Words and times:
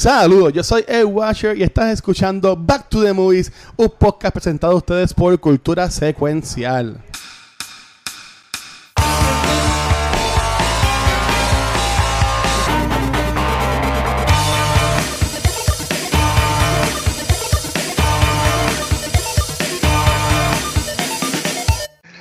Saludos, 0.00 0.54
yo 0.54 0.64
soy 0.64 0.82
Ed 0.88 1.04
Washer 1.04 1.58
y 1.58 1.62
estás 1.62 1.92
escuchando 1.92 2.56
Back 2.56 2.88
to 2.88 3.02
the 3.02 3.12
Movies, 3.12 3.52
un 3.76 3.90
podcast 3.90 4.32
presentado 4.32 4.72
a 4.72 4.76
ustedes 4.76 5.12
por 5.12 5.38
Cultura 5.38 5.90
Secuencial. 5.90 7.04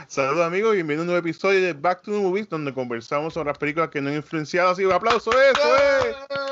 Saludos 0.10 0.46
amigos, 0.46 0.74
bienvenidos 0.74 1.00
a 1.00 1.04
un 1.04 1.08
nuevo 1.08 1.20
episodio 1.20 1.62
de 1.62 1.72
Back 1.72 2.02
to 2.02 2.12
the 2.12 2.18
Movies, 2.18 2.50
donde 2.50 2.74
conversamos 2.74 3.34
sobre 3.34 3.52
las 3.52 3.58
películas 3.58 3.90
que 3.90 4.02
nos 4.02 4.12
han 4.12 4.18
influenciado. 4.18 4.72
Así, 4.72 4.84
un 4.84 4.92
aplauso, 4.92 5.32
eso 5.32 6.49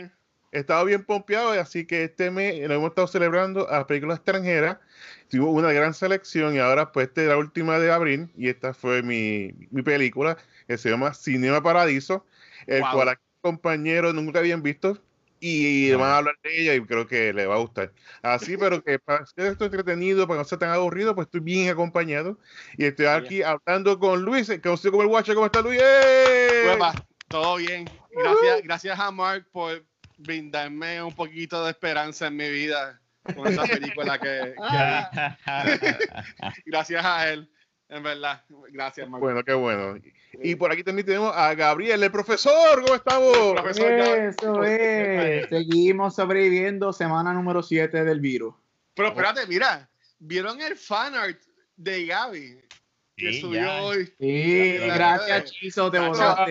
es. 0.00 0.10
He 0.50 0.60
estado 0.60 0.84
bien 0.86 1.04
pompeado, 1.04 1.50
así 1.50 1.86
que 1.86 2.04
este 2.04 2.30
mes 2.30 2.58
nos 2.62 2.70
hemos 2.70 2.88
estado 2.88 3.06
celebrando 3.06 3.68
a 3.68 3.78
las 3.78 3.84
películas 3.84 4.16
extranjeras. 4.16 4.78
Tuvimos 5.28 5.50
una 5.50 5.72
gran 5.72 5.92
selección 5.92 6.54
y 6.54 6.58
ahora 6.58 6.90
pues 6.90 7.08
esta 7.08 7.22
es 7.22 7.28
la 7.28 7.36
última 7.36 7.78
de 7.78 7.92
abril 7.92 8.30
y 8.34 8.48
esta 8.48 8.72
fue 8.72 9.02
mi, 9.02 9.52
mi 9.70 9.82
película 9.82 10.38
que 10.66 10.78
se 10.78 10.90
llama 10.90 11.12
Cinema 11.12 11.62
Paradiso, 11.62 12.24
el 12.66 12.80
Wow. 12.80 12.92
cual 12.92 13.08
aquí 13.10 13.22
compañeros 13.42 14.14
nunca 14.14 14.38
habían 14.38 14.62
visto 14.62 14.98
y 15.40 15.92
van 15.92 16.10
a 16.10 16.16
hablar 16.18 16.34
de 16.42 16.60
ella 16.60 16.74
y 16.74 16.80
creo 16.80 17.06
que 17.06 17.32
le 17.32 17.46
va 17.46 17.56
a 17.56 17.58
gustar. 17.58 17.92
Así, 18.22 18.56
pero 18.56 18.82
que 18.82 18.98
para 18.98 19.24
ser 19.26 19.46
esto 19.46 19.66
entretenido, 19.66 20.26
para 20.26 20.40
no 20.40 20.44
ser 20.44 20.58
tan 20.58 20.70
aburrido, 20.70 21.14
pues 21.14 21.26
estoy 21.26 21.40
bien 21.40 21.68
acompañado 21.68 22.38
y 22.76 22.86
estoy 22.86 23.06
aquí 23.06 23.42
hablando 23.42 23.98
con 23.98 24.22
Luis, 24.22 24.48
que 24.48 24.60
conocido 24.60 24.92
como 24.92 25.02
el 25.02 25.08
Watcher. 25.08 25.34
¿Cómo 25.34 25.46
está 25.46 25.60
Luis? 25.60 25.80
¡Eh! 25.80 26.76
Todo 27.28 27.56
bien. 27.56 27.88
Gracias, 28.10 28.62
gracias 28.62 28.98
a 28.98 29.10
Mark 29.10 29.46
por 29.52 29.84
brindarme 30.16 31.02
un 31.02 31.14
poquito 31.14 31.64
de 31.64 31.70
esperanza 31.70 32.26
en 32.26 32.36
mi 32.36 32.48
vida 32.50 33.00
con 33.34 33.46
esa 33.46 33.62
película 33.64 34.18
que, 34.18 34.54
que- 35.80 35.96
gracias 36.66 37.04
a 37.04 37.28
él, 37.30 37.50
en 37.88 38.02
verdad. 38.02 38.42
Gracias, 38.70 39.08
Mark. 39.08 39.20
Bueno, 39.22 39.44
qué 39.44 39.52
bueno. 39.52 40.00
Y 40.42 40.54
por 40.54 40.72
aquí 40.72 40.82
también 40.82 41.06
tenemos 41.06 41.34
a 41.36 41.54
Gabriel, 41.54 42.02
el 42.02 42.10
profesor. 42.10 42.82
¿Cómo 42.82 42.94
estamos? 42.94 43.36
Profesor. 43.54 43.90
Eso 43.92 44.64
es. 44.64 45.48
Seguimos 45.48 46.14
sobreviviendo 46.16 46.92
semana 46.92 47.32
número 47.32 47.62
7 47.62 48.04
del 48.04 48.20
virus. 48.20 48.54
Pero 48.94 49.08
espérate, 49.08 49.46
mira, 49.46 49.88
¿vieron 50.18 50.60
el 50.60 50.76
fanart 50.76 51.40
de 51.76 52.06
Gaby? 52.06 52.60
Que 53.16 53.32
Sí, 53.32 53.40
subió 53.40 53.60
ya. 53.62 53.82
hoy. 53.82 54.06
Sí, 54.18 54.76
gracias, 54.78 55.28
ya. 55.28 55.44
Chizo, 55.44 55.90
te 55.90 55.98
Ya, 55.98 56.46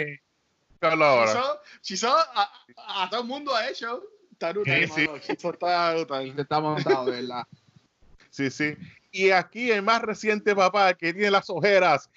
Chizo 1.81 2.16
a, 2.16 2.52
a 3.03 3.09
todo 3.09 3.22
el 3.22 3.28
mundo 3.28 3.56
ha 3.56 3.70
hecho. 3.70 4.03
Está 4.31 4.52
brutal, 4.52 4.88
Sí, 4.89 5.08
sí. 5.23 5.31
está 5.31 5.94
brutal. 5.94 6.36
Te 6.36 6.42
está 6.44 6.59
montado, 6.59 7.06
¿verdad? 7.06 7.44
Sí, 8.30 8.52
sí. 8.52 8.75
Y 9.11 9.31
aquí 9.31 9.72
el 9.72 9.81
más 9.81 10.02
reciente 10.03 10.55
papá 10.55 10.94
que 10.94 11.11
tiene 11.14 11.31
las 11.31 11.50
ojeras. 11.50 12.09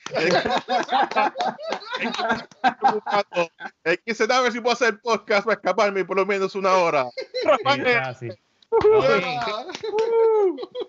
El, 3.85 3.99
que 4.05 4.15
se 4.15 4.27
da 4.27 4.39
a 4.39 4.43
ver 4.43 4.53
si 4.53 4.61
puedo 4.61 4.75
hacer 4.75 5.01
podcast 5.01 5.45
para 5.47 5.55
escaparme 5.55 6.05
por 6.05 6.17
lo 6.19 6.27
menos 6.27 6.55
una 6.55 6.75
hora. 6.75 7.07
Sí, 8.19 8.29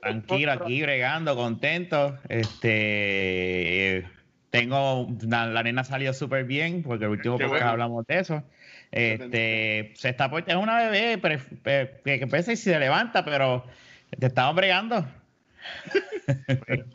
tranquilo 0.01 0.51
aquí, 0.51 0.81
bregando, 0.81 1.35
contento. 1.35 2.17
Este, 2.27 3.97
eh, 3.99 4.11
tengo, 4.51 5.07
la, 5.27 5.47
la 5.47 5.63
nena 5.63 5.83
salió 5.83 6.13
súper 6.13 6.45
bien, 6.45 6.83
porque 6.83 7.05
el 7.05 7.11
último 7.11 7.35
podcast 7.37 7.49
bueno. 7.51 7.69
hablamos 7.69 8.05
de 8.05 8.19
eso. 8.19 8.43
Este, 8.91 9.93
se 9.95 10.09
está 10.09 10.29
por- 10.29 10.43
es 10.47 10.55
una 10.55 10.77
bebé 10.77 11.17
pre- 11.17 11.39
pe- 11.39 12.01
que, 12.05 12.19
que 12.19 12.27
pesa 12.27 12.51
y 12.51 12.57
se 12.57 12.77
levanta, 12.77 13.25
pero 13.25 13.65
te 14.19 14.27
estamos 14.27 14.55
bregando. 14.55 15.07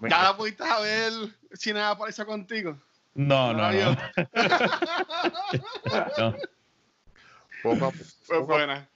¿Ya 0.08 0.22
la 0.22 0.36
pudiste 0.36 0.64
a 0.64 0.80
ver 0.80 1.12
si 1.52 1.72
nada 1.72 1.90
apareció 1.90 2.26
contigo? 2.26 2.76
No, 3.14 3.52
no, 3.54 3.70
no. 3.72 3.96
no. 6.18 6.36
Poco 7.62 7.92
Fue 8.24 8.38
buena. 8.40 8.86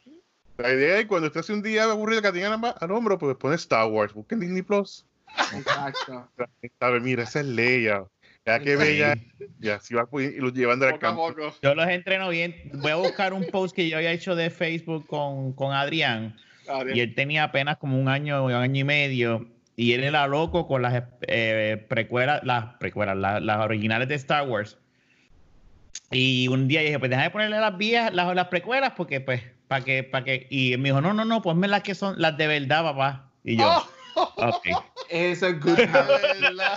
La 0.59 0.75
idea 0.75 0.99
es 0.99 1.07
cuando 1.07 1.29
usted 1.29 1.41
hace 1.41 1.55
un 1.55 1.63
día 1.63 1.85
aburrido 1.85 2.21
que 2.21 2.33
tenga 2.33 2.53
al 2.53 2.75
al 2.79 2.91
hombro, 2.91 3.17
pues 3.19 3.35
pone 3.37 3.55
Star 3.55 3.87
Wars. 3.87 4.13
Busquen 4.13 4.41
Disney 4.41 4.61
Plus. 4.61 5.07
Exacto. 5.55 6.29
A 6.81 6.91
ver, 6.91 7.01
mira, 7.01 7.23
esa 7.23 7.41
es 7.41 7.47
Leia. 7.47 8.05
Ya 8.47 8.59
que 8.59 8.77
Sí. 8.77 8.77
bella. 8.77 9.17
Ya, 9.59 9.81
si 9.81 9.95
va 9.95 10.09
y 10.13 10.41
lo 10.41 10.51
llevando 10.51 10.87
al 10.87 10.99
campo. 10.99 11.29
poco. 11.29 11.55
Yo 11.63 11.75
los 11.75 11.89
entreno 11.89 12.29
bien. 12.31 12.55
Voy 12.75 12.91
a 12.91 12.97
buscar 12.97 13.33
un 13.33 13.45
post 13.47 13.75
que 13.77 13.89
yo 13.89 13.97
había 13.99 14.13
hecho 14.13 14.35
de 14.35 14.51
Facebook 14.51 15.07
con, 15.07 15.53
con 15.53 15.73
Adrián. 15.73 16.37
Adrián. 16.69 16.97
Y 16.97 17.01
él 17.01 17.15
tenía 17.15 17.45
apenas 17.45 17.77
como 17.77 18.01
un 18.01 18.09
año, 18.09 18.45
un 18.45 18.53
año 18.53 18.81
y 18.81 18.85
medio. 18.85 19.47
Y 19.77 19.93
él 19.93 20.05
era 20.05 20.27
loco 20.27 20.67
con 20.67 20.83
las 20.83 21.05
eh, 21.27 21.85
precuelas, 21.89 22.41
las 22.45 22.77
precuelas, 22.79 23.17
las, 23.17 23.43
las 23.43 23.59
originales 23.59 24.09
de 24.09 24.15
Star 24.17 24.49
Wars. 24.49 24.79
Y 26.11 26.49
un 26.49 26.67
día 26.69 26.81
dije, 26.81 26.99
pues 26.99 27.11
déjame 27.11 27.31
ponerle 27.31 27.59
las 27.61 27.77
viejas, 27.77 28.13
las, 28.13 28.35
las 28.35 28.49
precuelas, 28.49 28.93
porque 28.97 29.21
pues, 29.21 29.43
para 29.69 29.85
que, 29.85 30.03
para 30.03 30.25
que. 30.25 30.47
Y 30.51 30.73
él 30.73 30.81
me 30.81 30.89
dijo, 30.89 31.01
no, 31.01 31.13
no, 31.15 31.25
no, 31.25 31.41
ponme 31.41 31.69
las 31.69 31.83
que 31.83 31.95
son 31.95 32.21
las 32.21 32.37
de 32.37 32.47
verdad, 32.47 32.83
papá. 32.83 33.31
Y 33.45 33.57
yo, 33.57 33.69
¡Oh! 33.69 33.87
Ok. 34.37 34.67
Eso 35.09 35.47
es 35.49 35.61
good. 35.61 35.79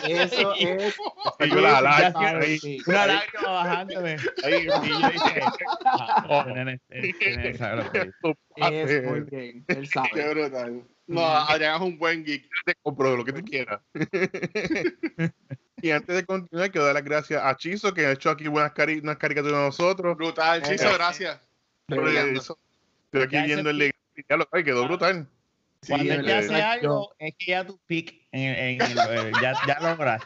Eso 0.07 0.53
es. 0.55 0.95
Y 1.39 1.49
yo 1.49 1.61
la- 1.61 2.11
Sabes, 2.11 2.63
ahí. 2.63 2.77
Una 2.87 3.05
lágrima 3.07 3.49
bajándome. 3.51 4.17
Ahí, 4.43 4.53
y 4.53 4.65
yo 4.65 4.79
dije, 4.81 5.41
ah, 5.85 6.25
oh, 6.29 6.43
nene, 6.45 6.79
este 6.89 7.37
nene 7.37 7.49
es. 7.51 9.03
Muy 9.05 9.21
bien. 9.21 9.65
Él 9.67 9.81
Qué 9.81 9.85
sabe. 9.87 10.33
brutal. 10.33 10.83
No, 11.05 11.25
Adrián 11.25 11.75
es 11.75 11.81
un 11.81 11.97
buen 11.99 12.23
geek. 12.23 12.49
te 12.65 12.75
compro 12.81 13.17
lo 13.17 13.25
que 13.25 13.33
tú 13.33 13.43
quieras. 13.43 13.81
y 15.81 15.91
antes 15.91 16.15
de 16.15 16.25
continuar, 16.25 16.71
quiero 16.71 16.85
dar 16.85 16.95
las 16.95 17.03
gracias 17.03 17.41
a 17.43 17.55
Chizo, 17.57 17.93
que 17.93 18.05
ha 18.05 18.11
hecho 18.13 18.29
aquí 18.29 18.47
buenas 18.47 18.71
cari 18.71 18.99
unas 18.99 19.17
caricaturas 19.17 19.57
de 19.59 19.65
nosotros. 19.65 20.15
Brutal. 20.15 20.61
Chizo, 20.63 20.89
Eh, 20.89 20.93
gracias. 20.93 21.41
Estoy 21.89 23.21
aquí 23.23 23.41
viendo 23.45 23.69
el 23.69 23.77
legado. 23.77 23.99
Ya 24.29 24.37
lo 24.37 24.45
quedó 24.63 24.85
brutal. 24.85 25.27
Cuando 25.87 26.13
él 26.13 26.25
te 26.25 26.31
es 26.31 26.45
hace 26.45 26.53
verdad. 26.53 26.71
algo, 26.71 27.13
es 27.19 27.33
que 27.37 27.45
ya 27.45 27.65
tu 27.65 27.79
pick 27.85 28.27
en, 28.31 28.41
en 28.41 28.81
el- 28.81 28.97
eh, 28.97 29.31
ya, 29.41 29.53
ya 29.67 29.79
logras. 29.79 30.21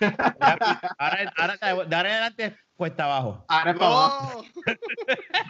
Ya, 0.00 0.58
ahora, 0.98 1.32
ahora, 1.36 1.56
de 1.56 1.96
ahora 1.96 2.08
en 2.08 2.14
adelante 2.14 2.56
cuesta 2.76 3.04
abajo. 3.04 3.44
Ahora 3.48 3.70
es 3.72 3.76
para 3.78 3.90
abajo. 3.90 4.44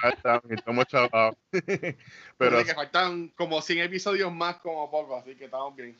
Ah, 0.02 0.10
está, 0.10 0.40
estamos 0.50 0.86
chavados. 0.88 1.34
Pero 2.36 2.64
que 2.64 2.74
faltan 2.74 3.28
como 3.36 3.60
100 3.60 3.80
episodios 3.80 4.32
más 4.32 4.56
como 4.58 4.88
poco, 4.90 5.16
así 5.16 5.34
que 5.34 5.46
estamos 5.46 5.74
bien. 5.74 5.98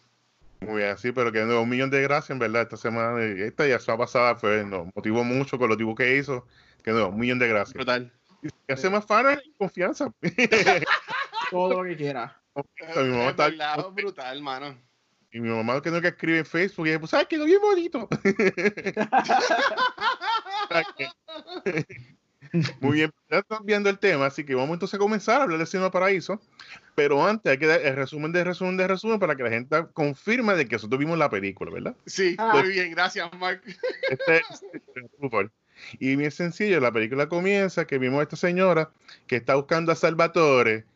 muy 0.61 0.83
bien, 0.83 0.97
sí, 0.99 1.11
pero 1.13 1.33
que 1.33 1.41
no, 1.41 1.63
un 1.63 1.69
millón 1.69 1.91
de 1.91 2.01
gracias, 2.03 2.31
en 2.31 2.39
verdad. 2.39 2.63
Esta 2.63 2.77
semana, 2.77 3.23
esta 3.25 3.67
y 3.67 3.71
la 3.71 3.97
pasada 3.97 4.37
fue, 4.37 4.65
nos 4.65 4.87
motivó 4.95 5.25
mucho 5.25 5.59
con 5.59 5.69
los 5.69 5.77
dibujos 5.79 5.99
que 5.99 6.17
hizo. 6.17 6.47
Que 6.85 6.93
no, 6.93 7.09
un 7.09 7.19
millón 7.19 7.39
de 7.41 7.49
gracias. 7.49 7.75
Brutal. 7.75 8.13
Y 8.41 8.73
hace 8.73 8.89
más 8.89 9.05
fans 9.05 9.43
confianza. 9.59 10.13
Todo 11.51 11.83
lo 11.83 11.89
que 11.89 11.97
quiera. 11.97 12.41
Mi 12.97 13.09
mamá 13.11 13.25
Es 13.25 13.31
está- 13.31 13.89
brutal, 13.91 14.37
hermano. 14.37 14.79
Y 15.31 15.41
mi 15.41 15.51
mamá 15.51 15.83
que 15.83 15.91
no 15.91 16.01
que 16.01 16.09
escribe 16.09 16.39
en 16.39 16.47
Facebook 16.47 16.89
y 16.89 16.97
pues, 16.99 17.11
¿sabes? 17.11 17.27
Quedó 17.27 17.45
bien 17.45 17.61
bonito. 17.61 18.09
Muy 22.81 22.93
bien, 22.95 23.13
ya 23.31 23.39
están 23.41 23.65
viendo 23.67 23.91
el 23.91 23.99
tema, 23.99 24.25
así 24.27 24.43
que 24.45 24.55
vamos 24.55 24.73
entonces 24.75 24.95
a 24.95 24.99
comenzar 24.99 25.41
a 25.41 25.45
hablar 25.45 25.59
de 25.59 25.67
Cinema 25.67 25.91
Paraíso. 25.91 26.41
Pero 26.95 27.25
antes 27.27 27.51
hay 27.53 27.59
que 27.59 27.67
dar 27.67 27.83
el 27.83 27.95
resumen 27.95 28.33
de 28.33 28.43
resumen 28.43 28.79
de 28.79 28.89
resumen 28.89 29.19
para 29.19 29.37
que 29.37 29.43
la 29.43 29.51
gente 29.51 29.87
confirme 29.93 30.55
de 30.55 30.67
que 30.67 30.77
nosotros 30.77 30.99
vimos 30.99 31.19
la 31.19 31.29
película, 31.29 31.71
¿verdad? 31.71 31.95
Sí, 32.07 32.35
Ah. 32.39 32.53
muy 32.55 32.71
bien, 32.71 32.91
gracias, 32.93 33.29
Mark. 33.39 33.61
Este. 34.09 34.41
Y 35.99 36.17
bien 36.17 36.31
sencillo, 36.31 36.81
la 36.81 36.91
película 36.91 37.29
comienza 37.29 37.87
que 37.87 37.99
vimos 37.99 38.21
a 38.21 38.23
esta 38.23 38.37
señora 38.37 38.91
que 39.27 39.37
está 39.37 39.55
buscando 39.55 39.93
a 39.93 39.95
Salvatore. 39.95 40.87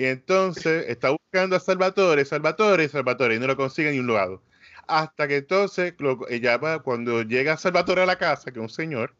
Y 0.00 0.06
entonces 0.06 0.86
está 0.88 1.10
buscando 1.10 1.56
a 1.56 1.60
Salvatore, 1.60 2.24
Salvatore, 2.24 2.88
Salvatore, 2.88 3.34
y 3.34 3.38
no 3.38 3.46
lo 3.46 3.54
consigue 3.54 3.92
ni 3.92 3.98
un 3.98 4.06
lado. 4.10 4.40
Hasta 4.86 5.28
que 5.28 5.36
entonces, 5.36 5.92
lo- 5.98 6.26
ella 6.30 6.56
va, 6.56 6.78
cuando 6.78 7.20
llega 7.22 7.58
Salvatore 7.58 8.00
a 8.00 8.06
la 8.06 8.16
casa, 8.16 8.50
que 8.50 8.60
es 8.60 8.62
un 8.62 8.70
señor, 8.70 9.14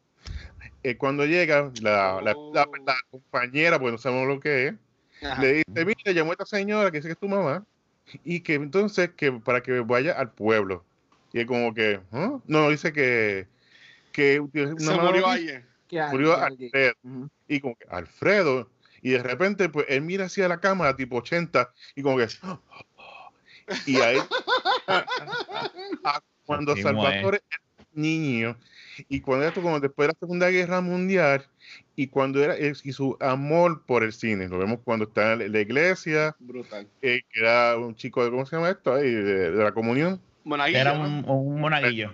eh, 0.83 0.97
cuando 0.97 1.27
llega 1.27 1.71
la, 1.83 2.23
la- 2.23 2.35
la- 2.55 2.67
la 2.87 2.97
compañera, 3.11 3.79
pues 3.79 3.93
no 3.93 3.99
sabemos 3.99 4.27
lo 4.27 4.41
que 4.41 4.69
es, 4.69 4.75
Ajá. 5.23 5.43
le 5.43 5.53
dice, 5.53 5.85
mira, 5.85 6.13
llamó 6.15 6.31
a 6.31 6.33
esta 6.33 6.47
señora 6.47 6.91
que 6.91 6.97
dice 6.97 7.09
que 7.09 7.13
es 7.13 7.19
tu 7.19 7.29
mamá, 7.29 7.63
y 8.25 8.41
que 8.41 8.55
entonces, 8.55 9.11
que 9.11 9.33
para 9.33 9.61
que 9.63 9.81
vaya 9.81 10.13
al 10.13 10.33
pueblo. 10.33 10.83
Y 11.35 11.41
es 11.41 11.47
como 11.47 11.75
que, 11.75 12.01
¿ah? 12.11 12.39
no, 12.47 12.71
dice 12.71 12.91
que, 12.95 13.47
que 14.13 14.41
una 14.41 14.51
Se 14.79 14.95
murió 14.95 14.97
noticia, 15.03 15.31
alguien. 15.33 15.67
¿Qué 15.89 16.01
hay? 16.01 16.11
murió. 16.11 16.37
Alfredo. 16.37 16.95
Y 17.49 17.61
como 17.61 17.77
que, 17.77 17.85
Alfredo, 17.91 18.71
y 19.03 19.11
de 19.11 19.23
repente, 19.23 19.69
pues 19.69 19.87
él 19.89 20.03
mira 20.03 20.27
hacia 20.27 20.49
la 20.49 20.61
cámara, 20.61 20.97
tipo 20.97 21.17
80, 21.17 21.71
y 21.95 22.03
como 22.03 22.17
que, 22.19 22.29
y 23.87 24.01
ahí, 24.01 24.19
ah, 24.87 25.05
cuando 26.45 26.73
Así 26.73 26.83
Salvatore 26.83 27.41
niño. 27.93 28.57
Y 29.09 29.21
cuando 29.21 29.47
esto, 29.47 29.63
como 29.63 29.81
después 29.81 30.09
de 30.09 30.13
la 30.13 30.19
Segunda 30.19 30.49
Guerra 30.51 30.81
Mundial, 30.81 31.47
y 31.97 32.09
cuando 32.09 32.43
era 32.43 32.57
y 32.59 32.93
su 32.93 33.17
amor 33.21 33.85
por 33.87 34.03
el 34.03 34.13
cine. 34.13 34.49
Lo 34.49 34.59
vemos 34.59 34.81
cuando 34.85 35.07
está 35.07 35.35
en 35.35 35.53
la 35.53 35.61
iglesia. 35.61 36.35
Brutal. 36.39 36.89
Eh, 37.03 37.23
que 37.31 37.41
era 37.41 37.77
un 37.77 37.95
chico, 37.95 38.25
de, 38.25 38.31
¿cómo 38.31 38.45
se 38.47 38.57
llama 38.57 38.71
esto? 38.71 38.95
Ahí, 38.95 39.11
de, 39.11 39.51
de 39.53 39.65
la 39.65 39.73
comunión. 39.73 40.21
Monaguillo. 40.45 40.79
Era 40.79 40.93
un, 40.93 41.25
un 41.29 41.61
monaguillo. 41.61 42.13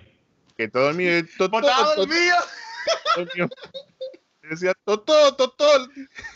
Que 0.57 0.67
todo 0.67 0.89
el 0.89 0.95
mío. 0.95 1.11
to- 1.37 1.45
to- 1.45 1.49
¡Botado 1.49 1.95
to- 1.95 2.03
el 2.03 2.09
mío! 2.09 2.35
Decía, 4.49 4.73
Totó, 4.83 5.35
Totó. 5.35 5.65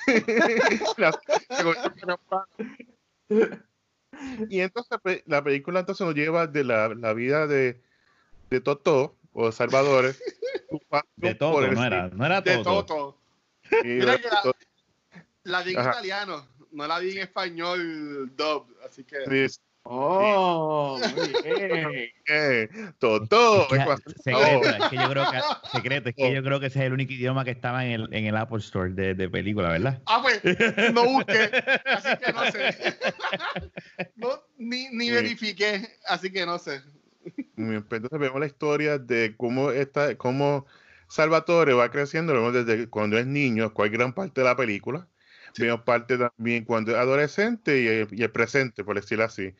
y 4.49 4.59
entonces 4.59 4.99
la 5.25 5.43
película 5.43 5.81
entonces 5.81 6.05
nos 6.05 6.15
lleva 6.15 6.47
de 6.47 6.63
la, 6.63 6.89
la 6.89 7.13
vida 7.13 7.47
de, 7.47 7.81
de 8.49 8.61
Totó 8.61 9.17
o 9.33 9.47
de 9.47 9.51
Salvador. 9.51 10.15
De 11.15 11.29
el 11.29 11.37
no 11.39 11.85
era, 11.85 12.09
no 12.09 12.25
era 12.25 12.41
De 12.41 12.57
todo. 12.57 12.85
Toto. 12.85 13.17
cine. 13.69 13.83
Mira 13.83 14.17
que 14.17 14.27
la, 14.27 14.41
la 15.43 15.63
vi 15.63 15.71
en 15.71 15.79
Ajá. 15.79 15.91
italiano, 15.91 16.47
no 16.71 16.87
la 16.87 16.99
vi 16.99 17.11
en 17.11 17.19
español 17.19 18.35
dub, 18.35 18.67
así 18.85 19.03
que... 19.03 19.47
Sí, 19.47 19.59
Oh, 19.83 20.99
muy 21.15 21.27
bien. 21.27 21.41
eh. 22.27 22.69
Es 22.69 22.69
que- 22.69 22.69
secreto, 24.23 24.69
es 24.69 24.89
que 24.89 24.95
yo 24.95 25.09
creo 25.09 25.31
que 25.31 25.39
secreto, 25.71 26.09
es 26.09 26.15
que 26.15 26.33
yo 26.33 26.43
creo 26.43 26.59
que 26.59 26.67
ese 26.67 26.79
es 26.79 26.85
el 26.85 26.93
único 26.93 27.13
idioma 27.13 27.43
que 27.43 27.51
estaba 27.51 27.85
en 27.85 27.91
el, 27.91 28.13
en 28.13 28.25
el 28.25 28.37
Apple 28.37 28.59
Store 28.59 28.91
de, 28.91 29.15
de 29.15 29.29
película, 29.29 29.69
¿verdad? 29.69 30.01
Ah, 30.05 30.21
pues, 30.21 30.41
no 30.93 31.03
busqué, 31.05 31.49
así 31.85 32.09
que 32.23 32.33
no 32.33 32.51
sé. 32.51 32.95
No, 34.15 34.29
ni, 34.57 34.87
ni 34.91 35.05
Sí. 35.07 35.11
verifiqué, 35.11 35.81
así 36.07 36.31
que 36.31 36.45
no 36.45 36.59
sé. 36.59 36.81
Muy 37.55 37.71
bien, 37.71 37.83
pues 37.83 37.97
entonces 38.01 38.19
vemos 38.19 38.39
la 38.39 38.45
historia 38.45 38.97
de 38.97 39.35
cómo 39.35 39.71
esta, 39.71 40.15
cómo 40.15 40.65
Salvatore 41.07 41.73
va 41.73 41.91
creciendo, 41.91 42.33
lo 42.33 42.39
vemos 42.43 42.65
desde 42.65 42.87
cuando 42.87 43.17
es 43.17 43.25
niño, 43.25 43.73
cuál 43.73 43.89
gran 43.89 44.13
parte 44.13 44.41
de 44.41 44.45
la 44.45 44.55
película. 44.55 45.07
Vemos 45.57 45.81
parte 45.81 46.17
también 46.17 46.65
cuando 46.65 46.91
es 46.91 46.97
adolescente 46.97 47.81
y 47.81 47.87
el, 47.87 48.07
y 48.11 48.23
el 48.23 48.31
presente, 48.31 48.83
por 48.83 48.95
decirlo 48.95 49.25
así. 49.25 49.53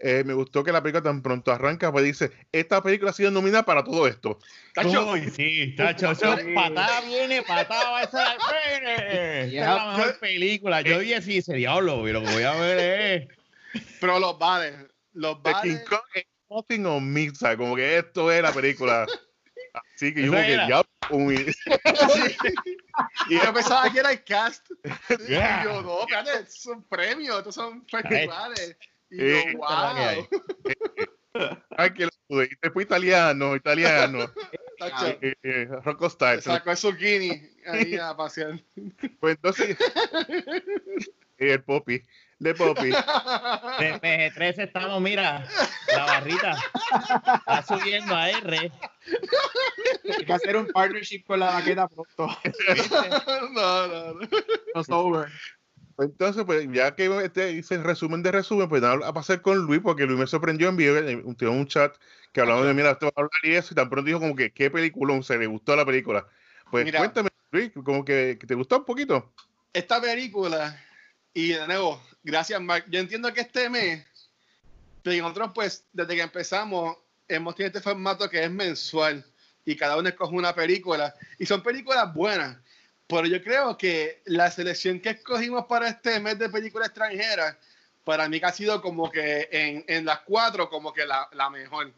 Eh, 0.00 0.22
me 0.24 0.32
gustó 0.32 0.62
que 0.62 0.70
la 0.70 0.80
película 0.80 1.02
tan 1.02 1.22
pronto 1.22 1.50
arranca, 1.50 1.90
pues 1.90 2.04
dice, 2.04 2.30
esta 2.52 2.80
película 2.82 3.10
ha 3.10 3.14
sido 3.14 3.32
nominada 3.32 3.64
para 3.64 3.82
todo 3.82 4.06
esto. 4.06 4.38
Tacho, 4.72 5.10
Uy, 5.10 5.28
sí, 5.30 5.74
tacho, 5.76 6.12
eso 6.12 6.36
Sí. 6.38 6.54
patada 6.54 7.00
viene, 7.00 7.42
patada 7.42 7.90
va, 7.90 8.02
esa 8.04 8.36
viene. 8.70 8.94
Esta 8.94 9.44
es 9.46 9.54
la 9.54 9.96
mejor 9.96 10.18
película. 10.20 10.80
Yo 10.82 11.00
vi 11.00 11.14
así 11.14 11.38
ese 11.38 11.54
diablo, 11.54 12.06
y 12.08 12.12
lo 12.12 12.22
que 12.22 12.32
voy 12.32 12.42
a 12.44 12.54
ver 12.54 13.28
es. 13.72 13.82
pero 14.00 14.20
los 14.20 14.38
bares, 14.38 14.74
los 15.14 15.42
bares... 15.42 15.62
King 15.62 15.84
Kong 15.88 16.00
es 16.14 16.24
nothing 16.48 16.86
on. 16.86 17.56
Como 17.56 17.74
que 17.74 17.98
esto 17.98 18.30
es 18.30 18.40
la 18.40 18.52
película. 18.52 19.04
Así 19.74 20.14
que 20.14 20.22
yo 20.22 20.32
como 20.32 20.42
que 20.44 20.84
uy. 21.10 21.56
Y 23.30 23.34
yo 23.38 23.52
pensaba 23.54 23.90
que 23.90 24.00
era 24.00 24.10
el 24.12 24.24
cast. 24.24 24.66
Yeah. 25.28 25.62
Y 25.62 25.64
yo, 25.64 25.82
no, 25.82 26.00
espérate, 26.00 26.30
estos 26.40 26.62
son 26.62 26.82
premios, 26.84 27.38
estos 27.38 27.54
son 27.54 27.86
festivales. 27.86 28.76
Y 29.10 29.22
Eh, 29.22 29.44
yo, 29.52 29.58
wow. 29.58 30.28
Ay, 31.76 31.90
que 31.92 32.04
lo 32.04 32.10
pude. 32.26 32.50
Después 32.60 32.86
italiano, 32.86 33.54
italiano. 33.54 34.32
Eh, 35.20 35.34
eh, 35.42 35.68
Rocco 35.84 36.08
Style. 36.10 36.42
sacó 36.42 36.70
el 36.70 36.76
zucchini 36.76 37.50
ahí 37.66 37.96
a 37.96 38.16
pasear. 38.16 38.60
Pues 39.20 39.36
entonces. 39.36 39.76
el 41.38 41.62
Poppy. 41.62 42.02
De 42.38 42.54
Poppy. 42.54 42.90
De 42.90 44.00
PG-13 44.00 44.54
estamos, 44.58 45.00
mira, 45.00 45.44
la 45.94 46.04
barrita 46.04 46.56
está 47.38 47.62
subiendo 47.66 48.14
a 48.14 48.30
R. 48.30 48.72
Hay 50.16 50.24
que 50.24 50.32
hacer 50.32 50.56
un 50.56 50.66
partnership 50.68 51.24
con 51.26 51.40
la 51.40 51.52
maqueta 51.52 51.88
pronto. 51.88 52.28
no, 53.52 53.86
no, 53.88 54.14
no. 54.14 54.28
Crossover. 54.72 55.28
Entonces, 55.98 56.44
pues 56.44 56.68
ya 56.70 56.94
que 56.94 57.24
este 57.24 57.52
hice 57.52 57.74
el 57.74 57.82
resumen 57.82 58.22
de 58.22 58.30
resumen, 58.30 58.68
pues 58.68 58.82
nada, 58.82 59.06
a 59.06 59.12
pasar 59.12 59.42
con 59.42 59.58
Luis, 59.58 59.80
porque 59.82 60.06
Luis 60.06 60.18
me 60.18 60.26
sorprendió, 60.28 60.68
envió 60.68 60.92
un, 61.24 61.34
tengo 61.34 61.52
un 61.52 61.66
chat 61.66 61.96
que 62.32 62.40
hablamos 62.40 62.66
de, 62.66 62.74
mira, 62.74 62.92
esto 62.92 63.06
va 63.06 63.12
a 63.16 63.20
hablar 63.22 63.40
y 63.42 63.54
eso, 63.54 63.72
y 63.72 63.74
tan 63.74 63.90
pronto 63.90 64.06
dijo 64.06 64.20
como 64.20 64.36
que, 64.36 64.52
¿qué 64.52 64.70
película? 64.70 65.20
Se 65.22 65.36
le 65.36 65.46
gustó 65.46 65.74
la 65.74 65.84
película. 65.84 66.24
Pues 66.70 66.84
Mira. 66.84 67.00
cuéntame, 67.00 67.30
Luis, 67.50 67.72
como 67.84 68.04
que, 68.04 68.36
que 68.40 68.46
te 68.46 68.54
gustó 68.54 68.78
un 68.78 68.84
poquito. 68.84 69.32
Esta 69.72 70.00
película, 70.00 70.80
y 71.38 71.52
de 71.52 71.68
nuevo, 71.68 72.02
gracias 72.24 72.60
Mark, 72.60 72.86
yo 72.88 72.98
entiendo 72.98 73.32
que 73.32 73.42
este 73.42 73.70
mes, 73.70 74.04
pero 75.04 75.22
nosotros 75.22 75.52
pues, 75.54 75.84
desde 75.92 76.16
que 76.16 76.22
empezamos, 76.22 76.96
hemos 77.28 77.54
tenido 77.54 77.68
este 77.68 77.80
formato 77.80 78.28
que 78.28 78.42
es 78.42 78.50
mensual, 78.50 79.24
y 79.64 79.76
cada 79.76 79.96
uno 79.96 80.08
escoge 80.08 80.34
una 80.34 80.52
película, 80.52 81.14
y 81.38 81.46
son 81.46 81.62
películas 81.62 82.12
buenas, 82.12 82.56
pero 83.06 83.24
yo 83.26 83.40
creo 83.40 83.78
que 83.78 84.20
la 84.24 84.50
selección 84.50 84.98
que 84.98 85.10
escogimos 85.10 85.66
para 85.66 85.86
este 85.86 86.18
mes 86.18 86.40
de 86.40 86.48
películas 86.48 86.88
extranjeras, 86.88 87.56
para 88.02 88.28
mí 88.28 88.40
que 88.40 88.46
ha 88.46 88.52
sido 88.52 88.82
como 88.82 89.08
que 89.08 89.48
en, 89.52 89.84
en 89.86 90.06
las 90.06 90.18
cuatro, 90.22 90.68
como 90.68 90.92
que 90.92 91.06
la, 91.06 91.28
la 91.34 91.50
mejor. 91.50 91.92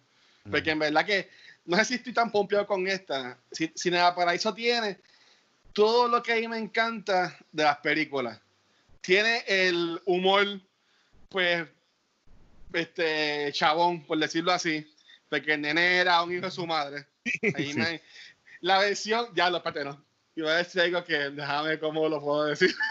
Porque 0.51 0.73
en 0.73 0.81
verdad 0.81 1.07
que 1.07 1.31
no 1.65 1.79
sé 1.79 1.85
si 1.87 1.95
estoy 1.95 2.13
tan 2.13 2.31
pompeado 2.31 2.67
con 2.67 2.87
esta. 2.87 3.39
Si, 3.51 3.73
Cinema 3.75 4.15
Paraíso 4.15 4.53
tiene 4.53 4.99
todo 5.73 6.09
lo 6.09 6.23
que 6.23 6.33
a 6.33 6.37
mí 6.37 6.49
me 6.49 6.59
encanta 6.59 7.39
de 7.53 7.65
las 7.65 7.79
películas. 7.79 8.39
Tiene 9.01 9.45
el 9.47 10.01
humor, 10.05 10.47
pues, 11.29 11.67
este, 12.73 13.51
chabón, 13.53 14.05
por 14.07 14.19
decirlo 14.19 14.53
así. 14.53 14.87
Porque 15.29 15.55
el 15.55 15.61
nene 15.63 15.99
era 15.99 16.23
un 16.23 16.33
hijo 16.35 16.47
de 16.47 16.51
su 16.51 16.67
madre. 16.67 17.07
Ahí 17.55 17.73
Sí. 17.73 17.79
me- 17.79 18.03
la 18.61 18.79
versión, 18.79 19.29
ya 19.35 19.49
lo 19.49 19.59
espérate, 19.59 19.85
no. 19.85 20.05
Iba 20.37 20.53
a 20.53 20.57
decir 20.57 20.83
algo 20.83 21.05
que 21.05 21.15
déjame 21.31 21.79
cómo 21.79 22.09
lo 22.09 22.21
puedo 22.21 22.45
decir. 22.47 22.75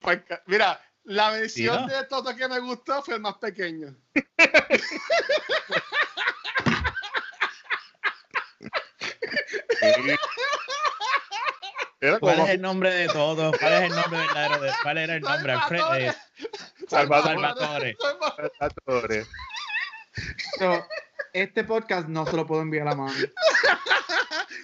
Pues, 0.00 0.20
mira, 0.46 0.80
la 1.04 1.30
versión 1.30 1.86
de 1.86 2.04
Toto 2.06 2.34
que 2.36 2.48
me 2.48 2.58
gustó 2.58 3.02
fue 3.02 3.14
el 3.14 3.20
más 3.20 3.36
pequeño. 3.36 3.96
Era 12.04 12.18
¿Cuál 12.18 12.34
como 12.34 12.46
es 12.46 12.52
el 12.54 12.60
nombre 12.60 12.90
de 12.94 13.06
todos? 13.08 13.56
¿Cuál 13.58 13.72
es 13.72 13.80
el 13.90 13.96
nombre 13.96 14.18
verdadero? 14.18 14.60
De, 14.60 14.72
¿Cuál 14.82 14.98
era 14.98 15.14
el 15.14 15.22
nombre? 15.22 15.52
Alfredo 15.52 15.94
eh. 15.94 16.14
Salvatore. 16.88 17.96
Salvatore. 18.58 19.26
So, 20.58 20.86
este 21.32 21.64
podcast 21.64 22.08
no 22.08 22.26
se 22.26 22.36
lo 22.36 22.46
puedo 22.46 22.60
enviar 22.60 22.88
a 22.88 22.94
mami. 22.94 23.12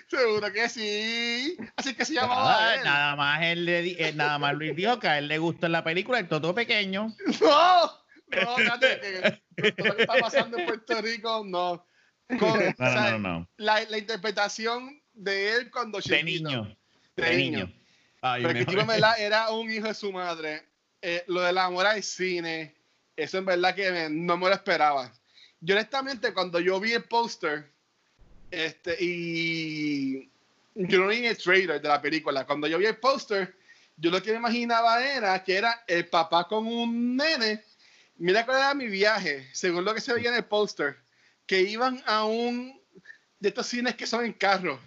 Seguro 0.08 0.52
que 0.52 0.68
sí. 0.68 1.56
Así 1.76 1.94
que 1.94 2.04
se 2.04 2.14
llamaba 2.14 2.44
Nada, 2.52 2.74
él. 2.74 2.84
nada 2.84 3.16
más 3.16 3.42
él 3.42 3.64
le 3.64 3.82
di- 3.82 3.96
eh, 3.98 4.12
nada 4.12 4.38
más 4.38 4.54
Luis 4.54 4.76
dijo 4.76 4.98
que 4.98 5.08
a 5.08 5.18
él 5.18 5.28
le 5.28 5.38
gustó 5.38 5.68
la 5.68 5.82
película 5.82 6.18
el 6.18 6.28
Toto 6.28 6.54
pequeño. 6.54 7.14
No, 7.40 8.44
no, 8.44 8.56
fíjate 8.56 9.40
que 9.56 9.72
todo 9.72 9.88
lo 9.88 9.96
que 9.96 10.02
está 10.02 10.14
pasando 10.20 10.58
en 10.58 10.66
Puerto 10.66 11.00
Rico, 11.00 11.42
no. 11.46 11.86
Con- 12.38 12.50
o 12.50 12.74
No, 12.78 12.90
sea, 12.90 13.10
no, 13.12 13.18
no, 13.18 13.38
no. 13.40 13.48
La, 13.56 13.82
la 13.84 13.98
interpretación 13.98 15.00
de 15.14 15.54
él 15.56 15.70
cuando 15.70 15.98
De 15.98 16.02
chiquito. 16.02 16.20
De 16.20 16.24
niño. 16.56 16.76
Tipo, 18.58 18.70
en 18.80 18.86
verdad, 18.86 19.20
era 19.20 19.50
un 19.50 19.70
hijo 19.70 19.86
de 19.86 19.94
su 19.94 20.12
madre. 20.12 20.62
Eh, 21.02 21.24
lo 21.28 21.40
del 21.40 21.56
amor 21.58 21.86
al 21.86 22.02
cine, 22.02 22.74
eso 23.16 23.38
en 23.38 23.46
verdad 23.46 23.74
que 23.74 23.90
me- 23.90 24.10
no 24.10 24.36
me 24.36 24.48
lo 24.48 24.54
esperaba. 24.54 25.10
Yo 25.60 25.74
honestamente, 25.74 26.32
cuando 26.34 26.60
yo 26.60 26.78
vi 26.80 26.92
el 26.92 27.04
póster, 27.04 27.70
este, 28.50 28.96
y 29.02 30.28
yo 30.74 30.98
no 31.00 31.08
vi 31.08 31.24
el 31.26 31.36
trailer 31.38 31.80
de 31.80 31.88
la 31.88 32.00
película, 32.00 32.46
cuando 32.46 32.66
yo 32.66 32.78
vi 32.78 32.86
el 32.86 32.96
póster, 32.96 33.54
yo 33.96 34.10
lo 34.10 34.22
que 34.22 34.30
me 34.32 34.38
imaginaba 34.38 35.02
era 35.04 35.42
que 35.44 35.56
era 35.56 35.84
el 35.86 36.06
papá 36.08 36.46
con 36.48 36.66
un 36.66 37.16
nene. 37.16 37.62
Mira 38.16 38.44
cuál 38.44 38.58
era 38.58 38.74
mi 38.74 38.86
viaje, 38.86 39.48
según 39.52 39.84
lo 39.84 39.94
que 39.94 40.00
se 40.00 40.12
veía 40.12 40.28
en 40.30 40.36
el 40.36 40.44
póster, 40.44 40.96
que 41.46 41.60
iban 41.62 42.02
a 42.06 42.24
un 42.24 42.78
de 43.38 43.48
estos 43.48 43.66
cines 43.66 43.94
que 43.94 44.06
son 44.06 44.24
en 44.24 44.32
carro. 44.34 44.78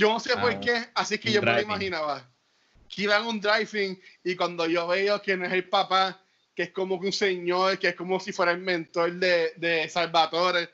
Yo 0.00 0.08
no 0.08 0.18
sé 0.18 0.32
Ah, 0.34 0.40
por 0.40 0.58
qué, 0.60 0.88
así 0.94 1.18
que 1.18 1.30
yo 1.30 1.42
me 1.42 1.52
lo 1.52 1.60
imaginaba. 1.60 2.26
Que 2.88 3.02
iban 3.02 3.22
a 3.22 3.28
un 3.28 3.38
driving 3.38 4.00
y 4.24 4.34
cuando 4.34 4.66
yo 4.66 4.86
veo 4.88 5.20
que 5.20 5.36
no 5.36 5.44
es 5.44 5.52
el 5.52 5.68
papá, 5.68 6.18
que 6.54 6.62
es 6.62 6.70
como 6.70 6.98
que 6.98 7.06
un 7.08 7.12
señor, 7.12 7.78
que 7.78 7.88
es 7.88 7.94
como 7.94 8.18
si 8.18 8.32
fuera 8.32 8.52
el 8.52 8.60
mentor 8.60 9.12
de, 9.12 9.52
de 9.56 9.86
Salvatore. 9.90 10.70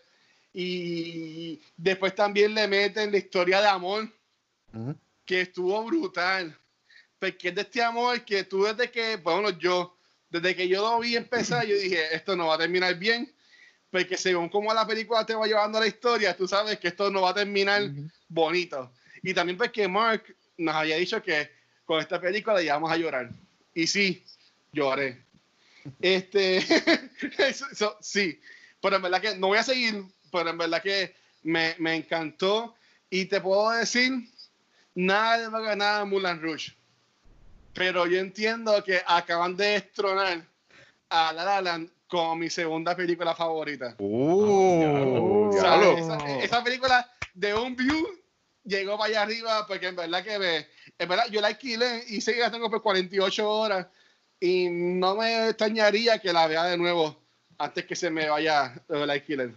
Y 0.55 1.61
después 1.77 2.15
también 2.15 2.55
le 2.55 2.69
meten 2.69 3.11
la 3.11 3.19
historia 3.19 3.61
de 3.61 3.67
amor, 3.67 4.09
que 5.25 5.41
estuvo 5.41 5.83
brutal. 5.85 6.57
Porque 7.19 7.49
es 7.49 7.55
de 7.57 7.63
este 7.63 7.83
amor 7.83 8.25
que 8.25 8.45
tú 8.45 8.63
desde 8.63 8.93
que, 8.93 9.17
bueno, 9.17 9.51
yo, 9.51 9.99
desde 10.31 10.55
que 10.55 10.69
yo 10.69 10.83
lo 10.83 11.01
vi 11.01 11.17
empezar, 11.17 11.67
yo 11.67 11.77
dije, 11.77 12.15
esto 12.15 12.37
no 12.37 12.47
va 12.47 12.55
a 12.55 12.59
terminar 12.59 12.95
bien. 12.95 13.35
Porque 13.91 14.17
según 14.17 14.49
cómo 14.49 14.73
la 14.73 14.87
película 14.87 15.27
te 15.27 15.35
va 15.35 15.47
llevando 15.47 15.81
la 15.81 15.87
historia, 15.89 16.37
tú 16.37 16.47
sabes 16.47 16.79
que 16.79 16.89
esto 16.89 17.11
no 17.11 17.23
va 17.23 17.31
a 17.31 17.35
terminar 17.35 17.91
bonito. 18.29 18.93
Y 19.27 19.35
también 19.35 19.59
porque 19.59 19.89
Mark 19.89 20.23
nos 20.57 20.75
había 20.77 20.97
dicho 20.97 21.21
que 21.21 21.51
con 21.85 22.01
esta 22.01 22.21
película 22.21 22.63
íbamos 22.63 22.91
a 22.93 22.97
llorar. 22.97 23.29
Y 23.75 23.87
sí, 23.89 24.25
lloré. 24.73 25.21
Este, 26.01 26.59
eso- 27.39 27.67
eso- 27.73 27.97
sí, 28.01 28.41
pero 28.81 28.97
en 28.97 29.03
verdad 29.03 29.21
que 29.21 29.35
no 29.37 29.49
voy 29.49 29.59
a 29.59 29.65
seguir, 29.65 30.05
pero 30.31 30.51
en 30.51 30.59
verdad 30.59 30.81
que 30.81 31.15
me, 31.43 31.75
me 31.79 31.97
encantó. 31.97 32.77
Y 33.11 33.25
te 33.25 33.41
puedo 33.41 33.71
decir, 33.71 34.13
nada 34.95 35.49
va 35.49 35.59
a 35.59 35.63
ganar 35.63 36.07
Mulan 36.07 36.41
Rouge. 36.41 36.73
Pero 37.75 38.07
yo 38.07 38.19
entiendo 38.21 38.83
que 38.85 39.01
acaban 39.07 39.57
de 39.57 39.67
destronar 39.81 40.47
a 41.09 41.33
La 41.33 41.45
La 41.45 41.61
Land 41.61 41.91
como 42.07 42.37
mi 42.37 42.49
segunda 42.49 42.95
película 42.95 43.35
favorita. 43.35 43.97
Uh, 43.99 45.49
O 45.49 45.53
sea, 45.53 45.93
esa, 45.99 46.39
esa 46.45 46.63
película 46.65 47.11
de 47.35 47.55
un 47.55 47.75
view 47.75 48.07
llegó 48.67 48.99
para 48.99 49.11
allá 49.11 49.23
arriba 49.23 49.67
porque 49.67 49.89
en 49.89 49.97
verdad 49.97 50.25
que 50.25 50.39
me, 50.39 50.57
en 50.99 51.09
verdad 51.09 51.27
yo 51.31 51.41
la 51.41 51.49
alquilé 51.49 52.05
y 52.09 52.21
sé 52.21 52.35
que 52.35 52.41
la 52.41 52.51
tengo 52.51 52.71
por 52.71 52.83
48 52.83 53.49
horas 53.49 53.87
y 54.41 54.69
no 54.69 55.17
me 55.17 55.49
extrañaría 55.49 56.19
que 56.19 56.33
la 56.33 56.47
vea 56.47 56.65
de 56.65 56.77
nuevo 56.77 57.23
antes 57.59 57.85
que 57.87 57.97
se 57.97 58.11
me 58.11 58.29
vaya 58.29 58.75
del 58.89 59.09
alquiler. 59.11 59.53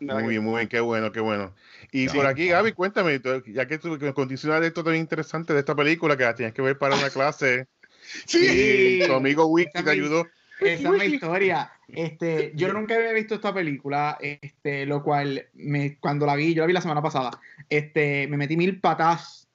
Muy 0.00 0.24
bien, 0.24 0.42
muy 0.42 0.56
bien, 0.56 0.68
qué 0.68 0.80
bueno, 0.80 1.12
qué 1.12 1.20
bueno. 1.20 1.54
Y 1.92 2.08
Sí. 2.08 2.16
por 2.16 2.26
aquí, 2.26 2.48
Gaby, 2.48 2.72
cuéntame, 2.72 3.20
ya 3.46 3.66
que 3.66 3.78
tú 3.78 3.98
que 3.98 4.12
condicionas 4.12 4.62
esto 4.62 4.82
tan 4.82 4.96
interesante 4.96 5.52
de 5.52 5.60
esta 5.60 5.74
película 5.74 6.16
que 6.16 6.24
la 6.24 6.34
tienes 6.34 6.54
que 6.54 6.62
ver 6.62 6.76
para 6.76 6.96
una 6.96 7.10
clase 7.10 7.68
Sí. 8.26 8.98
y 9.02 9.06
tu 9.06 9.12
amigo 9.12 9.46
Wiki 9.46 9.82
te 9.82 9.90
ayudó. 9.90 10.26
Esa 10.66 10.88
es 10.88 10.98
mi 10.98 11.14
historia. 11.14 11.72
Este, 11.88 12.52
yo 12.54 12.72
nunca 12.72 12.94
había 12.94 13.12
visto 13.12 13.34
esta 13.34 13.52
película, 13.52 14.16
este, 14.20 14.86
lo 14.86 15.02
cual 15.02 15.46
me, 15.54 15.98
cuando 15.98 16.24
la 16.26 16.34
vi, 16.36 16.54
yo 16.54 16.62
la 16.62 16.66
vi 16.66 16.72
la 16.72 16.80
semana 16.80 17.02
pasada, 17.02 17.30
este, 17.68 18.26
me 18.28 18.36
metí 18.36 18.56
mil 18.56 18.80
patas 18.80 19.48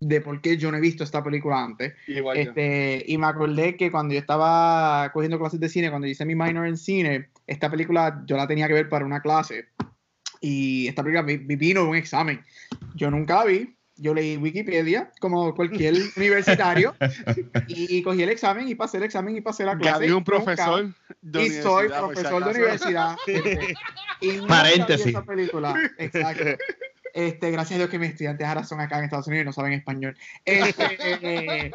de 0.00 0.20
por 0.20 0.40
qué 0.40 0.56
yo 0.56 0.70
no 0.70 0.76
he 0.76 0.80
visto 0.80 1.02
esta 1.04 1.22
película 1.22 1.62
antes. 1.62 1.94
Igual 2.06 2.36
yo. 2.36 2.42
Este, 2.42 3.04
y 3.06 3.18
me 3.18 3.26
acordé 3.26 3.76
que 3.76 3.90
cuando 3.90 4.14
yo 4.14 4.20
estaba 4.20 5.10
cogiendo 5.12 5.38
clases 5.38 5.60
de 5.60 5.68
cine, 5.68 5.90
cuando 5.90 6.06
hice 6.06 6.24
mi 6.24 6.34
minor 6.34 6.66
en 6.66 6.76
cine, 6.76 7.30
esta 7.46 7.70
película 7.70 8.22
yo 8.26 8.36
la 8.36 8.46
tenía 8.46 8.68
que 8.68 8.74
ver 8.74 8.88
para 8.88 9.04
una 9.04 9.20
clase. 9.20 9.66
Y 10.40 10.86
esta 10.86 11.02
película 11.02 11.22
vi- 11.22 11.38
vino 11.56 11.82
de 11.82 11.88
un 11.88 11.96
examen. 11.96 12.44
Yo 12.94 13.10
nunca 13.10 13.36
la 13.36 13.44
vi. 13.46 13.74
Yo 13.98 14.14
leí 14.14 14.36
Wikipedia, 14.36 15.12
como 15.20 15.54
cualquier 15.54 15.94
universitario, 16.16 16.94
y, 17.68 18.02
cogí 18.02 18.22
el 18.22 18.28
examen 18.30 18.68
y 18.68 18.74
pasé 18.74 18.98
el 18.98 19.04
examen 19.04 19.36
y 19.36 19.40
pasé 19.40 19.64
la 19.64 19.76
clase. 19.76 20.06
Es 20.06 20.10
un 20.10 20.18
Nunca- 20.18 20.24
profesor 20.24 20.94
de 21.20 21.44
y 21.44 21.50
soy 21.50 21.88
profesor 21.88 22.44
de 22.44 22.50
universidad. 22.50 23.16
este, 23.26 23.74
y 24.20 24.28
nunca 24.28 24.42
vi 24.42 24.48
Paréntesis. 24.48 25.06
esa 25.06 25.24
película. 25.24 25.74
Exacto. 25.98 26.44
Este, 27.14 27.50
gracias 27.50 27.74
a 27.74 27.78
Dios 27.78 27.90
que 27.90 27.98
mis 27.98 28.10
estudiantes 28.10 28.46
ahora 28.46 28.64
son 28.64 28.80
acá 28.80 28.98
en 28.98 29.04
Estados 29.04 29.26
Unidos 29.26 29.42
y 29.42 29.46
no 29.46 29.52
saben 29.52 29.72
español. 29.72 30.16
Este, 30.44 30.98
eh, 31.00 31.72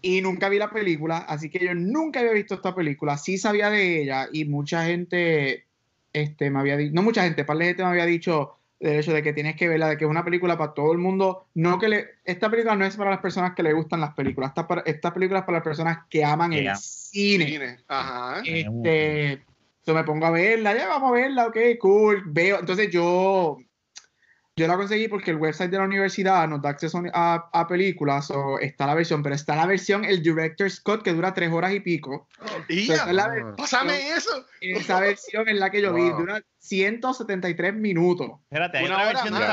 y 0.00 0.20
nunca 0.20 0.48
vi 0.48 0.58
la 0.58 0.70
película, 0.70 1.18
así 1.18 1.50
que 1.50 1.64
yo 1.64 1.74
nunca 1.74 2.20
había 2.20 2.32
visto 2.32 2.54
esta 2.54 2.74
película. 2.74 3.18
Sí 3.18 3.38
sabía 3.38 3.70
de 3.70 4.02
ella 4.02 4.28
y 4.32 4.44
mucha 4.46 4.84
gente, 4.86 5.66
este, 6.12 6.50
me 6.50 6.60
había 6.60 6.76
dicho, 6.76 6.94
no 6.94 7.02
mucha 7.02 7.22
gente, 7.22 7.44
par 7.44 7.58
de 7.58 7.66
gente 7.66 7.82
me 7.84 7.90
había 7.90 8.06
dicho 8.06 8.56
del 8.82 8.98
hecho 8.98 9.12
de 9.12 9.22
que 9.22 9.32
tienes 9.32 9.56
que 9.56 9.68
verla, 9.68 9.88
de 9.88 9.96
que 9.96 10.04
es 10.04 10.10
una 10.10 10.24
película 10.24 10.58
para 10.58 10.74
todo 10.74 10.92
el 10.92 10.98
mundo. 10.98 11.46
No 11.54 11.78
que 11.78 11.88
le, 11.88 12.06
esta 12.24 12.50
película 12.50 12.74
no 12.74 12.84
es 12.84 12.96
para 12.96 13.10
las 13.10 13.20
personas 13.20 13.54
que 13.54 13.62
le 13.62 13.72
gustan 13.72 14.00
las 14.00 14.12
películas, 14.14 14.50
esta, 14.50 14.66
para- 14.66 14.82
esta 14.82 15.14
película 15.14 15.38
es 15.40 15.44
para 15.44 15.58
las 15.58 15.64
personas 15.64 15.98
que 16.10 16.24
aman 16.24 16.52
el 16.52 16.74
cine. 16.76 17.46
Cine. 17.46 17.76
Ajá. 17.88 18.42
Este, 18.44 19.42
yo 19.86 19.94
me 19.94 20.04
pongo 20.04 20.26
a 20.26 20.30
verla, 20.30 20.76
ya 20.76 20.88
vamos 20.88 21.10
a 21.10 21.14
verla, 21.14 21.46
ok, 21.46 21.56
cool, 21.80 22.22
veo. 22.26 22.58
Entonces 22.60 22.90
yo, 22.90 23.58
yo 24.62 24.68
la 24.68 24.76
conseguí 24.76 25.08
porque 25.08 25.30
el 25.30 25.36
website 25.36 25.70
de 25.70 25.78
la 25.78 25.84
universidad 25.84 26.48
nos 26.48 26.62
da 26.62 26.70
acceso 26.70 27.02
a, 27.12 27.48
a 27.52 27.68
películas, 27.68 28.30
o 28.30 28.58
está 28.58 28.86
la 28.86 28.94
versión, 28.94 29.22
pero 29.22 29.34
está 29.34 29.54
la 29.56 29.66
versión, 29.66 30.04
el 30.04 30.22
Director 30.22 30.70
Scott, 30.70 31.02
que 31.02 31.12
dura 31.12 31.34
tres 31.34 31.52
horas 31.52 31.72
y 31.74 31.80
pico. 31.80 32.26
Entonces, 32.68 33.00
es 33.06 33.12
la 33.14 33.54
pásame 33.56 34.10
eso. 34.10 34.46
esa 34.60 35.00
versión 35.00 35.48
es 35.48 35.56
la 35.56 35.70
que 35.70 35.82
yo 35.82 35.92
vi, 35.92 36.08
dura 36.10 36.40
173 36.58 37.74
minutos. 37.74 38.30
Espérate, 38.50 38.78
hay 38.78 38.84
Una 38.86 38.94
otra 38.94 39.04
hora 39.08 39.12
versión 39.14 39.34
de 39.34 39.40
más. 39.40 39.48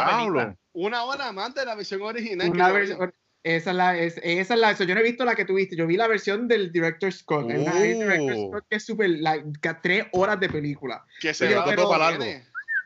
la. 0.45 0.55
Una 0.73 1.03
hora 1.03 1.31
más 1.31 1.53
de 1.55 1.65
la 1.65 1.75
versión 1.75 2.01
original. 2.01 2.49
Una 2.49 2.65
que 2.67 2.69
yo 2.71 2.73
vi. 2.73 2.79
versión- 2.87 3.13
esa 3.41 3.69
es 3.71 3.75
la, 3.77 3.97
es- 3.97 4.19
esa 4.21 4.53
es 4.53 4.59
la, 4.59 4.71
eso, 4.71 4.83
yo 4.83 4.93
no 4.93 4.99
he 4.99 5.03
visto 5.03 5.23
la 5.23 5.33
que 5.33 5.45
tuviste, 5.45 5.73
yo 5.77 5.87
vi 5.87 5.95
la 5.95 6.07
versión 6.07 6.45
del 6.49 6.73
Director 6.73 7.09
Scott, 7.11 7.49
es 7.49 7.59
una- 7.59 7.83
el 7.85 7.93
Director 7.99 8.35
Oh. 8.35 8.47
Scott 8.49 8.65
que 8.69 8.75
es 8.75 8.85
súper, 8.85 9.09
like, 9.11 9.45
tres 9.81 10.05
horas 10.11 10.39
de 10.41 10.49
película. 10.49 11.05
que 11.21 11.33
se 11.33 11.47
pero- 11.47 11.63
todo 11.63 11.89
para 11.89 12.11
largo. 12.11 12.25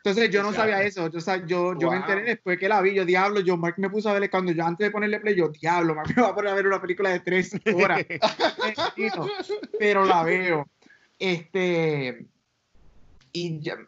Entonces 0.04 0.28
yo 0.30 0.42
no 0.42 0.52
sabía 0.52 0.82
eso. 0.82 1.08
Yo, 1.08 1.18
yo, 1.46 1.78
yo 1.78 1.90
me 1.90 1.96
enteré 1.96 2.22
después 2.24 2.58
que 2.58 2.68
la 2.68 2.82
vi. 2.82 2.92
Yo, 2.92 3.06
diablo, 3.06 3.40
yo 3.40 3.56
Mark 3.56 3.76
me 3.78 3.88
puso 3.88 4.10
a 4.10 4.12
ver 4.12 4.28
cuando 4.28 4.52
yo 4.52 4.62
antes 4.62 4.86
de 4.86 4.90
ponerle 4.90 5.18
play, 5.18 5.34
yo, 5.34 5.48
diablo, 5.48 5.94
Mark 5.94 6.12
me 6.14 6.20
va 6.20 6.28
a 6.28 6.34
poner 6.34 6.52
a 6.52 6.54
ver 6.54 6.66
una 6.66 6.78
película 6.78 7.08
de 7.08 7.20
tres 7.20 7.56
horas. 7.74 8.04
Pero 9.78 10.04
la 10.04 10.22
veo. 10.22 10.68
Este. 11.18 12.26
Y 13.32 13.60
ya- 13.60 13.78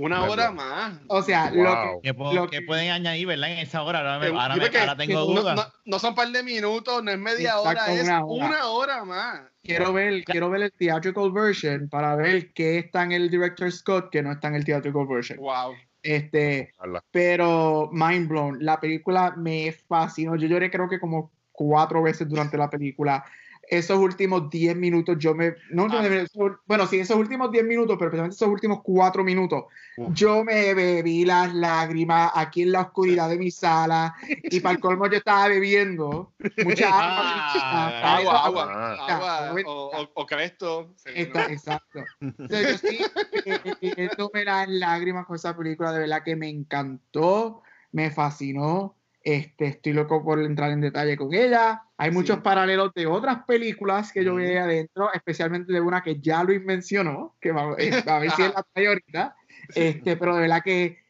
Una 0.00 0.24
hora 0.24 0.50
más. 0.50 0.94
o 1.08 1.22
sea, 1.22 1.50
Wow. 1.52 1.62
lo 1.64 1.70
que. 1.70 1.98
¿Qué, 2.02 2.14
puedo- 2.14 2.32
Lo 2.34 2.48
qué 2.48 2.60
que- 2.60 2.66
pueden 2.66 2.90
añadir, 2.90 3.26
verdad? 3.26 3.50
En 3.52 3.58
esa 3.58 3.82
hora. 3.82 3.98
Ahora, 4.00 4.18
me- 4.18 4.26
ahora, 4.28 4.54
yo 4.54 4.62
me- 4.62 4.68
creo 4.68 4.70
que- 4.72 4.78
ahora 4.78 4.96
tengo 4.96 5.08
que 5.26 5.34
No, 5.34 5.40
dudas. 5.42 5.56
no, 5.56 5.64
no 5.84 5.98
son 5.98 6.14
par 6.14 6.28
de 6.28 6.42
minutos, 6.42 7.02
no 7.02 7.10
es 7.10 7.18
media 7.18 7.50
Exacto, 7.56 7.68
hora, 7.68 7.92
es 7.92 8.04
una 8.04 8.24
una 8.24 8.66
hora. 8.66 9.04
más. 9.04 9.40
Quiero 9.62 9.92
ver, 9.92 10.24
quiero 10.24 10.48
ver 10.50 10.62
el 10.62 10.72
theatrical 10.72 11.30
version 11.32 11.88
para 11.88 12.14
ver 12.16 12.52
qué 12.54 12.78
está 12.78 13.02
en 13.02 13.12
el 13.12 13.28
Director 13.30 13.70
Scott 13.70 14.10
que 14.10 14.22
no 14.22 14.32
está 14.32 14.48
en 14.48 14.54
el 14.54 14.64
theatrical 14.64 15.06
version. 15.06 15.38
Wow. 15.38 15.74
Este, 16.02 16.72
pero 17.10 17.90
mind 17.92 18.28
blown. 18.28 18.58
La 18.64 18.78
película 18.80 19.34
me 19.36 19.72
fascinó. 19.88 20.36
Yo 20.36 20.46
lloré 20.46 20.70
creo 20.70 20.88
que 20.88 21.00
como 21.00 21.30
cuatro 21.52 22.02
veces 22.02 22.28
durante 22.28 22.56
la 22.56 22.70
película. 22.70 23.24
Esos 23.70 23.98
últimos 23.98 24.48
10 24.48 24.76
minutos 24.76 25.16
yo 25.18 25.34
me... 25.34 25.54
No, 25.70 25.86
no, 25.88 25.98
Ah. 25.98 26.56
bueno, 26.66 26.86
sí, 26.86 27.00
esos 27.00 27.16
últimos 27.16 27.50
10 27.50 27.64
minutos, 27.64 27.96
pero 27.98 28.08
especialmente 28.08 28.34
esos 28.36 28.48
últimos 28.48 28.80
4 28.82 29.22
minutos, 29.24 29.64
Uf. 29.96 30.08
yo 30.14 30.42
me 30.44 30.72
bebí 30.74 31.24
las 31.24 31.52
lágrimas 31.54 32.30
aquí 32.34 32.62
en 32.62 32.72
la 32.72 32.80
oscuridad 32.82 33.28
de 33.28 33.36
mi 33.38 33.50
sala 33.50 34.14
y 34.26 34.60
para 34.60 34.74
el 34.76 34.80
colmo 34.80 35.06
yo 35.06 35.18
estaba 35.18 35.48
bebiendo 35.48 36.32
mucha 36.64 36.88
Ah, 36.90 38.16
agua. 38.16 38.44
Agua, 38.44 38.44
agua, 38.46 38.96
Ah. 38.98 39.16
agua 39.16 39.48
Ah. 39.50 39.54
o, 39.66 39.90
o, 40.02 40.10
o 40.14 40.26
Cresto. 40.26 40.94
¿no? 41.34 41.40
exacto. 41.42 42.04
Entonces, 42.20 42.80
yo 42.82 42.88
sí, 42.88 42.98
eh, 43.44 43.60
eh, 43.64 43.76
eh, 43.96 44.08
tomé 44.16 44.44
las 44.44 44.68
lágrimas 44.68 45.26
con 45.26 45.36
esa 45.36 45.56
película, 45.56 45.92
de 45.92 46.00
verdad 46.00 46.22
que 46.24 46.36
me 46.36 46.48
encantó, 46.48 47.62
me 47.92 48.10
fascinó. 48.10 48.94
Este, 49.28 49.66
estoy 49.66 49.92
loco 49.92 50.24
por 50.24 50.40
entrar 50.40 50.70
en 50.70 50.80
detalle 50.80 51.14
con 51.18 51.34
ella. 51.34 51.82
Hay 51.98 52.10
muchos 52.10 52.36
Sí. 52.36 52.42
paralelos 52.42 52.94
de 52.94 53.06
otras 53.06 53.44
películas 53.44 54.10
que 54.10 54.24
yo 54.24 54.36
vi 54.36 54.56
adentro, 54.56 55.12
especialmente 55.12 55.70
de 55.70 55.82
una 55.82 56.02
que 56.02 56.18
ya 56.18 56.42
Luis 56.42 56.62
mencionó, 56.64 57.36
que 57.38 57.52
va, 57.52 57.74
eh, 57.76 58.02
a 58.06 58.18
ver 58.20 58.30
si 58.30 58.42
él 58.42 58.52
la 58.56 58.62
trae 58.72 58.86
ahorita. 58.88 59.36
Este, 59.74 60.16
pero 60.16 60.34
de 60.34 60.40
verdad 60.40 60.62
que 60.64 61.02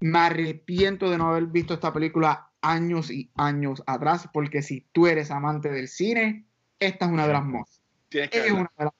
me 0.00 0.18
arrepiento 0.18 1.08
de 1.08 1.18
no 1.18 1.28
haber 1.30 1.44
visto 1.46 1.74
esta 1.74 1.92
película 1.92 2.48
años 2.62 3.12
y 3.12 3.30
años 3.36 3.80
atrás, 3.86 4.28
porque 4.32 4.60
si 4.62 4.80
tú 4.90 5.06
eres 5.06 5.30
amante 5.30 5.70
del 5.70 5.86
cine, 5.86 6.44
esta 6.80 7.04
es 7.04 7.12
una 7.12 7.28
de 7.28 7.32
las 7.32 7.44
más. 7.44 7.80
Es 8.10 8.50
una 8.50 8.72
de 8.76 8.84
las 8.86 8.92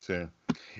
Sí. 0.00 0.14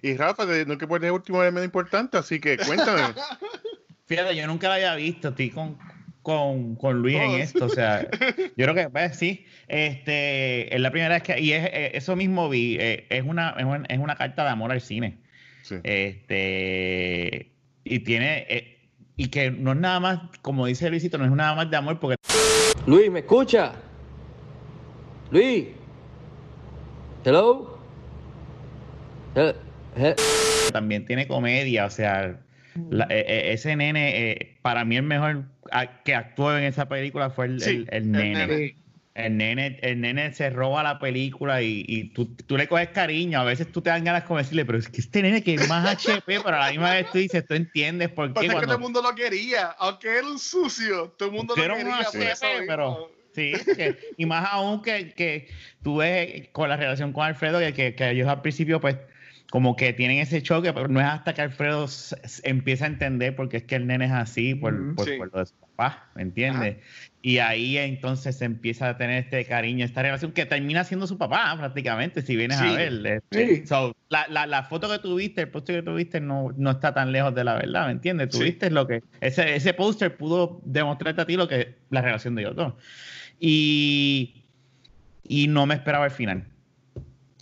Y 0.03 0.17
Rafa, 0.17 0.45
no 0.67 0.77
que 0.77 0.89
poner 0.89 1.07
el 1.07 1.13
último 1.13 1.41
elemento 1.41 1.65
importante, 1.67 2.19
así 2.19 2.41
que 2.41 2.57
cuéntame. 2.57 3.15
Fíjate, 4.07 4.35
yo 4.35 4.45
nunca 4.49 4.69
la 4.69 4.75
había 4.75 4.97
visto, 4.97 5.29
estoy 5.29 5.51
con, 5.51 5.79
con, 6.23 6.77
con 6.77 7.01
Luis 7.03 7.17
en 7.17 7.23
Todos. 7.23 7.41
esto, 7.41 7.65
o 7.67 7.69
sea, 7.69 8.09
yo 8.57 8.65
creo 8.67 8.75
que, 8.75 8.89
pues, 8.91 9.17
sí, 9.17 9.45
este, 9.69 10.75
es 10.75 10.81
la 10.81 10.91
primera 10.91 11.15
vez 11.15 11.23
que, 11.23 11.41
y 11.41 11.53
es, 11.53 11.65
eh, 11.67 11.91
eso 11.95 12.15
mismo 12.17 12.49
vi, 12.49 12.77
eh, 12.81 13.07
es, 13.11 13.25
una, 13.25 13.55
es, 13.59 13.65
una, 13.65 13.83
es 13.89 13.99
una 13.99 14.15
carta 14.17 14.45
de 14.45 14.51
amor 14.51 14.71
al 14.73 14.81
cine, 14.81 15.19
Sí. 15.63 15.77
este, 15.83 17.51
y 17.85 17.99
tiene, 18.01 18.47
eh, 18.49 18.79
y 19.17 19.29
que 19.29 19.51
no 19.51 19.73
es 19.73 19.79
nada 19.79 20.01
más, 20.01 20.21
como 20.43 20.67
dice 20.67 20.89
Luisito, 20.91 21.19
no 21.19 21.25
es 21.25 21.31
nada 21.31 21.55
más 21.55 21.71
de 21.71 21.77
amor, 21.77 21.99
porque 22.01 22.17
Luis, 22.87 23.11
¿me 23.11 23.21
escucha? 23.21 23.73
Luis. 25.31 25.67
Hello. 27.25 27.79
He- 29.37 29.55
he- 29.97 30.15
también 30.73 31.07
tiene 31.07 31.27
comedia, 31.29 31.87
o 31.87 31.91
sea, 31.91 32.41
la- 32.91 33.05
ese 33.05 33.77
nene, 33.77 34.31
eh, 34.33 34.52
para 34.63 34.85
mí 34.85 34.97
el 34.97 35.03
mejor 35.03 35.45
a- 35.71 36.03
que 36.03 36.15
actuó 36.15 36.57
en 36.57 36.65
esa 36.65 36.89
película 36.89 37.31
fue 37.31 37.47
el, 37.47 37.61
Sí, 37.61 37.71
el- 37.71 37.89
el 37.91 37.95
el 38.03 38.13
nene. 38.13 38.77
El 39.15 39.37
nene, 39.37 39.79
el 39.83 40.01
nene 40.01 40.33
se 40.33 40.49
roba 40.49 40.83
la 40.83 40.99
película 40.99 41.61
y, 41.61 41.85
y 41.87 42.05
tú, 42.05 42.35
tú 42.35 42.57
le 42.57 42.67
coges 42.67 42.89
cariño. 42.89 43.41
A 43.41 43.45
veces 43.45 43.71
tú 43.71 43.83
te 43.83 43.91
dan 43.91 44.05
ganas 44.05 44.25
como 44.25 44.39
decirle, 44.39 44.65
pero 44.65 44.79
es 44.79 44.89
que 44.89 45.03
este 45.03 45.21
nene 45.21 45.43
que 45.43 45.53
es 45.53 45.69
más 45.69 45.87
HP, 45.87 46.41
pero 46.43 46.57
a 46.57 46.61
la 46.61 46.71
misma 46.71 46.93
vez 46.95 47.11
tú 47.11 47.19
dices, 47.19 47.47
tú 47.47 47.53
entiendes 47.53 48.09
por 48.09 48.29
qué 48.33 48.41
que 48.41 48.47
todo 48.47 48.57
cuando... 48.57 48.73
el 48.75 48.81
mundo 48.81 49.03
lo 49.03 49.15
quería, 49.15 49.67
aunque 49.79 50.17
era 50.17 50.27
un 50.27 50.39
sucio, 50.39 51.09
todo 51.19 51.29
el 51.29 51.35
mundo 51.35 51.53
Porque 51.55 51.69
lo 51.69 51.77
quería. 51.77 51.97
por 51.99 52.07
HP, 52.07 52.31
eso 52.33 52.47
mismo. 52.47 52.65
pero- 52.67 53.11
Sí, 53.35 53.53
que- 53.77 53.99
y 54.17 54.25
más 54.27 54.47
aún 54.51 54.81
que, 54.83 55.13
que 55.13 55.49
tú 55.83 55.97
ves 55.97 56.49
con 56.53 56.69
la 56.71 56.77
relación 56.79 57.13
con 57.13 57.25
Alfredo, 57.27 57.59
que, 57.75 57.95
que 57.95 58.11
ellos 58.11 58.29
al 58.29 58.41
principio, 58.41 58.81
pues, 58.81 58.97
como 59.53 59.77
que 59.77 59.93
tienen 59.93 60.17
ese 60.17 60.43
choque, 60.43 60.73
pero 60.73 60.89
no 60.89 60.99
es 60.99 61.05
hasta 61.07 61.35
que 61.35 61.43
Alfredo 61.43 61.87
empieza 62.43 62.87
a 62.87 62.89
entender 62.89 63.37
porque 63.37 63.59
es 63.59 63.65
que 63.65 63.75
el 63.75 63.87
nene 63.87 64.07
es 64.07 64.11
así 64.11 64.55
por, 64.55 64.73
Ujú, 64.73 64.95
por, 64.95 65.05
sí. 65.07 65.19
por 65.19 65.31
lo 65.31 65.41
de 65.41 65.45
su 65.45 65.55
papá, 65.57 66.09
¿me 66.15 66.23
entiendes? 66.23 66.79
Y 67.21 67.37
ahí 67.37 67.77
entonces 67.77 68.39
se 68.39 68.47
empieza 68.47 68.89
a 68.89 68.97
tener 68.97 69.23
este 69.25 69.45
cariño, 69.45 69.85
esta 69.85 70.01
relación 70.01 70.33
que 70.33 70.47
termina 70.47 70.85
siendo 70.85 71.07
su 71.07 71.19
papá 71.19 71.55
prácticamente, 71.59 72.23
si 72.23 72.35
vienes 72.35 72.57
Sí. 72.57 72.65
a 72.67 72.73
ver. 72.73 73.07
este. 73.07 73.57
Sí. 73.59 73.67
So, 73.67 73.95
la, 74.09 74.27
la, 74.29 74.47
la 74.47 74.63
foto 74.63 74.89
que 74.91 74.99
tuviste, 75.01 75.43
el 75.43 75.49
póster 75.51 75.77
que 75.77 75.83
tuviste 75.91 76.19
no, 76.19 76.55
no 76.57 76.71
está 76.71 76.95
tan 76.95 77.13
lejos 77.13 77.35
de 77.35 77.45
la 77.45 77.57
verdad, 77.57 77.85
¿me 77.89 77.93
entiendes? 77.93 78.29
Sí. 78.33 78.39
Tuviste 78.39 78.71
lo 78.71 78.87
que, 78.87 79.03
ese, 79.21 79.55
ese 79.55 79.75
póster 79.75 80.17
pudo 80.17 80.63
demostrarte 80.65 81.21
a 81.21 81.27
ti 81.27 81.37
lo 81.37 81.47
que 81.47 81.75
la 81.91 82.01
relación 82.01 82.35
de 82.37 82.41
ellos 82.45 82.57
dos. 82.57 82.73
Y, 83.39 84.45
y 85.29 85.47
no 85.49 85.67
me 85.67 85.75
esperaba 85.75 86.07
el 86.07 86.11
final 86.11 86.45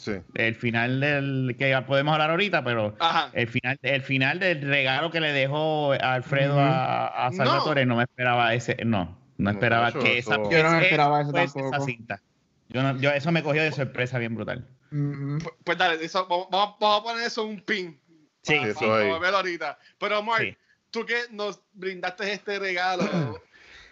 Sí. 0.01 0.13
el 0.35 0.55
final 0.55 1.01
del 1.01 1.55
que 1.59 1.79
podemos 1.87 2.13
hablar 2.15 2.31
ahorita, 2.31 2.65
pero 2.65 2.97
Ajá. 2.99 3.31
el 3.35 3.49
final, 3.49 3.79
el 3.83 4.03
final 4.03 4.39
del 4.39 4.63
regalo 4.63 5.11
que 5.11 5.21
le 5.21 5.33
dejó 5.33 5.93
Alfredo 5.93 6.59
a, 6.59 7.27
a 7.27 7.33
Salvatore 7.33 7.85
no. 7.85 7.97
me 7.97 8.05
esperaba 8.05 8.55
ese, 8.55 8.77
no, 8.85 9.05
no 9.37 9.45
No, 9.45 9.51
esperaba 9.51 9.89
eso- 9.91 9.99
que 10.01 10.19
esa, 10.19 10.37
Yo 10.37 10.63
no 10.63 10.71
me 10.73 10.83
esperaba 10.83 11.21
eso 11.21 11.31
fuese 11.31 11.47
tampoco. 11.59 11.77
esa 11.77 11.85
cinta. 11.85 12.23
Yo 12.69 12.83
no, 12.83 12.99
yo, 13.01 13.11
eso 13.11 13.31
me 13.33 13.43
cogió 13.43 13.63
de 13.63 13.73
sorpresa 13.73 14.19
bien 14.19 14.35
brutal. 14.35 14.67
Pues- 14.91 15.55
Pues 15.65 15.77
dale, 15.79 16.03
eso, 16.05 16.27
vamos, 16.27 16.77
a 16.81 17.03
poner 17.03 17.27
eso 17.27 17.45
un 17.45 17.61
pin. 17.61 18.01
Sí, 18.43 18.57
para, 18.57 18.69
eso 18.69 18.81
para 18.81 19.19
verlo 19.19 19.37
ahorita. 19.37 19.79
Pero 19.99 20.23
Mark, 20.23 20.43
Sí. 20.45 20.57
tú 20.91 21.05
que 21.05 21.17
nos 21.31 21.61
brindaste 21.75 22.33
este 22.33 22.59
regalo, 22.59 23.39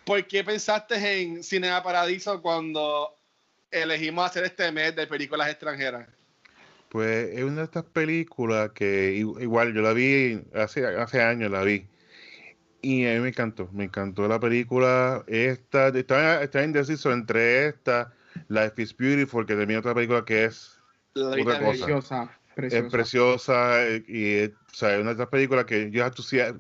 ¿por 0.05 0.27
qué 0.27 0.43
pensaste 0.43 1.21
en 1.23 1.43
Cinema 1.45 1.83
Paradiso 1.83 2.41
cuando 2.41 3.15
elegimos 3.71 4.27
hacer 4.27 4.45
este 4.45 4.71
mes 4.73 4.95
de 4.97 5.07
películas 5.07 5.49
extranjeras? 5.49 6.09
Pues 6.89 7.31
es 7.37 7.45
una 7.45 7.57
de 7.57 7.65
estas 7.65 7.85
películas 7.85 8.71
que 8.71 9.15
i- 9.17 9.43
igual 9.43 9.75
yo 9.75 9.83
la 9.83 9.93
vi 9.93 10.41
hace, 10.55 10.87
hace 10.87 11.23
años, 11.23 11.51
la 11.51 11.63
vi. 11.63 11.87
Y 12.81 13.07
a 13.07 13.15
mí 13.15 13.21
me 13.21 13.29
encantó, 13.29 13.69
me 13.73 13.85
encantó 13.85 14.27
la 14.29 14.39
película. 14.41 15.25
Esta, 15.27 15.89
estaba, 15.89 16.43
estaba 16.43 16.65
indeciso 16.65 17.13
entre 17.13 17.67
esta, 17.69 18.13
Life 18.49 18.81
is 18.81 18.97
Beautiful, 18.97 19.45
que 19.45 19.55
también 19.57 19.81
otra 19.81 19.95
película 19.95 20.25
que 20.25 20.45
es, 20.45 20.79
La 21.15 21.31
Otra 21.31 21.59
cosa. 21.59 21.87
Preciosa, 21.87 22.39
es 22.57 22.91
preciosa. 22.91 23.81
y 24.07 24.35
es, 24.35 24.51
o 24.51 24.75
sea, 24.75 24.95
es 24.95 25.01
una 25.01 25.11
de 25.11 25.13
estas 25.13 25.29
películas 25.29 25.65
que 25.65 25.91
yo 25.91 26.05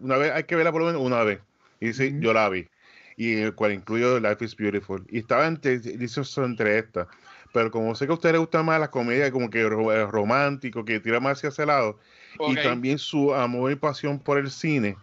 una 0.00 0.16
vez 0.16 0.32
hay 0.32 0.44
que 0.44 0.56
verla 0.56 0.72
por 0.72 0.82
lo 0.82 0.88
menos 0.88 1.02
una 1.02 1.22
vez. 1.22 1.40
Y 1.80 1.92
sí, 1.92 2.14
yo 2.18 2.32
la 2.32 2.48
vi. 2.48 2.68
Y 3.18 3.34
el 3.34 3.54
cual 3.54 3.72
incluyo 3.72 4.20
Life 4.20 4.44
is 4.44 4.56
Beautiful. 4.56 5.04
Y 5.10 5.18
estaba 5.18 5.46
entre, 5.48 5.74
entre 5.74 6.78
estas. 6.78 7.08
Pero 7.52 7.70
como 7.72 7.94
sé 7.96 8.06
que 8.06 8.12
a 8.12 8.14
ustedes 8.14 8.34
les 8.34 8.40
gusta 8.40 8.62
más 8.62 8.78
la 8.78 8.90
comedia 8.90 9.32
como 9.32 9.50
que 9.50 9.62
eh, 9.62 10.06
romántico, 10.06 10.84
que 10.84 11.00
tira 11.00 11.18
más 11.18 11.38
hacia 11.38 11.48
ese 11.48 11.66
lado, 11.66 11.98
Ok. 12.38 12.52
y 12.52 12.54
también 12.62 12.98
su 12.98 13.34
amor 13.34 13.72
y 13.72 13.74
pasión 13.74 14.20
por 14.20 14.38
el 14.38 14.50
cine. 14.50 14.96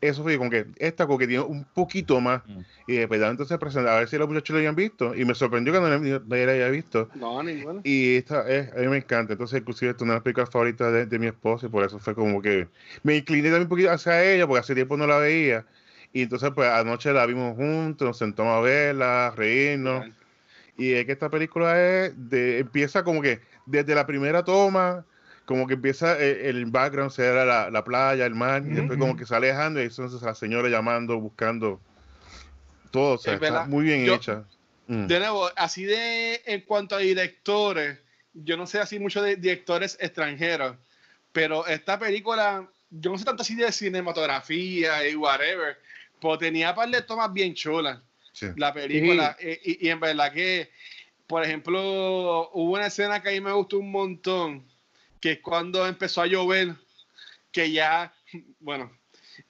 Eso 0.00 0.22
fue 0.22 0.36
como 0.36 0.50
que 0.50 0.66
esta 0.76 1.06
como 1.06 1.18
que 1.18 1.26
tiene 1.26 1.42
un 1.42 1.64
poquito 1.64 2.20
más. 2.20 2.42
Mm. 2.46 2.60
Y 2.88 2.96
de 2.96 3.06
verdad 3.06 3.30
entonces 3.30 3.56
presenta 3.58 3.96
a 3.96 4.00
ver 4.00 4.08
si 4.08 4.18
los 4.18 4.28
muchachos 4.28 4.54
lo 4.54 4.58
habían 4.58 4.76
visto. 4.76 5.14
Y 5.14 5.24
me 5.24 5.34
sorprendió 5.34 5.72
que 5.72 5.80
no, 5.80 5.88
nadie 5.88 6.46
la 6.46 6.52
haya 6.52 6.68
visto. 6.68 7.08
No, 7.14 7.42
ninguna. 7.42 7.80
Y 7.84 8.16
esta 8.16 8.48
es, 8.48 8.72
a 8.72 8.76
mí 8.76 8.88
me 8.88 8.98
encanta. 8.98 9.32
Entonces, 9.32 9.60
inclusive, 9.60 9.90
esta 9.90 9.98
es 9.98 10.02
una 10.02 10.12
de 10.12 10.16
las 10.18 10.22
películas 10.24 10.50
favoritas 10.50 10.92
de, 10.92 11.06
de 11.06 11.18
mi 11.18 11.26
esposa. 11.26 11.66
Y 11.66 11.68
por 11.68 11.84
eso 11.84 11.98
fue 11.98 12.14
como 12.14 12.42
que 12.42 12.68
me 13.02 13.16
incliné 13.16 13.44
también 13.44 13.62
un 13.62 13.68
poquito 13.68 13.90
hacia 13.90 14.22
ella, 14.24 14.46
porque 14.46 14.60
hace 14.60 14.74
tiempo 14.74 14.96
no 14.96 15.06
la 15.06 15.18
veía. 15.18 15.64
Y 16.12 16.22
entonces, 16.22 16.50
pues 16.54 16.68
anoche 16.68 17.12
la 17.12 17.24
vimos 17.26 17.56
juntos, 17.56 18.06
nos 18.06 18.18
sentamos 18.18 18.56
a 18.56 18.60
verla, 18.60 19.28
a 19.28 19.30
reírnos. 19.30 20.06
Y 20.76 20.92
es 20.92 21.06
que 21.06 21.12
esta 21.12 21.30
película 21.30 21.80
es 21.80 22.12
de, 22.16 22.58
empieza 22.58 23.02
como 23.04 23.22
que 23.22 23.40
desde 23.66 23.94
la 23.94 24.06
primera 24.06 24.44
toma, 24.44 25.04
como 25.44 25.66
que 25.66 25.74
empieza 25.74 26.18
eh, 26.20 26.48
el, 26.48 26.66
background, 26.66 27.10
será 27.10 27.44
la, 27.44 27.70
la 27.70 27.84
playa, 27.84 28.26
el 28.26 28.34
mar, 28.34 28.62
y 28.66 28.70
después 28.74 28.98
como 28.98 29.16
que 29.16 29.26
se 29.26 29.34
alejando, 29.34 29.80
y 29.80 29.84
entonces 29.84 30.22
la 30.22 30.34
señora 30.34 30.68
llamando, 30.68 31.18
buscando 31.18 31.80
todo, 32.90 33.14
o 33.14 33.18
sea, 33.18 33.34
Es 33.34 33.42
está 33.42 33.50
verdad. 33.52 33.66
muy 33.66 33.84
bien 33.84 34.04
Yo- 34.04 34.14
hecha. 34.14 34.44
Mm. 34.88 35.06
De 35.06 35.18
nuevo, 35.20 35.48
así 35.56 35.84
de 35.84 36.42
en 36.44 36.62
cuanto 36.62 36.96
a 36.96 36.98
directores, 36.98 37.98
yo 38.34 38.56
no 38.56 38.66
sé 38.66 38.80
así 38.80 38.98
mucho 38.98 39.22
de 39.22 39.36
directores 39.36 39.96
extranjeros, 40.00 40.76
pero 41.32 41.66
esta 41.66 41.98
película, 41.98 42.66
yo 42.90 43.10
no 43.12 43.18
sé 43.18 43.24
tanto 43.24 43.42
así 43.42 43.54
de 43.54 43.70
cinematografía 43.72 45.06
y 45.08 45.14
whatever, 45.14 45.78
pero 46.22 46.38
tenía 46.38 46.70
un 46.70 46.76
par 46.76 46.88
de 46.88 47.02
tomas 47.02 47.32
bien 47.32 47.52
chulas 47.54 47.98
Sí. 48.32 48.46
la 48.56 48.72
película. 48.72 49.36
eh, 49.40 49.60
Y, 49.62 49.86
y 49.86 49.90
en 49.90 50.00
verdad 50.00 50.32
que, 50.32 50.70
por 51.26 51.44
ejemplo, 51.44 52.48
hubo 52.54 52.72
una 52.74 52.86
escena 52.86 53.20
que 53.20 53.28
a 53.28 53.32
mí 53.32 53.40
me 53.42 53.52
gustó 53.52 53.78
un 53.78 53.90
montón, 53.90 54.66
que 55.20 55.32
es 55.32 55.40
cuando 55.40 55.86
empezó 55.86 56.22
a 56.22 56.26
llover, 56.26 56.74
que 57.50 57.70
ya, 57.70 58.14
bueno, 58.60 58.90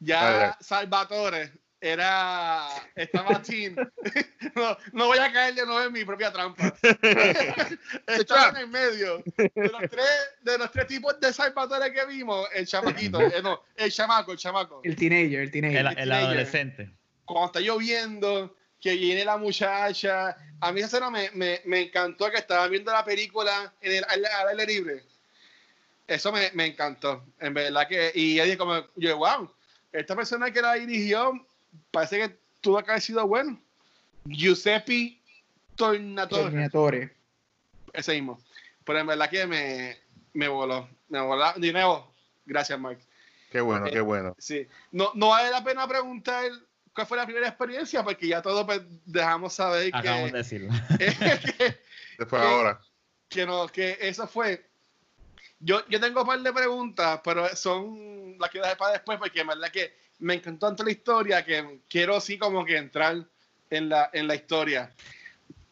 ya 0.00 0.56
Salvatore 0.60 1.52
era, 1.82 2.68
estaba 2.94 3.42
teen. 3.42 3.74
no, 4.54 4.78
no 4.92 5.06
voy 5.08 5.18
a 5.18 5.32
caer 5.32 5.54
de 5.54 5.66
nuevo 5.66 5.82
en 5.82 5.92
mi 5.92 6.04
propia 6.04 6.32
trampa. 6.32 6.72
estaba 8.06 8.50
en 8.50 8.56
el 8.56 8.68
medio. 8.68 9.22
De 9.36 9.68
los 9.68 9.90
tres, 9.90 10.06
de 10.42 10.58
los 10.58 10.70
tres 10.70 10.86
tipos 10.86 11.18
de 11.18 11.32
Salvatore 11.32 11.92
que 11.92 12.06
vimos, 12.06 12.48
el 12.54 12.68
chamaquito, 12.68 13.20
eh, 13.20 13.42
no, 13.42 13.64
el 13.76 13.90
chamaco, 13.90 14.30
el 14.32 14.38
chamaco 14.38 14.80
El 14.84 14.94
teenager, 14.94 15.40
el 15.40 15.50
teenager. 15.50 15.80
El, 15.80 15.86
el 15.88 15.94
teenager. 15.96 16.24
adolescente. 16.24 16.90
cuando 17.24 17.46
está 17.46 17.60
lloviendo, 17.60 18.56
que 18.80 18.94
viene 18.94 19.24
la 19.24 19.36
muchacha. 19.36 20.36
A 20.60 20.70
mí 20.70 20.78
esa 20.78 20.86
escena 20.86 21.10
me, 21.10 21.30
me, 21.32 21.60
me 21.64 21.80
encantó 21.80 22.30
que 22.30 22.38
estaba 22.38 22.68
viendo 22.68 22.92
la 22.92 23.04
película 23.04 23.74
en 23.80 23.92
el, 23.96 24.04
al, 24.08 24.24
al 24.24 24.48
aire 24.60 24.72
libre. 24.72 25.02
Eso 26.06 26.30
me, 26.30 26.50
me 26.52 26.66
encantó, 26.66 27.24
en 27.40 27.54
verdad 27.54 27.88
que. 27.88 28.12
Y 28.14 28.36
yo 28.36 28.44
dije, 28.44 28.56
como, 28.56 28.86
yo, 28.94 29.16
wow, 29.16 29.52
esta 29.92 30.14
persona 30.14 30.52
que 30.52 30.62
la 30.62 30.74
dirigió 30.74 31.44
parece 31.90 32.18
que 32.18 32.38
tuvo 32.60 32.82
que 32.82 32.90
haber 32.90 33.02
sido 33.02 33.26
bueno. 33.26 33.60
Giuseppe 34.24 35.20
Tornatore, 35.76 36.42
Terminatore. 36.44 37.16
ese 37.92 38.12
mismo. 38.14 38.40
Pero 38.84 38.98
en 39.00 39.06
verdad 39.06 39.30
que 39.30 39.46
me, 39.46 39.98
me 40.32 40.48
voló. 40.48 40.88
Me 41.08 41.20
voló. 41.20 41.52
De 41.56 41.72
nuevo, 41.72 42.12
gracias, 42.46 42.78
Mark. 42.78 42.98
Qué 43.50 43.60
bueno, 43.60 43.86
Eh, 43.86 43.90
qué 43.90 44.00
bueno. 44.00 44.34
Sí. 44.38 44.66
No, 44.92 45.10
no 45.14 45.28
vale 45.28 45.50
la 45.50 45.62
pena 45.62 45.86
preguntar 45.86 46.44
cuál 46.94 47.06
fue 47.06 47.16
la 47.16 47.24
primera 47.26 47.48
experiencia, 47.48 48.02
porque 48.02 48.28
ya 48.28 48.40
todos 48.42 48.64
pues, 48.64 48.80
dejamos 49.04 49.52
saber 49.54 49.90
Acabamos 49.94 50.26
de 50.26 50.30
que, 50.32 50.38
decirlo. 50.38 50.72
que, 50.98 51.78
Después 52.18 52.42
ahora. 52.42 52.80
que, 53.28 53.44
no, 53.46 53.66
que 53.68 53.98
eso 54.00 54.26
fue. 54.26 54.64
Yo, 55.58 55.86
yo 55.88 56.00
tengo 56.00 56.22
un 56.22 56.26
par 56.26 56.40
de 56.40 56.52
preguntas, 56.52 57.20
pero 57.22 57.46
son 57.56 58.36
las 58.38 58.50
que 58.50 58.58
dejar 58.58 58.76
para 58.76 58.92
después, 58.94 59.18
porque 59.18 59.40
en 59.40 59.46
verdad 59.46 59.70
que 59.70 59.94
me 60.22 60.34
encantó 60.34 60.68
tanto 60.68 60.84
la 60.84 60.92
historia 60.92 61.44
que 61.44 61.80
quiero 61.88 62.20
sí 62.20 62.38
como 62.38 62.64
que 62.64 62.76
entrar 62.76 63.26
en 63.70 63.88
la, 63.88 64.08
en 64.12 64.28
la 64.28 64.36
historia. 64.36 64.92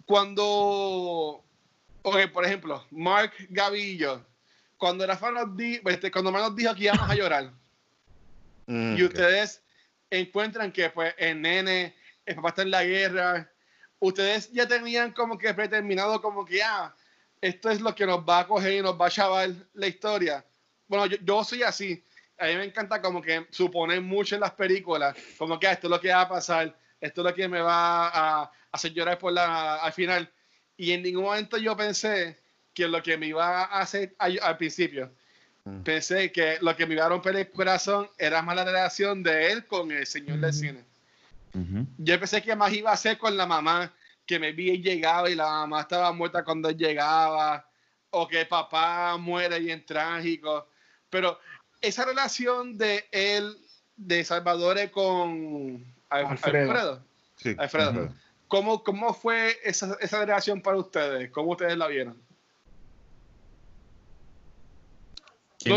Cuando, 0.05 1.45
ok, 2.03 2.17
por 2.33 2.45
ejemplo, 2.45 2.85
Mark 2.91 3.33
Gavillo, 3.49 4.27
cuando 4.77 5.07
Rafa 5.07 5.31
nos 5.31 5.57
di, 5.57 5.81
este, 5.87 6.11
cuando 6.11 6.33
nos 6.33 6.57
dijo 6.57 6.75
que 6.75 6.85
íbamos 6.85 7.09
a 7.09 7.15
llorar, 7.15 7.53
Mm, 8.67 8.97
y 8.97 9.03
ustedes 9.03 9.65
encuentran 10.11 10.71
que 10.71 10.91
pues 10.91 11.13
el 11.19 11.43
nene, 11.43 11.93
el 12.25 12.37
papá 12.37 12.51
está 12.51 12.63
en 12.63 12.71
la 12.71 12.85
guerra, 12.85 13.51
ustedes 13.99 14.53
ya 14.53 14.69
tenían 14.69 15.13
como 15.13 15.37
que 15.37 15.53
predeterminado 15.53 16.23
como 16.23 16.45
que, 16.45 16.63
ah, 16.63 16.95
esto 17.41 17.69
es 17.71 17.81
lo 17.81 17.93
que 17.97 18.07
nos 18.07 18.21
va 18.21 18.41
a 18.41 18.47
coger 18.47 18.75
y 18.75 18.83
nos 18.83 19.01
va 19.01 19.07
a 19.09 19.11
chavar 19.11 19.51
la 19.75 19.89
historia. 19.89 20.45
Bueno, 20.87 21.07
yo, 21.07 21.17
yo 21.21 21.43
soy 21.43 21.65
así. 21.65 22.05
A 22.41 22.47
mí 22.47 22.57
me 22.57 22.65
encanta 22.65 23.01
como 23.01 23.21
que 23.21 23.47
suponer 23.51 24.01
mucho 24.01 24.35
en 24.35 24.41
las 24.41 24.53
películas, 24.53 25.17
como 25.39 25.59
que 25.59 25.67
ah, 25.69 25.73
esto 25.73 25.87
es 25.87 25.91
lo 25.91 26.01
que 26.01 26.09
va 26.09 26.23
a 26.23 26.29
pasar, 26.29 26.75
esto 27.01 27.21
es 27.21 27.25
lo 27.25 27.35
que 27.35 27.47
me 27.49 27.61
va 27.61 28.09
a 28.09 28.51
hacer 28.73 28.93
llorar 28.93 29.19
por 29.19 29.33
la, 29.33 29.77
al 29.77 29.93
final. 29.93 30.29
Y 30.77 30.93
en 30.93 31.03
ningún 31.03 31.25
momento 31.25 31.59
yo 31.59 31.77
pensé 31.77 32.39
que 32.73 32.89
lo 32.89 33.03
que 33.03 33.17
me 33.17 33.27
iba 33.27 33.65
a 33.65 33.81
hacer 33.81 34.15
al, 34.19 34.39
al 34.43 34.57
principio, 34.57 35.13
Mm. 35.63 35.83
pensé 35.83 36.33
que 36.33 36.57
lo 36.63 36.75
que 36.75 36.87
me 36.87 36.95
iba 36.95 37.05
a 37.05 37.11
romper 37.11 37.37
el 37.37 37.51
corazón 37.51 38.09
era 38.17 38.41
más 38.41 38.57
la 38.57 38.65
relación 38.65 39.23
de 39.23 39.53
él 39.53 39.67
con 39.67 39.91
el 39.93 40.07
señor 40.07 40.39
del 40.39 40.51
Ujú. 40.51 40.59
cine. 40.59 40.85
Ujú. 41.53 41.87
Yo 41.99 42.19
pensé 42.19 42.41
que 42.41 42.57
más 42.57 42.73
iba 42.73 42.91
a 42.91 42.97
ser 42.97 43.19
con 43.19 43.37
la 43.37 43.45
mamá, 43.45 43.93
que 44.25 44.39
me 44.39 44.53
vi 44.53 44.71
y 44.71 44.83
llegaba 44.83 45.29
y 45.29 45.35
la 45.35 45.45
mamá 45.45 45.83
estaba 45.83 46.13
muerta 46.13 46.43
cuando 46.45 46.71
él 46.71 46.77
llegaba, 46.79 47.69
o 48.11 48.27
que 48.27 48.41
el 48.41 48.49
papá 48.49 49.17
muere 49.19 49.59
y 49.59 49.71
en 49.71 49.85
trágico. 49.85 50.69
Pero 51.11 51.39
esa 51.81 52.05
relación 52.05 52.77
de 52.79 53.05
él, 53.13 53.57
de 53.97 54.25
Salvador 54.25 54.91
con 54.91 55.85
Al- 56.09 56.27
Alfredo. 56.27 56.71
Alfredo, 56.71 57.05
Sí. 57.37 57.55
Alfredo. 57.59 57.91
Ujú. 57.91 58.15
¿cómo, 58.49 58.83
cómo 58.83 59.15
fue 59.15 59.57
esa, 59.65 59.97
esa 60.01 60.21
relación 60.25 60.61
para 60.61 60.77
ustedes? 60.77 61.31
¿Cómo 61.31 61.53
ustedes 61.53 61.77
la 61.77 61.87
vieron? 61.87 62.21
A 65.67 65.71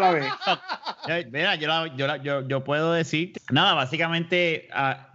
la 0.00 0.12
Mira, 1.30 1.54
yo, 1.56 1.68
la- 1.68 1.96
yo, 1.96 2.06
la- 2.06 2.16
yo, 2.18 2.46
yo 2.46 2.64
puedo 2.64 2.92
decir, 2.92 3.32
nada, 3.50 3.74
básicamente, 3.74 4.68
ah, 4.72 5.07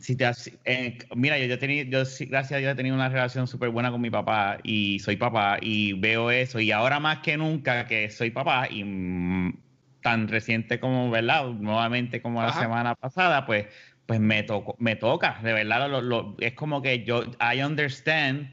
si 0.00 0.16
te 0.16 0.28
eh, 0.64 0.98
mira, 1.14 1.38
yo, 1.38 1.46
yo, 1.46 1.54
he 1.54 1.58
tenido, 1.58 1.84
yo 1.84 2.10
gracias 2.28 2.52
a 2.52 2.56
Dios 2.58 2.72
he 2.72 2.74
tenido 2.74 2.94
una 2.94 3.08
relación 3.08 3.46
súper 3.46 3.70
buena 3.70 3.90
con 3.90 4.00
mi 4.00 4.10
papá 4.10 4.58
y 4.62 4.98
soy 5.00 5.16
papá 5.16 5.58
y 5.60 5.92
veo 5.94 6.30
eso 6.30 6.60
y 6.60 6.70
ahora 6.72 7.00
más 7.00 7.18
que 7.18 7.36
nunca 7.36 7.86
que 7.86 8.10
soy 8.10 8.30
papá 8.30 8.68
y 8.70 8.84
mm, 8.84 9.54
tan 10.02 10.28
reciente 10.28 10.78
como, 10.80 11.10
¿verdad? 11.10 11.46
Nuevamente 11.46 12.22
como 12.22 12.42
la 12.42 12.52
semana 12.52 12.94
pasada, 12.94 13.44
pues, 13.46 13.66
pues 14.06 14.20
me, 14.20 14.42
tocó, 14.42 14.76
me 14.78 14.96
toca, 14.96 15.40
de 15.42 15.52
verdad, 15.52 15.88
lo- 15.90 16.00
lo- 16.00 16.36
es 16.38 16.52
como 16.54 16.80
que 16.82 17.04
yo, 17.04 17.24
I 17.40 17.62
understand 17.62 18.52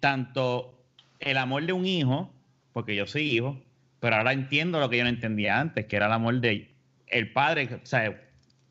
tanto 0.00 0.84
el 1.20 1.36
amor 1.38 1.64
de 1.66 1.72
un 1.72 1.86
hijo, 1.86 2.32
porque 2.72 2.94
yo 2.96 3.06
soy 3.06 3.22
hijo, 3.30 3.60
pero 4.00 4.16
ahora 4.16 4.32
entiendo 4.32 4.80
lo 4.80 4.88
que 4.88 4.98
yo 4.98 5.02
no 5.04 5.08
entendía 5.10 5.60
antes, 5.60 5.86
que 5.86 5.96
era 5.96 6.06
el 6.06 6.12
amor 6.12 6.40
de 6.40 6.70
el 7.08 7.32
padre, 7.32 7.68
o 7.82 7.86
sea, 7.86 8.14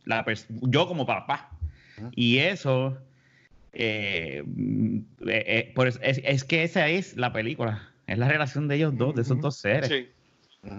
la 0.06 0.25
yo 0.49 0.88
como 0.88 1.06
papá. 1.06 1.51
Y 2.12 2.38
eso, 2.38 2.98
eh, 3.74 4.44
mm, 4.46 4.98
eh, 5.28 5.44
eh, 5.48 5.72
por 5.76 5.88
eso- 5.88 6.00
es, 6.02 6.22
es 6.24 6.44
que 6.44 6.64
esa 6.64 6.88
es 6.88 7.16
la 7.18 7.34
película, 7.34 7.90
es 8.08 8.18
la 8.18 8.28
relación 8.28 8.68
de 8.68 8.76
ellos 8.76 8.98
dos, 8.98 9.16
de 9.16 9.22
esos 9.22 9.40
dos 9.42 9.58
seres. 9.58 9.90
Sí. 9.90 10.08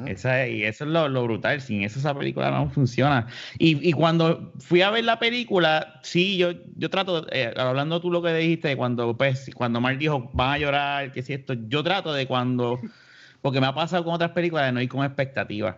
Esa, 0.06 0.48
y 0.48 0.64
eso 0.64 0.82
es 0.84 0.90
lo, 0.90 1.08
lo 1.08 1.22
brutal. 1.22 1.60
Sin 1.60 1.82
eso, 1.84 2.00
esa 2.00 2.12
película 2.18 2.50
no 2.50 2.68
funciona. 2.70 3.28
Y, 3.56 3.88
y 3.88 3.92
cuando 3.92 4.52
fui 4.58 4.82
a 4.82 4.90
ver 4.90 5.04
la 5.04 5.20
película, 5.20 6.00
sí, 6.02 6.36
yo, 6.36 6.50
yo 6.76 6.90
trato, 6.90 7.24
eh, 7.30 7.54
hablando 7.56 8.00
tú 8.00 8.10
lo 8.10 8.20
que 8.20 8.34
dijiste, 8.34 8.66
de 8.66 8.76
cuando, 8.76 9.16
pues, 9.16 9.48
cuando 9.54 9.80
Mark 9.80 9.98
dijo, 9.98 10.28
van 10.34 10.54
a 10.54 10.58
llorar, 10.58 11.12
que 11.12 11.22
si 11.22 11.34
esto, 11.34 11.54
yo 11.68 11.84
trato 11.84 12.12
de 12.12 12.26
cuando, 12.26 12.80
porque 13.40 13.60
me 13.60 13.68
ha 13.68 13.74
pasado 13.74 14.02
con 14.02 14.14
otras 14.14 14.32
películas 14.32 14.66
de 14.66 14.72
no 14.72 14.82
ir 14.82 14.88
con 14.88 15.04
expectativas 15.04 15.76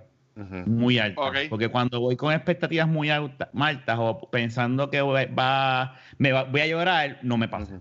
Muy 0.67 0.99
altas. 0.99 1.25
Ok. 1.29 1.37
Porque 1.51 1.69
cuando 1.69 2.01
voy 2.01 2.17
con 2.17 2.33
expectativas 2.33 2.87
muy 2.87 3.11
alta- 3.11 3.51
altas 3.59 3.97
o 3.99 4.29
pensando 4.31 4.91
que 4.91 5.01
voy- 5.01 5.27
va, 5.27 5.97
me 6.19 6.33
va- 6.33 6.45
voy 6.45 6.61
a 6.61 6.67
llorar, 6.67 7.19
no 7.23 7.37
me 7.37 7.49
pasa. 7.49 7.81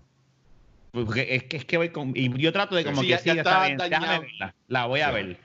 Ujú. 0.93 1.05
Porque 1.05 1.27
es 1.35 1.43
que, 1.43 1.57
es 1.57 1.65
que 1.65 1.77
voy 1.77 1.89
con. 1.89 2.13
Y 2.15 2.35
yo 2.41 2.51
trato 2.51 2.75
de 2.75 2.83
como 2.83 3.01
Sí, 3.01 3.07
que 3.07 3.11
ya- 3.11 3.17
sí, 3.19 3.25
ya 3.27 3.33
está 3.35 3.65
bien, 3.65 3.77
déjame 3.77 4.19
verla. 4.19 4.55
La 4.67 4.85
voy 4.87 5.01
a 5.01 5.09
Sí. 5.09 5.13
ver. 5.13 5.37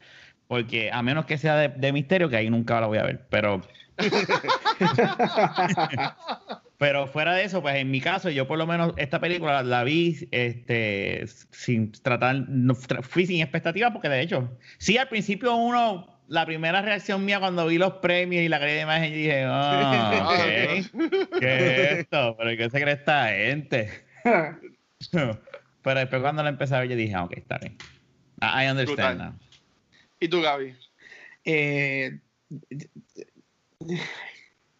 Porque 0.48 0.90
a 0.92 1.02
menos 1.02 1.26
que 1.26 1.38
sea 1.38 1.56
de, 1.56 1.68
de 1.68 1.92
misterio, 1.92 2.28
que 2.28 2.36
ahí 2.36 2.50
nunca 2.50 2.80
la 2.80 2.86
voy 2.86 2.98
a 2.98 3.02
ver. 3.02 3.26
Pero, 3.30 3.60
pero 6.78 7.06
fuera 7.06 7.34
de 7.34 7.44
eso, 7.44 7.62
pues 7.62 7.76
en 7.76 7.90
mi 7.90 8.00
caso, 8.00 8.30
yo 8.30 8.46
por 8.48 8.58
lo 8.58 8.66
menos 8.66 8.92
esta 8.96 9.20
película 9.20 9.62
la 9.62 9.84
vi 9.84 10.28
este, 10.30 11.24
sin 11.50 11.92
tratar. 11.92 12.36
no, 12.48 12.74
fui 12.74 13.26
sin 13.26 13.40
expectativas, 13.40 13.92
porque 13.92 14.08
de 14.08 14.20
hecho, 14.20 14.56
sí, 14.78 14.98
al 14.98 15.08
principio 15.08 15.54
uno. 15.54 16.11
La 16.28 16.46
primera 16.46 16.80
reacción 16.82 17.24
mía 17.24 17.40
cuando 17.40 17.66
vi 17.66 17.78
los 17.78 17.94
premios 17.94 18.42
y 18.42 18.48
la 18.48 18.58
de 18.58 18.80
imagen, 18.80 19.12
dije, 19.12 19.46
ok, 19.46 21.38
¿qué 21.38 21.56
es 21.56 21.98
esto? 21.98 22.36
¿Pero 22.38 22.56
qué 22.56 22.70
se 22.70 22.80
cree 22.80 22.94
esta 22.94 23.28
gente? 23.28 23.90
Pero 25.82 25.98
después 25.98 26.22
cuando 26.22 26.42
la 26.42 26.48
empecé 26.48 26.74
a 26.74 26.80
ver, 26.80 26.88
yo 26.88 26.96
dije, 26.96 27.14
ah, 27.14 27.24
ok, 27.24 27.32
está 27.36 27.58
bien. 27.58 27.76
I 28.40 28.68
understand 28.70 29.18
now. 29.18 29.32
¿Y 30.20 30.28
tú, 30.28 30.40
Gaby? 30.40 30.74
Eh, 31.44 32.18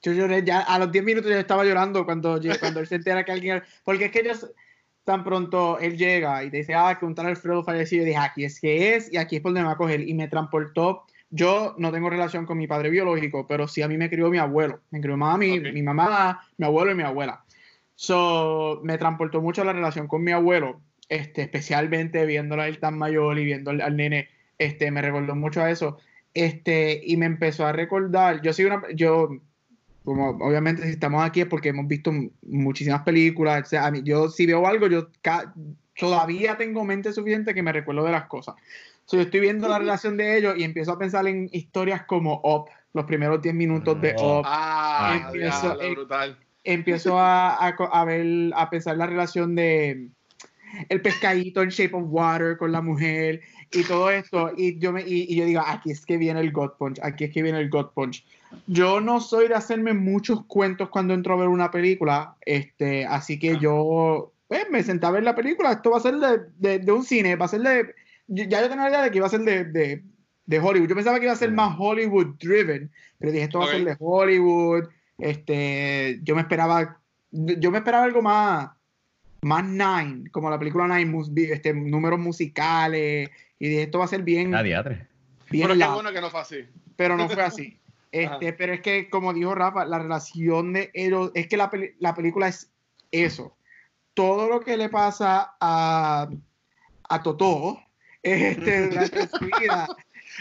yo 0.02 0.12
lloré 0.12 0.44
ya 0.44 0.60
a 0.60 0.78
los 0.78 0.90
10 0.92 1.04
minutos 1.04 1.30
yo 1.30 1.38
estaba 1.38 1.64
llorando 1.64 2.04
cuando, 2.04 2.40
cuando 2.60 2.80
él 2.80 2.86
se 2.86 2.96
entera 2.96 3.24
que 3.24 3.32
alguien 3.32 3.62
porque 3.84 4.06
es 4.06 4.12
que 4.12 4.20
ellos 4.20 4.50
tan 5.04 5.24
pronto 5.24 5.78
él 5.78 5.96
llega 5.96 6.44
y 6.44 6.50
te 6.50 6.58
dice 6.58 6.74
ah 6.74 6.96
que 6.98 7.04
un 7.04 7.14
tal 7.14 7.26
Alfredo 7.26 7.64
falleció 7.64 7.98
yo 7.98 8.04
dije 8.04 8.18
aquí 8.18 8.44
es 8.44 8.60
que 8.60 8.94
es 8.94 9.12
y 9.12 9.16
aquí 9.16 9.36
es 9.36 9.42
por 9.42 9.50
donde 9.50 9.62
me 9.62 9.66
va 9.66 9.72
a 9.72 9.76
coger 9.76 10.06
y 10.06 10.14
me 10.14 10.28
transportó 10.28 11.04
yo 11.32 11.74
no 11.78 11.90
tengo 11.90 12.08
relación 12.08 12.46
con 12.46 12.58
mi 12.58 12.66
padre 12.68 12.90
biológico 12.90 13.46
pero 13.48 13.66
sí 13.66 13.82
a 13.82 13.88
mí 13.88 13.96
me 13.96 14.08
crió 14.08 14.30
mi 14.30 14.38
abuelo 14.38 14.80
me 14.90 15.00
crió 15.00 15.16
mami 15.16 15.58
Ok. 15.58 15.72
mi 15.72 15.82
mamá 15.82 16.40
mi 16.58 16.66
abuelo 16.66 16.92
y 16.92 16.94
mi 16.94 17.02
abuela 17.02 17.42
so 17.96 18.80
me 18.84 18.98
transportó 18.98 19.40
mucho 19.40 19.64
la 19.64 19.72
relación 19.72 20.06
con 20.06 20.22
mi 20.22 20.30
abuelo 20.32 20.80
este 21.08 21.42
especialmente 21.42 22.24
viéndolo 22.26 22.62
a 22.62 22.68
él 22.68 22.78
tan 22.78 22.96
mayor 22.96 23.38
y 23.38 23.44
viendo 23.44 23.70
al, 23.70 23.80
al 23.80 23.96
nene 23.96 24.28
este 24.58 24.90
me 24.90 25.02
recordó 25.02 25.34
mucho 25.34 25.60
a 25.62 25.70
eso 25.70 25.98
este, 26.34 26.98
y 27.04 27.18
me 27.18 27.26
empezó 27.26 27.66
a 27.66 27.72
recordar, 27.72 28.40
yo 28.40 28.54
soy 28.54 28.64
una, 28.64 28.82
yo, 28.94 29.28
como 30.02 30.30
obviamente 30.30 30.82
si 30.84 30.88
estamos 30.92 31.22
aquí 31.22 31.42
es 31.42 31.46
porque 31.46 31.68
hemos 31.68 31.86
visto 31.86 32.10
muchísimas 32.40 33.02
películas, 33.02 33.66
o 33.66 33.68
sea, 33.68 33.84
a 33.86 33.90
mí- 33.90 34.00
yo 34.02 34.30
si 34.30 34.46
veo 34.46 34.66
algo, 34.66 34.86
yo 34.86 35.08
todavía 35.94 36.56
tengo 36.56 36.84
mente 36.84 37.12
suficiente 37.12 37.52
que 37.52 37.62
me 37.62 37.70
recuerdo 37.72 38.04
de 38.04 38.12
las 38.12 38.28
cosas. 38.28 38.54
So, 39.04 39.16
yo 39.16 39.22
estoy 39.24 39.40
viendo 39.40 39.68
la 39.68 39.78
relación 39.78 40.16
de 40.16 40.38
ellos 40.38 40.54
y 40.56 40.64
empiezo 40.64 40.92
a 40.92 40.98
pensar 40.98 41.26
en 41.26 41.48
historias 41.52 42.04
como 42.04 42.40
Up, 42.44 42.70
los 42.94 43.04
primeros 43.04 43.42
10 43.42 43.54
minutos 43.54 44.00
de 44.00 44.14
Oh. 44.18 44.40
Up, 44.40 44.44
Ah, 44.46 45.20
empiezo- 45.26 45.60
diablo, 45.62 45.82
eh, 45.82 45.90
brutal. 45.94 46.38
empiezo 46.64 47.18
a, 47.18 47.54
a 47.56 47.68
a 47.68 48.04
ver, 48.04 48.52
a 48.54 48.70
pensar 48.70 48.96
la 48.96 49.06
relación 49.06 49.54
de 49.54 50.08
el 50.88 51.02
pescadito 51.02 51.60
en 51.60 51.68
Shape 51.68 51.94
of 51.94 52.04
Water 52.06 52.56
con 52.56 52.72
la 52.72 52.80
mujer 52.80 53.42
y 53.72 53.82
todo 53.84 54.10
esto. 54.10 54.52
Y 54.56 54.78
yo, 54.78 54.92
me, 54.92 55.02
y, 55.02 55.26
y 55.30 55.36
yo 55.36 55.44
digo, 55.44 55.62
aquí 55.66 55.90
es 55.90 56.06
que 56.06 56.16
viene 56.16 56.40
el 56.40 56.50
God 56.52 56.72
Punch, 56.78 56.98
aquí 57.02 57.24
es 57.24 57.30
que 57.32 57.42
viene 57.42 57.58
el 57.58 57.68
God 57.68 57.90
Punch. 57.94 58.24
Yo 58.66 59.00
no 59.00 59.20
soy 59.20 59.48
de 59.48 59.54
hacerme 59.54 59.92
muchos 59.92 60.44
cuentos 60.46 60.88
cuando 60.88 61.12
entro 61.12 61.34
a 61.34 61.38
ver 61.38 61.48
una 61.48 61.70
película, 61.70 62.36
este, 62.46 63.04
así 63.04 63.38
que 63.38 63.50
Ah. 63.52 63.58
yo 63.60 64.32
pues, 64.48 64.66
me 64.70 64.82
senté 64.82 65.06
a 65.06 65.10
ver 65.10 65.22
la 65.24 65.34
película. 65.34 65.72
Esto 65.72 65.90
va 65.90 65.96
a 65.96 66.00
ser 66.00 66.16
de, 66.16 66.38
de- 66.58 66.78
de 66.78 66.92
un 66.92 67.02
cine, 67.04 67.36
va 67.36 67.46
a 67.46 67.48
ser 67.48 67.60
de. 67.62 67.94
Ya 68.34 68.60
yo 68.62 68.68
tenía 68.68 68.84
la 68.84 68.90
idea 68.90 69.02
de 69.02 69.10
que 69.10 69.18
iba 69.18 69.26
a 69.26 69.30
ser 69.30 69.40
de, 69.42 69.64
de, 69.64 70.04
de 70.46 70.58
Hollywood. 70.58 70.88
Yo 70.88 70.94
pensaba 70.94 71.18
que 71.18 71.24
iba 71.26 71.32
a 71.32 71.36
ser 71.36 71.50
Mm. 71.50 71.54
más 71.54 71.76
Hollywood 71.78 72.36
driven, 72.38 72.90
pero 73.18 73.32
dije, 73.32 73.44
esto 73.44 73.58
va 73.58 73.66
a 73.66 73.68
ser 73.68 73.84
de 73.84 73.96
Hollywood. 73.98 74.88
Este, 75.18 76.20
yo 76.22 76.34
me 76.34 76.40
esperaba, 76.42 77.00
yo 77.30 77.70
me 77.70 77.78
esperaba 77.78 78.04
algo 78.04 78.22
más, 78.22 78.70
más 79.42 79.64
Nine, 79.64 80.30
como 80.30 80.50
la 80.50 80.58
película 80.58 80.86
Nine, 80.88 81.06
mus- 81.10 81.30
este, 81.36 81.72
números 81.74 82.18
musicales, 82.18 83.30
y 83.58 83.68
dije, 83.68 83.82
esto 83.84 83.98
va 83.98 84.04
a 84.06 84.08
ser 84.08 84.22
bien, 84.22 84.54
Ah, 84.54 84.62
bien 84.62 84.82
Pero 85.50 85.68
qué 85.68 85.74
loud", 85.76 85.94
bueno 85.94 86.12
que 86.12 86.20
no 86.20 86.30
fue 86.30 86.40
así. 86.40 86.64
pero 86.96 87.16
no 87.16 87.28
fue 87.28 87.42
así. 87.44 87.78
Este, 88.10 88.52
pero 88.52 88.72
es 88.74 88.80
que, 88.80 89.08
como 89.08 89.32
dijo 89.32 89.54
Rafa, 89.54 89.84
la 89.86 89.98
relación 89.98 90.72
de 90.74 90.90
ellos, 90.94 91.30
es 91.34 91.46
que 91.48 91.56
la, 91.56 91.70
peli- 91.70 91.94
la 91.98 92.14
película 92.14 92.48
es 92.48 92.70
eso. 93.10 93.56
Todo 94.14 94.48
lo 94.48 94.60
que 94.60 94.76
le 94.76 94.88
pasa 94.90 95.54
a, 95.60 96.28
a 97.08 97.22
Totó 97.22 97.78
este, 98.22 98.88
durante 98.88 99.28
su 99.28 99.38
vida. 99.46 99.88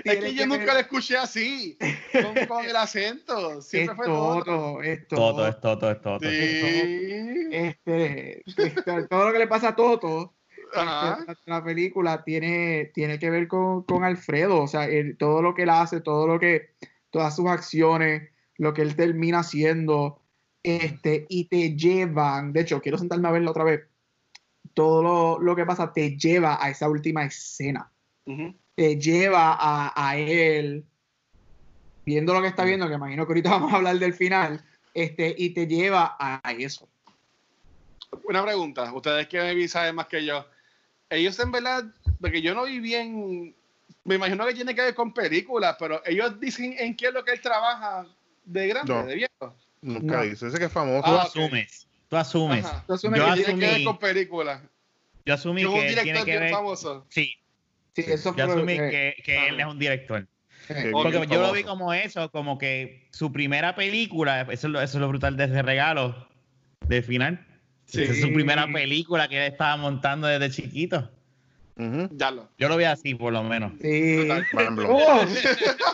Es 0.05 0.19
que 0.19 0.33
yo 0.33 0.45
nunca 0.47 0.65
ver- 0.65 0.73
lo 0.75 0.79
escuché 0.79 1.17
así, 1.17 1.77
con, 2.13 2.45
con 2.47 2.65
el 2.65 2.75
acento. 2.75 3.59
es 3.59 3.65
Siempre 3.67 3.95
fue 3.95 4.05
todo. 4.05 4.43
todo, 4.43 4.81
es 4.83 5.07
Toto, 5.07 5.15
todo. 5.35 5.47
es 5.47 5.59
Toto, 5.59 5.91
es 5.91 6.01
Toto. 6.01 6.29
Sí. 6.29 7.47
Este, 7.51 8.43
este, 8.45 9.07
todo 9.09 9.25
lo 9.27 9.33
que 9.33 9.39
le 9.39 9.47
pasa 9.47 9.69
a 9.69 9.75
Toto 9.75 10.33
Ajá. 10.73 11.25
la, 11.27 11.37
la 11.45 11.63
película 11.63 12.23
tiene, 12.23 12.91
tiene 12.93 13.19
que 13.19 13.29
ver 13.29 13.47
con, 13.49 13.83
con 13.83 14.03
Alfredo, 14.05 14.61
o 14.61 14.67
sea, 14.67 14.85
él- 14.87 15.17
todo 15.17 15.41
lo 15.41 15.53
que 15.53 15.63
él 15.63 15.69
hace, 15.69 15.99
todo 15.99 16.27
lo 16.27 16.39
que, 16.39 16.69
todas 17.09 17.35
sus 17.35 17.47
acciones, 17.47 18.29
lo 18.57 18.73
que 18.73 18.83
él 18.83 18.95
termina 18.95 19.39
haciendo, 19.39 20.21
este, 20.63 21.25
y 21.27 21.45
te 21.49 21.75
llevan, 21.75 22.53
de 22.53 22.61
hecho, 22.61 22.79
quiero 22.81 22.97
sentarme 22.97 23.27
a 23.27 23.31
verlo 23.31 23.51
otra 23.51 23.65
vez, 23.65 23.81
todo 24.73 25.01
lo, 25.03 25.39
lo 25.39 25.55
que 25.55 25.65
pasa 25.65 25.93
te 25.93 26.17
lleva 26.17 26.63
a 26.63 26.69
esa 26.69 26.89
última 26.89 27.23
escena, 27.23 27.91
te 28.75 28.97
lleva 28.97 29.55
a, 29.59 29.93
a 29.95 30.17
él, 30.17 30.85
viendo 32.05 32.33
lo 32.33 32.41
que 32.41 32.47
está 32.47 32.63
viendo, 32.63 32.87
que 32.87 32.95
imagino 32.95 33.25
que 33.25 33.31
ahorita 33.31 33.49
vamos 33.51 33.73
a 33.73 33.77
hablar 33.77 33.97
del 33.97 34.13
final, 34.13 34.63
este, 34.93 35.33
y 35.37 35.51
te 35.51 35.67
lleva 35.67 36.15
a, 36.19 36.39
eso. 36.51 36.87
Una 38.25 38.43
pregunta, 38.43 38.91
ustedes 38.93 39.27
que 39.27 39.41
me 39.53 39.67
saben 39.67 39.95
más 39.95 40.07
que 40.07 40.25
yo. 40.25 40.45
Ellos 41.09 41.39
en 41.39 41.51
verdad, 41.51 41.85
porque 42.19 42.41
yo 42.41 42.53
no 42.53 42.63
vi 42.63 42.79
bien, 42.79 43.55
me 44.03 44.15
imagino 44.15 44.45
que 44.45 44.53
tiene 44.53 44.75
que 44.75 44.81
ver 44.81 44.95
con 44.95 45.13
películas, 45.13 45.75
pero 45.79 46.01
ellos 46.05 46.39
dicen 46.39 46.75
en 46.77 46.95
qué 46.95 47.07
es 47.07 47.13
lo 47.13 47.23
que 47.23 47.31
él 47.31 47.41
trabaja 47.41 48.05
de 48.45 48.67
grande, 48.67 48.93
No. 48.93 49.05
de 49.05 49.15
viejo. 49.15 49.55
Nunca 49.81 50.17
No. 50.17 50.23
dice. 50.23 50.47
Ese 50.47 50.59
que 50.59 50.65
es 50.65 50.71
famoso. 50.71 51.07
Ah, 51.07 51.23
asumes, 51.23 51.87
tú 52.11 52.17
asumes. 52.17 52.65
Ajá. 52.65 52.83
Tú 52.85 52.93
asumes 52.93 53.19
Yo 53.19 53.25
que 53.25 53.31
Que 53.31 53.43
tiene 53.43 53.55
que 53.59 53.61
ver 53.65 53.69
asumí, 53.71 53.85
con 53.85 53.97
películas. 53.97 54.61
yo 55.25 55.33
asumí 55.33 55.61
Que 55.61 55.67
es 55.67 55.73
un 55.73 55.79
que 55.79 55.87
tiene 55.87 56.01
director 56.03 56.25
que 56.25 56.31
bien 56.31 56.41
ver. 56.43 56.51
famoso. 56.51 57.05
Sí, 57.09 57.33
Sí, 57.95 58.03
eso 58.07 58.35
yo 58.35 58.45
asumí 58.45 58.77
que, 58.77 59.47
él 59.49 59.59
es 59.59 59.65
un 59.65 59.79
director. 59.79 60.27
Porque 60.91 61.25
yo 61.29 61.41
lo 61.41 61.51
vi 61.53 61.63
como 61.63 61.93
eso, 61.93 62.29
como 62.31 62.57
que 62.57 63.07
su 63.11 63.31
primera 63.31 63.75
película, 63.75 64.41
eso 64.41 64.67
es 64.67 64.71
lo, 64.73 64.81
eso 64.81 64.97
es 64.97 65.01
lo 65.01 65.07
brutal 65.09 65.35
de 65.35 65.45
ese 65.45 65.61
regalo 65.61 66.27
de 66.87 67.01
final. 67.01 67.45
Sí. 67.85 68.03
Esa 68.03 68.13
es 68.13 68.21
su 68.21 68.31
primera 68.33 68.67
película 68.71 69.27
que 69.27 69.37
él 69.45 69.51
estaba 69.51 69.75
montando 69.77 70.27
desde 70.27 70.49
chiquito. 70.51 71.09
Ujú. 71.75 72.09
Ya 72.11 72.31
lo. 72.31 72.49
Yo 72.57 72.69
lo 72.69 72.77
vi 72.77 72.83
así, 72.85 73.15
por 73.15 73.33
lo 73.33 73.43
menos. 73.43 73.73
Sí. 73.81 74.29
Oh, 74.87 75.25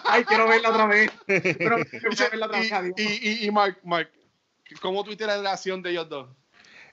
ay, 0.06 0.24
quiero 0.26 0.48
verla 0.48 0.70
otra 0.70 0.86
vez. 0.88 1.10
Pero 1.26 1.78
quiero 1.90 2.10
verla 2.32 2.46
otra 2.48 2.60
vez. 2.60 2.94
Y, 2.98 3.02
y, 3.02 3.30
y, 3.44 3.46
y 3.48 3.52
Mark, 3.52 3.80
Mark, 3.84 4.12
¿cómo 4.82 5.04
tuviste 5.04 5.26
la 5.26 5.38
relación 5.38 5.82
de 5.82 5.92
ellos 5.92 6.10
dos? 6.10 6.30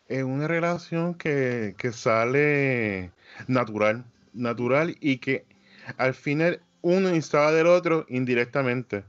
Es 0.09 0.23
una 0.23 0.47
relación 0.49 1.15
que, 1.15 1.75
que 1.79 1.93
sale 1.93 3.11
natural, 3.47 4.05
natural 4.33 4.97
y 5.01 5.19
que 5.19 5.47
al 5.97 6.15
final 6.15 6.61
uno 6.83 7.15
instaba 7.15 7.53
del 7.53 7.67
otro 7.67 8.05
indirectamente. 8.09 9.05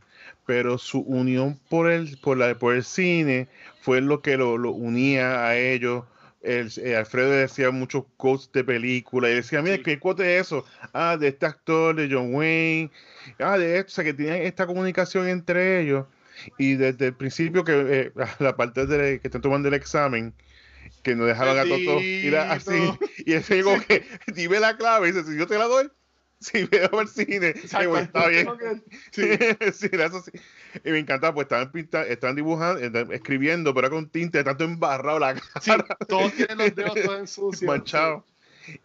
pero 0.46 0.78
su 0.78 1.00
unión 1.02 1.60
por 1.70 1.90
el, 1.90 2.18
por 2.20 2.38
la, 2.38 2.58
por 2.58 2.76
el 2.76 2.84
cine 2.84 3.48
fue 3.82 4.02
lo 4.02 4.22
que 4.22 4.38
lo, 4.38 4.58
lo 4.58 4.72
unía 4.72 5.46
a 5.48 5.58
ellos. 5.58 6.06
El, 6.42 6.72
eh, 6.84 6.96
Alfredo 6.96 7.32
decía 7.32 7.72
muchos 7.72 8.06
quotes 8.18 8.52
de 8.52 8.64
película 8.64 9.30
y 9.30 9.36
decía, 9.36 9.62
mira. 9.64 9.80
¿qué 9.84 10.00
quote 10.00 10.38
es 10.38 10.48
eso? 10.48 10.64
Ah, 10.94 11.18
de 11.18 11.30
este 11.30 11.48
actor, 11.48 11.96
de 11.96 12.08
John 12.12 12.34
Wayne, 12.36 12.92
ah, 13.40 13.58
de 13.58 13.80
esto, 13.80 13.90
o 13.90 13.96
sea, 13.96 14.04
que 14.04 14.14
tenían 14.14 14.38
esta 14.38 14.68
comunicación 14.68 15.28
entre 15.28 15.82
ellos. 15.82 16.06
Y 16.58 16.76
desde 16.76 17.08
el 17.08 17.14
principio 17.16 17.64
que 17.64 17.74
eh, 17.74 18.12
la 18.40 18.56
parte 18.56 18.86
de 18.86 19.20
que 19.20 19.28
están 19.28 19.42
tomando 19.42 19.68
el 19.68 19.74
examen, 19.74 20.34
que 21.04 21.16
nos 21.16 21.28
dejaban 21.28 21.58
a 21.58 21.64
todos 21.64 22.02
ir 22.04 22.36
así, 22.38 22.70
Bendito. 22.72 23.00
y 23.26 23.34
ese 23.34 23.56
digo 23.56 23.76
que 23.88 24.04
dime 24.34 24.60
la 24.60 24.78
clave, 24.78 25.10
y 25.10 25.12
dice, 25.12 25.30
si 25.32 25.38
yo 25.38 25.48
te 25.48 25.58
la 25.58 25.66
doy, 25.66 25.90
si 26.40 26.64
veo 26.66 27.02
el 27.02 27.08
cine, 27.08 27.48
Exacto. 27.50 27.98
está 27.98 28.28
bien. 28.28 28.48
Sí, 29.12 29.22
era 29.92 30.06
eso 30.06 30.22
sí. 30.22 30.32
Y 30.84 30.92
me 30.92 31.00
encantaba, 31.00 31.34
pues 31.34 31.46
estaban 31.46 31.72
pintando, 31.72 32.08
estaban 32.10 32.36
dibujando, 32.36 32.82
estaban 32.82 33.12
escribiendo, 33.14 33.74
pero 33.74 33.90
con 33.90 34.10
tinte, 34.10 34.44
tanto 34.44 34.64
embarrado 34.66 35.18
la 35.20 35.34
cara, 35.36 35.62
Sí, 35.62 35.72
todos 36.08 36.34
tienen 36.34 36.58
los 36.58 36.76
dedos 36.76 36.94
todos 36.96 37.20
en 37.20 37.28
sucio. 37.28 37.68
manchado. 37.68 38.26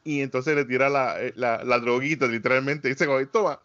Y 0.04 0.20
entonces 0.20 0.54
le 0.54 0.64
tira 0.64 0.88
la, 0.88 1.20
eh, 1.20 1.32
la, 1.36 1.64
la 1.64 1.78
droguita, 1.78 2.26
literalmente, 2.26 2.88
dice, 2.88 3.06
como, 3.06 3.26
toma. 3.28 3.60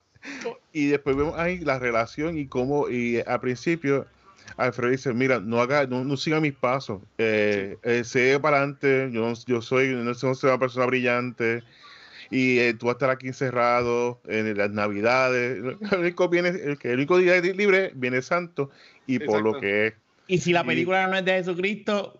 Y 0.71 0.87
después 0.87 1.15
vemos 1.15 1.37
ahí 1.37 1.59
la 1.59 1.79
relación 1.79 2.37
y 2.37 2.47
cómo, 2.47 2.89
y 2.89 3.21
al 3.25 3.39
principio, 3.39 4.05
Alfredo 4.57 4.91
dice, 4.91 5.13
mira, 5.13 5.39
no 5.39 5.59
haga, 5.61 5.87
no, 5.87 6.03
no 6.03 6.17
siga 6.17 6.39
mis 6.41 6.53
pasos, 6.53 7.01
eh, 7.17 7.77
eh, 7.83 8.03
sigue 8.03 8.39
para 8.39 8.57
adelante, 8.57 9.09
yo, 9.11 9.21
no- 9.29 9.33
yo 9.45 9.61
soy, 9.61 9.89
no 9.89 10.13
soy 10.13 10.35
una 10.43 10.59
persona 10.59 10.85
brillante, 10.85 11.63
y 12.29 12.59
eh, 12.59 12.73
tú 12.73 12.87
vas 12.87 12.93
a 12.93 12.97
estar 12.97 13.09
aquí 13.11 13.27
encerrado 13.27 14.21
en 14.27 14.57
las 14.57 14.71
navidades, 14.71 15.57
el 15.91 15.99
único, 15.99 16.27
viene, 16.29 16.49
el, 16.49 16.77
que- 16.77 16.89
el 16.89 16.95
único 16.95 17.17
día 17.17 17.39
libre 17.39 17.91
viene 17.95 18.21
santo, 18.21 18.69
y 19.07 19.19
por 19.19 19.41
lo 19.41 19.59
que 19.59 19.87
es, 19.87 19.93
Y 20.27 20.39
si 20.39 20.51
la 20.53 20.61
Sí. 20.61 20.67
película 20.67 21.07
no 21.07 21.15
es 21.15 21.23
de 21.25 21.31
Jesucristo, 21.33 22.19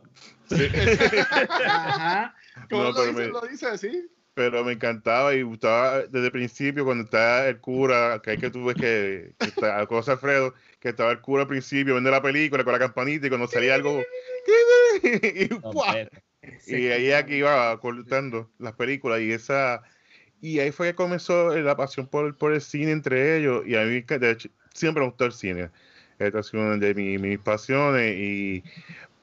Ajá. 1.66 2.36
¿Cómo 2.70 2.84
No, 2.84 2.92
lo 2.92 3.06
dice? 3.06 3.14
me- 3.20 3.28
Lo 3.28 3.42
dice, 3.42 3.78
sí. 3.78 4.08
Pero 4.36 4.64
me 4.66 4.74
encantaba 4.74 5.34
y 5.34 5.42
gustaba 5.44 6.02
desde 6.04 6.26
el 6.28 6.32
principio 6.32 6.86
cuando 6.86 7.06
está 7.06 7.48
el 7.50 7.60
cura, 7.60 8.22
que 8.24 8.32
hay 8.32 8.38
que 8.38 8.50
tú 8.52 8.66
ves 8.66 8.76
que, 8.78 9.34
que 9.40 9.50
está 9.50 9.86
cosa 9.92 10.14
Alfredo, 10.14 10.54
que 10.80 10.90
estaba 10.90 11.12
el 11.12 11.22
cura 11.22 11.44
al 11.44 11.48
principio 11.50 11.94
viendo 11.96 12.12
la 12.12 12.22
película 12.22 12.64
con 12.64 12.74
la 12.74 12.80
campanita 12.80 13.26
y 13.28 13.30
cuando 13.30 13.48
salía 13.48 13.76
algo 13.76 14.02
y, 16.68 16.76
y 16.76 16.92
ahí 16.92 17.12
aquí 17.12 17.36
iba 17.36 17.80
cortando 17.80 18.50
las 18.60 18.74
películas 18.74 19.22
y 19.22 19.32
esa 19.32 19.82
y 20.42 20.60
ahí 20.60 20.72
fue 20.72 20.88
que 20.90 20.96
comenzó 20.96 21.56
la 21.56 21.76
pasión 21.78 22.08
por, 22.08 22.38
por 22.38 22.54
el 22.54 22.62
cine 22.62 22.92
entre 22.92 23.38
ellos 23.38 23.64
y 23.66 23.76
a 23.76 23.84
mí 23.84 24.04
que 24.04 24.20
de 24.20 24.32
hecho, 24.32 24.50
siempre 24.74 25.02
me 25.02 25.08
gustó 25.10 25.26
el 25.26 25.32
cine. 25.34 25.70
Esta 26.20 26.40
ha 26.40 26.44
sido 26.44 26.64
una 26.64 26.78
de 26.78 26.94
mi- 26.94 27.18
mis 27.18 27.40
pasiones 27.40 28.16
y 28.18 28.64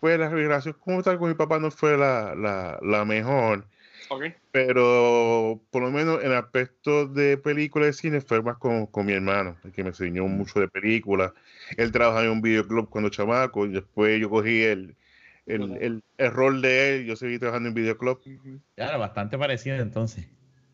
pues 0.00 0.18
la 0.18 0.28
relación 0.28 0.76
como 0.80 1.02
tal 1.02 1.18
con 1.18 1.28
mi 1.28 1.34
papá 1.34 1.58
no 1.58 1.70
fue 1.70 1.96
la, 1.96 2.34
la, 2.34 2.78
la 2.82 3.04
mejor. 3.04 3.64
Ok. 4.10 4.24
Pero 4.52 5.64
por 5.70 5.82
lo 5.82 5.90
menos 5.90 6.20
en 6.22 6.28
el 6.30 6.36
aspecto 6.36 7.06
de 7.08 7.38
películas 7.38 7.88
de 7.88 7.92
cine 7.94 8.20
fue 8.20 8.42
más 8.42 8.58
con, 8.58 8.86
con 8.86 9.06
mi 9.06 9.12
hermano, 9.14 9.58
el 9.64 9.72
que 9.72 9.82
me 9.82 9.90
enseñó 9.90 10.26
mucho 10.28 10.60
de 10.60 10.68
películas. 10.68 11.32
Él 11.76 11.90
trabajaba 11.92 12.24
en 12.24 12.30
un 12.32 12.42
videoclub 12.42 12.90
cuando 12.90 13.10
chamaco 13.10 13.66
y 13.66 13.72
después 13.72 14.20
yo 14.20 14.30
cogí 14.30 14.62
el, 14.62 14.96
el, 15.46 15.76
el, 15.78 16.04
el 16.18 16.30
rol 16.32 16.62
de 16.62 16.96
él, 16.96 17.06
yo 17.06 17.16
seguí 17.16 17.38
trabajando 17.38 17.70
en 17.70 17.74
videoclub. 17.74 18.20
Claro, 18.76 18.98
bastante 18.98 19.38
parecido 19.38 19.76
entonces. 19.76 20.26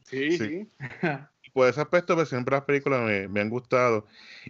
Sí, 0.04 0.36
Sí. 0.36 0.70
por 1.52 1.68
ese 1.68 1.80
aspecto, 1.80 2.14
pues 2.14 2.28
siempre 2.28 2.54
las 2.56 2.64
películas 2.64 3.02
me, 3.02 3.28
me 3.28 3.40
han 3.40 3.48
gustado 3.48 4.06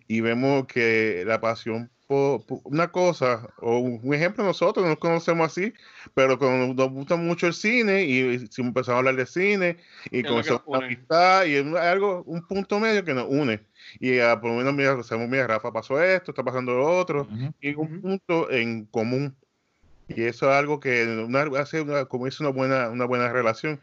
y 0.07 0.21
vemos 0.21 0.67
que 0.67 1.25
la 1.27 1.41
pasión 1.41 1.91
por, 2.09 2.44
por 2.47 2.61
una 2.64 2.90
cosa, 2.90 3.49
o 3.59 3.79
un 3.79 4.14
ejemplo, 4.14 4.42
nosotros 4.42 4.83
no 4.83 4.90
nos 4.90 4.99
conocemos 4.99 5.47
así, 5.47 5.75
pero 6.14 6.38
cuando 6.38 6.75
nos 6.75 6.90
gusta 6.90 7.16
mucho 7.16 7.47
el 7.47 7.53
cine 7.53 8.05
y 8.05 8.49
si 8.49 8.62
empezamos 8.62 8.97
a 8.97 8.99
hablar 8.99 9.14
de 9.14 9.27
cine 9.27 9.77
y 10.11 10.23
comenzamos 10.23 10.62
nos 10.66 10.75
a 10.75 10.79
une. 10.79 10.87
amistad 10.87 11.44
y 11.44 11.55
es 11.57 11.66
algo, 11.77 12.23
un 12.25 12.44
punto 12.47 12.81
medio 12.81 13.05
que 13.05 13.12
nos 13.12 13.27
une. 13.29 13.61
Y 14.01 14.18
ah, 14.21 14.40
por 14.40 14.51
lo 14.51 14.57
menos, 14.57 14.73
mira, 14.73 15.03
sabemos, 15.03 15.31
mira, 15.31 15.47
Rafa 15.47 15.71
pasó 15.71 16.03
esto, 16.03 16.31
está 16.33 16.42
pasando 16.42 16.73
lo 16.73 16.99
otro, 16.99 17.29
y 17.61 17.75
un 17.75 18.01
punto 18.01 18.51
en 18.51 18.87
común. 18.87 19.37
Y 20.09 20.23
eso 20.23 20.51
es 20.51 20.57
algo 20.57 20.81
que 20.81 21.05
una, 21.05 21.42
hace 21.61 21.83
una, 21.83 22.07
como 22.07 22.25
dice 22.25 22.42
una 22.42 22.51
buena, 22.51 22.88
una 22.88 23.05
buena 23.05 23.31
relación. 23.31 23.79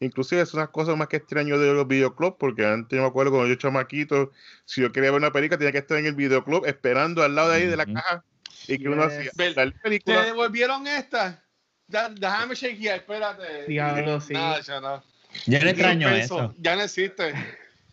Inclusive 0.00 0.40
es 0.42 0.54
una 0.54 0.68
cosa 0.68 0.94
más 0.94 1.08
que 1.08 1.16
extraño 1.16 1.58
de 1.58 1.72
los 1.74 1.86
videoclubs, 1.88 2.36
porque 2.38 2.64
antes 2.64 2.96
yo 2.96 3.02
me 3.02 3.08
acuerdo 3.08 3.32
cuando 3.32 3.48
yo 3.48 3.56
chamaquito, 3.56 4.30
si 4.64 4.80
yo 4.80 4.92
quería 4.92 5.10
ver 5.10 5.18
una 5.18 5.32
película 5.32 5.58
tenía 5.58 5.72
que 5.72 5.78
estar 5.78 5.98
en 5.98 6.06
el 6.06 6.14
videoclub 6.14 6.64
esperando 6.66 7.22
al 7.22 7.34
lado 7.34 7.50
de 7.50 7.56
ahí 7.56 7.66
de 7.66 7.76
la 7.76 7.86
caja 7.86 8.24
y 8.68 8.78
que 8.78 8.88
uno 8.88 9.02
hacía 9.02 9.22
Yes. 9.24 9.32
Vel, 9.36 9.54
la 9.56 9.70
¿Te 9.70 9.78
película. 9.80 10.22
devolvieron 10.24 10.86
esta? 10.86 11.42
Da- 11.88 12.10
Déjame 12.10 12.54
chequear, 12.54 12.98
espérate. 12.98 13.64
Diablo, 13.66 14.20
sí. 14.20 14.34
Nada, 14.34 14.60
ya 14.60 14.80
no. 14.80 15.02
Yo 15.46 15.58
no 15.60 15.68
extraño 15.68 16.08
eso. 16.10 16.54
Ya 16.58 16.76
no 16.76 16.82
existe. 16.82 17.32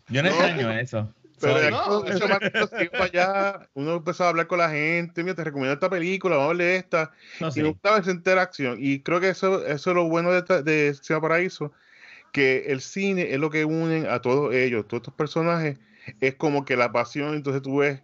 Yo 0.10 0.22
no 0.22 0.30
No. 0.30 0.36
extraño 0.36 0.72
eso. 0.72 1.14
Pero 1.42 1.62
ya 1.62 1.70
No, 1.70 2.06
iba 2.08 3.04
allá, 3.04 3.70
uno 3.74 3.96
empezaba 3.96 4.28
a 4.28 4.30
hablar 4.30 4.48
con 4.48 4.58
la 4.60 4.70
gente, 4.70 5.22
mira, 5.22 5.36
te 5.36 5.44
recomiendo 5.44 5.74
esta 5.74 5.90
película, 5.90 6.38
vamos 6.38 6.54
a 6.54 6.58
ver 6.58 6.76
esta. 6.78 7.12
No 7.42 7.50
Y 7.50 7.52
sé. 7.52 7.62
me 7.64 7.70
gustaba 7.70 7.98
esa 7.98 8.12
interacción. 8.12 8.78
Y 8.80 9.02
creo 9.02 9.20
que 9.20 9.30
eso, 9.30 9.66
eso 9.66 9.90
es 9.90 9.96
lo 9.96 10.06
bueno 10.06 10.32
de, 10.32 10.40
esta- 10.40 10.62
de 10.62 10.96
Cinema 11.02 11.22
Paraíso, 11.28 11.74
que 12.36 12.66
el 12.68 12.82
cine 12.82 13.34
es 13.34 13.40
lo 13.40 13.50
que 13.50 13.64
unen 13.64 14.08
a 14.10 14.20
todos 14.20 14.54
ellos, 14.54 14.86
todos 14.90 15.04
estos 15.04 15.14
personajes. 15.14 15.80
Es 16.20 16.36
como 16.36 16.66
que 16.66 16.76
la 16.76 16.92
pasión, 16.92 17.34
entonces 17.34 17.62
tú 17.62 17.78
ves 17.78 18.02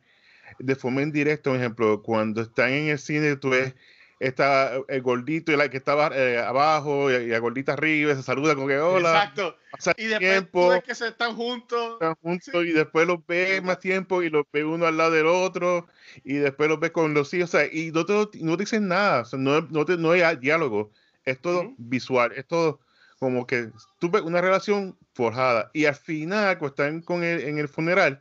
de 0.58 0.76
forma 0.78 1.02
indirecta, 1.02 1.50
por 1.50 1.60
ejemplo, 1.60 2.02
cuando 2.02 2.42
están 2.42 2.72
en 2.72 2.88
el 2.88 2.98
cine, 2.98 3.36
tú 3.36 3.50
ves 3.50 3.76
está 4.22 4.72
el 4.88 5.02
gordito 5.02 5.52
y 5.52 5.58
la 5.58 5.70
que 5.70 5.76
estaba 5.76 6.12
eh, 6.14 6.38
abajo 6.38 7.12
y, 7.12 7.28
la 7.28 7.40
gordita 7.40 7.74
arriba, 7.74 8.16
se 8.16 8.24
saluda 8.24 8.56
como 8.56 8.68
que 8.70 8.80
hola, 8.80 9.10
Exacto. 9.10 9.58
Y 9.98 10.06
después 10.06 10.20
tiempo, 10.20 10.62
tú 10.62 10.70
ves 10.70 10.84
que 10.84 10.96
se 10.96 11.08
están 11.10 11.36
juntos. 11.36 11.94
están 11.94 12.16
juntos 12.22 12.66
y 12.66 12.72
después 12.72 13.06
los 13.06 13.26
ves 13.28 13.62
más 13.62 13.80
tiempo 13.80 14.24
y 14.24 14.30
los 14.30 14.46
ves 14.54 14.64
uno 14.64 14.86
al 14.86 14.96
lado 14.96 15.12
del 15.12 15.26
otro 15.26 15.88
y 16.24 16.36
después 16.36 16.70
los 16.70 16.80
ves 16.80 16.92
con 16.92 17.14
los 17.14 17.34
hijos, 17.34 17.54
o 17.54 17.58
sea, 17.58 17.68
y 17.70 17.92
no 17.92 18.06
te, 18.06 18.14
no 18.40 18.56
te 18.56 18.64
dicen 18.64 18.88
nada, 18.88 19.24
o 19.24 19.26
sea, 19.26 19.38
no, 19.40 19.60
no, 19.60 19.84
te- 19.84 19.98
no 19.98 20.12
hay 20.12 20.38
diálogo, 20.38 20.92
es 21.26 21.38
todo 21.42 21.64
Ujú. 21.64 21.76
visual, 21.80 22.32
es 22.34 22.48
todo 22.48 22.80
como 23.22 23.46
que 23.46 23.70
tú 24.00 24.10
ves 24.10 24.24
una 24.24 24.42
relación 24.42 24.98
forjada 25.14 25.70
y 25.76 25.86
al 25.86 25.94
final, 25.94 26.58
cuando 26.58 26.74
están 26.74 27.02
con 27.04 27.24
él 27.24 27.42
en 27.42 27.60
el 27.60 27.68
funeral, 27.70 28.20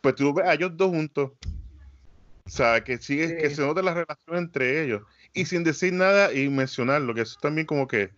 pues 0.00 0.14
tú 0.14 0.32
ves 0.32 0.46
a 0.46 0.54
ellos 0.54 0.74
dos 0.74 0.88
juntos, 0.88 1.32
o 2.46 2.48
sea, 2.50 2.82
que 2.82 2.96
sigue, 2.96 3.36
que 3.36 3.50
Sí. 3.50 3.56
se 3.56 3.60
nota 3.62 3.82
la 3.82 3.92
relación 3.92 4.38
entre 4.38 4.82
ellos 4.82 5.02
y 5.34 5.44
sin 5.44 5.64
decir 5.64 5.92
nada 5.92 6.32
y 6.32 6.48
mencionarlo, 6.48 7.12
que 7.14 7.20
eso 7.20 7.38
también 7.42 7.66
como 7.66 7.86
que 7.86 8.10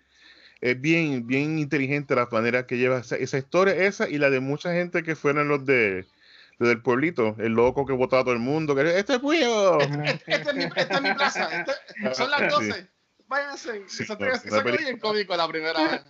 es 0.60 0.80
bien, 0.80 1.26
bien 1.26 1.58
inteligente 1.58 2.14
la 2.14 2.28
manera 2.30 2.64
que 2.64 2.78
lleva 2.78 3.00
esa, 3.00 3.16
esa 3.16 3.38
historia, 3.38 3.74
esa 3.74 4.08
y 4.08 4.18
la 4.18 4.30
de 4.30 4.38
mucha 4.38 4.72
gente 4.72 5.02
que 5.02 5.16
fueron 5.16 5.48
los 5.48 5.66
de 5.66 6.06
los 6.58 6.68
del 6.68 6.80
pueblito, 6.80 7.34
el 7.40 7.54
loco 7.54 7.86
que 7.86 7.92
votaba 7.94 8.20
a 8.22 8.24
todo 8.26 8.34
el 8.34 8.40
mundo, 8.40 8.76
que 8.76 8.96
este 8.96 9.14
es 9.14 9.22
mío. 9.24 9.80
Esta 9.80 10.50
es 10.50 10.54
mi, 10.54 10.62
esta 10.76 10.94
es 10.94 11.02
mi 11.02 11.12
plaza. 11.14 11.48
Este- 11.60 12.14
son 12.14 12.30
las 12.30 12.40
12. 12.52 12.88
Váyanse. 13.26 13.82
Sí, 13.88 14.02
eso 14.04 14.16
no, 14.20 14.26
eso 14.26 14.42
una 14.48 14.60
fue 14.62 14.76
bien 14.76 14.98
cómico 14.98 15.34
la 15.36 15.48
primera 15.48 15.88
vez. 15.90 16.00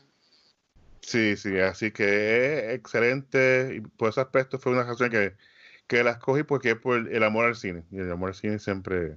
Sí, 1.03 1.37
sí, 1.37 1.59
así 1.59 1.91
que 1.91 2.59
es 2.59 2.75
excelente 2.75 3.75
y 3.77 3.81
por 3.81 4.11
ese 4.11 4.21
aspecto 4.21 4.59
fue 4.59 4.73
una 4.73 4.87
canción 4.87 5.11
que, 5.11 5.35
que 5.87 6.05
la 6.05 6.13
escogí 6.13 6.43
porque 6.43 6.71
es 6.71 6.77
por 6.77 7.09
el, 7.09 7.23
amor 7.23 7.47
al 7.47 7.57
cine 7.57 7.85
y 7.91 7.99
el 7.99 8.13
amor 8.13 8.31
al 8.31 8.35
cine 8.35 8.59
siempre 8.59 9.17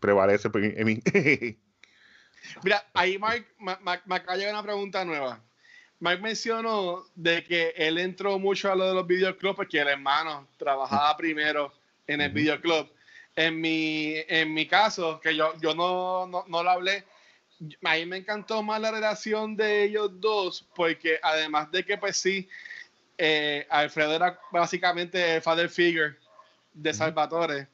prevalece 0.00 0.48
en 0.54 0.86
mí. 0.86 1.02
Mira, 2.62 2.84
ahí 2.94 3.18
Mark, 3.18 3.46
Ma- 3.58 3.78
me 4.06 4.14
acaba 4.14 4.36
de 4.36 4.50
una 4.50 4.62
pregunta 4.62 5.04
nueva. 5.04 5.42
Mark 6.00 6.20
mencionó 6.20 7.04
de 7.14 7.44
que 7.44 7.74
él 7.76 7.98
entró 7.98 8.38
mucho 8.38 8.70
a 8.70 8.76
lo 8.76 8.86
de 8.88 8.94
los 8.94 9.06
videoclubs 9.06 9.56
porque 9.56 9.80
el 9.80 9.88
hermano 9.88 10.46
trabajaba 10.56 11.16
primero 11.16 11.72
en 12.06 12.20
el 12.20 12.32
videoclub. 12.32 12.88
En 13.34 13.60
mi, 13.60 14.14
en 14.26 14.52
mi 14.52 14.66
caso, 14.66 15.20
que 15.20 15.36
yo, 15.36 15.52
yo 15.60 15.74
no, 15.74 16.26
no, 16.26 16.44
no 16.48 16.62
lo 16.62 16.70
hablé, 16.70 17.04
a 17.84 17.94
mí 17.94 18.06
me 18.06 18.18
encantó 18.18 18.62
más 18.62 18.80
la 18.80 18.90
relación 18.90 19.56
de 19.56 19.84
ellos 19.84 20.10
dos 20.20 20.66
porque 20.74 21.18
además 21.22 21.70
de 21.70 21.84
que 21.84 21.98
pues 21.98 22.16
sí, 22.16 22.48
eh, 23.16 23.66
Alfredo 23.68 24.14
era 24.14 24.38
básicamente 24.52 25.36
el 25.36 25.42
father 25.42 25.68
figure 25.68 26.16
de 26.72 26.94
Salvatore. 26.94 27.66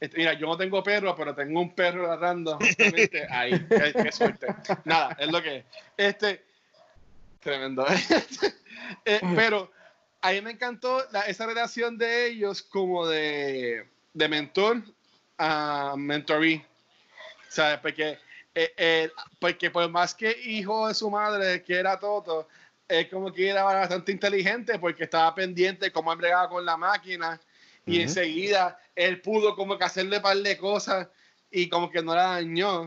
Este, 0.00 0.16
mira, 0.16 0.32
yo 0.34 0.46
no 0.46 0.56
tengo 0.56 0.82
perro, 0.82 1.14
pero 1.16 1.34
tengo 1.34 1.60
un 1.60 1.74
perro 1.74 2.06
ladrando 2.06 2.58
ahí. 3.30 3.66
Qué, 3.68 3.94
qué 4.02 4.12
suerte. 4.12 4.46
Nada, 4.84 5.16
es 5.18 5.28
lo 5.30 5.42
que 5.42 5.58
es. 5.58 5.64
Este, 5.96 6.44
tremendo. 7.40 7.84
Eh, 9.04 9.20
pero 9.36 9.70
a 10.22 10.30
mí 10.32 10.40
me 10.40 10.52
encantó 10.52 11.04
la- 11.12 11.22
esa 11.22 11.44
relación 11.44 11.98
de 11.98 12.28
ellos 12.28 12.62
como 12.62 13.06
de, 13.06 13.86
de 14.14 14.28
mentor 14.28 14.82
a 15.36 15.94
mentoree. 15.96 16.64
Sea, 17.48 17.82
porque, 17.82 18.18
eh, 18.54 18.72
eh, 18.76 19.10
porque 19.38 19.70
por 19.70 19.88
más 19.90 20.14
que 20.14 20.30
hijo 20.44 20.88
de 20.88 20.94
su 20.94 21.10
madre, 21.10 21.62
que 21.62 21.76
era 21.76 21.98
Toto, 21.98 22.48
él 22.88 23.08
como 23.08 23.32
que 23.32 23.48
era 23.48 23.62
bastante 23.62 24.12
inteligente 24.12 24.78
porque 24.78 25.04
estaba 25.04 25.34
pendiente 25.34 25.92
cómo 25.92 26.14
bregaba 26.16 26.48
con 26.48 26.64
la 26.64 26.76
máquina 26.76 27.38
y 27.86 27.96
Ujú. 27.96 28.02
enseguida 28.02 28.78
él 28.94 29.20
pudo 29.20 29.54
como 29.54 29.78
que 29.78 29.84
hacerle 29.84 30.16
un 30.16 30.22
par 30.22 30.36
de 30.36 30.56
cosas 30.56 31.08
y 31.50 31.68
como 31.68 31.90
que 31.90 32.02
no 32.02 32.14
la 32.14 32.24
dañó. 32.24 32.82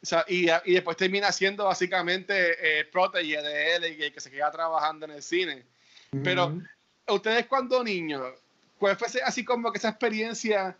O 0.00 0.06
sea, 0.06 0.24
y, 0.28 0.48
y 0.64 0.74
después 0.74 0.96
termina 0.96 1.32
siendo 1.32 1.64
básicamente 1.64 2.80
eh, 2.80 2.84
protege 2.84 3.42
de 3.42 3.74
él 3.74 3.84
y 3.86 3.96
que, 3.96 4.12
que 4.12 4.20
se 4.20 4.30
queda 4.30 4.50
trabajando 4.50 5.06
en 5.06 5.12
el 5.12 5.22
cine. 5.22 5.64
Pero 6.22 6.46
Ujú. 6.46 6.62
ustedes 7.08 7.46
cuando 7.46 7.82
niños, 7.82 8.22
¿cuál 8.78 8.96
fue 8.96 9.08
así 9.24 9.44
como 9.44 9.72
que 9.72 9.78
esa 9.78 9.88
experiencia 9.88 10.76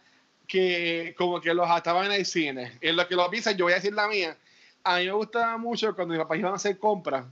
que 0.49 1.15
como 1.17 1.41
que 1.41 1.53
los 1.55 1.71
ataba 1.71 2.05
en 2.07 2.13
el 2.13 2.27
cine? 2.27 2.79
En 2.81 2.97
lo 2.97 3.07
que 3.07 3.15
lo 3.15 3.29
piensan, 3.31 3.57
yo 3.57 3.67
voy 3.67 3.73
a 3.75 3.77
decir 3.77 3.93
la 3.93 4.09
mía. 4.09 4.37
A 4.83 4.97
mí 4.99 5.05
me 5.05 5.13
gustaba 5.13 5.59
mucho 5.59 5.95
cuando 5.95 6.15
mis 6.15 6.23
papás 6.23 6.39
iban 6.39 6.53
a 6.53 6.57
hacer 6.57 6.79
compras, 6.79 7.27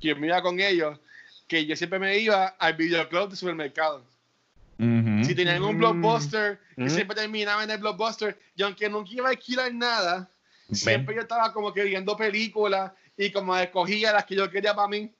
que 0.00 0.14
me 0.16 0.26
iba 0.26 0.42
con 0.42 0.58
ellos, 0.58 0.98
que 1.46 1.64
yo 1.64 1.76
siempre 1.76 1.98
me 1.98 2.18
iba 2.18 2.46
al 2.58 2.74
videoclub 2.74 3.30
de 3.30 3.36
supermercado. 3.36 4.04
Ujú. 4.78 5.24
Si 5.24 5.34
tenían 5.34 5.62
un 5.62 5.78
blockbuster, 5.78 6.58
y 6.76 6.82
Mm. 6.84 6.90
siempre 6.90 7.16
terminaba 7.16 7.62
en 7.62 7.70
el 7.70 7.78
blockbuster, 7.78 8.38
y 8.56 8.62
aunque 8.62 8.88
nunca 8.88 9.10
iba 9.12 9.28
a 9.28 9.30
alquilar 9.30 9.72
nada, 9.72 10.30
Ven. 10.68 10.76
siempre 10.76 11.14
yo 11.14 11.20
estaba 11.20 11.52
como 11.52 11.72
que 11.72 11.84
viendo 11.84 12.16
películas 12.16 12.90
y 13.16 13.30
como 13.30 13.56
escogía 13.56 14.12
las 14.12 14.24
que 14.24 14.34
yo 14.34 14.50
quería 14.50 14.74
para 14.74 14.88
mí. 14.88 15.12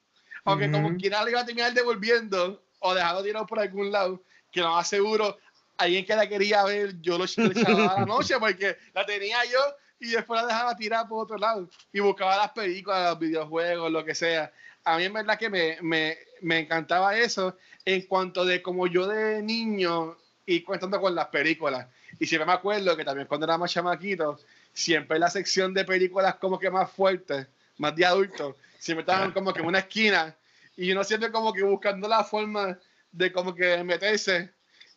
Aunque 0.45 0.65
Ujú. 0.69 0.73
como 0.73 0.97
quiera 0.97 1.23
le 1.23 1.33
iba 1.33 1.41
a 1.41 1.45
terminar 1.47 1.73
devolviendo 1.75 2.63
o 2.81 2.95
dejando 2.95 3.23
tirado 3.23 3.47
por 3.47 3.61
algún 3.61 3.93
lado, 3.93 4.23
que 4.51 4.61
lo 4.61 4.71
más 4.71 4.89
seguro, 4.89 5.39
alguien 5.81 6.05
que 6.05 6.15
la 6.15 6.29
quería 6.29 6.63
ver, 6.65 7.01
yo 7.01 7.19
lo 7.19 7.25
echaba 7.25 7.95
a 7.95 8.01
la 8.01 8.07
noche 8.07 8.35
porque 8.39 8.77
la 8.95 9.05
tenía 9.05 9.39
yo 9.45 9.59
y 9.99 10.11
después 10.11 10.41
la 10.41 10.47
dejaba 10.47 10.77
tirar 10.77 11.09
por 11.09 11.25
otro 11.25 11.37
lado 11.37 11.69
y 11.93 12.01
buscaba 12.01 12.37
las 12.37 12.53
películas, 12.53 13.11
los 13.11 13.19
videojuegos, 13.19 13.91
lo 13.91 14.05
que 14.05 14.15
sea. 14.15 14.53
A 14.85 14.97
mí 14.97 15.05
en 15.05 15.13
verdad 15.13 15.39
que 15.39 15.51
me, 15.51 15.79
me, 15.83 16.17
me 16.43 16.61
encantaba 16.61 17.17
eso 17.17 17.57
en 17.85 18.03
cuanto 18.03 18.45
de 18.45 18.63
como 18.63 18.87
yo 18.87 19.07
de 19.07 19.43
niño 19.43 20.17
y 20.47 20.63
contando 20.63 21.01
con 21.01 21.15
las 21.15 21.29
películas. 21.29 21.87
Y 22.19 22.27
siempre 22.27 22.47
me 22.47 22.53
acuerdo 22.53 22.97
que 22.97 23.05
también 23.05 23.27
cuando 23.27 23.47
era 23.47 23.59
más 23.59 23.73
chamaquito, 23.73 24.39
siempre 24.73 25.19
la 25.19 25.31
sección 25.31 25.75
de 25.75 25.85
películas 25.85 26.37
como 26.37 26.59
que 26.59 26.71
más 26.71 26.91
fuertes, 26.91 27.47
más 27.79 27.95
de 27.95 28.05
adultos, 28.05 28.57
siempre 28.79 29.03
estaban 29.03 29.33
como 29.33 29.53
que 29.53 29.61
en 29.61 29.67
una 29.67 29.81
esquina 29.81 30.35
y 30.77 30.93
uno 30.93 31.05
siempre 31.05 31.31
como 31.31 31.53
que 31.53 31.63
buscando 31.63 32.09
la 32.09 32.25
forma 32.25 32.79
de 33.13 33.33
como 33.33 33.55
que 33.55 33.83
meterse 33.85 34.51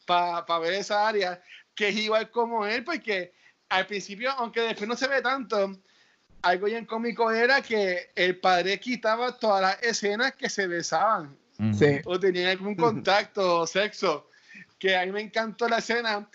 para 0.05 0.59
ver 0.59 0.73
esa 0.73 1.07
área, 1.07 1.41
que 1.75 1.89
es 1.89 1.95
igual 1.95 2.29
como 2.31 2.65
él, 2.65 2.83
porque 2.83 3.33
al 3.69 3.87
principio, 3.87 4.31
aunque 4.31 4.61
después 4.61 4.87
no 4.87 4.95
se 4.95 5.07
ve 5.07 5.21
tanto, 5.21 5.79
algo 6.43 6.65
bien 6.67 6.85
cómico 6.85 7.31
era 7.31 7.61
que 7.61 8.11
el 8.15 8.39
padre 8.39 8.79
quitaba 8.79 9.37
todas 9.37 9.61
las 9.61 9.83
escenas 9.83 10.33
que 10.35 10.49
se 10.49 10.67
besaban. 10.67 11.37
Sí. 11.77 12.01
o 12.05 12.19
tenían 12.19 12.49
algún 12.49 12.75
contacto 12.75 13.59
o 13.61 13.67
sexo. 13.67 14.29
Que 14.77 14.97
a 14.97 15.05
mí 15.05 15.11
me 15.11 15.21
encantó 15.21 15.69
la 15.69 15.77
escena, 15.77 16.29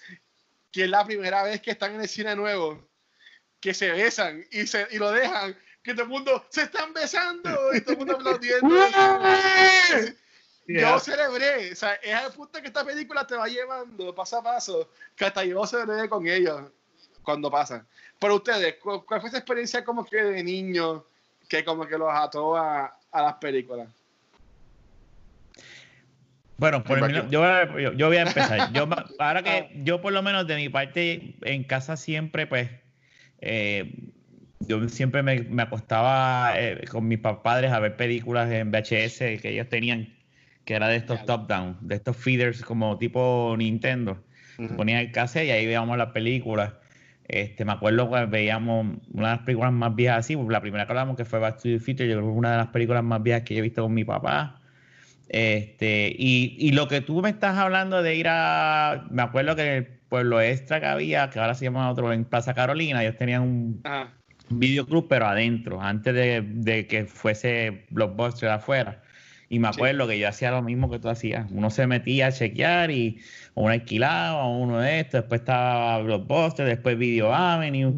que 0.73 0.85
es 0.85 0.91
la 0.91 1.05
primera 1.05 1.43
vez 1.43 1.61
que 1.61 1.73
están 1.73 1.95
en 1.95 2.01
el 2.01 2.09
cine 2.09 2.35
nuevo, 2.35 2.89
que 3.61 3.75
se 3.75 3.91
besan 3.91 4.45
y, 4.51 4.67
se, 4.67 4.87
y 4.91 4.99
lo 4.99 5.11
dejan, 5.13 5.57
que 5.83 5.93
todo 5.93 6.05
el 6.05 6.09
mundo 6.09 6.47
se 6.49 6.63
están 6.63 6.95
besando 6.95 7.51
y 7.75 7.81
todo 7.83 7.93
el 7.93 7.99
mundo 7.99 8.15
aplaudiendo. 8.15 8.69
Yeah. 10.69 10.83
Yo 10.93 11.01
celebré, 11.01 11.73
o 11.73 11.75
sea, 11.75 11.95
es 11.95 12.15
al 12.15 12.31
punto 12.33 12.61
que 12.61 12.67
esta 12.69 12.85
película 12.85 13.27
te 13.27 13.35
va 13.35 13.47
llevando 13.49 14.15
paso 14.15 14.37
a 14.39 14.43
paso, 14.43 14.91
que 15.17 15.25
hasta 15.25 15.43
yo 15.43 15.67
celebré 15.67 16.09
con 16.11 16.29
ellos 16.29 16.71
cuando 17.23 17.51
pasan. 17.51 17.87
Pero 18.21 18.35
ustedes, 18.37 18.75
¿cu- 18.75 19.03
¿cuál 19.07 19.21
fue 19.21 19.31
esa 19.31 19.39
experiencia 19.39 19.83
como 19.83 20.05
que 20.05 20.23
de 20.23 20.45
niño 20.45 21.07
que 21.49 21.65
como 21.65 21.87
que 21.87 21.97
los 21.97 22.11
ató 22.13 22.55
a, 22.55 22.95
a 23.11 23.23
las 23.23 23.35
películas? 23.37 23.89
Bueno, 26.59 26.83
por 26.85 26.99
Paco. 27.01 27.13
yo, 27.31 27.79
yo, 27.79 27.93
yo 27.93 28.07
voy 28.09 28.17
a 28.17 28.23
empezar. 28.23 28.73
Yo, 28.73 28.87
ahora 29.19 29.43
que 29.43 29.71
yo 29.85 30.01
por 30.03 30.13
lo 30.13 30.23
menos 30.23 30.47
de 30.47 30.57
mi 30.57 30.69
parte 30.69 31.37
en 31.43 31.65
casa 31.65 31.97
siempre, 31.97 32.47
pues, 32.47 32.69
eh, 33.41 33.95
yo 34.61 34.87
siempre 34.89 35.23
me, 35.23 35.41
me 35.43 35.63
acostaba 35.63 36.61
eh, 36.61 36.85
con 36.91 37.07
mis 37.09 37.21
pa- 37.21 37.43
padres 37.43 37.73
a 37.73 37.79
ver 37.79 37.97
películas 37.97 38.51
en 38.51 38.71
VHS 38.71 39.41
que 39.41 39.51
ellos 39.51 39.69
tenían, 39.69 40.18
que 40.69 40.75
era 40.75 40.89
de 40.89 40.97
estos 40.97 41.25
top-down, 41.25 41.79
de 41.81 41.95
estos 41.95 42.15
feeders 42.15 42.63
como 42.63 42.99
tipo 42.99 43.55
Nintendo. 43.57 44.23
Ujú. 44.59 44.77
Ponía 44.77 45.01
el 45.01 45.11
cassette 45.13 45.47
y 45.47 45.51
ahí 45.51 45.65
veíamos 45.65 45.97
las 45.97 46.11
películas. 46.11 46.75
Este, 47.27 47.65
me 47.65 47.73
acuerdo 47.73 48.11
que 48.11 48.27
veíamos 48.27 48.99
una 49.11 49.31
de 49.31 49.37
las 49.37 49.47
películas 49.47 49.73
más 49.73 49.95
viejas 49.95 50.19
así, 50.19 50.37
la 50.47 50.61
primera 50.61 50.85
que 50.85 50.93
hablamos 50.93 51.17
que 51.17 51.25
fue 51.25 51.39
Back 51.39 51.57
to 51.57 51.63
the 51.63 51.79
Future, 51.79 52.07
yo 52.07 52.17
creo 52.17 52.21
que 52.21 52.33
fue 52.33 52.33
una 52.33 52.51
de 52.51 52.59
las 52.59 52.67
películas 52.67 53.03
más 53.03 53.23
viejas 53.23 53.45
que 53.45 53.55
yo 53.55 53.61
he 53.61 53.63
visto 53.63 53.83
con 53.83 53.95
mi 53.95 54.05
papá. 54.05 54.61
Este, 55.31 56.15
y, 56.19 56.55
y 56.59 56.73
lo 56.73 56.87
que 56.87 57.01
tú 57.01 57.23
me 57.23 57.31
estás 57.31 57.57
hablando 57.57 58.03
de 58.03 58.17
ir 58.17 58.27
a, 58.29 59.07
me 59.11 59.23
acuerdo 59.23 59.57
que 59.57 59.63
en 59.63 59.73
el 59.73 59.87
pueblo 59.87 60.39
extra 60.43 60.81
que 60.81 60.87
había, 60.87 61.31
que 61.31 61.39
ahora 61.39 61.55
se 61.55 61.65
llama 61.65 61.91
otro, 61.91 62.13
en 62.13 62.27
Plaza 62.27 62.53
Carolina, 62.53 63.03
ellos 63.03 63.17
tenían 63.17 63.41
un 63.41 63.83
videoclub, 64.51 65.09
pero 65.09 65.29
adentro, 65.29 65.81
antes 65.81 66.15
de, 66.15 66.43
de 66.43 66.87
que 66.87 67.07
fuese 67.07 67.87
Blockbuster 67.89 68.51
afuera. 68.51 69.01
Y 69.51 69.59
me 69.61 69.69
Sí. 69.73 69.75
acuerdo 69.77 70.07
que 70.07 70.19
yo 70.19 70.29
hacía 70.29 70.51
lo 70.51 70.61
mismo 70.63 70.91
que 70.91 70.99
tú 70.99 71.09
hacías. 71.09 71.47
Uno 71.51 71.71
se 71.71 71.87
metía 71.87 72.27
a 72.27 72.33
chequear 72.33 72.91
y 72.91 73.19
o 73.55 73.63
uno 73.63 73.73
alquilaba 73.73 74.45
o 74.45 74.59
uno 74.59 74.79
de 74.79 75.01
estos, 75.01 75.21
después 75.23 75.41
estaba 75.41 75.99
Blockbuster, 76.03 76.67
después 76.67 76.99
Video 76.99 77.33
Avenue. 77.35 77.95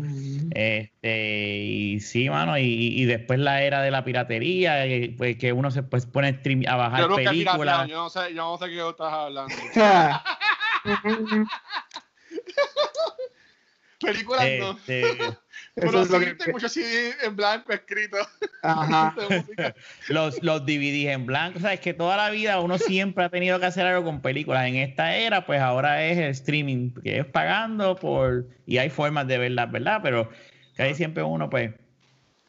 Este, 0.53 1.59
y 1.65 2.01
sí, 2.01 2.31
mano, 2.31 2.57
y, 2.59 2.63
y 2.65 3.05
después 3.05 3.39
la 3.41 3.63
era 3.63 3.83
de 3.83 3.91
la 3.91 4.05
piratería, 4.05 4.87
y, 4.87 5.09
pues, 5.09 5.37
que 5.37 5.53
uno 5.53 5.71
se 5.71 5.83
pues, 5.83 6.07
pone 6.07 6.29
a, 6.29 6.33
stream- 6.33 6.67
a 6.69 6.77
bajar 6.77 7.09
películas. 7.15 7.89
yo 7.89 7.97
no 7.97 8.11
sé, 8.11 8.21
yo 8.35 8.43
no 8.43 8.57
sé 8.59 8.67
qué 8.69 8.89
estás 8.89 9.13
hablando. 9.13 9.55
Películas 14.01 14.49
no. 14.59 14.71
Este, 14.73 15.03
Pero 15.75 16.05
sí, 16.05 16.19
que- 16.19 16.35
tengo 16.35 16.53
mucho 16.53 16.69
CD 16.69 17.15
en 17.23 17.37
blanco 17.37 17.73
escrito. 17.73 18.17
Ajá. 18.63 19.15
los, 20.09 20.43
los 20.43 20.65
DVDs 20.65 21.09
en 21.09 21.27
blanco, 21.27 21.59
o 21.59 21.61
sea, 21.61 21.75
es 21.75 21.81
que 21.81 21.95
toda 21.95 22.17
la 22.17 22.31
vida 22.31 22.61
uno 22.61 22.79
siempre 22.79 23.25
ha 23.25 23.29
tenido 23.29 23.61
que 23.61 23.67
hacer 23.67 23.87
algo 23.87 24.05
con 24.05 24.21
películas. 24.21 24.67
En 24.67 24.77
esta 24.77 25.17
era, 25.17 25.47
pues 25.47 25.61
ahora 25.61 26.05
es 26.05 26.19
el 26.19 26.31
streaming, 26.31 26.93
que 27.03 27.19
es 27.19 27.27
pagando 27.27 27.97
por, 27.97 28.49
y 28.67 28.79
hay 28.79 28.91
formas 28.91 29.27
de 29.27 29.39
verlas, 29.39 29.71
¿verdad? 29.71 30.01
Pero 30.03 30.31
casi 30.77 30.95
siempre 30.95 31.23
uno, 31.23 31.51
pues, 31.51 31.73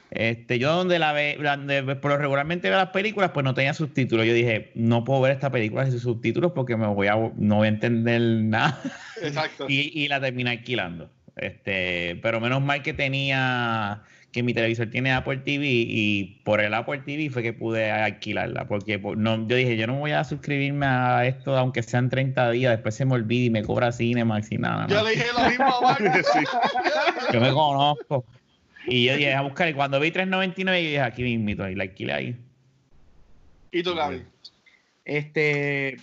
este, 0.10 0.60
yo 0.60 0.74
donde 0.76 1.00
la 1.00 1.14
ve, 1.14 1.38
donde 1.42 1.96
por 1.96 2.12
lo 2.12 2.18
regularmente 2.18 2.70
veo 2.70 2.78
las 2.78 2.90
películas, 2.90 3.32
pues 3.32 3.44
no 3.44 3.54
tenía 3.54 3.74
subtítulos. 3.74 4.26
Yo 4.26 4.34
dije, 4.34 4.72
no 4.76 5.04
puedo 5.06 5.22
ver 5.22 5.32
esta 5.32 5.52
película 5.52 5.86
sin 5.86 6.00
subtítulos 6.00 6.52
porque 6.54 6.76
me 6.76 6.88
voy 6.88 7.08
a, 7.08 7.16
no 7.36 7.56
voy 7.58 7.68
a 7.68 7.70
entender 7.70 8.22
nada. 8.22 8.82
Exacto. 9.22 9.68
y, 9.70 9.92
y 9.98 10.08
la 10.10 10.20
terminé 10.20 10.50
alquilando. 10.50 11.10
Este, 11.38 12.20
pero 12.22 12.40
menos 12.42 12.62
mal 12.62 12.82
que 12.84 12.94
tenía 12.94 14.04
que 14.32 14.44
mi 14.44 14.54
televisor 14.54 14.90
tiene 14.90 15.12
Apple 15.12 15.38
TV 15.40 15.66
y 15.66 16.42
por 16.46 16.62
el 16.62 16.74
Apple 16.74 17.00
TV 17.06 17.30
fue 17.30 17.44
que 17.44 17.52
pude 17.52 17.92
alquilarla 17.92 18.66
porque 18.66 18.98
por- 18.98 19.18
no, 19.18 19.46
yo 19.48 19.56
dije 19.58 19.76
yo 19.76 19.88
no 19.88 19.96
voy 20.00 20.12
a 20.12 20.24
suscribirme 20.24 20.86
a 20.86 21.26
esto 21.26 21.58
aunque 21.58 21.84
sean 21.84 22.10
30 22.10 22.50
días 22.52 22.72
después 22.72 22.96
se 22.96 23.04
me 23.06 23.14
olvida 23.14 23.46
y 23.46 23.50
me 23.50 23.64
cobra 23.64 23.92
Cinemax 23.92 24.52
y 24.54 24.58
nada 24.58 24.88
Yo 24.88 25.04
le 25.04 25.12
dije 25.12 25.26
lo 25.38 25.50
mismo 25.50 25.66
a 25.66 25.82
Mark. 25.82 26.26
Sí. 26.34 26.40
yo 27.34 27.42
me 27.42 27.52
conozco 27.52 28.24
y 28.88 29.06
yo 29.06 29.16
dije 29.18 29.34
a 29.34 29.42
buscar 29.42 29.68
y 29.68 29.74
cuando 29.74 30.00
vi 30.00 30.12
3.99 30.12 30.56
yo 30.66 30.72
dije 30.74 31.02
aquí 31.02 31.24
mismito 31.24 31.68
y 31.70 31.76
la 31.76 31.84
alquilé 31.84 32.14
ahí 32.14 32.36
¿Y 33.74 33.84
tú, 33.84 33.96
Gaby? 33.96 34.24
Este, 35.06 35.98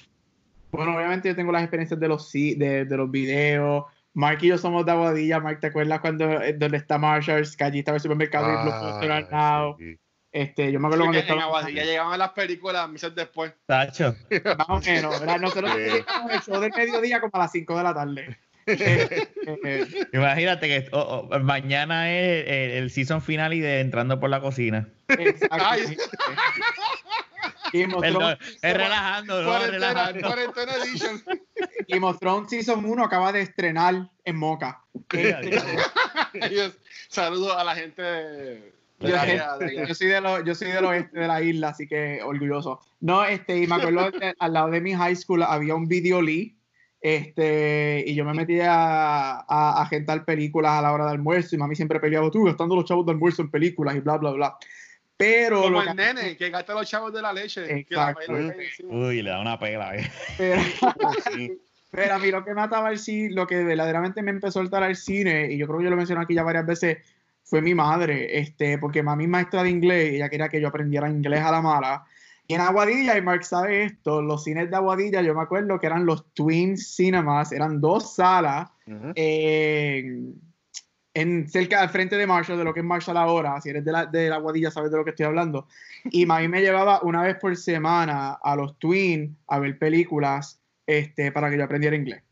bueno, 0.71 0.97
obviamente 0.97 1.29
yo 1.29 1.37
tengo 1.37 1.53
las 1.53 1.63
experiencias 1.63 1.99
de 2.01 2.09
los 2.09 2.31
de 2.33 2.87
los 2.91 3.11
videos. 3.11 3.85
Mark 4.19 4.41
y 4.43 4.49
yo 4.49 4.59
somos 4.59 4.85
de 4.85 4.91
Aguadilla. 4.91 5.39
Mark, 5.39 5.61
¿te 5.61 5.69
acuerdas 5.69 6.01
cuando 6.01 6.25
eh, 6.43 6.53
donde 6.53 6.77
está 6.77 6.99
Marshalls? 6.99 7.57
Que 7.57 7.63
allí 7.63 7.79
estaba 7.79 7.99
el 7.99 8.03
supermercado 8.03 8.49
y 8.49 8.65
Blockbuster 8.65 9.13
al 9.13 9.29
lado. 9.31 9.71
Ah, 9.71 9.77
sí. 9.79 9.97
Este, 10.33 10.73
yo 10.73 10.81
me 10.81 10.89
acuerdo 10.89 11.05
cuando 11.05 11.13
que 11.13 11.19
en 11.19 11.23
estaba. 11.23 11.43
Aguadilla 11.45 11.85
llegaban 11.85 12.19
las 12.19 12.31
películas 12.31 12.89
meses 12.89 13.15
después. 13.15 13.55
Tacho 13.67 14.17
Más 14.59 14.69
o 14.69 14.81
menos, 14.81 15.21
¿verdad? 15.21 15.39
Nosotros 15.39 15.71
Sí. 15.71 15.79
teníamos 15.79 16.33
el 16.33 16.41
show 16.41 16.61
del 16.61 16.73
mediodía 16.77 17.21
como 17.21 17.31
a 17.35 17.39
las 17.39 17.53
5 17.53 17.77
de 17.77 17.83
la 17.85 17.95
tarde. 17.95 18.39
Imagínate 20.13 20.67
que 20.67 20.89
oh, 20.91 21.29
oh, 21.31 21.39
mañana 21.39 22.11
es 22.11 22.45
el, 22.49 22.71
el 22.73 22.91
season 22.91 23.23
final 23.23 23.55
y 23.55 23.61
de 23.61 23.79
entrando 23.79 24.19
por 24.19 24.31
la 24.31 24.41
cocina 24.41 24.89
exacto. 25.09 25.95
Game 27.73 27.95
of 27.95 28.03
Thrones- 28.03 28.39
es 28.63 28.75
relajando, 28.75 29.43
no, 29.43 29.59
relajando. 29.59 30.21
cuarentena 30.27 30.73
edition. 30.85 31.23
Game 31.89 32.07
of 32.07 32.19
Thrones 32.19 32.51
Season 32.51 32.85
1 32.85 33.05
acaba 33.05 33.33
de 33.33 33.43
estrenar 33.43 34.09
en 34.25 34.37
Moca. 34.37 34.83
Este, 35.13 35.59
Saludos 37.09 37.57
a 37.57 37.65
la 37.65 37.75
gente 37.75 38.03
de 38.03 38.73
Yo, 39.01 39.09
yo 39.87 39.95
soy 39.95 40.09
de 40.09 40.21
lo- 40.21 40.45
yo 40.45 40.55
soy 40.55 40.73
del 40.73 40.85
oeste 40.85 41.19
de 41.21 41.27
la 41.29 41.41
isla, 41.43 41.69
así 41.69 41.87
que 41.87 42.21
orgulloso. 42.23 42.81
No, 43.01 43.25
este, 43.25 43.59
y 43.59 43.67
me 43.67 43.77
acuerdo 43.77 44.11
que 44.13 44.35
al 44.39 44.53
lado 44.53 44.71
de 44.71 44.81
mi 44.81 44.93
high 44.95 45.15
school 45.17 45.43
había 45.43 45.75
un 45.75 45.87
video 45.89 46.21
Lee, 46.21 46.57
este, 47.01 48.03
y 48.07 48.15
yo 48.17 48.25
me 48.25 48.35
metía 48.35 48.73
a 48.73 49.83
agentar 49.83 50.25
películas 50.25 50.73
a 50.73 50.83
la 50.83 50.93
hora 50.93 51.05
de 51.07 51.13
almuerzo, 51.13 51.55
y 51.55 51.59
mami 51.59 51.77
siempre 51.77 52.01
peleaba, 52.01 52.29
tú 52.31 52.45
gastando 52.45 52.75
los 52.75 52.85
chavos 52.87 53.07
de 53.07 53.13
almuerzo 53.13 53.43
en 53.43 53.51
películas 53.51 53.95
y 53.97 54.01
bla, 54.01 54.17
bla, 54.17 54.33
bla. 54.33 54.57
Pero, 55.19 55.63
Como 55.63 55.83
el 55.83 55.97
nene 55.97 56.37
que 56.37 56.49
gasta 56.49 56.73
los 56.75 56.89
chavos 56.89 57.13
de 57.13 57.21
la 57.21 57.33
leche. 57.33 57.85
Que 57.85 57.95
la. 57.95 58.15
Uy, 58.85 59.21
le 59.21 59.31
da 59.31 59.41
una 59.41 59.59
pela. 59.59 59.97
eh. 59.97 60.11
pero. 60.39 60.63
Pero 61.91 62.15
a 62.15 62.19
mí 62.19 62.31
lo 62.31 62.45
que 62.45 62.53
mataba 62.53 62.91
el 62.91 62.99
cine, 62.99 63.31
lo 63.31 63.47
que 63.47 63.65
verdaderamente 63.65 64.21
me 64.21 64.31
empezó 64.31 64.61
a 64.61 64.63
soltar 64.63 64.83
al 64.83 64.95
cine, 64.95 65.51
y 65.51 65.57
yo 65.57 65.67
creo 65.67 65.79
que 65.79 65.85
yo 65.85 65.91
lo 65.91 65.97
mencioné 65.97 66.23
aquí 66.23 66.35
ya 66.35 66.43
varias 66.43 66.67
veces, 66.67 66.99
fue 67.45 67.63
mi 67.63 67.75
madre, 67.75 68.39
este, 68.39 68.77
porque 68.77 69.03
mami 69.03 69.25
es 69.25 69.31
maestra 69.31 69.63
de 69.63 69.71
inglés 69.71 70.13
y 70.13 70.17
ella 70.17 70.29
quería 70.29 70.51
que 70.51 70.61
yo 70.61 70.69
aprendiera 70.69 71.09
inglés 71.09 71.41
a 71.41 71.51
la 71.51 71.63
mala. 71.63 72.05
Y 72.47 72.55
en 72.55 72.61
Aguadilla, 72.61 73.17
y 73.17 73.23
Mark 73.23 73.45
sabe 73.45 73.85
esto, 73.85 74.21
los 74.21 74.45
cines 74.45 74.71
de 74.71 74.77
Aguadilla, 74.77 75.23
yo 75.23 75.35
me 75.35 75.41
acuerdo 75.43 75.79
que 75.81 75.87
eran 75.87 76.05
los 76.05 76.27
Twin 76.35 76.77
Cinemas, 76.77 77.53
eran 77.53 77.81
dos 77.81 78.15
salas 78.15 78.69
en, 79.15 80.35
en 81.21 81.49
cerca 81.49 81.81
al 81.81 81.89
frente 81.89 82.17
de 82.17 82.27
Marshall, 82.27 82.59
de 82.59 82.65
lo 82.65 82.73
que 82.73 82.81
es 82.81 82.87
Marshall 82.87 83.17
ahora, 83.17 83.61
si 83.61 83.71
eres 83.71 83.85
de 83.85 83.91
la, 83.91 84.07
de 84.07 84.29
la 84.29 84.37
Aguadilla 84.37 84.71
sabes 84.71 84.93
de 84.93 84.99
lo 84.99 85.05
que 85.05 85.11
estoy 85.11 85.27
hablando. 85.27 85.67
Y 86.05 86.27
mami 86.27 86.47
me 86.47 86.61
llevaba 86.61 87.01
una 87.03 87.23
vez 87.23 87.37
por 87.41 87.57
semana 87.57 88.39
a 88.41 88.55
los 88.55 88.79
Twin 88.79 89.37
a 89.49 89.59
ver 89.59 89.79
películas 89.79 90.61
este, 90.87 91.33
para 91.33 91.51
que 91.51 91.59
yo 91.59 91.65
aprendiera 91.65 91.97
inglés. 91.97 92.23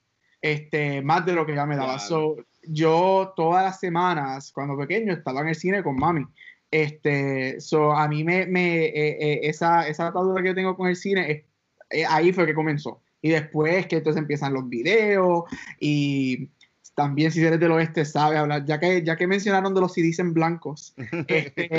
Este, 0.41 1.03
más 1.03 1.26
de 1.26 1.32
lo 1.32 1.45
que 1.45 1.57
ya 1.57 1.66
me 1.66 1.74
daba. 1.74 1.97
Claro. 1.97 2.09
So, 2.09 2.37
yo 2.62 3.32
todas 3.34 3.64
las 3.64 3.80
semanas, 3.80 4.53
cuando 4.53 4.78
pequeño, 4.78 5.12
estaba 5.12 5.41
en 5.41 5.49
el 5.49 5.57
cine 5.57 5.82
con 5.82 5.97
mami. 5.97 6.24
Este, 6.70 7.61
so, 7.61 7.93
a 7.93 8.07
mí 8.07 8.22
me, 8.22 8.47
me 8.47 8.84
eh, 8.84 9.16
eh, 9.20 9.41
esa, 9.45 9.89
esa 9.89 10.09
atadura 10.09 10.43
que 10.43 10.49
yo 10.49 10.55
tengo 10.55 10.76
con 10.76 10.89
el 10.89 10.97
cine, 10.97 11.45
eh, 11.91 12.05
ahí 12.09 12.32
fue 12.32 12.47
que 12.47 12.55
comenzó. 12.55 13.03
Y 13.20 13.30
después 13.30 13.89
que 13.89 13.97
entonces 13.97 14.20
empiezan 14.20 14.55
los 14.55 14.68
videos 14.68 15.45
y 15.80 16.51
también 16.97 17.30
si 17.30 17.44
eres 17.44 17.61
del 17.61 17.70
oeste 17.72 18.07
sabes 18.07 18.38
hablar, 18.38 18.64
ya 18.64 18.80
que, 18.80 19.05
ya 19.05 19.16
que 19.16 19.26
mencionaron 19.26 19.74
de 19.74 19.82
los 19.82 19.92
CDs 19.92 20.18
en 20.18 20.32
blancos, 20.32 20.94
este, 21.28 21.70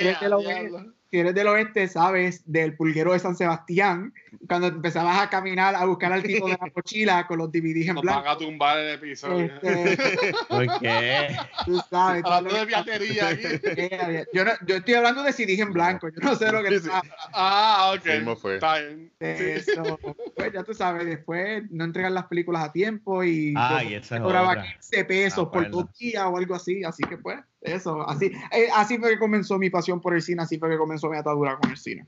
Eh, 0.00 0.16
lo 0.28 0.40
diablo. 0.40 0.92
Si 1.10 1.18
eres 1.18 1.34
del 1.34 1.46
oeste, 1.48 1.88
sabes 1.88 2.42
del 2.50 2.74
pulguero 2.76 3.12
de 3.12 3.18
San 3.18 3.34
Sebastián, 3.36 4.12
cuando 4.46 4.66
empezabas 4.66 5.18
a 5.20 5.30
caminar 5.30 5.74
a 5.74 5.84
buscar 5.86 6.12
al 6.12 6.22
tipo 6.22 6.46
de 6.48 6.52
la 6.60 6.70
mochila 6.76 7.26
con 7.26 7.38
los 7.38 7.50
DVDs 7.50 7.88
en 7.88 7.94
Nos 7.94 8.04
van 8.04 8.14
blanco. 8.22 8.28
a 8.30 8.36
tumbar 8.38 8.78
el 8.78 8.94
episodio. 8.94 9.46
Este, 9.62 10.32
¿Por 10.48 10.80
qué? 10.80 11.36
tú 11.64 11.80
sabes. 11.88 12.22
Hablando 12.24 12.58
de 12.60 12.66
piratería 12.66 13.28
aquí. 13.28 13.42
Eh, 13.80 14.24
Yo, 14.32 14.44
no- 14.44 14.52
yo 14.66 14.76
estoy 14.76 14.94
hablando 14.94 15.22
de 15.22 15.32
CDs 15.32 15.60
en 15.60 15.72
blanco, 15.72 16.08
yo 16.08 16.20
no 16.20 16.34
sé 16.34 16.50
lo 16.52 16.62
que 16.62 16.74
está. 16.74 17.02
Ah, 17.32 17.94
ok. 17.96 18.04
Mismo 18.06 18.36
fue. 18.36 18.54
Está 18.54 18.78
bien. 18.78 19.10
Eso, 19.20 19.98
pues 20.36 20.52
ya 20.52 20.62
tú 20.62 20.74
sabes, 20.74 21.06
después 21.06 21.64
no 21.70 21.84
entregan 21.84 22.14
las 22.14 22.26
películas 22.26 22.64
a 22.64 22.72
tiempo 22.72 23.24
y 23.24 23.54
Ah, 23.56 23.82
yo 23.82 23.90
y 23.90 23.94
esa 23.94 24.16
es 24.16 24.22
cobraba 24.22 24.50
otra. 24.50 24.62
15 24.74 25.04
pesos 25.04 25.44
Me 25.46 25.50
por 25.52 25.70
dos 25.70 25.98
días 25.98 26.24
o 26.26 26.36
algo 26.36 26.54
así, 26.54 26.84
así 26.84 27.02
que 27.04 27.16
pues, 27.18 27.40
eso, 27.60 28.08
así, 28.08 28.26
eh, 28.52 28.68
así 28.74 28.98
fue 28.98 29.10
que 29.10 29.18
comenzó 29.18 29.58
mi 29.58 29.70
pasión 29.70 30.00
por 30.00 30.14
el 30.14 30.22
cine, 30.22 30.42
así 30.42 30.58
fue 30.58 30.68
que 30.70 30.76
comenzó 30.76 30.97
mi 31.06 31.16
atadura 31.16 31.56
con 31.56 31.70
el 31.70 31.76
cine. 31.76 32.06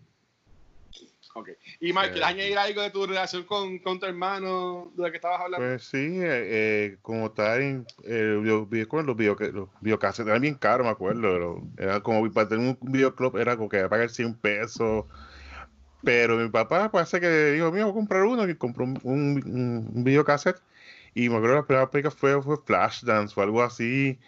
Ok. 1.34 1.50
Y 1.78 1.92
Mark, 1.92 2.10
¿quieres 2.10 2.28
Eh. 2.28 2.32
añadir 2.32 2.58
algo 2.58 2.82
de 2.82 2.90
tu 2.90 3.06
relación 3.06 3.44
con, 3.44 3.78
con 3.78 4.00
tu 4.00 4.06
hermano 4.06 4.90
de 4.96 5.02
lo 5.04 5.10
que 5.10 5.16
estabas 5.16 5.40
hablando? 5.40 5.64
Pues 5.64 5.84
sí, 5.84 5.96
eh, 5.98 6.24
eh, 6.24 6.96
como 7.02 7.30
tal, 7.30 7.86
eh, 8.04 8.40
los, 8.42 8.68
video- 8.68 8.88
¿cómo 8.88 9.02
los, 9.02 9.16
video, 9.16 9.36
los 9.52 9.68
videocassettes 9.80 10.28
eran 10.28 10.42
bien 10.42 10.56
caros, 10.56 10.84
me 10.86 10.90
acuerdo. 10.90 11.22
pero 11.22 11.62
Era 11.88 12.00
como 12.00 12.28
para 12.32 12.48
tener 12.48 12.76
un 12.80 12.90
videoclub, 12.92 13.36
era 13.36 13.56
como 13.56 13.68
que 13.68 13.86
pagar 13.88 14.10
100 14.10 14.34
pesos. 14.34 15.04
Pero 16.02 16.36
mi 16.36 16.48
papá 16.48 16.90
parece 16.90 17.20
que 17.20 17.52
dijo, 17.52 17.70
mira, 17.70 17.84
voy 17.84 17.92
a 17.92 17.94
comprar 17.94 18.24
uno, 18.24 18.48
y 18.48 18.54
compró 18.56 18.84
un, 18.86 18.98
un, 19.04 19.90
un 19.94 20.02
videocassette. 20.04 20.60
Y 21.14 21.28
me 21.28 21.36
acuerdo 21.36 21.54
que 21.54 21.60
la 21.60 21.66
primera 21.66 21.90
película 21.90 22.10
fue, 22.10 22.42
fue 22.42 22.56
Flashdance 22.64 23.38
o 23.38 23.42
algo 23.42 23.62
así. 23.62 24.18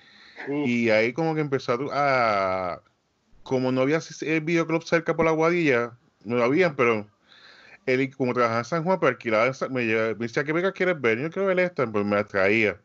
Uf. 0.48 0.68
Y 0.68 0.90
ahí 0.90 1.12
como 1.12 1.34
que 1.34 1.40
empezó 1.40 1.76
a... 1.92 2.80
Como 3.43 3.72
no 3.72 3.82
había 3.82 3.99
ese 3.99 4.40
videoclub 4.40 4.84
cerca 4.84 5.16
por 5.16 5.24
la 5.24 5.32
Guadilla, 5.32 5.99
no 6.24 6.36
lo 6.36 6.45
habían, 6.45 6.76
pero 6.76 7.07
él 7.86 8.14
como 8.16 8.34
trabajaba 8.34 8.61
en 8.61 8.64
San 8.64 8.84
Juan, 8.84 9.01
pero 9.01 9.11
alquilaba, 9.11 9.47
en 9.47 9.55
San- 9.55 9.72
me, 9.72 9.84
decía, 9.84 10.45
¿qué 10.45 10.53
película 10.53 10.72
quieres 10.72 11.01
ver? 11.01 11.18
Yo 11.20 11.30
quiero 11.30 11.49
ver 11.49 11.61
esta, 11.61 11.86
pues 11.90 12.05
me 12.05 12.16
la 12.16 12.24
traía. 12.24 12.80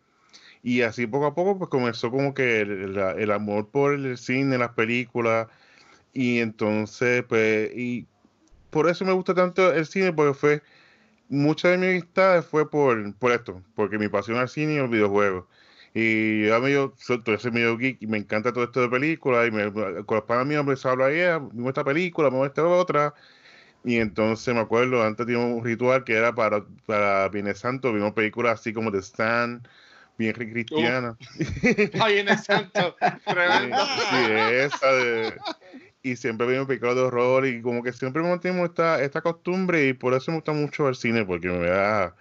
Y 0.63 0.81
así 0.81 1.07
poco 1.07 1.27
a 1.27 1.35
poco 1.35 1.57
pues 1.59 1.69
comenzó 1.69 2.11
como 2.11 2.33
que 2.33 2.61
el, 2.61 2.97
el 2.97 3.31
amor 3.31 3.69
por 3.69 3.93
el 3.93 4.17
cine, 4.17 4.57
las 4.57 4.71
películas. 4.73 5.47
Y 6.13 6.39
entonces, 6.39 7.23
pues, 7.27 7.71
y 7.75 8.07
por 8.71 8.89
eso 8.89 9.05
me 9.05 9.13
gusta 9.13 9.33
tanto 9.35 9.73
el 9.73 9.85
cine, 9.85 10.13
porque 10.13 10.33
fue, 10.33 10.63
muchas 11.29 11.71
de 11.71 11.77
mis 11.77 11.89
amistades 11.89 12.45
fue 12.45 12.69
por, 12.69 13.15
por 13.15 13.31
esto, 13.31 13.63
porque 13.75 13.97
mi 13.99 14.09
pasión 14.09 14.37
al 14.37 14.49
cine 14.49 14.73
y 14.75 14.77
los 14.77 14.89
videojuegos. 14.89 15.45
Y 15.99 16.45
yo 16.47 16.59
medio, 16.61 16.93
soy, 16.97 17.21
soy 17.25 17.35
ese 17.35 17.49
medio 17.51 17.75
geek 17.77 18.01
y 18.01 18.07
me 18.07 18.17
encanta 18.19 18.53
todo 18.53 18.65
esto 18.65 18.81
de 18.81 18.89
películas. 18.89 19.47
Y 19.47 19.51
me, 19.51 19.71
con 19.73 20.17
los 20.17 20.23
panas 20.25 20.45
míos 20.45 20.61
empezó 20.61 20.89
a 20.89 20.91
hablar, 20.91 21.11
"Yeah, 21.13 21.39
vimos 21.39 21.69
esta 21.69 21.83
película, 21.83 22.29
vimos 22.29 22.47
esta 22.47 22.65
otra. 22.67 23.13
Y 23.83 23.97
entonces 23.97 24.53
me 24.53 24.59
acuerdo, 24.61 25.03
antes 25.03 25.25
teníamos 25.25 25.57
un 25.59 25.65
ritual 25.65 26.03
que 26.03 26.13
era 26.13 26.35
para, 26.35 26.65
para 26.85 27.29
Viernes 27.29 27.59
Santo, 27.59 27.93
vimos 27.93 28.13
películas 28.13 28.59
así 28.59 28.73
como 28.73 28.91
The 28.91 28.99
Stand, 29.01 29.67
bien 30.17 30.33
cristianas. 30.33 31.15
Ay, 31.99 32.19
en 32.19 32.29
el 32.29 32.37
santo. 32.37 32.95
Tremendo. 33.25 33.77
Sí, 34.09 34.15
esa 34.53 34.91
de- 34.93 35.33
Y 36.03 36.15
siempre 36.15 36.47
vimos 36.47 36.67
películas 36.67 36.95
de 36.95 37.01
horror 37.01 37.45
y 37.45 37.61
como 37.61 37.81
que 37.83 37.93
siempre 37.93 38.21
mantenemos 38.21 38.69
esta, 38.69 39.01
esta 39.01 39.21
costumbre 39.21 39.87
y 39.87 39.93
por 39.93 40.13
eso 40.13 40.31
me 40.31 40.37
gusta 40.37 40.53
mucho 40.53 40.87
el 40.89 40.95
cine, 40.95 41.25
porque 41.25 41.47
me 41.49 41.67
da 41.67 42.15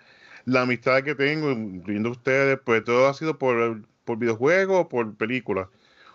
la 0.47 0.63
amistad 0.63 1.03
que 1.03 1.15
tengo, 1.15 1.51
incluyendo 1.53 2.11
ustedes, 2.11 2.59
pues 2.65 2.83
todo 2.85 3.09
ha 3.09 3.15
sido 3.15 3.37
por, 3.37 3.83
por 4.05 4.17
videojuegos 4.19 4.87
por 4.87 5.15
películas 5.17 5.69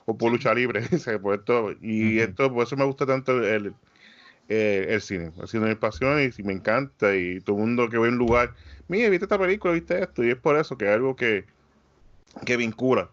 o 0.06 0.18
por 0.18 0.32
lucha 0.32 0.54
libre, 0.54 0.82
por 1.22 1.36
esto, 1.36 1.74
y 1.82 2.20
esto, 2.20 2.52
por 2.52 2.64
eso 2.64 2.76
me 2.78 2.86
gusta 2.86 3.06
tanto 3.06 3.44
el, 3.46 3.76
eh, 4.48 4.88
el 4.90 5.02
cine, 5.02 5.32
ha 5.42 5.48
sido 5.48 5.66
mi 5.66 5.76
pasión 5.76 6.20
y, 6.22 6.32
sí 6.32 6.44
me 6.44 6.54
encanta 6.54 7.16
y 7.16 7.42
todo 7.42 7.58
el 7.58 7.62
mundo 7.64 7.90
que 7.90 7.98
ve 7.98 8.08
un 8.10 8.18
lugar, 8.18 8.56
mire, 8.88 9.10
viste 9.10 9.26
esta 9.26 9.38
película, 9.38 9.74
viste 9.74 10.02
esto, 10.02 10.24
y 10.24 10.32
es 10.32 10.38
por 10.38 10.58
eso 10.58 10.78
que 10.78 10.86
es 10.86 10.92
algo 10.92 11.16
que, 11.16 11.46
que 12.46 12.58
vincula. 12.58 13.10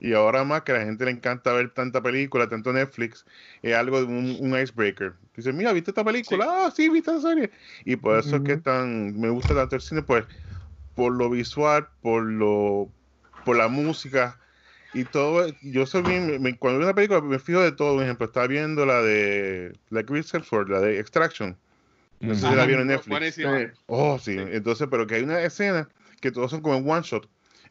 Y 0.00 0.12
ahora 0.12 0.44
más 0.44 0.62
que 0.62 0.72
a 0.72 0.76
la 0.76 0.84
gente 0.84 1.04
le 1.04 1.10
encanta 1.10 1.52
ver 1.52 1.70
tanta 1.70 2.00
película, 2.00 2.48
tanto 2.48 2.72
Netflix, 2.72 3.24
es 3.62 3.74
algo 3.74 3.98
de 3.98 4.04
un, 4.04 4.36
un 4.38 4.56
icebreaker. 4.56 5.14
Dice, 5.34 5.52
mira, 5.52 5.72
¿viste 5.72 5.90
esta 5.90 6.04
película? 6.04 6.46
Ah, 6.48 6.70
sí, 6.70 6.88
¿viste 6.88 7.10
esa 7.10 7.30
serie? 7.30 7.50
Y 7.84 7.96
por 7.96 8.16
eso 8.16 8.36
es 8.36 8.42
que 8.42 8.56
tan, 8.58 9.18
me 9.18 9.28
gusta 9.28 9.56
tanto 9.56 9.74
el 9.74 9.82
cine, 9.82 10.02
pues, 10.02 10.24
por 10.98 11.14
lo 11.16 11.30
visual, 11.30 11.86
por 12.02 12.24
lo, 12.24 12.90
por 13.44 13.56
la 13.56 13.68
música 13.68 14.36
y 14.92 15.04
todo. 15.04 15.46
Yo 15.62 15.86
soy 15.86 16.02
bien, 16.02 16.42
me- 16.42 16.58
cuando 16.58 16.80
veo 16.80 16.88
una 16.88 16.94
película 16.94 17.20
me 17.20 17.38
fijo 17.38 17.60
de 17.60 17.70
todo. 17.70 17.94
Por 17.94 18.02
ejemplo, 18.02 18.26
estaba 18.26 18.48
viendo 18.48 18.84
la 18.84 19.00
de, 19.00 19.74
la 19.90 20.02
Chris 20.02 20.34
Hemsworth, 20.34 20.68
la 20.68 20.80
de 20.80 20.98
Extraction. 20.98 21.56
No 22.18 22.34
sé 22.34 22.48
si 22.48 22.54
la 22.56 22.66
vieron 22.66 22.90
en 22.90 22.96
Netflix. 22.96 23.38
Oh, 23.86 24.18
sí. 24.18 24.32
Sí. 24.34 24.44
Entonces, 24.50 24.88
pero 24.90 25.06
que 25.06 25.14
hay 25.14 25.22
una 25.22 25.40
escena 25.40 25.88
que 26.20 26.32
todos 26.32 26.50
son 26.50 26.62
como 26.62 26.74
en 26.74 26.90
one 26.90 27.02
shot. 27.04 27.28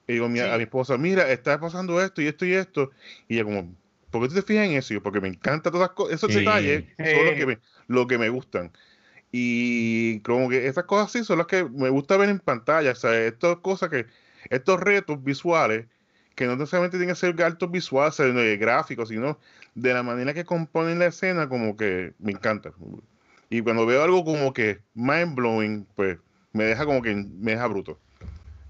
Y 0.08 0.14
digo 0.14 0.30
Sí. 0.32 0.40
a 0.40 0.56
mi 0.56 0.64
esposa, 0.64 0.98
mira, 0.98 1.30
está 1.30 1.60
pasando 1.60 2.02
esto 2.02 2.22
y 2.22 2.28
esto 2.28 2.46
y 2.46 2.54
esto. 2.54 2.92
Y 3.28 3.36
ella 3.36 3.44
como, 3.44 3.76
¿por 4.10 4.22
qué 4.22 4.30
tú 4.30 4.36
te 4.36 4.42
fijas 4.42 4.68
en 4.68 4.72
eso? 4.78 4.94
Y 4.94 4.96
yo, 4.98 5.04
porque 5.04 5.20
me 5.20 5.28
encantan 5.28 5.74
todas 5.74 5.90
las 5.90 5.96
co- 5.98 6.10
esos 6.10 6.32
Sí. 6.32 6.40
detalles, 6.40 6.86
son 6.96 7.26
los 7.26 7.34
Eh. 7.34 7.36
que, 7.38 7.46
me, 7.46 7.60
lo 7.88 8.08
que 8.08 8.18
me 8.18 8.30
gustan. 8.30 8.72
Y 9.32 10.20
como 10.22 10.50
que 10.50 10.68
esas 10.68 10.86
cosas 10.86 11.12
sí 11.12 11.24
son 11.24 11.40
las 11.40 11.48
que 11.48 11.64
me 11.66 11.90
gusta 11.90 12.18
ver 12.18 12.30
en 12.30 12.40
pantalla. 12.40 12.92
O 12.92 12.96
sea, 12.96 13.14
estas 13.26 13.58
cosas 13.58 13.90
que, 13.90 14.06
estos 14.50 14.80
retos 14.80 15.24
visuales, 15.24 15.86
que 16.36 16.46
no 16.46 16.56
necesariamente 16.56 16.98
tienen 16.98 17.14
que 17.14 17.20
ser 17.20 17.42
altos 17.44 17.70
visuales, 17.72 18.18
gráficos, 18.60 19.10
sino 19.10 19.40
de 19.76 19.94
la 19.94 20.04
manera 20.04 20.34
que 20.34 20.46
componen 20.46 21.00
la 21.00 21.08
escena, 21.08 21.50
como 21.50 21.76
que 21.76 22.14
me 22.20 22.32
encanta. 22.32 22.72
Y 23.50 23.62
cuando 23.62 23.86
veo 23.86 24.04
algo 24.04 24.24
como 24.24 24.54
que 24.54 24.82
mind 24.94 25.36
blowing, 25.36 25.86
pues 25.96 26.18
me 26.54 26.64
deja 26.66 26.86
como 26.86 27.02
que 27.02 27.14
me 27.16 27.52
deja 27.52 27.68
bruto. 27.68 28.00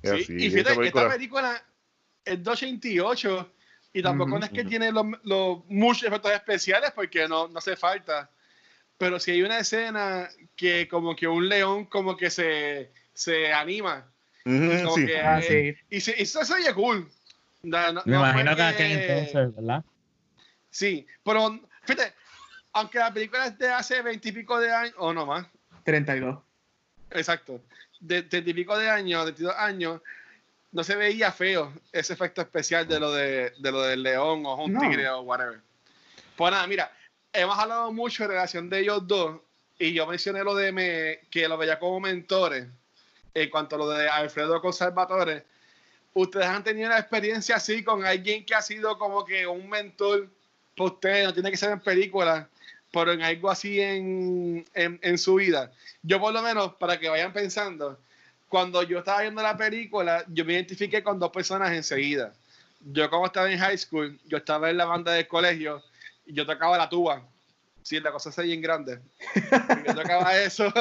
Es 0.02 0.12
Sí, 0.12 0.18
así. 0.24 0.34
y 0.34 0.46
esta 0.48 0.58
fíjate, 0.60 0.76
película- 0.78 1.04
esta 1.04 1.14
película 1.14 1.64
es 2.26 2.44
de 2.44 2.50
88 2.50 3.52
y 3.94 4.02
tampoco 4.04 4.38
no 4.38 4.46
es 4.46 4.52
que 4.52 4.64
tiene 4.64 4.92
los, 4.92 5.06
los 5.24 5.66
muchos 5.70 6.04
efectos 6.04 6.32
especiales 6.32 6.92
porque 6.94 7.28
no, 7.28 7.48
no 7.48 7.58
hace 7.60 7.76
falta. 7.76 8.30
Pero 8.98 9.20
si 9.20 9.32
hay 9.32 9.44
una 9.44 9.60
escena 9.60 10.30
que 10.56 10.88
como 10.88 11.16
que 11.16 11.28
un 11.28 11.48
león 11.48 11.86
como 11.86 12.18
que 12.18 12.30
se, 12.30 12.92
se 13.14 13.54
anima 13.54 14.10
como 14.44 14.96
sí. 14.96 15.06
que- 15.06 15.20
Ah, 15.22 15.42
sí. 15.42 15.76
y 15.90 16.00
se, 16.02 16.16
y 16.18 16.22
eso 16.24 16.44
se 16.44 16.54
oye 16.54 16.74
cool. 16.74 17.08
No, 17.64 17.92
no- 17.94 18.02
Me 18.06 18.14
no 18.14 18.20
imagino 18.20 18.56
que 18.56 18.76
que- 18.78 18.94
entonces, 18.94 19.56
¿verdad? 19.56 19.84
Sí, 20.70 21.06
pero 21.24 21.60
fíjate, 21.84 22.14
aunque 22.74 23.00
la 23.00 23.14
película 23.14 23.48
es 23.48 23.58
de 23.58 23.70
hace 23.70 24.02
veintipico 24.02 24.60
de 24.60 24.72
años, 24.72 24.94
o 24.98 25.14
no 25.14 25.26
más, 25.26 25.46
32. 25.84 26.40
exacto, 27.12 27.62
de 28.00 28.24
treinta 28.24 28.50
y 28.50 28.54
pico 28.54 28.78
de 28.78 28.90
años, 28.90 29.26
de 29.26 29.32
22 29.32 29.56
años, 29.58 30.02
no 30.72 30.84
se 30.84 30.96
veía 30.96 31.32
feo 31.32 31.74
ese 31.92 32.14
efecto 32.14 32.42
especial 32.42 32.88
de 32.88 33.00
lo 33.00 33.12
de, 33.12 33.54
de 33.58 33.72
lo 33.72 33.82
del 33.84 34.04
león 34.04 34.46
o 34.46 34.64
un 34.66 34.74
No. 34.74 34.80
tigre 34.82 35.10
o 35.10 35.22
whatever. 35.22 35.60
Pues 36.36 36.52
nada, 36.52 36.68
mira, 36.68 36.92
hemos 37.38 37.58
hablado 37.58 37.94
mucho 37.94 38.24
de 38.24 38.30
relación 38.30 38.68
de 38.70 38.80
ellos 38.80 39.08
dos 39.08 39.40
y 39.78 39.94
yo 39.94 40.08
mencioné 40.08 40.44
lo 40.44 40.56
de 40.56 40.72
me, 40.72 41.20
que 41.30 41.48
lo 41.48 41.56
veía 41.56 41.78
como 41.78 42.00
mentores 42.00 42.66
en 43.34 43.50
cuanto 43.52 43.76
a 43.76 43.80
lo 43.80 43.90
de 43.90 44.10
Alfredo 44.10 44.60
con 44.60 44.74
Salvatore. 44.74 45.46
¿Ustedes 46.14 46.48
han 46.48 46.64
tenido 46.64 46.88
una 46.88 46.98
experiencia 46.98 47.58
así 47.58 47.84
con 47.84 48.04
alguien 48.04 48.44
que 48.44 48.56
ha 48.56 48.62
sido 48.64 48.98
como 48.98 49.24
que 49.24 49.46
un 49.46 49.70
mentor 49.70 50.30
para 50.76 50.90
ustedes? 50.90 51.26
No 51.26 51.34
tiene 51.36 51.52
que 51.52 51.58
ser 51.58 51.70
en 51.70 51.80
películas, 51.80 52.48
pero 52.92 53.12
en 53.12 53.22
algo 53.22 53.52
así 53.52 53.80
en, 53.80 54.66
en, 54.74 55.00
en 55.04 55.18
su 55.20 55.36
vida. 55.36 55.72
Yo 56.02 56.20
por 56.20 56.34
lo 56.34 56.42
menos, 56.42 56.74
para 56.74 57.00
que 57.00 57.08
vayan 57.08 57.34
pensando, 57.34 58.00
cuando 58.50 58.82
yo 58.82 59.00
estaba 59.00 59.22
viendo 59.22 59.44
la 59.44 59.56
película, 59.56 60.26
yo 60.30 60.44
me 60.44 60.54
identifiqué 60.54 61.04
con 61.04 61.20
dos 61.20 61.30
personas 61.30 61.72
enseguida. 61.72 62.34
Yo 62.80 63.08
como 63.12 63.28
estaba 63.28 63.52
en 63.52 63.60
high 63.60 63.78
school, 63.78 64.20
yo 64.26 64.38
estaba 64.38 64.72
en 64.72 64.78
la 64.78 64.86
banda 64.86 65.12
del 65.12 65.28
colegio 65.28 65.84
yo 66.28 66.46
tocaba 66.46 66.78
la 66.78 66.90
tuba. 66.90 67.28
Sí, 67.82 68.00
la 68.00 68.12
cosa 68.12 68.30
es 68.30 68.38
bien 68.38 68.62
grande. 68.62 69.00
Yo 69.86 69.96
tocaba 69.96 70.38
eso 70.42 70.72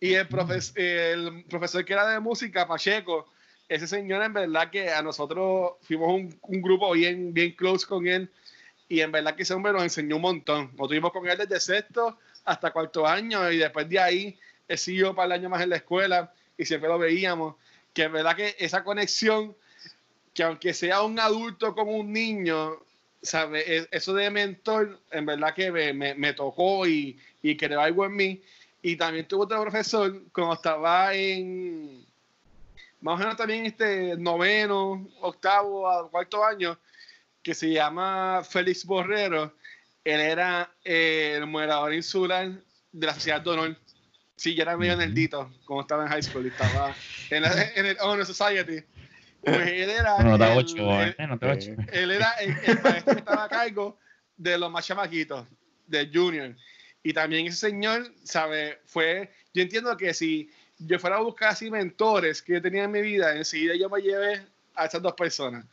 y 0.00 0.14
el, 0.14 0.28
profes 0.28 0.72
el 0.76 1.44
profesor 1.48 1.84
que 1.84 1.94
era 1.94 2.06
de 2.06 2.20
música, 2.20 2.66
Pacheco, 2.66 3.26
ese 3.68 3.86
señor 3.86 4.22
en 4.22 4.32
verdad 4.34 4.70
que 4.70 4.90
a 4.90 5.00
nosotros 5.00 5.72
fuimos 5.82 6.08
un, 6.08 6.38
un, 6.42 6.62
grupo 6.62 6.92
bien, 6.92 7.32
bien 7.32 7.52
close 7.52 7.86
con 7.86 8.06
él 8.06 8.30
y 8.88 9.00
en 9.00 9.10
verdad 9.10 9.34
que 9.34 9.44
ese 9.44 9.54
hombre 9.54 9.72
nos 9.72 9.82
enseñó 9.82 10.16
un 10.16 10.22
montón. 10.22 10.70
Nos 10.76 10.88
tuvimos 10.88 11.12
con 11.12 11.26
él 11.26 11.38
desde 11.38 11.58
sexto 11.60 12.18
hasta 12.44 12.70
cuarto 12.70 13.06
año 13.06 13.50
y 13.50 13.56
después 13.56 13.88
de 13.88 13.98
ahí 13.98 14.38
he 14.68 14.76
sido 14.76 15.14
para 15.14 15.26
el 15.26 15.32
año 15.40 15.48
más 15.48 15.62
en 15.62 15.70
la 15.70 15.76
escuela 15.76 16.32
y 16.56 16.64
siempre 16.64 16.88
lo 16.88 16.98
veíamos, 16.98 17.56
que 17.92 18.04
en 18.04 18.12
verdad 18.12 18.36
que 18.36 18.54
esa 18.58 18.84
conexión, 18.84 19.56
que 20.32 20.42
aunque 20.42 20.74
sea 20.74 21.02
un 21.02 21.18
adulto 21.18 21.74
como 21.74 21.92
un 21.92 22.12
niño, 22.12 22.78
¿sabe? 23.24 23.88
Eso 23.90 24.14
de 24.14 24.30
mentor, 24.30 25.00
en 25.10 25.26
verdad 25.26 25.54
que 25.54 25.72
me, 25.72 25.92
me, 25.92 26.14
me 26.14 26.32
tocó 26.34 26.86
y, 26.86 27.18
y 27.42 27.56
creó 27.56 27.80
algo 27.80 28.04
en 28.04 28.14
mí. 28.14 28.42
Y 28.82 28.96
también 28.96 29.26
tuve 29.26 29.44
otro 29.44 29.62
profesor 29.62 30.22
cuando 30.30 30.54
estaba 30.54 31.14
en, 31.14 32.04
más 33.00 33.14
o 33.14 33.18
menos 33.18 33.36
también 33.36 33.66
este 33.66 34.16
noveno, 34.16 35.08
octavo, 35.20 36.08
cuarto 36.10 36.44
año, 36.44 36.78
que 37.42 37.54
se 37.54 37.70
llama 37.70 38.42
Félix 38.48 38.84
Borrero. 38.84 39.54
Él 40.04 40.20
era 40.20 40.70
eh, 40.84 41.34
el 41.38 41.46
moderador 41.46 41.94
insular 41.94 42.50
de 42.92 43.06
la 43.06 43.14
Sociedad 43.14 43.40
de 43.40 43.50
Honor. 43.50 43.76
Sí, 44.36 44.54
ya 44.54 44.64
era 44.64 44.76
medio 44.76 44.96
nerdito, 44.96 45.50
como 45.64 45.80
estaba 45.80 46.04
en 46.04 46.10
high 46.10 46.22
school 46.22 46.44
y 46.44 46.48
estaba 46.48 46.94
en, 47.30 47.42
la, 47.42 47.62
en 47.74 47.86
el 47.86 47.96
Honor 48.00 48.26
Society. 48.26 48.84
Pues 49.44 49.68
él 49.68 49.90
era. 49.90 50.18
No, 50.18 50.38
te 50.38 50.52
el, 50.52 50.58
ocho, 50.58 51.00
el, 51.00 51.16
eh, 51.18 51.26
no 51.26 51.38
te 51.38 51.46
ocho. 51.46 51.70
él 51.92 52.10
era 52.10 52.32
el, 52.40 52.56
el 52.64 52.82
maestro 52.82 53.14
que 53.14 53.18
estaba 53.20 53.44
a 53.44 53.48
cargo 53.48 53.98
de 54.36 54.58
los 54.58 54.70
más 54.70 54.86
chamaquitos, 54.86 55.46
de 55.86 56.10
Junior. 56.12 56.54
Y 57.02 57.12
también 57.12 57.46
ese 57.46 57.68
señor, 57.68 58.12
¿sabe? 58.24 58.80
Fue. 58.86 59.30
Yo 59.52 59.62
entiendo 59.62 59.96
que 59.96 60.14
si 60.14 60.50
yo 60.78 60.98
fuera 60.98 61.16
a 61.16 61.20
buscar 61.20 61.50
así 61.50 61.70
mentores 61.70 62.42
que 62.42 62.54
yo 62.54 62.62
tenía 62.62 62.84
en 62.84 62.90
mi 62.90 63.02
vida, 63.02 63.36
enseguida 63.36 63.74
yo 63.76 63.88
me 63.88 64.00
llevé 64.00 64.42
a 64.74 64.86
esas 64.86 65.02
dos 65.02 65.12
personas. 65.14 65.64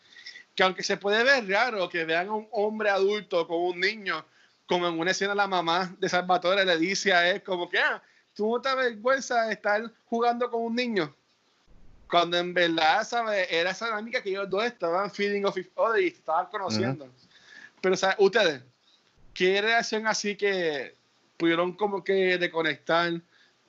Que 0.56 0.64
aunque 0.64 0.84
se 0.84 0.98
puede 0.98 1.24
ver 1.24 1.48
raro 1.50 1.88
que 1.90 2.06
vean 2.06 2.28
a 2.28 2.34
un 2.34 2.48
hombre 2.52 2.90
adulto 2.90 3.48
con 3.48 3.62
un 3.62 3.80
niño, 3.80 4.26
como 4.66 4.88
en 4.88 5.00
una 5.00 5.12
escena 5.12 5.34
la 5.34 5.48
mamá 5.48 5.96
de 6.00 6.10
Salvatore 6.10 6.66
le 6.66 6.78
dice 6.78 7.14
a 7.14 7.30
él, 7.30 7.44
como 7.44 7.70
que, 7.70 7.80
ah, 7.80 8.02
tú 8.34 8.52
no 8.52 8.62
te 8.62 8.70
avergüenza 8.70 9.44
de 9.44 9.54
estar 9.54 9.82
jugando 10.06 10.50
con 10.52 10.64
un 10.64 10.76
niño. 10.76 11.16
Cuando 12.12 12.38
en 12.38 12.54
verdad, 12.54 13.06
¿sabes? 13.06 13.48
Era 13.50 13.72
esa 13.72 13.86
dinámica 13.86 14.22
que 14.22 14.32
ellos 14.32 14.50
dos 14.50 14.66
estaban 14.66 15.10
feeding 15.10 15.46
off 15.46 15.58
each 15.58 15.72
other 15.76 16.04
y 16.04 16.08
estaban 16.08 16.48
conociendo. 16.48 17.06
Uh 17.06 17.08
-huh. 17.08 17.28
Pero, 17.80 17.96
¿sabes? 17.96 18.18
Ustedes, 18.20 18.62
¿qué 19.34 19.62
reacción 19.62 20.06
así 20.06 20.36
que 20.36 20.94
pudieron 21.38 21.72
como 21.72 22.04
que 22.04 22.38
desconectar 22.38 23.14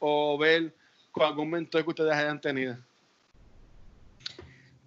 o 0.01 0.36
ver 0.36 0.74
con 1.12 1.24
algún 1.24 1.51
mentor 1.51 1.84
que 1.84 1.90
ustedes 1.90 2.12
hayan 2.12 2.40
tenido? 2.40 2.76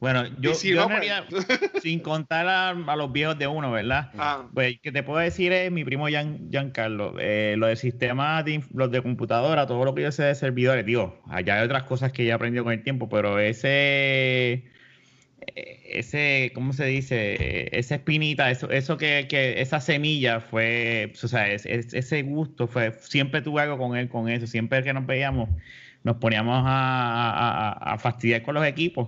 Bueno, 0.06 0.24
yo, 0.40 0.54
si 0.54 0.70
yo 0.70 0.76
no, 0.76 0.84
en 0.84 0.90
realidad, 0.90 1.26
sin 1.82 2.00
contar 2.00 2.48
a, 2.48 2.70
a, 2.70 2.96
los 2.96 3.12
viejos 3.12 3.40
de 3.40 3.48
uno, 3.48 3.72
¿verdad? 3.72 4.12
Ah. 4.20 4.48
Pues 4.54 4.80
que 4.80 4.92
te 4.92 5.02
puedo 5.02 5.18
decir 5.18 5.52
es 5.52 5.72
mi 5.72 5.84
primo 5.84 6.08
Gian, 6.08 6.48
Giancarlo. 6.52 7.16
Eh, 7.20 7.56
lo 7.58 7.66
de 7.66 7.76
sistemas, 7.76 8.46
de, 8.46 8.64
los 8.72 8.92
de 8.92 9.02
computadora, 9.02 9.66
todo 9.66 9.84
lo 9.84 9.96
que 9.96 10.04
yo 10.04 10.12
sé 10.12 10.22
de 10.22 10.36
servidores, 10.36 10.86
digo, 10.86 11.20
allá 11.28 11.56
hay 11.56 11.66
otras 11.66 11.86
cosas 11.86 12.12
que 12.12 12.24
ya 12.24 12.34
he 12.34 12.36
aprendido 12.36 12.64
con 12.64 12.74
el 12.74 12.84
tiempo, 12.84 13.10
pero 13.10 13.40
ese, 13.40 14.66
ese, 15.48 16.52
¿cómo 16.54 16.74
se 16.74 16.86
dice? 16.86 17.76
Esa 17.76 17.96
espinita, 17.96 18.52
eso, 18.52 18.70
eso 18.70 18.98
que, 18.98 19.26
que 19.28 19.60
esa 19.60 19.82
semilla 19.82 20.40
fue, 20.40 21.14
o 21.24 21.28
sea, 21.28 21.50
es, 21.50 21.66
es, 21.66 21.96
ese 21.96 22.22
gusto 22.22 22.68
fue, 22.68 22.94
siempre 23.02 23.42
tuve 23.42 23.64
algo 23.64 23.80
con 23.80 23.98
él, 23.98 24.08
con 24.08 24.30
eso, 24.30 24.46
siempre 24.46 24.84
que 24.84 24.94
nos 24.94 25.08
veíamos, 25.08 25.50
nos 26.04 26.18
poníamos 26.18 26.64
a, 26.64 27.72
a, 27.72 27.94
a 27.94 27.98
fastidiar 27.98 28.44
con 28.44 28.54
los 28.54 28.68
equipos. 28.68 29.08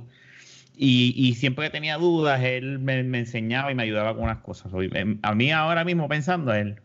Y, 0.79 1.13
y, 1.15 1.33
siempre 1.33 1.65
que 1.65 1.71
tenía 1.71 1.97
dudas, 1.97 2.39
él 2.43 2.77
me, 2.77 3.01
me, 3.01 3.17
enseñaba 3.17 3.71
y 3.71 3.75
me 3.75 3.81
ayudaba 3.81 4.13
con 4.13 4.25
unas 4.25 4.37
cosas. 4.43 4.71
A 5.23 5.35
mí 5.35 5.51
ahora 5.51 5.83
mismo 5.83 6.07
pensando 6.07 6.53
él. 6.53 6.79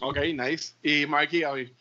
Ok, 0.00 0.18
nice. 0.34 0.74
¿Y 0.84 1.06
Marky 1.06 1.44
hoy? 1.44 1.74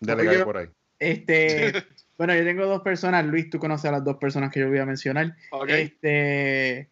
Dale 0.00 0.44
por 0.44 0.56
ahí. 0.56 0.66
Este, 0.98 1.72
bueno, 2.18 2.34
yo 2.34 2.44
tengo 2.44 2.66
dos 2.66 2.82
personas. 2.82 3.24
Luis, 3.26 3.50
tú 3.50 3.58
conoces 3.58 3.86
a 3.86 3.92
las 3.92 4.04
dos 4.04 4.16
personas 4.16 4.50
que 4.50 4.60
yo 4.60 4.68
voy 4.68 4.78
a 4.78 4.86
mencionar. 4.86 5.36
Okay. 5.50 5.82
Este, 5.82 6.88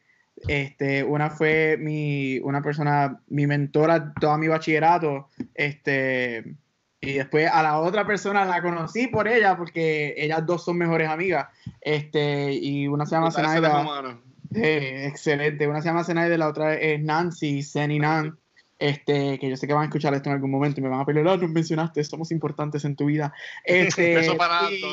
este, 0.49 1.05
una 1.05 1.31
fue 1.31 1.77
mi, 1.79 2.39
una 2.41 2.63
persona, 2.63 3.21
mi 3.29 3.47
mentora 3.47 4.13
todo 4.21 4.37
mi 4.39 4.49
bachillerato. 4.49 5.29
Este, 5.55 6.55
y 7.01 7.13
después 7.13 7.51
a 7.51 7.63
la 7.63 7.79
otra 7.79 8.07
persona 8.07 8.45
la 8.45 8.63
conocí 8.63 9.07
por 9.07 9.29
ella, 9.29 9.57
porque 9.57 10.15
ellas 10.17 10.45
dos 10.47 10.65
son 10.65 10.79
mejores 10.79 11.09
amigas. 11.09 11.49
Este, 11.81 12.53
y 12.53 12.89
una 12.89 13.07
se 13.07 13.17
llama 13.17 13.31
Zenaida. 13.31 14.19
Eh, 14.55 15.07
excelente. 15.07 15.69
Una 15.69 15.83
se 15.83 15.89
llama 15.89 16.05
Zenaida, 16.05 16.39
la 16.39 16.49
otra 16.49 16.75
es 16.75 17.01
Nancy, 17.03 17.63
Zen 17.63 17.99
Nan. 17.99 18.39
Este, 18.79 19.39
que 19.39 19.49
yo 19.49 19.57
sé 19.57 19.67
que 19.67 19.73
van 19.73 19.85
a 19.85 19.87
escuchar 19.87 20.13
esto 20.13 20.29
en 20.29 20.35
algún 20.35 20.51
momento 20.51 20.81
y 20.81 20.83
me 20.83 20.91
van 20.91 21.01
a 21.01 21.07
pelear, 21.07 21.27
oh, 21.27 21.37
nos 21.39 21.49
mencionaste, 21.51 22.05
somos 22.05 22.31
importantes 22.31 22.85
en 22.85 22.95
tu 22.95 23.07
vida. 23.07 23.33
Este, 23.65 24.21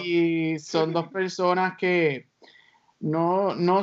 y 0.06 0.58
son 0.60 0.94
dos 0.94 1.10
personas 1.10 1.76
que 1.78 2.28
no, 3.02 3.56
no, 3.56 3.82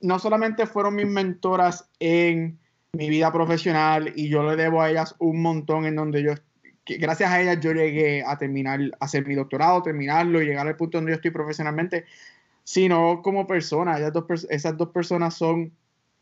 no 0.00 0.18
solamente 0.20 0.66
fueron 0.66 0.94
mis 0.94 1.08
mentoras 1.08 1.88
en 1.98 2.60
mi 2.92 3.08
vida 3.08 3.32
profesional 3.32 4.12
y 4.14 4.28
yo 4.28 4.48
le 4.48 4.54
debo 4.54 4.82
a 4.82 4.90
ellas 4.90 5.16
un 5.18 5.42
montón 5.42 5.84
en 5.84 5.96
donde 5.96 6.22
yo 6.22 6.34
que 6.84 6.98
gracias 6.98 7.30
a 7.30 7.40
ellas 7.40 7.60
yo 7.60 7.72
llegué 7.72 8.22
a 8.24 8.36
terminar, 8.36 8.80
a 9.00 9.04
hacer 9.04 9.26
mi 9.26 9.34
doctorado, 9.34 9.82
terminarlo 9.82 10.42
y 10.42 10.46
llegar 10.46 10.66
al 10.66 10.76
punto 10.76 10.98
donde 10.98 11.12
yo 11.12 11.16
estoy 11.16 11.30
profesionalmente, 11.30 12.04
sino 12.62 13.22
como 13.22 13.46
persona. 13.46 13.98
Esas 13.98 14.12
dos, 14.12 14.46
esas 14.50 14.76
dos 14.76 14.90
personas 14.90 15.34
son 15.34 15.72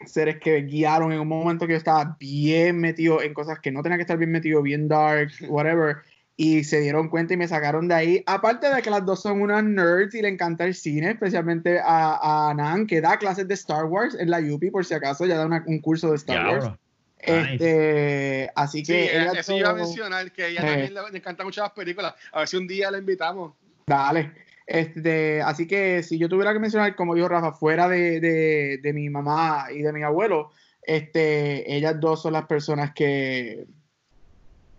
seres 0.07 0.39
que 0.39 0.63
guiaron 0.63 1.13
en 1.13 1.21
un 1.21 1.29
momento 1.29 1.67
que 1.67 1.73
yo 1.73 1.79
estaba 1.79 2.17
bien 2.19 2.81
metido 2.81 3.23
en 3.23 3.35
cosas 3.35 3.59
que 3.61 3.71
no 3.71 3.83
tenía 3.83 3.99
que 3.99 4.03
estar 4.03 4.19
bien 4.19 4.31
metido, 4.31 4.63
bien 4.63 4.89
dark, 4.89 5.31
whatever, 5.49 5.97
y 6.37 6.65
se 6.65 6.81
dieron 6.81 7.09
cuenta 7.09 7.35
y 7.35 7.37
me 7.37 7.47
sacaron 7.47 7.89
de 7.89 7.95
ahí. 7.95 8.23
Aparte 8.27 8.73
de 8.73 8.83
que 8.83 8.91
las 8.91 9.05
dos 9.05 9.23
son 9.23 9.43
unas 9.43 9.63
nerds 9.65 10.15
y 10.15 10.23
le 10.23 10.29
encanta 10.29 10.65
el 10.65 10.75
cine, 10.75 11.11
especialmente 11.11 11.79
a, 11.79 12.51
a 12.51 12.55
Nan, 12.55 12.87
que 12.87 13.01
da 13.01 13.19
clases 13.19 13.47
de 13.47 13.55
Star 13.55 13.85
Wars 13.85 14.17
en 14.19 14.31
la 14.31 14.41
UPI, 14.41 14.71
por 14.71 14.85
si 14.85 14.95
acaso, 14.95 15.27
ya 15.27 15.37
da 15.37 15.47
una, 15.47 15.63
un 15.67 15.81
curso 15.81 16.11
de 16.11 16.17
Star 16.17 16.37
yeah, 16.37 16.51
Wars. 16.51 16.79
Este, 17.23 18.51
así 18.55 18.83
que. 18.83 19.09
Sí, 19.09 19.39
eso 19.39 19.53
todo... 19.53 19.59
iba 19.59 19.71
a 19.71 19.75
mencionar, 19.75 20.33
que 20.33 20.49
ella 20.49 20.61
eh. 20.61 20.67
también 20.67 20.95
le, 20.95 21.11
le 21.13 21.19
encantan 21.19 21.47
mucho 21.47 21.63
las 21.63 21.73
películas. 21.73 22.15
A 22.33 22.41
ver 22.41 22.49
si 22.49 22.57
un 22.57 22.67
día 22.67 22.91
la 22.91 22.99
invitamos. 22.99 23.55
Dale. 23.87 24.33
Este, 24.67 25.43
así 25.43 25.67
que 25.67 26.03
si 26.03 26.19
yo 26.19 26.29
tuviera 26.29 26.53
que 26.53 26.59
mencionar, 26.59 26.95
como 26.95 27.15
dijo 27.15 27.29
Rafa, 27.29 27.53
fuera 27.53 27.89
de, 27.89 28.21
de, 28.21 28.79
de, 28.83 28.93
mi 28.93 29.11
mamá 29.11 29.67
y 29.73 29.83
de 29.83 29.93
mi 29.93 30.03
abuelo, 30.03 30.53
este, 30.83 31.75
ellas 31.75 32.01
dos 32.01 32.23
son 32.23 32.33
las 32.33 32.47
personas 32.47 32.93
que, 32.95 33.67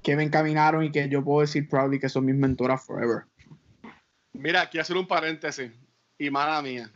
que 0.02 0.16
me 0.16 0.24
encaminaron 0.24 0.84
y 0.84 0.92
que 0.92 1.10
yo 1.10 1.24
puedo 1.24 1.42
decir 1.42 1.68
proudly 1.68 2.00
que 2.00 2.10
son 2.10 2.26
mis 2.26 2.36
mentoras 2.36 2.84
forever. 2.86 3.24
Mira, 4.34 4.70
quiero 4.70 4.82
hacer 4.82 4.98
un 4.98 5.08
paréntesis, 5.08 5.72
y 6.18 6.30
mala 6.30 6.62
mía. 6.62 6.90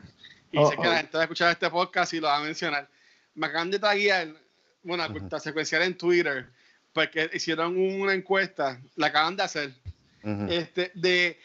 Y 0.52 0.58
oh, 0.58 0.70
sé 0.70 0.76
que 0.76 0.88
oh. 0.88 0.92
la 0.92 0.98
gente 0.98 1.18
va 1.18 1.22
a 1.22 1.26
escuchar 1.26 1.52
este 1.52 1.70
podcast 1.70 2.14
y 2.14 2.20
lo 2.20 2.28
va 2.28 2.38
a 2.38 2.44
mencionar. 2.44 2.90
Me 3.36 3.48
acaban 3.48 3.70
de 3.70 3.80
taguear 3.80 4.30
bueno, 4.88 5.06
uh 5.06 5.10
-huh. 5.10 5.40
secuencial 5.40 5.84
en 5.84 5.98
Twitter, 5.98 6.50
porque 6.94 7.30
hicieron 7.34 7.78
una 7.78 8.14
encuesta, 8.14 8.82
la 8.96 9.08
acaban 9.08 9.36
de 9.36 9.44
hacer, 9.44 9.74
uh 10.24 10.30
-huh. 10.30 10.52
este, 10.52 10.92
de, 10.96 11.38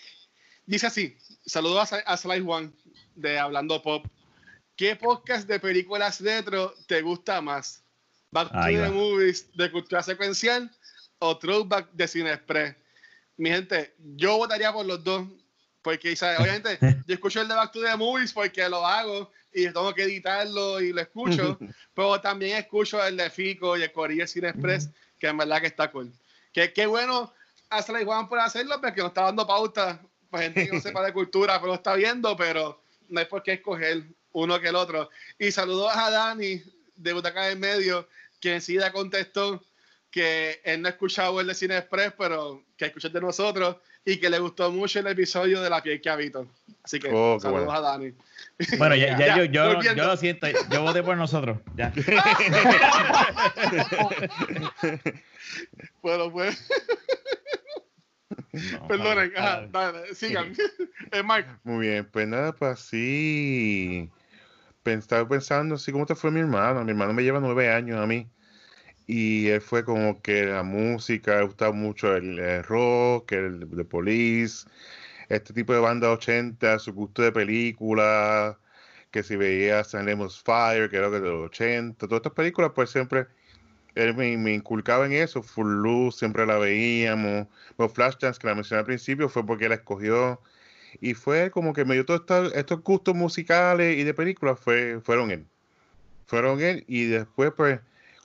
dice 0.64 0.86
así, 0.86 1.16
saludos 1.44 1.92
a, 1.92 1.96
a 1.96 2.16
Slice 2.16 2.42
One, 2.46 2.70
de 3.16 3.38
Hablando 3.38 3.82
Pop, 3.82 4.06
¿qué 4.76 4.94
podcast 4.94 5.48
de 5.48 5.58
películas 5.58 6.20
retro 6.20 6.72
te 6.86 7.02
gusta 7.02 7.40
más? 7.40 7.82
Back 8.30 8.50
to 8.52 8.58
Ahí 8.58 8.76
the 8.76 8.82
va. 8.82 8.90
Movies 8.90 9.50
de 9.54 9.70
cultura 9.70 10.02
secuencial 10.02 10.70
o 11.18 11.36
Throwback 11.36 11.90
de 11.92 12.08
Cine 12.08 12.32
Express? 12.32 12.76
Mi 13.36 13.50
gente, 13.50 13.94
yo 14.16 14.36
votaría 14.38 14.72
por 14.72 14.86
los 14.86 15.02
dos, 15.02 15.26
porque 15.82 16.14
¿sabes? 16.16 16.38
obviamente 16.38 16.78
yo 17.06 17.14
escucho 17.14 17.40
el 17.40 17.48
de 17.48 17.54
Back 17.54 17.72
to 17.72 17.82
the 17.82 17.96
Movies 17.96 18.32
porque 18.32 18.68
lo 18.68 18.86
hago 18.86 19.30
y 19.52 19.64
tengo 19.64 19.94
que 19.94 20.04
editarlo 20.04 20.80
y 20.80 20.92
lo 20.92 21.00
escucho, 21.00 21.58
pero 21.94 22.20
también 22.20 22.56
escucho 22.56 23.04
el 23.04 23.16
de 23.16 23.30
Fico 23.30 23.76
y 23.76 23.82
el 23.82 23.92
Corilla 23.92 24.26
Cine 24.26 24.48
Express, 24.48 24.88
que 25.18 25.28
en 25.28 25.36
verdad 25.36 25.60
que 25.60 25.66
está 25.66 25.90
cool. 25.90 26.12
Que 26.52 26.72
qué 26.72 26.86
bueno 26.86 27.32
hacer 27.68 27.94
la 27.94 28.04
Juan 28.04 28.28
por 28.28 28.38
hacerlo, 28.38 28.80
porque 28.80 29.00
nos 29.00 29.08
está 29.08 29.22
dando 29.22 29.46
pauta 29.46 30.00
para 30.30 30.44
gente 30.44 30.66
que 30.66 30.72
no 30.72 30.80
sepa 30.80 31.04
de 31.04 31.12
cultura, 31.12 31.60
pero 31.60 31.68
lo 31.68 31.74
está 31.74 31.94
viendo, 31.94 32.36
pero 32.36 32.82
no 33.08 33.20
hay 33.20 33.26
por 33.26 33.42
qué 33.42 33.54
escoger 33.54 34.04
uno 34.32 34.60
que 34.60 34.68
el 34.68 34.76
otro. 34.76 35.10
Y 35.38 35.50
saludos 35.50 35.92
a 35.94 36.10
Dani 36.10 36.62
de 36.96 37.12
Butaca 37.12 37.50
en 37.50 37.60
Medio, 37.60 38.08
que 38.40 38.54
enseguida 38.54 38.92
contestó 38.92 39.62
que 40.10 40.60
él 40.64 40.82
no 40.82 40.88
ha 40.88 40.92
escuchado 40.92 41.40
el 41.40 41.46
de 41.46 41.54
Cine 41.54 41.78
Express, 41.78 42.12
pero 42.16 42.62
que 42.76 42.86
escucha 42.86 43.08
de 43.08 43.20
nosotros 43.20 43.76
y 44.04 44.16
que 44.18 44.28
le 44.30 44.38
gustó 44.38 44.70
mucho 44.70 44.98
el 45.00 45.06
episodio 45.06 45.60
de 45.60 45.70
la 45.70 45.82
piel 45.82 46.00
que 46.00 46.10
habito. 46.10 46.46
Así 46.82 46.98
que 46.98 47.08
Oh, 47.12 47.38
saludos 47.40 47.66
bueno. 47.66 47.78
a 47.78 47.80
Dani. 47.80 48.12
Bueno, 48.78 48.94
ya, 48.96 49.16
ya, 49.18 49.26
Ya, 49.26 49.36
yo, 49.38 49.44
yo, 49.44 49.80
yo 49.82 50.06
lo 50.06 50.16
siento, 50.16 50.46
yo 50.70 50.82
voté 50.82 51.02
por 51.02 51.16
nosotros. 51.16 51.58
Ya. 51.76 51.92
Bueno, 56.02 56.32
pues, 56.32 56.68
No, 58.72 58.86
perdonen, 58.88 59.32
ajá, 59.36 59.66
dale, 59.70 60.14
sigan. 60.14 60.52
Es 61.10 61.24
Mark. 61.24 61.46
Muy 61.64 61.86
bien, 61.86 62.08
pues 62.10 62.26
nada, 62.28 62.52
pues 62.52 62.72
así. 62.72 64.10
Pen- 64.82 64.98
Estaba 64.98 65.28
pensando 65.28 65.76
así 65.76 65.92
como 65.92 66.06
te 66.06 66.14
fue 66.14 66.30
mi 66.30 66.40
hermano. 66.40 66.84
Mi 66.84 66.90
hermano 66.90 67.12
me 67.12 67.22
lleva 67.22 67.40
nueve 67.40 67.70
años 67.72 68.00
a 68.00 68.06
mí. 68.06 68.28
Y 69.06 69.48
él 69.48 69.60
fue 69.60 69.84
como 69.84 70.22
que 70.22 70.46
la 70.46 70.62
música, 70.62 71.38
le 71.38 71.44
gustaba 71.44 71.72
mucho 71.72 72.16
el, 72.16 72.38
el 72.38 72.62
rock, 72.64 73.32
el 73.32 73.68
de 73.68 73.84
Police, 73.84 74.66
este 75.28 75.52
tipo 75.54 75.72
de 75.72 75.80
banda 75.80 76.10
80, 76.10 76.78
su 76.78 76.92
gusto 76.92 77.22
de 77.22 77.32
películas, 77.32 78.56
que 79.10 79.22
si 79.22 79.36
veía 79.36 79.84
San 79.84 80.06
Lemons 80.06 80.42
Fire, 80.42 80.90
que 80.90 80.96
era 80.96 81.10
de 81.10 81.20
los 81.20 81.46
80, 81.46 82.06
todas 82.06 82.20
estas 82.20 82.32
películas, 82.32 82.72
pues 82.74 82.90
siempre 82.90 83.26
él 83.94 84.14
me, 84.14 84.36
me 84.38 84.54
inculcaba 84.54 85.06
en 85.06 85.12
eso. 85.12 85.42
Full 85.42 85.82
Loose, 85.82 86.18
siempre 86.18 86.46
la 86.46 86.58
veíamos. 86.58 87.46
Los 87.78 87.92
Flashdance, 87.92 88.38
que 88.38 88.46
la 88.46 88.54
mencioné 88.54 88.80
al 88.80 88.86
principio, 88.86 89.28
fue 89.28 89.44
porque 89.44 89.68
la 89.68 89.76
escogió. 89.76 90.40
Y 91.00 91.14
fue 91.14 91.50
como 91.50 91.72
que 91.72 91.84
me 91.84 91.94
dio 91.94 92.04
todos 92.04 92.52
estos 92.54 92.82
gustos 92.82 93.14
musicales 93.14 93.96
y 93.98 94.04
de 94.04 94.14
películas, 94.14 94.58
fue, 94.60 95.00
fueron 95.02 95.30
él. 95.30 95.46
Fueron 96.26 96.60
él. 96.60 96.84
Y 96.88 97.06
después, 97.06 97.52
pues, 97.56 97.80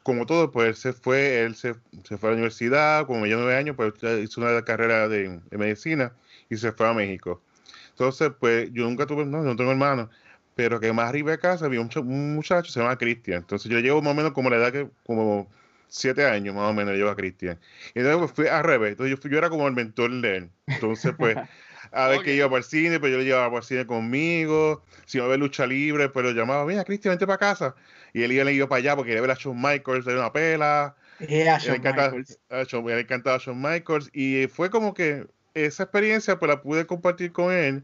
como 0.08 0.26
todo, 0.26 0.52
pues 0.52 0.70
él 0.70 0.76
se 0.76 0.94
fue, 0.94 1.42
él 1.42 1.56
se, 1.56 1.76
se 2.06 2.18
fue 2.18 2.30
a 2.30 2.32
la 2.32 2.36
universidad, 2.38 3.06
como 3.06 3.26
dio 3.26 3.36
nueve 3.38 3.58
años, 3.58 3.76
pues 3.76 3.94
hizo 4.24 4.40
una 4.40 4.64
carrera 4.64 5.10
de, 5.10 5.42
medicina 5.52 6.14
y 6.50 6.56
se 6.56 6.72
fue 6.72 6.88
a 6.88 6.94
México. 6.94 7.44
Entonces, 7.90 8.32
pues, 8.40 8.72
yo 8.72 8.84
nunca 8.86 9.06
tuve, 9.06 9.26
no, 9.26 9.44
no 9.44 9.56
tengo 9.58 9.72
hermanos, 9.72 10.10
pero 10.56 10.80
que 10.80 10.94
más 10.94 11.10
arriba 11.10 11.32
de 11.32 11.40
casa 11.40 11.66
había 11.66 11.82
un, 11.82 11.90
un 11.98 12.36
muchacho, 12.36 12.72
se 12.72 12.80
llama 12.80 12.98
Cristian. 12.98 13.40
Entonces 13.40 13.70
yo 13.70 13.76
le 13.78 13.84
llevo 13.84 14.02
más 14.02 14.14
o 14.14 14.16
menos 14.16 14.32
como 14.32 14.50
la 14.50 14.56
edad 14.58 14.72
que, 14.72 14.90
como 15.06 15.50
siete 15.90 16.26
años 16.26 16.56
más 16.56 16.70
o 16.70 16.74
menos 16.74 16.94
le 16.94 17.00
llevo 17.00 17.10
a 17.10 17.16
Cristian. 17.18 17.60
Y 17.94 18.00
entonces 18.00 18.32
fui 18.34 18.48
al 18.48 18.64
revés. 18.64 18.92
Entonces 18.92 19.12
yo, 19.12 19.22
fui- 19.22 19.30
yo 19.32 19.38
era 19.38 19.50
como 19.50 19.68
el 19.68 19.74
mentor 19.74 20.12
de 20.22 20.38
él. 20.38 20.52
Entonces, 20.68 21.14
pues, 21.18 21.38
a 21.92 22.08
ver 22.08 22.18
Ok. 22.18 22.24
que 22.24 22.36
iba 22.36 22.48
para 22.50 22.60
el 22.60 22.64
cine, 22.64 23.00
pues 23.00 23.12
yo 23.12 23.18
lo 23.20 23.24
llevaba 23.24 23.48
para 23.48 23.60
el 23.60 23.64
cine 23.66 23.86
conmigo. 23.88 24.84
Si 25.06 25.18
iba 25.18 25.26
a 25.26 25.30
ver 25.30 25.40
lucha 25.40 25.66
libre, 25.68 26.10
pues 26.10 26.26
lo 26.26 26.32
llamaba, 26.32 26.66
mira, 26.66 26.84
Cristian, 26.84 27.14
vente 27.14 27.28
para 27.28 27.38
casa. 27.40 27.76
Y 28.14 28.24
él 28.24 28.32
iba, 28.32 28.44
le 28.44 28.54
iba 28.54 28.68
para 28.68 28.80
allá 28.80 28.96
porque 28.96 29.10
quería 29.10 29.22
ver 29.22 29.32
a 29.32 29.36
Shawn 29.36 29.62
Michaels, 29.62 30.06
de 30.06 30.16
una 30.16 30.32
pela. 30.34 30.96
Yeah, 31.20 31.58
Le 31.62 31.76
Shawn 31.76 31.76
encantaba, 31.76 32.12
Michaels. 32.12 32.40
a 32.50 32.64
Shawn- 32.66 32.86
le 32.88 33.00
encantaba 33.02 33.38
Shawn 33.40 33.62
Michaels 33.62 34.10
y 34.14 34.48
fue 34.48 34.70
como 34.70 34.94
que 34.94 35.28
esa 35.54 35.84
experiencia 35.84 36.38
pues 36.40 36.50
la 36.50 36.62
pude 36.62 36.86
compartir 36.88 37.32
con 37.32 37.52
él 37.54 37.84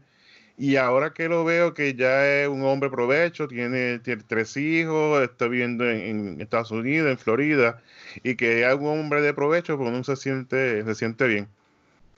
y 0.56 0.76
ahora 0.76 1.12
que 1.12 1.28
lo 1.28 1.44
veo 1.44 1.74
que 1.74 1.94
ya 1.94 2.26
es 2.26 2.48
un 2.48 2.62
hombre 2.64 2.90
provecho, 2.90 3.48
tiene, 3.48 3.98
tiene 4.00 4.22
tres 4.26 4.56
hijos, 4.56 5.22
está 5.22 5.48
viviendo 5.48 5.88
en, 5.90 6.34
en 6.36 6.40
Estados 6.40 6.70
Unidos, 6.70 7.10
en 7.10 7.18
Florida 7.18 7.82
y 8.22 8.36
que 8.36 8.66
es 8.68 8.74
un 8.74 8.86
hombre 8.88 9.20
de 9.22 9.34
provecho 9.34 9.76
pues 9.78 9.88
uno 9.90 10.04
se 10.04 10.16
siente, 10.16 10.84
se 10.84 10.94
siente 10.94 11.26
bien. 11.26 11.48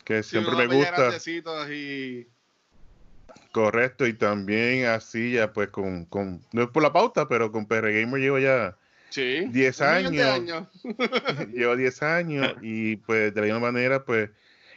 Que 0.06 0.22
siempre 0.22 0.54
me 0.54 0.66
gusta, 0.66 1.10
y 1.70 2.26
correcto, 3.50 4.06
y 4.06 4.12
también 4.14 4.86
así 4.86 5.32
ya 5.32 5.52
pues 5.52 5.68
con, 5.68 6.04
con 6.04 6.40
no 6.52 6.62
es 6.62 6.68
por 6.70 6.82
la 6.82 6.92
pauta, 6.92 7.28
pero 7.28 7.50
con 7.50 7.66
PR 7.66 7.92
Gamer 7.92 8.20
llevo 8.20 8.38
ya 8.38 8.76
sí, 9.10 9.46
10 9.48 9.80
un 9.80 9.86
millón 9.96 10.12
de 10.16 10.22
años. 10.22 10.68
Llevo 11.52 11.76
10 11.76 12.02
años 12.02 12.54
y 12.62 12.96
pues 12.96 13.34
de 13.34 13.40
la 13.40 13.46
misma 13.46 13.60
manera, 13.72 14.04
pues 14.04 14.30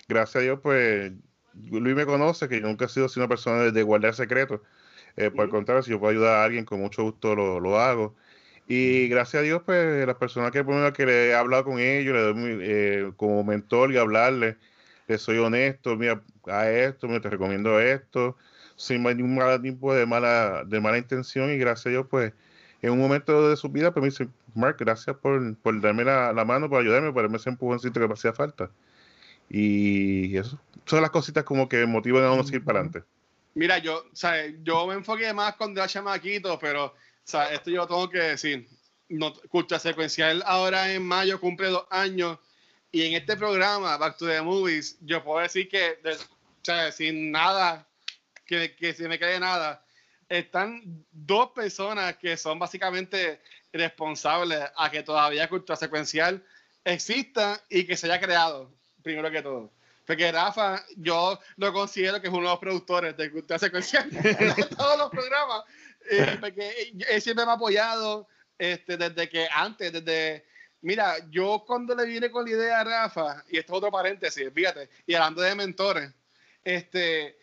gracias 0.07 0.37
a 0.37 0.39
Dios, 0.39 0.59
pues 0.63 1.11
Luis 1.53 1.95
me 1.95 2.05
conoce, 2.05 2.49
que 2.49 2.59
yo 2.59 2.67
nunca 2.67 2.85
he 2.85 2.89
sido 2.89 3.05
así 3.05 3.19
una 3.19 3.27
persona 3.29 3.61
de, 3.63 3.71
de 3.71 3.83
guardar 3.83 4.15
secretos. 4.15 4.61
Eh, 5.15 5.29
por 5.29 5.45
el 5.45 5.51
contrario, 5.51 5.83
si 5.83 5.91
yo 5.91 5.99
puedo 5.99 6.11
ayudar 6.11 6.37
a 6.37 6.43
alguien, 6.43 6.65
con 6.65 6.79
mucho 6.79 7.03
gusto 7.03 7.35
lo, 7.35 7.59
lo 7.59 7.79
hago. 7.79 8.15
Y 8.67 9.07
gracias 9.09 9.41
a 9.41 9.43
Dios, 9.43 9.61
pues 9.65 10.05
las 10.07 10.15
personas 10.15 10.51
que, 10.51 10.59
ejemplo, 10.59 10.93
que 10.93 11.05
le 11.05 11.29
he 11.29 11.35
hablado 11.35 11.65
con 11.65 11.79
ellos, 11.79 12.13
le 12.15 12.21
doy 12.21 12.33
mi- 12.35 12.63
eh, 12.63 13.11
como 13.17 13.43
mentor 13.43 13.91
y 13.91 13.97
hablarles, 13.97 14.55
les 15.09 15.21
soy 15.21 15.37
honesto, 15.39 15.95
mira, 15.95 16.21
a 16.45 16.69
esto, 16.69 17.07
mira, 17.07 17.19
te 17.19 17.29
recomiendo 17.29 17.79
esto, 17.79 18.37
sin 18.75 19.03
ningún 19.03 19.35
mal 19.35 19.61
tipo 19.61 19.93
de 19.93 20.05
mala, 20.05 20.63
de 20.65 20.79
mala 20.79 20.97
intención 20.97 21.51
y 21.51 21.57
gracias 21.57 21.87
a 21.87 21.89
Dios, 21.89 22.07
pues 22.09 22.33
en 22.81 22.91
un 22.91 22.99
momento 22.99 23.49
de 23.49 23.57
su 23.57 23.69
vida, 23.69 23.91
pues 23.91 24.01
me 24.01 24.09
dice, 24.09 24.29
Mark, 24.55 24.77
gracias 24.79 25.15
por, 25.17 25.57
por 25.57 25.81
darme 25.81 26.05
la, 26.05 26.31
la 26.31 26.45
mano, 26.45 26.69
por 26.69 26.79
ayudarme, 26.79 27.11
por 27.11 27.23
darme 27.23 27.37
ese 27.37 27.49
empujoncito 27.49 27.99
que 27.99 28.07
me 28.07 28.13
hacía 28.13 28.33
falta. 28.33 28.69
Y 29.49 30.37
eso 30.37 30.59
son 30.85 31.01
las 31.01 31.11
cositas 31.11 31.43
como 31.43 31.69
que 31.69 31.85
motivan 31.85 32.23
a 32.23 32.31
uno 32.31 32.41
a 32.41 32.45
seguir 32.45 32.63
para 32.63 32.79
adelante. 32.79 33.03
Mira, 33.53 33.77
yo, 33.77 34.05
¿sabes? 34.13 34.55
yo 34.63 34.87
me 34.87 34.95
enfoqué 34.95 35.33
más 35.33 35.55
cuando 35.55 35.79
era 35.79 35.87
chamaquito, 35.87 36.57
pero 36.59 36.93
¿sabes? 37.23 37.53
esto 37.53 37.69
yo 37.71 37.85
tengo 37.87 38.09
que 38.09 38.19
decir. 38.19 38.67
No, 39.09 39.33
Cultura 39.49 39.79
Secuencial 39.79 40.43
ahora 40.45 40.93
en 40.93 41.03
mayo 41.03 41.39
cumple 41.39 41.69
dos 41.69 41.85
años 41.89 42.37
y 42.91 43.03
en 43.05 43.13
este 43.13 43.35
programa, 43.37 43.97
Back 43.97 44.17
to 44.17 44.27
the 44.27 44.41
Movies, 44.41 44.97
yo 45.01 45.23
puedo 45.23 45.39
decir 45.41 45.69
que, 45.69 45.99
de- 46.03 46.15
o 46.15 46.63
sea, 46.63 46.91
sin 46.91 47.31
nada, 47.31 47.87
que, 48.45 48.75
que 48.75 48.93
se 48.93 49.07
me 49.07 49.19
quede 49.19 49.39
nada, 49.39 49.83
están 50.27 50.81
dos 51.11 51.51
personas 51.51 52.17
que 52.17 52.35
son 52.37 52.59
básicamente 52.59 53.41
responsables 53.71 54.63
a 54.75 54.89
que 54.89 55.03
todavía 55.03 55.47
Cultura 55.49 55.75
Secuencial 55.75 56.43
exista 56.83 57.61
y 57.69 57.85
que 57.85 57.95
se 57.97 58.07
haya 58.07 58.19
creado, 58.19 58.71
primero 59.03 59.29
que 59.31 59.41
todo. 59.41 59.71
Porque 60.05 60.31
Rafa, 60.31 60.83
yo 60.97 61.39
lo 61.57 61.71
considero 61.71 62.19
que 62.19 62.27
es 62.27 62.33
uno 62.33 62.41
de 62.43 62.49
los 62.53 62.59
productores 62.59 63.15
de 63.15 63.31
Cultura 63.31 63.59
Secuencial 63.59 64.09
de 64.09 64.63
todos 64.75 64.97
los 64.97 65.09
programas. 65.11 65.63
eh, 66.09 66.37
porque 66.39 66.91
él 67.09 67.21
siempre 67.21 67.45
me 67.45 67.51
ha 67.51 67.55
apoyado 67.55 68.27
este, 68.57 68.97
desde 68.97 69.29
que 69.29 69.47
antes, 69.51 69.91
desde. 69.93 70.45
Mira, 70.81 71.17
yo 71.29 71.63
cuando 71.67 71.93
le 71.93 72.05
vine 72.05 72.31
con 72.31 72.45
la 72.45 72.51
idea 72.51 72.79
a 72.79 72.83
Rafa, 72.83 73.43
y 73.49 73.57
esto 73.57 73.73
es 73.73 73.77
otro 73.77 73.91
paréntesis, 73.91 74.49
fíjate, 74.53 74.89
y 75.05 75.13
hablando 75.13 75.41
de 75.41 75.55
mentores, 75.55 76.11
este, 76.63 77.37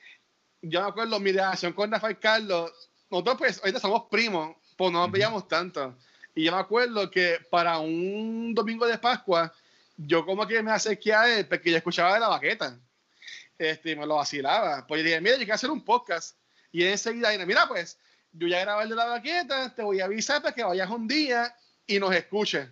yo 0.63 0.83
me 0.83 0.89
acuerdo 0.89 1.21
mi 1.21 1.33
relación 1.33 1.73
con 1.73 1.91
Rafael 1.91 2.19
Carlos, 2.19 2.73
nosotros 3.11 3.37
pues 3.39 3.59
ahorita 3.59 3.81
somos 3.81 4.05
primos, 4.11 4.57
pues 4.77 4.93
no 4.93 5.01
nos 5.01 5.11
veíamos 5.11 5.47
tanto. 5.49 5.97
Y 6.35 6.45
yo 6.45 6.53
me 6.53 6.59
acuerdo 6.59 7.11
que 7.11 7.39
para 7.51 7.79
un 7.79 8.55
domingo 8.55 8.87
de 8.87 8.99
Pascua, 8.99 9.53
yo 9.97 10.25
como 10.27 10.47
que 10.47 10.63
me 10.63 10.71
acerqué 10.71 11.15
a 11.15 11.39
él 11.39 11.47
porque 11.47 11.71
yo 11.71 11.77
escuchaba 11.79 12.15
de 12.15 12.21
la 12.21 12.29
baqueta. 12.29 12.79
Este, 13.59 13.93
y 13.93 13.97
me 13.97 14.07
lo 14.07 14.17
vacilaba. 14.17 14.87
Pues 14.87 15.01
yo 15.01 15.07
dije, 15.07 15.21
mira, 15.21 15.37
yo 15.37 15.41
quiero 15.41 15.55
hacer 15.55 15.71
un 15.71 15.83
podcast. 15.83 16.37
Y 16.73 16.83
él 16.83 16.93
enseguida 16.93 17.31
dije, 17.31 17.47
mira, 17.47 17.67
pues, 17.67 17.99
yo 18.33 18.47
ya 18.49 18.61
grabé 18.61 18.83
el 18.83 18.91
de 18.91 18.97
la 18.97 19.07
baqueta, 19.07 19.75
te 19.75 19.83
voy 19.83 20.01
a 20.01 20.05
avisar 20.05 20.43
para 20.43 20.55
que 20.55 20.63
vayas 20.63 20.91
un 20.91 21.09
día 21.09 21.57
y 21.87 21.99
nos 21.99 22.15
escuches. 22.15 22.69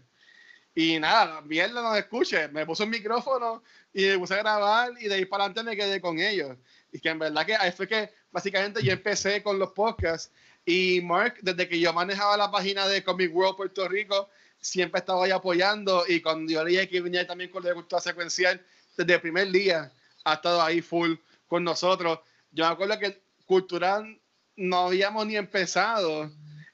Y 0.74 0.98
nada, 0.98 1.40
mierda, 1.42 1.82
nos 1.82 1.96
escuche. 1.96 2.48
Me 2.48 2.66
puse 2.66 2.82
un 2.82 2.90
micrófono 2.90 3.62
y 3.92 4.06
me 4.06 4.18
puse 4.18 4.34
a 4.34 4.38
grabar 4.38 4.92
y 4.98 5.06
de 5.06 5.14
ahí 5.14 5.24
para 5.24 5.44
adelante 5.44 5.70
me 5.70 5.76
quedé 5.76 6.00
con 6.00 6.18
ellos. 6.18 6.56
Y 6.90 6.98
que 6.98 7.10
en 7.10 7.18
verdad 7.18 7.46
que 7.46 7.54
ahí 7.54 7.70
fue 7.70 7.86
que 7.86 8.10
básicamente 8.32 8.82
yo 8.82 8.92
empecé 8.92 9.42
con 9.42 9.58
los 9.58 9.70
podcasts. 9.70 10.32
Y 10.66 11.00
Mark, 11.02 11.36
desde 11.42 11.68
que 11.68 11.78
yo 11.78 11.92
manejaba 11.92 12.36
la 12.36 12.50
página 12.50 12.88
de 12.88 13.04
Comic 13.04 13.34
World 13.34 13.56
Puerto 13.56 13.86
Rico, 13.86 14.28
siempre 14.58 14.98
estaba 14.98 15.24
ahí 15.24 15.30
apoyando. 15.30 16.04
Y 16.08 16.20
cuando 16.20 16.52
yo 16.52 16.64
leía 16.64 16.88
que 16.88 17.00
venía 17.00 17.26
también 17.26 17.50
con 17.50 17.62
la 17.62 17.74
cultura 17.74 18.00
secuencial, 18.00 18.60
desde 18.96 19.14
el 19.14 19.20
primer 19.20 19.50
día 19.50 19.92
ha 20.24 20.34
estado 20.34 20.60
ahí 20.60 20.80
full 20.80 21.14
con 21.46 21.62
nosotros. 21.62 22.18
Yo 22.50 22.64
me 22.64 22.72
acuerdo 22.72 22.98
que 22.98 23.22
Cultural 23.46 24.18
no 24.56 24.86
habíamos 24.86 25.26
ni 25.26 25.36
empezado 25.36 26.32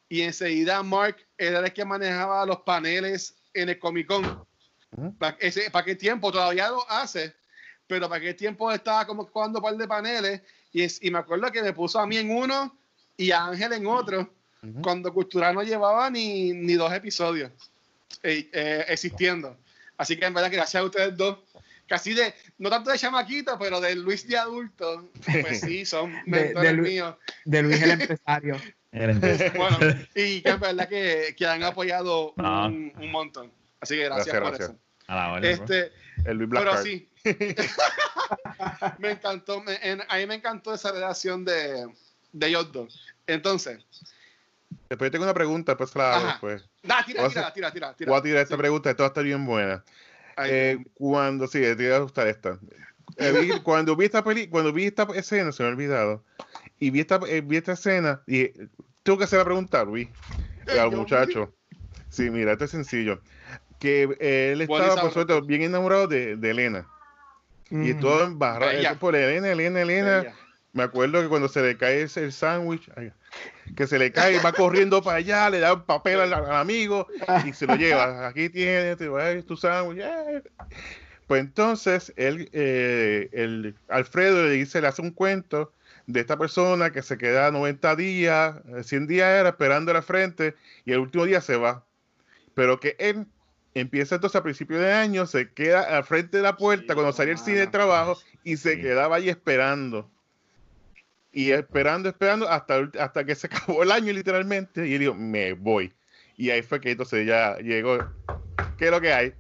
y 0.09 0.23
enseguida 0.23 0.83
Mark 0.83 1.17
era 1.37 1.61
el 1.61 1.73
que 1.73 1.85
manejaba 1.85 2.47
los 2.47 2.61
paneles 2.61 3.35
en 3.55 3.69
el 3.69 3.79
Comic 3.79 4.07
Con. 4.07 4.47
¿Para, 5.19 5.37
ese, 5.41 5.71
¿Para 5.71 5.85
qué 5.85 5.95
tiempo? 5.95 6.33
Todavía 6.33 6.69
lo 6.69 6.89
hace, 6.91 7.35
pero 7.87 8.09
¿para 8.09 8.21
qué 8.21 8.35
tiempo 8.35 8.71
estaba 8.73 9.07
como 9.07 9.25
jugando 9.27 9.59
un 9.59 9.63
par 9.65 9.77
de 9.77 9.87
paneles? 9.89 10.43
Y, 10.73 10.83
es- 10.83 11.03
y 11.03 11.11
me 11.11 11.19
acuerdo 11.19 11.51
que 11.53 11.63
me 11.63 11.73
puso 11.73 11.99
a 12.01 12.07
mí 12.07 12.17
en 12.17 12.31
uno 12.31 12.77
y 13.17 13.31
a 13.31 13.47
Ángel 13.47 13.73
en 13.75 13.87
otro, 13.87 14.33
Ujú. 14.63 14.83
cuando 14.83 15.13
Cultural 15.13 15.55
no 15.55 15.63
llevaba 15.63 16.11
ni, 16.11 16.53
ni 16.53 16.75
dos 16.75 16.93
episodios 16.93 17.51
eh, 18.23 18.49
eh, 18.53 18.85
existiendo. 18.89 19.57
Así 19.97 20.17
que 20.17 20.27
en 20.27 20.35
verdad, 20.35 20.51
gracias 20.53 20.81
a 20.83 20.85
ustedes 20.85 21.17
dos. 21.17 21.39
Casi 21.87 22.15
de, 22.15 22.33
no 22.59 22.71
tanto 22.71 22.91
de 22.91 22.99
chamaquito, 22.99 23.59
pero 23.59 23.81
de 23.81 23.95
Luis 23.97 24.27
de 24.29 24.39
adulto, 24.39 25.11
pues 25.43 25.61
sí, 25.61 25.85
son 25.85 26.13
mentores 26.27 26.73
Luis. 26.75 26.93
míos. 26.93 27.17
De 27.45 27.63
Luis 27.63 27.83
el 27.83 27.91
empresario. 28.01 28.61
Bueno, 28.93 29.19
y 30.15 30.43
que 30.43 30.49
en 30.51 30.61
verdad 30.61 30.89
que, 30.89 31.35
que 31.37 31.47
han 31.47 31.63
apoyado 31.63 32.35
Ah. 32.39 32.67
un, 32.67 32.93
un 32.99 33.11
montón. 33.11 33.53
Así 33.81 33.95
que 33.97 34.05
gracias, 34.05 34.27
Gracias, 34.35 34.43
por 34.43 34.51
gracias. 34.59 34.71
eso. 34.71 34.79
A 35.07 35.15
la 35.17 35.33
orden, 35.33 35.57
bro. 35.57 35.65
Este, 35.77 35.93
El 36.25 36.37
Luis 36.39 36.51
Black 36.51 36.63
pero 36.65 36.73
Card. 36.75 36.85
sí, 36.85 37.09
me 38.99 39.11
encantó, 39.13 39.63
me- 39.63 39.79
en- 39.83 40.03
a 40.09 40.17
mí 40.17 40.27
me 40.27 40.35
encantó 40.35 40.75
esa 40.75 40.93
relación 40.93 41.45
de, 41.45 41.87
de 42.33 42.47
ellos 42.47 42.71
dos. 42.73 43.01
Entonces, 43.27 43.79
Después 44.89 45.09
yo 45.09 45.13
tengo 45.13 45.25
una 45.25 45.35
pregunta, 45.35 45.77
pues 45.77 45.95
la 45.97 46.17
hago 46.17 46.27
después. 46.27 46.65
da, 46.83 47.05
tira, 47.05 47.23
Voy 47.23 47.31
a 47.31 47.33
tira, 47.33 47.53
tira, 47.53 47.73
tira, 47.73 47.95
tira. 47.95 48.11
Voy 48.11 48.19
a 48.19 48.23
tirar 48.23 48.43
esta 48.43 48.55
Sí. 48.57 48.61
pregunta, 48.61 48.91
esta 48.91 49.03
va 49.03 49.07
a 49.07 49.11
estar 49.11 49.25
bien 49.25 49.45
buena. 49.47 49.85
Eh, 50.45 50.79
cuando, 50.95 51.47
sí, 51.47 51.61
te 51.61 51.83
iba 51.85 51.97
a 51.97 52.01
gustar 52.01 52.27
esta. 52.29 52.59
eh, 53.17 53.33
vi- 53.33 53.61
cuando 53.61 53.95
vi 53.97 54.07
esta 54.07 54.23
peli, 54.25 54.49
cuando 54.49 54.73
vi 54.73 54.87
esta 54.87 55.07
escena, 55.15 55.53
se 55.53 55.63
me 55.63 55.69
ha 55.69 55.73
olvidado, 55.73 56.25
y 56.81 56.91
vi 56.91 57.01
esta, 57.01 57.21
eh, 57.29 57.43
vi 57.43 57.57
esta 57.59 57.73
escena, 57.73 58.23
y 58.27 58.41
eh, 58.41 58.53
tengo 59.05 59.19
que 59.19 59.25
hacer 59.25 59.39
la 59.39 59.45
pregunta, 59.45 59.85
Luis, 59.85 60.09
al 60.67 60.91
muchacho. 60.91 61.55
Sí, 62.09 62.31
mira, 62.31 62.53
esto 62.53 62.65
es 62.65 62.71
sencillo. 62.73 63.21
Que 63.79 64.09
eh, 64.19 64.53
él 64.53 64.61
estaba, 64.63 65.01
por 65.01 65.13
suerte, 65.13 65.41
bien 65.43 65.63
enamorado 65.63 66.09
de, 66.09 66.37
de 66.37 66.51
Elena. 66.51 66.87
Y 67.71 67.93
Ujú. 67.93 68.01
todo 68.01 68.25
embarrado 68.25 68.73
Bella. 68.73 68.93
eh, 68.93 68.97
por 68.97 69.15
Elena, 69.15 69.53
Elena, 69.53 69.81
Elena. 69.83 70.27
Me 70.73 70.83
acuerdo 70.83 71.23
que 71.23 71.29
cuando 71.29 71.49
se 71.49 71.63
le 71.63 71.77
cae 71.77 72.03
ese- 72.03 72.25
el 72.25 72.33
sándwich, 72.33 72.91
ay, 72.97 73.13
que 73.77 73.87
se 73.87 73.99
le 73.99 74.11
cae, 74.13 74.41
va 74.45 74.53
corriendo 74.53 75.03
para 75.03 75.19
allá, 75.19 75.49
le 75.51 75.61
da 75.61 75.75
un 75.75 75.85
papel 75.85 76.21
al, 76.21 76.33
al 76.35 76.53
amigo 76.57 77.07
y 77.45 77.53
se 77.53 77.67
lo 77.67 77.77
lleva. 77.77 78.27
Aquí 78.27 78.49
tienes, 78.51 78.97
te 78.97 79.09
va 79.09 79.23
a 79.23 79.35
dar 79.35 79.43
tu 79.45 79.57
sándwich. 79.57 80.01
eh. 80.03 80.43
Pues 81.27 81.41
entonces, 81.43 82.13
él, 82.17 82.49
eh, 82.53 83.29
el 83.33 83.77
Alfredo 83.89 84.45
le 84.45 84.51
dice, 84.51 84.81
le 84.81 84.89
hace 84.89 85.01
un 85.03 85.13
cuento 85.13 85.73
de 86.13 86.21
esta 86.21 86.37
persona 86.39 86.91
que 86.91 87.03
se 87.03 87.17
queda 87.19 87.51
90 87.51 87.97
días, 87.97 88.57
eh, 88.77 88.83
100 88.83 89.07
días 89.07 89.29
era 89.29 89.51
esperando 89.51 89.91
a 89.91 89.95
la 89.95 90.03
frente 90.03 90.55
y 90.85 90.93
el 90.93 90.99
último 90.99 91.25
día 91.25 91.41
se 91.41 91.57
va. 91.57 91.85
Pero 92.55 92.81
que 92.81 92.97
él 92.99 93.27
empieza 93.75 94.17
entonces 94.17 94.37
a 94.37 94.43
principio 94.43 94.79
de 94.79 94.93
año, 94.93 95.27
se 95.27 95.53
queda 95.53 95.97
al 95.97 96.05
frente 96.05 96.39
de 96.39 96.43
la 96.43 96.57
puerta 96.57 96.93
Sí, 96.93 96.95
cuando 96.95 97.13
salía 97.13 97.33
el 97.35 97.39
cine 97.39 97.59
de 97.59 97.67
trabajo 97.69 98.19
y 98.43 98.57
se 98.57 98.75
Sí. 98.75 98.81
quedaba 98.81 99.17
ahí 99.17 99.29
esperando. 99.29 100.11
Y 101.33 101.53
esperando, 101.53 102.09
esperando 102.09 102.49
hasta, 102.49 102.77
el- 102.77 102.91
hasta 102.99 103.25
que 103.25 103.35
se 103.37 103.47
acabó 103.77 103.83
el 103.85 103.93
año 103.93 104.13
literalmente. 104.13 104.87
Y 104.89 104.95
él 104.95 105.01
dijo, 105.01 105.15
me 105.15 105.53
voy. 105.53 105.95
Y 106.37 106.51
ahí 106.51 106.63
fue 106.63 106.81
que 106.81 106.91
entonces 106.91 107.27
ya 107.27 107.57
llegó. 107.59 107.99
¿Qué 108.77 108.87
es 108.87 108.91
lo 108.91 109.01
que 109.01 109.13
hay? 109.13 109.35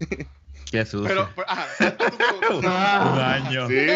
Qué 0.70 0.84
sucio. 0.84 1.08
Pero, 1.08 1.28
pero, 1.34 1.50
ajá, 1.50 1.96
tu 1.96 2.16
pregunta. 2.16 2.56
un 2.58 2.64
Ah, 2.66 3.32
año. 3.34 3.66
Sí. 3.66 3.86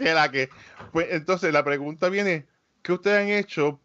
Que 0.00 0.14
la 0.14 0.30
que. 0.30 0.48
Pues 0.92 1.08
entonces 1.10 1.52
la 1.52 1.64
pregunta 1.64 2.08
viene: 2.08 2.46
¿qué 2.82 2.92
ustedes 2.92 3.18
han 3.18 3.28
hecho 3.28 3.80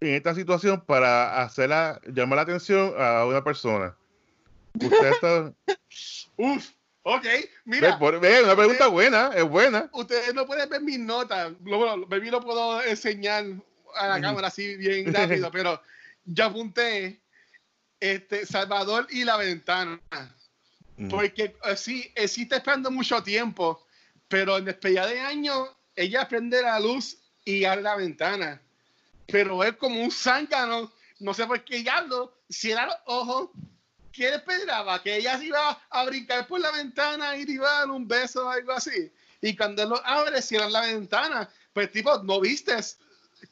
en 0.00 0.14
esta 0.14 0.34
situación 0.34 0.80
para 0.84 1.42
hacerla, 1.42 2.00
llamar 2.06 2.36
la 2.36 2.42
atención 2.42 2.94
a 2.98 3.24
una 3.26 3.42
persona? 3.42 3.96
Usted 4.74 5.10
está. 5.12 5.52
Uf, 6.36 6.70
ok, 7.02 7.26
mira. 7.64 7.92
Ve, 7.92 7.96
por- 7.98 8.20
ve, 8.20 8.42
una 8.42 8.56
pregunta 8.56 8.86
buena, 8.88 9.30
es 9.34 9.44
buena. 9.44 9.88
Ustedes 9.92 10.34
no 10.34 10.46
pueden 10.46 10.68
ver 10.68 10.80
mis 10.80 10.98
notas. 10.98 11.52
Bueno, 11.60 12.06
baby 12.06 12.30
lo 12.30 12.40
puedo 12.40 12.82
enseñar 12.82 13.44
a 13.96 14.06
la 14.08 14.20
cámara 14.20 14.48
así 14.48 14.76
bien 14.76 15.12
rápido, 15.12 15.50
pero 15.52 15.82
yo 16.24 16.44
apunté 16.44 17.20
este, 17.98 18.46
Salvador 18.46 19.06
y 19.10 19.24
la 19.24 19.36
ventana. 19.36 20.00
Porque 21.08 21.56
eh, 21.64 21.76
sí, 21.76 22.12
está 22.14 22.56
esperando 22.56 22.90
mucho 22.90 23.22
tiempo, 23.22 23.86
pero 24.30 24.56
en 24.58 24.64
despedida 24.64 25.06
de 25.08 25.18
año, 25.20 25.66
ella 25.96 26.26
prende 26.28 26.62
la 26.62 26.78
luz 26.78 27.18
y 27.44 27.64
abre 27.64 27.82
la 27.82 27.96
ventana. 27.96 28.62
Pero 29.26 29.62
es 29.64 29.74
como 29.76 30.00
un 30.02 30.10
zángano, 30.12 30.90
no 31.18 31.34
sé 31.34 31.46
por 31.46 31.62
qué 31.64 31.78
diablo, 31.82 32.32
cierra 32.48 32.86
los 32.86 32.96
ojos. 33.06 33.50
¿Quién 34.12 34.34
esperaba? 34.34 35.02
Que 35.02 35.16
ella 35.16 35.36
se 35.36 35.46
iba 35.46 35.80
a 35.90 36.04
brincar 36.04 36.46
por 36.46 36.60
la 36.60 36.70
ventana 36.70 37.36
y 37.36 37.44
le 37.44 37.52
iba 37.54 37.68
a 37.70 37.80
dar 37.80 37.90
un 37.90 38.06
beso 38.06 38.46
o 38.46 38.50
algo 38.50 38.72
así. 38.72 39.12
Y 39.42 39.56
cuando 39.56 39.82
él 39.82 39.88
lo 39.88 40.06
abre, 40.06 40.40
cierran 40.42 40.72
la 40.72 40.82
ventana. 40.82 41.48
Pues 41.72 41.90
tipo, 41.90 42.22
no 42.22 42.40
vistes 42.40 42.98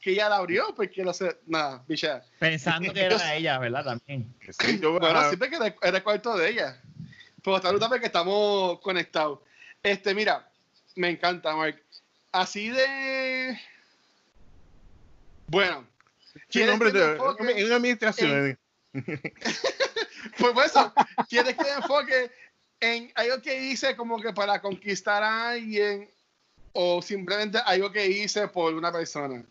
que 0.00 0.12
ella 0.12 0.28
la 0.28 0.36
abrió, 0.36 0.74
porque 0.76 1.02
no 1.02 1.12
sé, 1.12 1.38
nada, 1.46 1.82
bicha. 1.88 2.22
Pensando 2.38 2.92
que 2.92 3.00
era 3.06 3.34
ella, 3.34 3.58
¿verdad? 3.58 3.84
También. 3.84 4.32
Sí, 4.60 4.78
yo- 4.80 4.98
Bueno, 5.00 5.26
siempre 5.28 5.50
que 5.50 5.56
era, 5.56 5.96
el 5.98 6.02
cuarto 6.04 6.36
de 6.36 6.50
ella. 6.50 6.80
Pero 7.42 7.56
está 7.56 7.70
brutal 7.70 7.88
porque 7.88 8.06
estamos 8.06 8.80
conectados. 8.80 9.40
Este, 9.82 10.12
mira, 10.14 10.47
me 10.98 11.10
encanta, 11.10 11.54
Mark. 11.54 11.80
Así 12.32 12.68
de. 12.70 13.58
Bueno. 15.46 15.86
Sí, 16.32 16.40
¿quieres 16.50 16.74
hombre, 16.74 16.92
que 16.92 16.98
me 17.44 17.54
de- 17.54 17.60
en 17.60 17.66
una 17.66 17.76
administración. 17.76 18.58
Pues 20.36 20.52
por 20.52 20.64
eso, 20.64 20.92
¿quieres 21.28 21.56
que 21.56 21.62
me 21.64 21.70
enfoque 21.70 22.30
en 22.80 23.10
algo 23.14 23.40
que 23.40 23.60
hice 23.60 23.96
como 23.96 24.20
que 24.20 24.32
para 24.32 24.60
conquistar 24.60 25.22
a 25.22 25.50
alguien 25.50 26.08
o 26.72 27.00
simplemente 27.02 27.58
algo 27.64 27.90
que 27.90 28.06
hice 28.06 28.46
por 28.48 28.74
una 28.74 28.92
persona? 28.92 29.42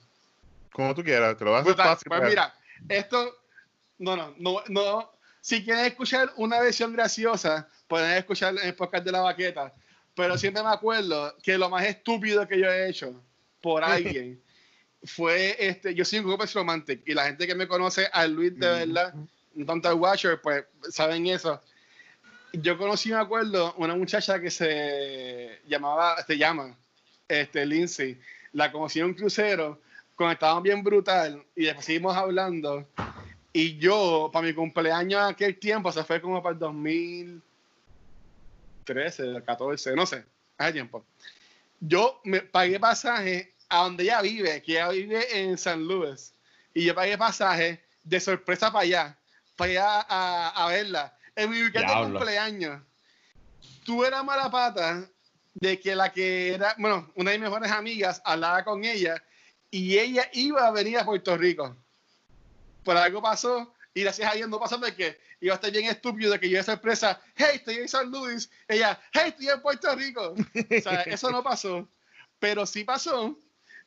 Como 0.72 0.94
tú 0.94 1.04
quieras, 1.04 1.38
te 1.38 1.46
lo 1.46 1.52
vas 1.52 1.60
a 1.60 1.62
hacer 1.62 1.74
Brutal. 1.74 1.88
fácil. 1.96 2.08
Pues 2.10 2.20
para- 2.20 2.30
mira, 2.30 2.56
esto, 2.90 3.38
no, 3.98 4.16
no, 4.16 4.34
no, 4.38 4.64
no. 4.68 5.12
Si 5.42 5.64
quieren 5.64 5.86
escuchar 5.86 6.32
una 6.36 6.60
versión 6.60 6.94
graciosa, 6.94 7.68
pueden 7.88 8.12
escuchar 8.18 8.54
en 8.58 8.68
el 8.68 8.76
podcast 8.76 9.04
de 9.06 9.12
la 9.12 9.22
baqueta. 9.22 9.74
Pero 10.18 10.36
siempre 10.36 10.64
me 10.64 10.70
acuerdo 10.70 11.36
que 11.44 11.60
lo 11.60 11.70
más 11.70 11.86
estúpido 11.86 12.48
que 12.48 12.60
yo 12.60 12.66
he 12.66 12.90
hecho 12.90 13.24
por 13.62 13.84
alguien 13.84 14.42
fue 15.04 15.56
este. 15.60 15.94
Yo 15.94 16.04
soy 16.04 16.20
un 16.20 16.26
grupo 16.26 16.44
romantic 16.56 17.04
y 17.06 17.14
la 17.14 17.26
gente 17.26 17.46
que 17.46 17.54
me 17.54 17.68
conoce 17.68 18.10
a 18.12 18.26
Luis 18.26 18.58
de 18.58 18.68
verdad, 18.68 19.14
al 19.84 19.94
Watcher, 19.94 20.42
pues 20.42 20.66
saben 20.90 21.28
eso. 21.28 21.62
Yo 22.52 22.78
conocí, 22.80 23.10
me 23.10 23.18
acuerdo, 23.18 23.76
una 23.78 23.96
muchacha 23.96 24.42
que 24.42 24.50
se 24.50 25.62
llamaba, 25.68 26.24
se 26.26 26.36
llama, 26.36 26.76
este, 27.28 27.64
Lindsay. 27.66 28.20
La 28.54 28.72
conocí 28.72 29.00
en 29.00 29.06
un 29.06 29.14
crucero 29.14 29.80
cuando 30.16 30.34
estábamos 30.34 30.64
bien 30.64 30.84
brutal 30.84 31.46
y 31.56 31.66
después 31.66 31.86
seguimos 31.86 32.18
hablando. 32.18 32.88
Y 33.54 33.78
yo, 33.78 34.32
para 34.34 34.48
mi 34.48 34.54
cumpleaños 34.54 35.22
aquel 35.22 35.60
tiempo, 35.60 35.92
se 35.92 36.04
fue 36.04 36.20
como 36.20 36.42
para 36.42 36.54
el 36.54 36.60
2013, 38.88 39.44
14, 39.44 39.96
no 39.96 40.06
sé, 40.06 40.26
hace 40.58 40.74
tiempo. 40.74 41.06
Yo 41.80 42.22
me 42.24 42.42
pagué 42.42 42.80
pasaje 42.80 43.54
a 43.70 43.84
donde 43.84 44.04
ella 44.04 44.22
vive, 44.22 44.62
que 44.62 44.74
ella 44.74 44.90
vive 44.90 45.40
en 45.40 45.58
San 45.58 45.84
Luis. 45.84 46.34
Y 46.74 46.86
yo 46.86 46.96
pagué 46.96 47.18
pasaje 47.18 47.84
de 48.04 48.20
sorpresa 48.20 48.72
para 48.72 48.84
allá, 48.84 49.18
para 49.56 49.72
allá 49.72 50.06
a, 50.08 50.66
a 50.66 50.68
verla. 50.70 51.18
En 51.36 51.50
mi 51.50 51.62
weekend 51.62 51.88
de 51.88 51.94
cumpleaños. 51.94 52.82
Tú 53.86 54.04
eras 54.04 54.24
mala 54.24 54.50
pata 54.50 55.08
de 55.54 55.80
que 55.80 55.96
la 55.96 56.12
que 56.12 56.54
era, 56.54 56.76
bueno, 56.78 57.12
una 57.16 57.32
de 57.32 57.40
mis 57.40 57.50
mejores 57.50 57.72
amigas 57.72 58.22
hablaba 58.26 58.64
con 58.64 58.84
ella 58.84 59.22
y 59.72 59.98
ella 59.98 60.30
iba 60.34 60.68
a 60.68 60.72
venir 60.72 60.98
a 60.98 61.06
Puerto 61.06 61.38
Rico. 61.38 61.76
Pero 62.84 63.00
algo 63.00 63.22
pasó 63.22 63.74
y 63.94 64.02
gracias 64.02 64.32
a 64.32 64.36
Dios 64.36 64.50
no 64.50 64.60
pasó 64.60 64.80
porque 64.80 65.20
iba 65.40 65.54
a 65.54 65.56
estar 65.56 65.72
bien 65.72 65.86
estúpido 65.86 66.32
de 66.32 66.40
que 66.40 66.50
yo 66.50 66.58
de 66.58 66.64
sorpresa, 66.64 67.22
hey, 67.36 67.56
estoy 67.56 67.76
en 67.76 67.88
San 67.88 68.10
Luis. 68.12 68.50
Ella, 68.68 69.00
hey, 69.14 69.26
estoy 69.28 69.50
en 69.50 69.62
Puerto 69.62 69.96
Rico. 69.96 70.34
O 70.34 70.82
sea, 70.82 71.02
eso 71.06 71.32
no 71.32 71.44
pasó. 71.44 71.88
Pero 72.40 72.66
sí 72.66 72.84
pasó 72.84 73.38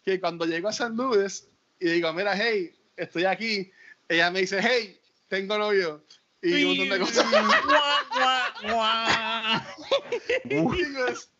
que 0.04 0.20
cuando 0.20 0.44
llego 0.44 0.68
a 0.68 0.72
San 0.72 0.96
Luis 0.96 1.48
y 1.78 1.90
digo, 1.90 2.12
mira, 2.12 2.36
hey, 2.36 2.74
estoy 2.96 3.24
aquí, 3.24 3.70
ella 4.08 4.30
me 4.30 4.40
dice, 4.40 4.60
hey, 4.62 5.00
tengo 5.28 5.58
novio. 5.58 6.04
Y 6.42 6.64
un 6.64 6.78
montón 6.78 6.88
de 6.88 6.98
cosas. 7.04 7.26
Amigos, 10.44 11.30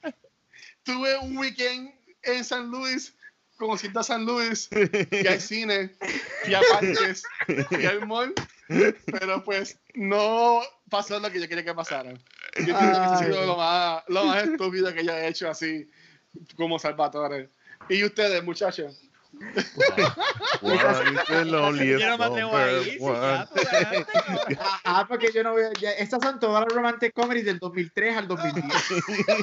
tuve 0.83 1.17
un 1.19 1.39
weekend 1.39 1.95
en 2.23 2.45
San 2.45 2.71
Luis, 2.71 3.15
conociendo 3.57 4.01
a 4.01 4.05
San 4.05 4.27
Luis, 4.27 4.69
y 5.11 5.27
al 5.27 5.41
cine, 5.41 5.95
y 6.47 6.55
a 6.55 6.61
parques, 6.71 7.23
y 7.71 7.87
al 7.87 8.07
mall, 8.07 8.35
pero 9.07 9.43
pues 9.45 9.79
no 9.95 10.61
pasó 10.89 11.19
lo 11.19 11.31
que 11.31 11.41
yo 11.41 11.49
quería 11.49 11.65
que 11.65 11.75
pasara. 11.75 12.13
Yo 12.13 12.73
entiendo 12.73 13.01
que 13.01 13.17
sido 13.17 13.45
lo 13.47 13.57
más, 13.57 14.03
lo 14.09 14.25
más 14.25 14.45
estúpido 14.45 14.93
que 14.93 15.05
yo 15.05 15.13
he 15.13 15.29
hecho 15.29 15.49
así, 15.51 15.89
como 16.57 16.79
Salvatore. 16.79 17.51
¿Y 17.89 18.05
ustedes, 18.05 18.43
muchachos? 18.45 19.01
Wow, 20.61 20.75
loneliest 21.45 22.01
Yo 22.01 22.09
no 22.09 22.19
me 22.19 22.25
atrevo 22.25 22.57
a 22.57 22.67
number 22.67 22.87
ir, 22.87 22.93
sí, 22.93 22.99
one. 23.01 23.21
ya, 23.21 23.47
tú, 23.47 23.61
adelante, 23.73 24.59
Ah, 24.85 25.07
porque 25.09 25.33
yo 25.33 25.43
no 25.43 25.55
veo. 25.55 25.73
ya- 25.81 25.93
estas 25.93 26.21
son 26.23 26.39
todas 26.39 26.65
las 26.65 26.73
romantic 26.75 27.13
comedies 27.15 27.47
del 27.47 27.59
2003 27.59 28.17
al 28.17 28.29
2010. 28.29 28.65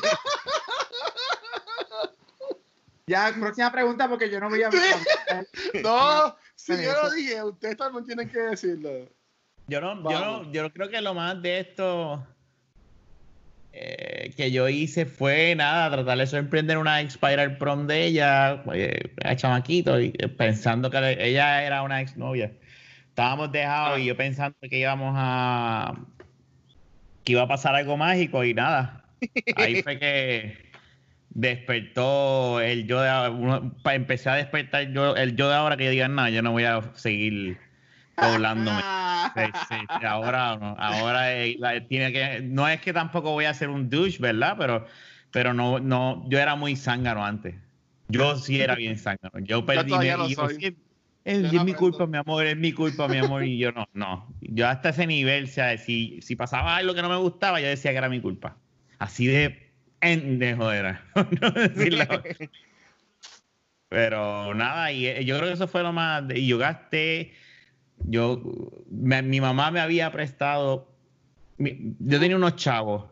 ya, 3.08 3.34
próxima 3.40 3.72
pregunta, 3.72 4.08
porque 4.10 4.30
yo 4.30 4.40
no 4.40 4.50
voy 4.50 4.64
a. 4.64 4.70
No, 5.84 6.36
si 6.56 6.74
yo 6.84 6.94
lo 6.94 7.12
dije, 7.12 7.44
ustedes 7.44 7.78
también 7.78 8.06
tienen 8.06 8.30
que 8.30 8.40
decirlo. 8.40 9.10
Yo 9.68 9.82
no, 9.82 10.10
yo 10.10 10.20
no, 10.20 10.52
yo 10.52 10.72
creo 10.72 10.90
que 10.90 11.02
lo 11.02 11.14
más 11.14 11.42
de 11.42 11.60
esto 11.60 12.26
eh, 13.74 14.34
que 14.36 14.52
yo 14.52 14.68
hice 14.70 15.06
fue 15.06 15.54
nada, 15.56 15.92
tratar 15.92 16.18
de 16.18 16.26
sorprender 16.28 16.78
una 16.78 17.02
ex 17.02 17.18
prom 17.60 17.86
de 17.86 18.06
ella, 18.06 18.64
eh, 18.74 19.14
a 19.24 19.36
chamaquito, 19.36 20.00
y, 20.00 20.14
eh, 20.18 20.30
pensando 20.30 20.90
que 20.90 21.00
le- 21.02 21.28
ella 21.30 21.64
era 21.64 21.84
una 21.84 22.02
ex 22.02 22.18
novia. 22.18 22.52
Estábamos 23.10 23.52
dejados 23.52 24.00
y 24.00 24.06
yo 24.06 24.16
pensando 24.16 24.56
que 24.62 24.80
íbamos 24.80 25.14
a 25.18 25.94
que 27.24 27.34
iba 27.34 27.42
a 27.42 27.48
pasar 27.48 27.76
algo 27.76 27.98
mágico 27.98 28.44
y 28.46 28.54
nada. 28.54 29.04
Ahí 29.58 29.82
fue 29.82 30.00
que 30.00 30.72
despertó 31.30 32.62
el 32.62 32.88
yo 32.88 33.02
de 33.02 33.10
ahora, 33.10 33.30
uno- 33.32 33.74
pa- 33.84 33.96
empecé 33.96 34.30
a 34.30 34.36
despertar 34.36 34.92
yo, 34.94 35.16
el 35.16 35.36
yo 35.36 35.50
de 35.50 35.56
ahora 35.56 35.76
que 35.78 35.84
yo 35.86 35.92
diga, 35.92 36.08
no, 36.08 36.30
yo 36.30 36.42
no 36.42 36.52
voy 36.54 36.64
a 36.64 36.82
seguir 36.96 37.58
doblándome. 38.20 38.82
Sí, 39.36 39.42
sí, 39.70 39.76
sí, 40.00 40.06
ahora 40.06 40.58
no, 40.58 40.76
ahora 40.80 41.44
eh, 41.44 41.58
tiene 41.88 42.12
que, 42.12 42.42
no 42.42 42.68
es 42.68 42.82
que 42.82 42.94
tampoco 42.94 43.32
voy 43.32 43.46
a 43.46 43.54
ser 43.54 43.70
un 43.70 43.90
douche, 43.90 44.18
¿verdad? 44.20 44.56
Pero, 44.58 44.86
pero 45.32 45.54
no, 45.54 45.80
no, 45.80 46.26
yo 46.30 46.40
era 46.40 46.56
muy 46.56 46.76
zángano 46.76 47.24
antes. 47.26 47.56
Yo 48.08 48.38
sí 48.38 48.62
era 48.62 48.76
bien 48.76 48.98
zángano. 48.98 49.40
Yo 49.40 49.66
perdí. 49.66 49.90
todavía 49.90 50.18
lo 50.18 50.28
y 50.28 50.36
yo 50.36 50.50
sí, 50.50 50.78
es, 51.26 51.52
mi 51.64 51.74
culpa, 51.74 52.08
mi 52.08 52.18
amor, 52.18 52.46
es 52.46 52.56
mi 52.56 52.72
culpa, 52.72 53.10
mi 53.10 53.18
amor. 53.18 53.44
Y 53.44 53.58
yo 53.58 53.74
no, 53.74 53.86
no. 53.94 54.34
Yo 54.40 54.68
hasta 54.68 54.90
ese 54.90 55.06
nivel, 55.06 55.44
o 55.44 55.48
sea, 55.48 55.78
si, 55.78 56.22
si 56.22 56.38
pasaba 56.38 56.78
algo 56.78 56.94
que 56.94 57.02
no 57.02 57.10
me 57.10 57.18
gustaba, 57.18 57.60
yo 57.60 57.68
decía 57.68 57.92
que 57.92 57.98
era 57.98 58.08
mi 58.08 58.22
culpa. 58.22 58.58
Así 58.98 59.28
de 59.28 59.74
pendejo 60.00 60.72
era. 60.72 61.06
no. 61.16 61.52
Pero 63.90 64.54
nada, 64.54 64.92
y 64.92 65.08
eh, 65.08 65.26
yo 65.26 65.38
creo 65.38 65.50
que 65.50 65.56
eso 65.56 65.68
fue 65.68 65.84
lo 65.84 65.92
más. 65.92 66.24
Y 66.34 66.48
yo 66.48 66.58
gasté. 66.58 67.34
Yo, 68.06 68.42
me- 68.90 69.22
mi 69.22 69.42
mamá 69.42 69.72
me 69.72 69.80
había 69.80 70.12
prestado. 70.12 70.88
mi- 71.58 71.96
yo 72.00 72.20
tenía 72.20 72.38
unos 72.38 72.56
chavos. 72.56 73.06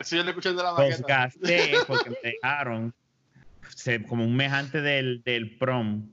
Sí, 0.00 0.16
yo 0.16 0.22
le 0.24 0.30
escuché 0.30 0.50
de 0.50 0.56
la 0.62 0.70
Los 0.72 0.78
maqueta. 0.78 1.06
gasté 1.06 1.72
porque 1.86 2.10
me 2.10 2.16
dejaron 2.22 2.94
se- 3.74 4.02
como 4.02 4.24
un 4.24 4.34
mes 4.34 4.50
antes 4.52 4.82
del, 4.82 5.22
del 5.24 5.56
prom. 5.58 6.08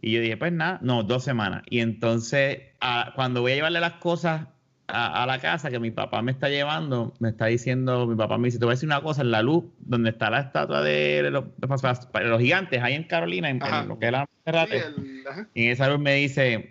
Y 0.00 0.12
yo 0.12 0.20
dije, 0.20 0.36
pues 0.36 0.52
nada, 0.52 0.78
no, 0.82 1.02
dos 1.02 1.24
semanas. 1.24 1.62
Y 1.68 1.80
entonces, 1.80 2.58
a- 2.80 3.12
cuando 3.16 3.40
voy 3.40 3.52
a 3.52 3.54
llevarle 3.56 3.80
las 3.80 3.94
cosas 3.94 4.46
a, 4.86 5.22
a 5.22 5.26
la 5.26 5.40
casa 5.40 5.70
que 5.70 5.80
mi 5.80 5.90
papá 5.90 6.20
me 6.22 6.30
está 6.30 6.48
llevando, 6.50 7.14
me 7.18 7.30
está 7.30 7.46
diciendo, 7.46 8.06
mi 8.06 8.14
papá 8.14 8.36
me 8.38 8.48
dice, 8.48 8.58
te 8.58 8.66
voy 8.66 8.72
a 8.72 8.76
decir 8.76 8.86
una 8.88 9.00
cosa, 9.00 9.22
en 9.22 9.30
la 9.30 9.42
luz, 9.42 9.64
donde 9.80 10.10
está 10.10 10.28
la 10.30 10.40
estatua 10.40 10.82
de 10.82 11.30
los, 11.30 11.44
de 11.56 12.24
los 12.28 12.40
gigantes, 12.40 12.82
ahí 12.82 12.94
en 12.94 13.04
Carolina, 13.04 13.48
en, 13.48 13.60
en 13.64 13.88
lo 13.88 13.98
que 13.98 14.06
es 14.06 14.12
la 14.12 14.24
Sí, 14.26 14.30
Monserrate, 14.44 14.76
el- 14.86 15.24
ajá. 15.26 15.48
y 15.54 15.64
en 15.64 15.70
esa 15.72 15.88
luz 15.88 15.98
me 16.00 16.14
dice, 16.16 16.70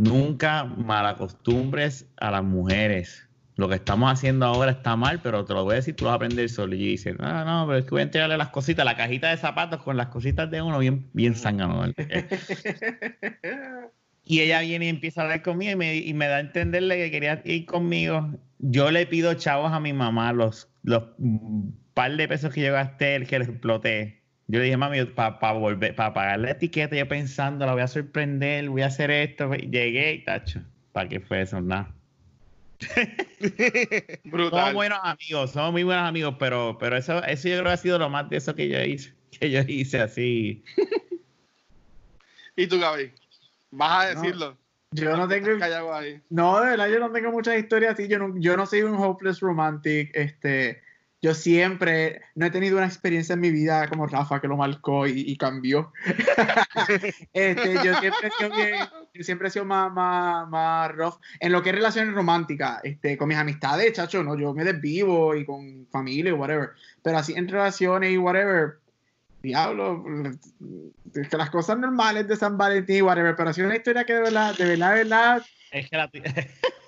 nunca 0.00 0.64
malacostumbres 0.64 2.06
a 2.16 2.30
las 2.30 2.42
mujeres. 2.42 3.28
Lo 3.56 3.68
que 3.68 3.74
estamos 3.74 4.10
haciendo 4.10 4.46
ahora 4.46 4.70
está 4.72 4.96
mal, 4.96 5.20
pero 5.22 5.44
te 5.44 5.52
lo 5.52 5.64
voy 5.64 5.74
a 5.74 5.76
decir, 5.76 5.94
tú 5.94 6.04
lo 6.04 6.10
vas 6.10 6.14
a 6.14 6.16
aprender 6.16 6.48
solo. 6.48 6.74
Y 6.74 6.78
dice, 6.78 7.12
no, 7.12 7.44
no, 7.44 7.66
pero 7.66 7.78
es 7.78 7.84
que 7.84 7.90
voy 7.90 8.00
a 8.00 8.04
entregarle 8.04 8.38
las 8.38 8.48
cositas, 8.48 8.86
la 8.86 8.96
cajita 8.96 9.28
de 9.28 9.36
zapatos 9.36 9.82
con 9.82 9.98
las 9.98 10.06
cositas 10.06 10.50
de 10.50 10.62
uno 10.62 10.78
bien, 10.78 11.10
bien. 11.12 11.34
¿verdad? 11.34 11.94
Y 14.22 14.42
ella 14.42 14.60
viene 14.60 14.84
y 14.84 14.88
empieza 14.90 15.22
a 15.22 15.24
hablar 15.24 15.42
conmigo 15.42 15.72
y 15.72 15.76
me, 15.76 15.96
y 15.96 16.14
me 16.14 16.28
da 16.28 16.36
a 16.36 16.40
entenderle 16.40 16.96
que 16.96 17.10
quería 17.10 17.42
ir 17.44 17.66
conmigo. 17.66 18.30
Yo 18.58 18.92
le 18.92 19.04
pido 19.06 19.34
chavos 19.34 19.72
a 19.72 19.80
mi 19.80 19.92
mamá, 19.92 20.32
los, 20.32 20.68
los 20.84 21.02
par 21.94 22.16
de 22.16 22.28
pesos 22.28 22.54
que 22.54 22.60
yo 22.60 22.72
gasté, 22.72 23.16
el 23.16 23.26
que 23.26 23.40
les 23.40 23.48
exploté. 23.48 24.19
Yo 24.50 24.58
le 24.58 24.64
dije, 24.64 24.76
mami, 24.76 25.04
para 25.04 25.52
volver, 25.52 25.94
para 25.94 26.12
pagar 26.12 26.40
la 26.40 26.50
etiqueta, 26.50 26.96
yo 26.96 27.06
pensando, 27.06 27.64
la 27.66 27.72
voy 27.72 27.82
a 27.82 27.86
sorprender, 27.86 28.68
voy 28.68 28.82
a 28.82 28.86
hacer 28.86 29.08
esto. 29.12 29.54
Llegué 29.54 30.14
y 30.14 30.24
tacho. 30.24 30.60
¿Para 30.90 31.08
qué 31.08 31.20
fue 31.20 31.42
eso? 31.42 31.60
Nada. 31.60 31.94
Somos 32.90 34.20
Brutal. 34.24 34.74
buenos 34.74 34.98
amigos, 35.04 35.52
somos 35.52 35.70
muy 35.70 35.84
buenos 35.84 36.08
amigos, 36.08 36.34
pero, 36.38 36.78
pero 36.80 36.96
eso, 36.96 37.22
eso 37.24 37.48
yo 37.48 37.56
creo 37.56 37.64
que 37.66 37.70
ha 37.70 37.76
sido 37.76 37.98
lo 37.98 38.08
más 38.10 38.28
de 38.28 38.38
eso 38.38 38.54
que 38.56 38.68
yo 38.68 38.80
hice, 38.82 39.14
que 39.38 39.50
yo 39.52 39.60
hice 39.68 40.00
así. 40.00 40.64
¿Y 42.56 42.66
tú, 42.66 42.80
Gaby? 42.80 43.12
Vas 43.70 44.04
a 44.06 44.14
No. 44.14 44.22
decirlo. 44.22 44.58
Yo 44.92 45.16
no 45.16 45.28
tengo. 45.28 45.48
Ahí. 45.94 46.20
No, 46.28 46.60
de 46.60 46.70
verdad, 46.70 46.88
yo 46.88 46.98
no 46.98 47.12
tengo 47.12 47.30
muchas 47.30 47.56
historias 47.56 47.92
así. 47.92 48.08
Yo 48.08 48.18
no, 48.18 48.34
yo 48.40 48.56
no 48.56 48.66
soy 48.66 48.82
un 48.82 48.96
hopeless 48.96 49.38
romantic. 49.38 50.10
Este, 50.14 50.82
yo 51.22 51.34
siempre 51.34 52.22
no 52.34 52.46
he 52.46 52.50
tenido 52.50 52.78
una 52.78 52.86
experiencia 52.86 53.34
en 53.34 53.40
mi 53.40 53.50
vida 53.50 53.88
como 53.88 54.06
Rafa 54.06 54.40
que 54.40 54.48
lo 54.48 54.56
marcó 54.56 55.06
y, 55.06 55.20
y 55.20 55.36
cambió. 55.36 55.92
este, 57.34 57.74
yo 57.84 57.94
siempre 58.00 58.28
he 58.28 58.30
sido 58.30 58.56
bien, 58.56 58.76
siempre 59.20 59.48
he 59.48 59.50
sido 59.50 59.66
más, 59.66 59.92
más, 59.92 60.48
más 60.48 60.90
rough 60.92 61.16
en 61.38 61.52
lo 61.52 61.62
que 61.62 61.70
es 61.70 61.74
relaciones 61.76 62.14
románticas. 62.14 62.80
Este, 62.84 63.18
con 63.18 63.28
mis 63.28 63.36
amistades, 63.36 63.92
chacho, 63.92 64.24
no, 64.24 64.38
yo 64.38 64.54
me 64.54 64.64
desvivo 64.64 65.34
y 65.34 65.44
con 65.44 65.86
familia 65.90 66.30
y 66.30 66.34
whatever. 66.34 66.70
Pero 67.02 67.18
así 67.18 67.34
en 67.34 67.48
relaciones 67.48 68.12
y 68.12 68.16
whatever, 68.16 68.78
diablo, 69.42 70.02
es 71.14 71.28
que 71.28 71.36
las 71.36 71.50
cosas 71.50 71.78
normales 71.78 72.28
de 72.28 72.36
San 72.36 72.56
Valentín 72.56 72.96
y 72.96 73.02
whatever. 73.02 73.36
Pero 73.36 73.50
así 73.50 73.60
una 73.60 73.76
historia 73.76 74.04
que 74.04 74.14
de 74.14 74.22
verdad, 74.22 74.56
de 74.56 74.64
verdad, 74.64 74.94
de 74.94 75.04
verdad, 75.04 75.46
Es 75.70 75.90
que 75.90 75.96
la, 75.98 76.10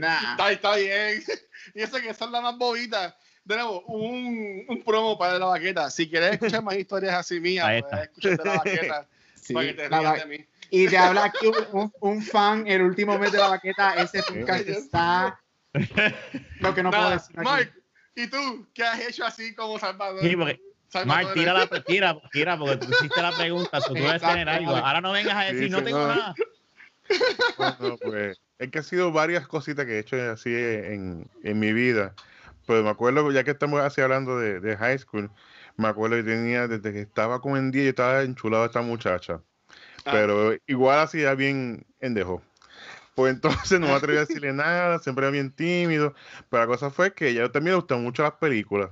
nah. 0.00 0.30
Está, 0.32 0.52
está 0.52 0.76
bien. 0.76 1.22
Y 1.74 1.80
eso 1.80 1.96
que 1.96 2.12
son 2.12 2.30
las 2.30 2.42
más 2.42 2.58
bobitas. 2.58 3.14
De 3.42 3.54
nuevo, 3.56 3.80
un, 3.86 4.64
un 4.68 4.82
promo 4.84 5.16
para 5.18 5.38
la 5.38 5.46
baqueta. 5.46 5.90
Si 5.90 6.08
quieres 6.10 6.32
escuchar 6.32 6.62
más 6.62 6.76
historias 6.76 7.14
así 7.14 7.40
mías, 7.40 7.82
escuchar 8.02 8.36
de 8.38 8.44
la 8.44 8.54
baqueta 8.58 9.06
Sí, 9.34 9.54
para 9.54 9.66
que 9.66 9.72
te 9.74 9.88
la 9.88 9.98
rías 9.98 10.12
va- 10.12 10.16
de 10.18 10.26
mí. 10.26 10.44
Y 10.70 10.88
te 10.88 10.98
habla 10.98 11.24
aquí 11.24 11.46
un, 11.72 11.92
un- 12.00 12.22
fan, 12.22 12.66
el 12.66 12.82
último 12.82 13.18
mes 13.18 13.32
de 13.32 13.38
la 13.38 13.48
baqueta, 13.48 13.94
ese 13.94 14.22
podcast 14.22 14.68
está... 14.68 15.40
Lo 16.60 16.74
que 16.74 16.82
no 16.82 16.90
puedo 16.90 17.10
decir 17.10 17.34
aquí. 17.38 17.44
Mark, 17.44 17.72
¿y 18.14 18.26
tú 18.28 18.66
qué 18.74 18.82
has 18.84 19.00
hecho 19.00 19.24
así 19.24 19.54
como 19.54 19.78
Salvador? 19.78 20.20
Sí, 20.22 20.36
porque- 20.36 20.60
Mark, 21.06 21.32
tira, 21.34 21.52
la, 21.54 21.66
tira, 21.82 22.16
tira, 22.30 22.58
porque 22.58 22.76
tú 22.76 22.92
hiciste 22.92 23.20
la 23.22 23.32
pregunta, 23.32 23.80
tú 23.80 23.94
debes 23.94 24.20
tener 24.22 24.48
algo. 24.48 24.76
Ahora 24.76 25.00
no 25.00 25.12
vengas 25.12 25.34
a 25.36 25.44
decir, 25.44 25.64
Sí, 25.64 25.70
no 25.70 25.82
tengo 25.82 26.06
nada. 26.06 26.34
Bueno, 27.56 27.96
pues 28.02 28.38
es 28.58 28.70
que 28.70 28.78
ha 28.78 28.82
sido 28.82 29.12
varias 29.12 29.46
cositas 29.46 29.86
que 29.86 29.96
he 29.96 29.98
hecho 29.98 30.16
así 30.30 30.54
en, 30.54 31.28
en 31.42 31.58
mi 31.58 31.72
vida. 31.72 32.14
Pues 32.66 32.82
me 32.82 32.90
acuerdo, 32.90 33.30
ya 33.30 33.44
que 33.44 33.50
estamos 33.50 33.80
así 33.80 34.00
hablando 34.00 34.38
de, 34.38 34.60
de 34.60 34.76
high 34.76 34.98
school, 34.98 35.30
me 35.76 35.88
acuerdo 35.88 36.16
que 36.16 36.22
tenía, 36.22 36.68
desde 36.68 36.92
que 36.92 37.00
estaba 37.00 37.40
como 37.40 37.56
en 37.56 37.70
10, 37.70 37.84
yo 37.84 37.90
estaba 37.90 38.22
enchulado 38.22 38.62
a 38.62 38.66
esta 38.66 38.80
muchacha. 38.80 39.40
Ah. 40.04 40.12
Pero 40.12 40.56
igual 40.66 41.00
así 41.00 41.20
era 41.20 41.34
bien 41.34 41.84
endejo. 42.00 42.42
Pues 43.14 43.32
entonces 43.34 43.78
no 43.80 43.86
me 43.86 43.92
atreví 43.92 44.18
a 44.18 44.20
decirle 44.26 44.52
nada, 44.52 44.98
siempre 44.98 45.24
era 45.26 45.32
bien 45.32 45.50
tímido. 45.52 46.14
Pero 46.48 46.62
la 46.62 46.66
cosa 46.66 46.90
fue 46.90 47.12
que 47.12 47.28
ella 47.28 47.50
también 47.50 47.72
le 47.72 47.80
gustan 47.80 48.02
mucho 48.02 48.22
las 48.22 48.32
películas. 48.32 48.90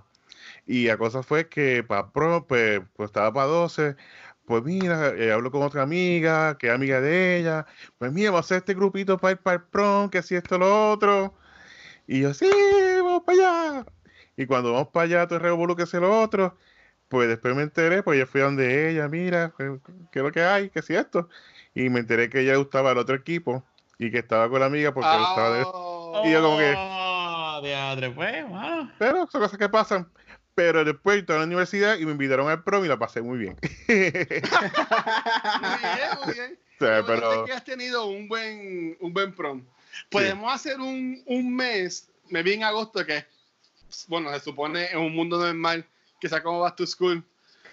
Y 0.66 0.86
la 0.86 0.96
cosa 0.96 1.22
fue 1.22 1.48
que 1.48 1.82
para 1.82 2.10
pro, 2.10 2.46
pues, 2.46 2.80
pues 2.94 3.08
estaba 3.08 3.32
para 3.32 3.46
12. 3.46 3.96
Pues 4.44 4.62
mira, 4.64 5.10
eh, 5.10 5.32
hablo 5.32 5.50
con 5.50 5.62
otra 5.62 5.82
amiga, 5.82 6.58
que 6.58 6.68
es 6.68 6.72
amiga 6.74 7.00
de 7.00 7.38
ella. 7.38 7.66
Pues 7.98 8.12
mira, 8.12 8.30
vamos 8.30 8.44
a 8.44 8.46
hacer 8.46 8.58
este 8.58 8.74
grupito 8.74 9.16
para 9.18 9.32
ir 9.32 9.38
para 9.38 9.56
el 9.56 9.62
prom, 9.62 10.10
que 10.10 10.22
si 10.22 10.34
esto, 10.34 10.58
lo 10.58 10.90
otro. 10.92 11.34
Y 12.06 12.20
yo, 12.22 12.34
sí, 12.34 12.48
vamos 13.02 13.22
para 13.24 13.38
allá. 13.72 13.86
Y 14.36 14.46
cuando 14.46 14.72
vamos 14.72 14.88
para 14.88 15.04
allá, 15.04 15.26
todo 15.26 15.36
el 15.36 15.42
revolú 15.42 15.76
que 15.76 15.84
es 15.84 15.92
lo 15.94 16.20
otro. 16.20 16.56
Pues 17.08 17.28
después 17.28 17.54
me 17.54 17.62
enteré, 17.62 18.02
pues 18.02 18.18
yo 18.18 18.26
fui 18.26 18.40
a 18.40 18.44
donde 18.44 18.90
ella, 18.90 19.06
mira, 19.08 19.52
pues, 19.56 19.80
¿qué 20.10 20.18
es 20.20 20.24
lo 20.24 20.32
que 20.32 20.42
hay? 20.42 20.70
¿Qué 20.70 20.82
si 20.82 20.94
esto? 20.94 21.28
Y 21.74 21.90
me 21.90 22.00
enteré 22.00 22.28
que 22.30 22.40
ella 22.40 22.56
gustaba 22.56 22.90
al 22.90 22.98
otro 22.98 23.14
equipo 23.14 23.62
y 23.98 24.10
que 24.10 24.18
estaba 24.18 24.48
con 24.48 24.60
la 24.60 24.66
amiga 24.66 24.92
porque 24.94 25.10
gustaba 25.18 25.58
de 25.58 25.64
Oh, 25.66 26.22
Y 26.24 26.32
yo 26.32 26.42
como 26.42 26.58
que- 26.58 26.74
Oh, 26.76 27.60
diadre, 27.62 28.10
pues, 28.10 28.50
mano. 28.50 28.90
Pero 28.98 29.26
son 29.30 29.42
cosas 29.42 29.58
que 29.58 29.68
pasan. 29.68 30.08
Pero 30.54 30.84
después 30.84 31.18
estaba 31.18 31.38
en 31.38 31.42
la 31.42 31.46
universidad 31.46 31.96
y 31.98 32.04
me 32.04 32.12
invitaron 32.12 32.48
al 32.48 32.62
prom 32.62 32.84
y 32.84 32.88
la 32.88 32.98
pasé 32.98 33.22
muy 33.22 33.38
bien. 33.38 33.56
Muy 33.88 33.96
bien, 33.96 34.18
muy 36.24 36.34
bien. 36.34 36.58
Bueno 36.78 37.04
pero 37.06 37.44
que 37.44 37.52
has 37.52 37.64
tenido 37.64 38.06
un 38.06 38.28
buen, 38.28 38.96
un 39.00 39.12
buen 39.12 39.32
prom. 39.34 39.62
Podemos 40.10 40.52
hacer 40.52 40.80
un, 40.80 41.22
un 41.26 41.54
mes, 41.54 42.08
me 42.28 42.42
vi 42.42 42.54
en 42.54 42.64
agosto, 42.64 43.04
que 43.06 43.24
bueno, 44.08 44.32
se 44.32 44.40
supone 44.40 44.90
en 44.90 44.98
un 44.98 45.14
mundo 45.14 45.38
normal 45.38 45.84
que 46.20 46.28
sea 46.28 46.42
como 46.42 46.60
Back 46.60 46.76
to 46.76 46.86
School, 46.86 47.24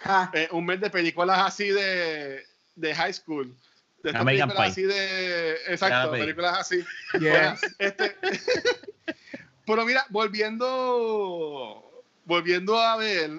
Ah, 0.04 0.32
eh, 0.34 0.48
un 0.52 0.66
mes 0.66 0.80
de 0.80 0.90
películas 0.90 1.40
así 1.40 1.70
de, 1.70 2.46
de 2.76 2.96
high 2.96 3.14
school. 3.14 3.54
De 4.02 4.12
estas 4.12 4.22
American 4.22 4.50
películas 4.50 4.74
Pie. 4.76 4.86
así 4.86 4.94
de. 4.94 5.52
Exacto, 5.68 6.12
películas 6.12 6.58
así. 6.60 6.86
yes. 7.20 7.76
Este, 7.80 8.16
pero 9.66 9.86
mira, 9.86 10.06
volviendo, 10.10 11.89
volviendo 12.26 12.78
a 12.80 12.96
ver, 12.98 13.32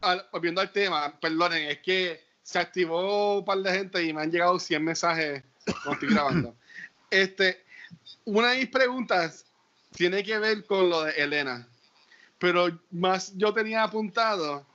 al- 0.00 0.26
volviendo 0.32 0.60
al 0.60 0.70
tema, 0.72 1.18
perdonen, 1.20 1.68
es 1.70 1.78
que 1.78 2.20
se 2.42 2.58
activó 2.58 3.38
un 3.38 3.44
par 3.44 3.58
de 3.58 3.72
gente 3.72 4.02
y 4.02 4.12
me 4.12 4.22
han 4.22 4.30
llegado 4.30 4.58
100 4.58 4.82
mensajes 4.84 5.42
cuando 5.64 5.92
estoy 5.92 6.08
grabando. 6.10 6.54
Este, 7.10 7.64
una 8.26 8.50
de 8.50 8.58
mis 8.58 8.68
preguntas 8.68 9.46
tiene 9.96 10.22
que 10.22 10.38
ver 10.38 10.66
con 10.66 10.90
lo 10.90 11.04
de 11.04 11.12
Elena, 11.12 11.66
pero 12.38 12.68
más 12.90 13.32
yo 13.34 13.54
tenía 13.54 13.82
apuntado 13.82 14.66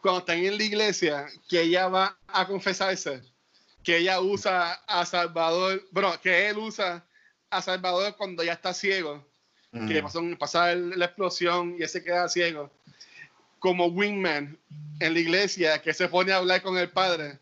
cuando 0.00 0.20
están 0.20 0.38
en 0.38 0.56
la 0.56 0.62
iglesia 0.62 1.26
que 1.48 1.62
ella 1.62 1.88
va 1.88 2.16
a 2.28 2.46
confesarse, 2.46 3.20
que 3.82 3.96
ella 3.96 4.20
usa 4.20 4.74
a 4.86 5.04
Salvador, 5.04 5.82
bueno, 5.90 6.20
que 6.20 6.48
él 6.48 6.58
usa 6.58 7.04
a 7.50 7.60
Salvador 7.62 8.14
cuando 8.16 8.44
ya 8.44 8.52
está 8.52 8.72
ciego, 8.72 9.26
que 9.72 10.00
mm, 10.00 10.04
pasó, 10.04 10.22
pasa 10.38 10.74
la 10.76 11.06
explosión 11.06 11.74
y 11.78 11.82
él 11.82 11.88
se 11.88 12.04
queda 12.04 12.28
ciego, 12.28 12.70
como 13.62 13.86
wingman 13.86 14.58
en 14.98 15.14
la 15.14 15.20
iglesia, 15.20 15.80
que 15.80 15.94
se 15.94 16.08
pone 16.08 16.32
a 16.32 16.38
hablar 16.38 16.62
con 16.62 16.76
el 16.76 16.90
padre, 16.90 17.38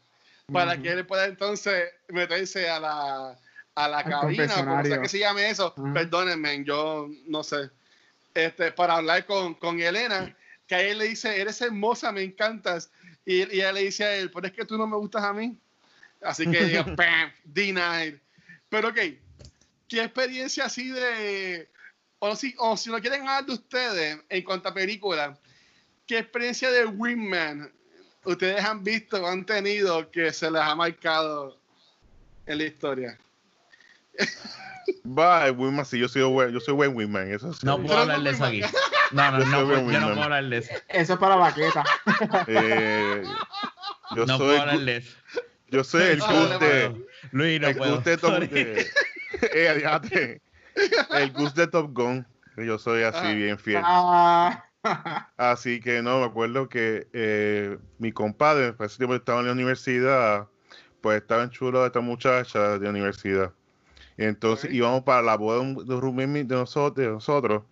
para 0.52 0.74
Ujú. 0.74 0.82
que 0.82 0.90
él 0.90 1.06
pueda 1.06 1.24
entonces 1.24 1.90
meterse 2.08 2.68
a 2.68 2.78
la, 2.78 3.38
a 3.74 3.88
la 3.88 3.98
Al 4.00 4.04
cabina, 4.04 4.80
o 4.80 4.84
sea 4.84 5.00
que 5.00 5.08
se 5.08 5.18
llame 5.18 5.48
eso, 5.48 5.72
Ujú. 5.78 5.94
perdónenme, 5.94 6.62
yo 6.62 7.08
no 7.26 7.42
sé, 7.42 7.70
este, 8.34 8.70
para 8.72 8.96
hablar 8.96 9.24
con, 9.24 9.54
con 9.54 9.80
Elena, 9.80 10.36
que 10.66 10.74
a 10.74 10.82
él 10.82 10.98
le 10.98 11.06
dice, 11.06 11.40
eres 11.40 11.58
hermosa, 11.62 12.12
me 12.12 12.22
encantas, 12.22 12.90
y, 13.24 13.36
y 13.36 13.42
ella 13.60 13.72
le 13.72 13.84
dice 13.84 14.04
a 14.04 14.14
él, 14.16 14.30
pero 14.30 14.46
es 14.46 14.52
que 14.52 14.66
tú 14.66 14.76
no 14.76 14.86
me 14.86 14.98
gustas 14.98 15.24
a 15.24 15.32
mí. 15.32 15.58
Así 16.20 16.46
que 16.50 16.66
digo, 16.66 16.84
¡pam! 16.96 17.32
Denied. 17.44 18.18
Pero 18.68 18.88
ok, 18.88 18.98
¿qué 19.88 20.02
experiencia 20.02 20.66
así 20.66 20.90
de 20.90 21.70
o 22.18 22.36
si, 22.36 22.54
o 22.58 22.76
si 22.76 22.90
no 22.90 23.00
quieren 23.00 23.22
hablar 23.22 23.46
de 23.46 23.54
ustedes 23.54 24.18
en 24.28 24.44
cuanto 24.44 24.68
a 24.68 24.74
película, 24.74 25.38
¿qué 26.10 26.18
experiencia 26.18 26.72
de 26.72 26.86
Wingman 26.86 27.70
ustedes 28.24 28.64
han 28.64 28.82
visto 28.82 29.22
o 29.22 29.26
han 29.28 29.44
tenido 29.46 30.10
que 30.10 30.32
se 30.32 30.50
les 30.50 30.60
ha 30.60 30.74
marcado 30.74 31.56
en 32.46 32.58
la 32.58 32.64
historia? 32.64 33.16
Va, 35.06 35.50
Wingman, 35.52 35.84
sí, 35.86 36.00
yo 36.00 36.08
soy 36.08 36.22
buen, 36.24 36.50
yo 36.50 36.58
soy 36.58 36.74
buen 36.74 36.96
Wingman, 36.96 37.30
eso 37.32 37.52
sí. 37.52 37.60
No 37.64 37.80
puedo 37.80 37.96
hablar 37.96 38.20
de 38.22 38.30
eso 38.30 38.44
aquí. 38.44 38.60
No, 39.12 39.30
no, 39.30 39.38
Yo 39.44 39.44
no, 39.46 39.92
yo 39.92 40.00
no 40.00 40.06
puedo 40.08 40.22
hablar 40.24 40.44
de 40.48 40.58
eso. 40.58 40.74
Eso 40.88 41.12
es 41.12 41.18
para 41.20 41.36
vaqueta. 41.36 41.84
Eh, 42.48 43.22
yo 44.16 44.26
No 44.26 44.36
soy, 44.36 44.46
puedo 44.48 44.60
hablar 44.62 44.78
de 44.80 44.96
eso. 44.96 45.16
yo 45.68 45.84
soy 45.84 46.02
el 46.02 46.18
Gus 46.18 46.28
no 46.28 46.58
de, 46.58 47.06
Luis, 47.30 47.60
no 47.60 47.68
el 47.68 47.76
puedo. 47.76 47.94
Gus 47.96 48.04
de 48.04 48.16
Top, 48.16 48.38
de- 48.40 48.86
eh, 49.42 50.40
el 51.12 51.32
Gus 51.32 51.54
de 51.54 51.68
Top 51.68 51.92
Gun. 51.92 52.26
Yo 52.56 52.78
soy 52.78 53.04
así 53.04 53.18
Ah. 53.22 53.32
bien 53.32 53.58
fiel. 53.60 53.82
Ah, 53.84 54.64
Así 55.36 55.80
que 55.80 56.02
no, 56.02 56.20
me 56.20 56.26
acuerdo 56.26 56.68
que 56.68 57.08
eh, 57.12 57.78
mi 57.98 58.12
compadre, 58.12 58.72
para 58.72 58.86
ese 58.86 58.98
tiempo 58.98 59.14
estaba 59.14 59.40
en 59.40 59.46
la 59.46 59.52
universidad, 59.52 60.48
pues 61.00 61.20
estaba 61.22 61.42
en 61.44 61.50
chulo 61.50 61.80
de 61.80 61.86
esta 61.88 62.00
muchacha 62.00 62.78
de 62.78 62.88
universidad. 62.88 63.52
Y 64.18 64.24
entonces 64.24 64.72
íbamos 64.72 65.02
para 65.04 65.22
la 65.22 65.36
boda 65.36 65.58
de 65.58 65.62
un- 65.64 66.48
de 66.48 66.54
nosotros, 66.56 66.96
de 66.96 67.12
nosotros. 67.12 67.64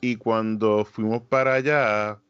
Y 0.00 0.16
cuando 0.16 0.84
fuimos 0.86 1.22
para 1.22 1.54
allá, 1.54 2.20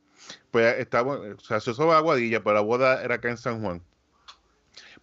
pues 0.53 0.79
estaba, 0.79 1.19
o 1.19 1.41
sea, 1.41 1.61
se 1.61 1.73
usaba 1.73 1.99
Aguadilla, 1.99 2.43
pero 2.45 2.55
la 2.55 2.61
boda 2.63 3.03
era 3.05 3.17
acá 3.17 3.31
en 3.31 3.39
San 3.39 3.63
Juan. 3.63 3.83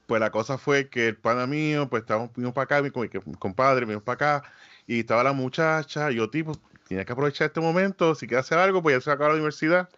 Pues 0.05 0.19
la 0.21 0.32
cosa 0.32 0.57
fue 0.57 0.89
que 0.89 1.07
el 1.09 1.17
pana 1.17 1.47
mío, 1.47 1.89
pues 1.89 2.01
estábamos, 2.03 2.32
vinimos 2.34 2.53
para 2.53 2.63
acá, 2.78 2.82
mi, 2.82 2.89
mi 3.25 3.36
compadre, 3.36 3.86
vinimos 3.86 4.03
para 4.03 4.38
acá, 4.39 4.51
y 4.86 4.99
estaba 5.01 5.23
la 5.23 5.34
muchacha, 5.34 6.11
y 6.11 6.15
yo 6.15 6.30
tipo, 6.30 6.53
tenía 6.88 7.05
que 7.05 7.11
aprovechar 7.13 7.47
este 7.47 7.59
momento, 7.59 8.15
si 8.15 8.27
quiere 8.27 8.39
hacer 8.41 8.57
algo, 8.59 8.81
pues 8.81 8.95
ya 8.95 9.01
se 9.01 9.11
acaba 9.11 9.29
la 9.29 9.35
universidad, 9.35 9.89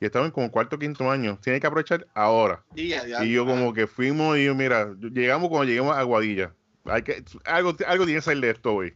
y 0.00 0.06
estaban 0.06 0.30
como 0.30 0.50
cuarto 0.50 0.76
o 0.76 0.78
quinto 0.78 1.10
año, 1.10 1.38
tiene 1.42 1.60
que 1.60 1.66
aprovechar 1.66 2.06
ahora. 2.14 2.62
Y, 2.74 2.88
ya, 2.88 3.04
ya. 3.06 3.24
Y 3.24 3.32
yo 3.32 3.44
como 3.46 3.72
que 3.74 3.86
fuimos, 3.86 4.38
y 4.38 4.44
yo, 4.44 4.54
mira, 4.54 4.88
llegamos 5.12 5.48
cuando 5.48 5.64
llegamos 5.64 5.96
a 5.96 6.00
Aguadilla, 6.00 6.52
hay 6.84 7.02
que, 7.02 7.22
algo, 7.44 7.76
algo 7.86 8.04
tiene 8.06 8.20
que 8.20 8.24
salir 8.24 8.42
de 8.42 8.50
esto 8.50 8.74
hoy. 8.74 8.94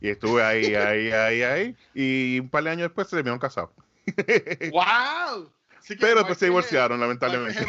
Y 0.00 0.08
estuve 0.10 0.42
ahí, 0.42 0.74
ahí, 0.74 1.10
ahí, 1.12 1.42
ahí, 1.42 1.76
y 1.94 2.40
un 2.40 2.48
par 2.50 2.64
de 2.64 2.70
años 2.70 2.82
después 2.88 3.08
se 3.08 3.16
terminaron 3.16 3.38
casados. 3.38 3.70
¡Wow! 4.72 5.50
Que 5.86 5.96
Pero 5.96 6.16
después 6.18 6.38
se 6.38 6.46
tiene- 6.46 6.50
divorciaron, 6.50 7.00
lamentablemente. 7.00 7.64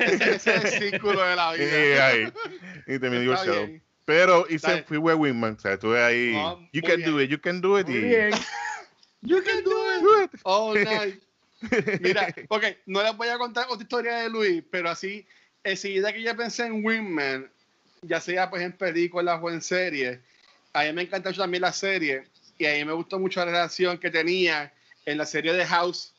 Ese 0.00 0.34
es 0.34 0.46
el 0.46 0.68
círculo 0.90 1.22
de 1.22 1.36
la 1.36 1.56
Y 1.56 1.60
vida. 1.60 2.06
ahí, 2.06 2.32
y 2.86 2.98
terminé 2.98 3.06
Está 3.16 3.20
divorciado. 3.20 3.66
bien. 3.66 3.82
Pero 4.10 4.44
hice, 4.50 4.82
fui 4.82 4.98
wingman, 4.98 5.54
o 5.56 5.60
sea, 5.60 5.74
estuve 5.74 6.02
ahí. 6.02 6.34
Ah, 6.36 6.56
you 6.72 6.82
can 6.82 6.96
bien. 6.96 7.10
do 7.10 7.20
it, 7.20 7.30
you 7.30 7.40
can 7.40 7.60
do 7.60 7.78
it. 7.78 7.86
muy 7.86 7.96
y- 7.98 8.00
bien. 8.02 8.30
You 9.22 9.40
can 9.44 9.62
do 9.62 9.70
it. 9.94 10.02
Do 10.02 10.22
it. 10.24 10.30
All 10.44 10.74
night. 10.82 11.20
Mira, 12.00 12.34
ok, 12.48 12.64
no 12.86 13.02
les 13.02 13.14
voy 13.16 13.28
a 13.28 13.36
contar 13.38 13.66
otra 13.68 13.82
historia 13.82 14.16
de 14.16 14.30
Luis, 14.30 14.64
pero 14.70 14.88
así, 14.90 15.24
enseguida 15.62 16.12
que 16.12 16.22
yo 16.22 16.34
pensé 16.36 16.64
en 16.66 16.84
Wingman, 16.84 17.48
ya 18.02 18.18
sea 18.20 18.48
pues 18.50 18.62
en 18.62 18.72
películas 18.72 19.38
o 19.42 19.50
en 19.50 19.60
series, 19.62 20.18
a 20.72 20.84
mí 20.84 20.92
me 20.94 21.02
encanta 21.02 21.28
mucho 21.28 21.42
también 21.42 21.60
la 21.60 21.72
serie, 21.72 22.24
y 22.58 22.64
a 22.66 22.72
mí 22.72 22.84
me 22.86 22.94
gustó 22.94 23.18
mucho 23.20 23.38
la 23.40 23.46
relación 23.46 23.98
que 23.98 24.10
tenía 24.10 24.72
en 25.04 25.18
la 25.18 25.26
serie 25.26 25.52
de 25.52 25.66
House, 25.66 26.12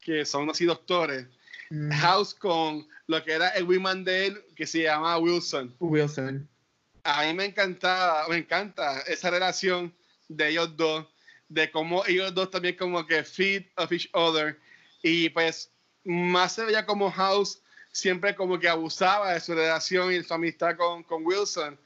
que 0.00 0.24
son 0.24 0.48
así 0.50 0.64
doctores, 0.64 1.26
Mm, 1.70 1.90
House 1.90 2.34
con 2.34 2.86
lo 3.06 3.24
que 3.24 3.32
era 3.32 3.48
el 3.50 3.64
Wingman 3.64 4.04
de 4.04 4.26
él, 4.26 4.44
que 4.54 4.66
se 4.66 4.82
llama 4.82 5.16
Wilson. 5.16 5.74
Wilson. 5.80 6.46
A 7.04 7.24
mí 7.24 7.34
me 7.34 7.46
encantaba, 7.46 8.28
me 8.28 8.36
encanta 8.36 9.00
esa 9.00 9.30
relación 9.30 9.92
de 10.28 10.50
ellos 10.50 10.76
dos, 10.76 11.06
de 11.48 11.70
cómo 11.70 12.04
ellos 12.06 12.32
dos 12.34 12.50
también 12.50 12.76
como 12.76 13.06
que 13.06 13.24
feed 13.24 13.64
of 13.76 13.90
each 13.90 14.08
other. 14.12 14.58
Y 15.02 15.28
pues 15.30 15.70
más 16.04 16.54
se 16.54 16.64
veía 16.64 16.86
como 16.86 17.10
House 17.10 17.60
siempre 17.90 18.34
como 18.34 18.58
que 18.58 18.68
abusaba 18.68 19.34
de 19.34 19.40
su 19.40 19.54
relación 19.54 20.12
y 20.12 20.22
su 20.22 20.32
amistad 20.32 20.76
con, 20.76 21.02
con 21.02 21.24
Wilson, 21.26 21.78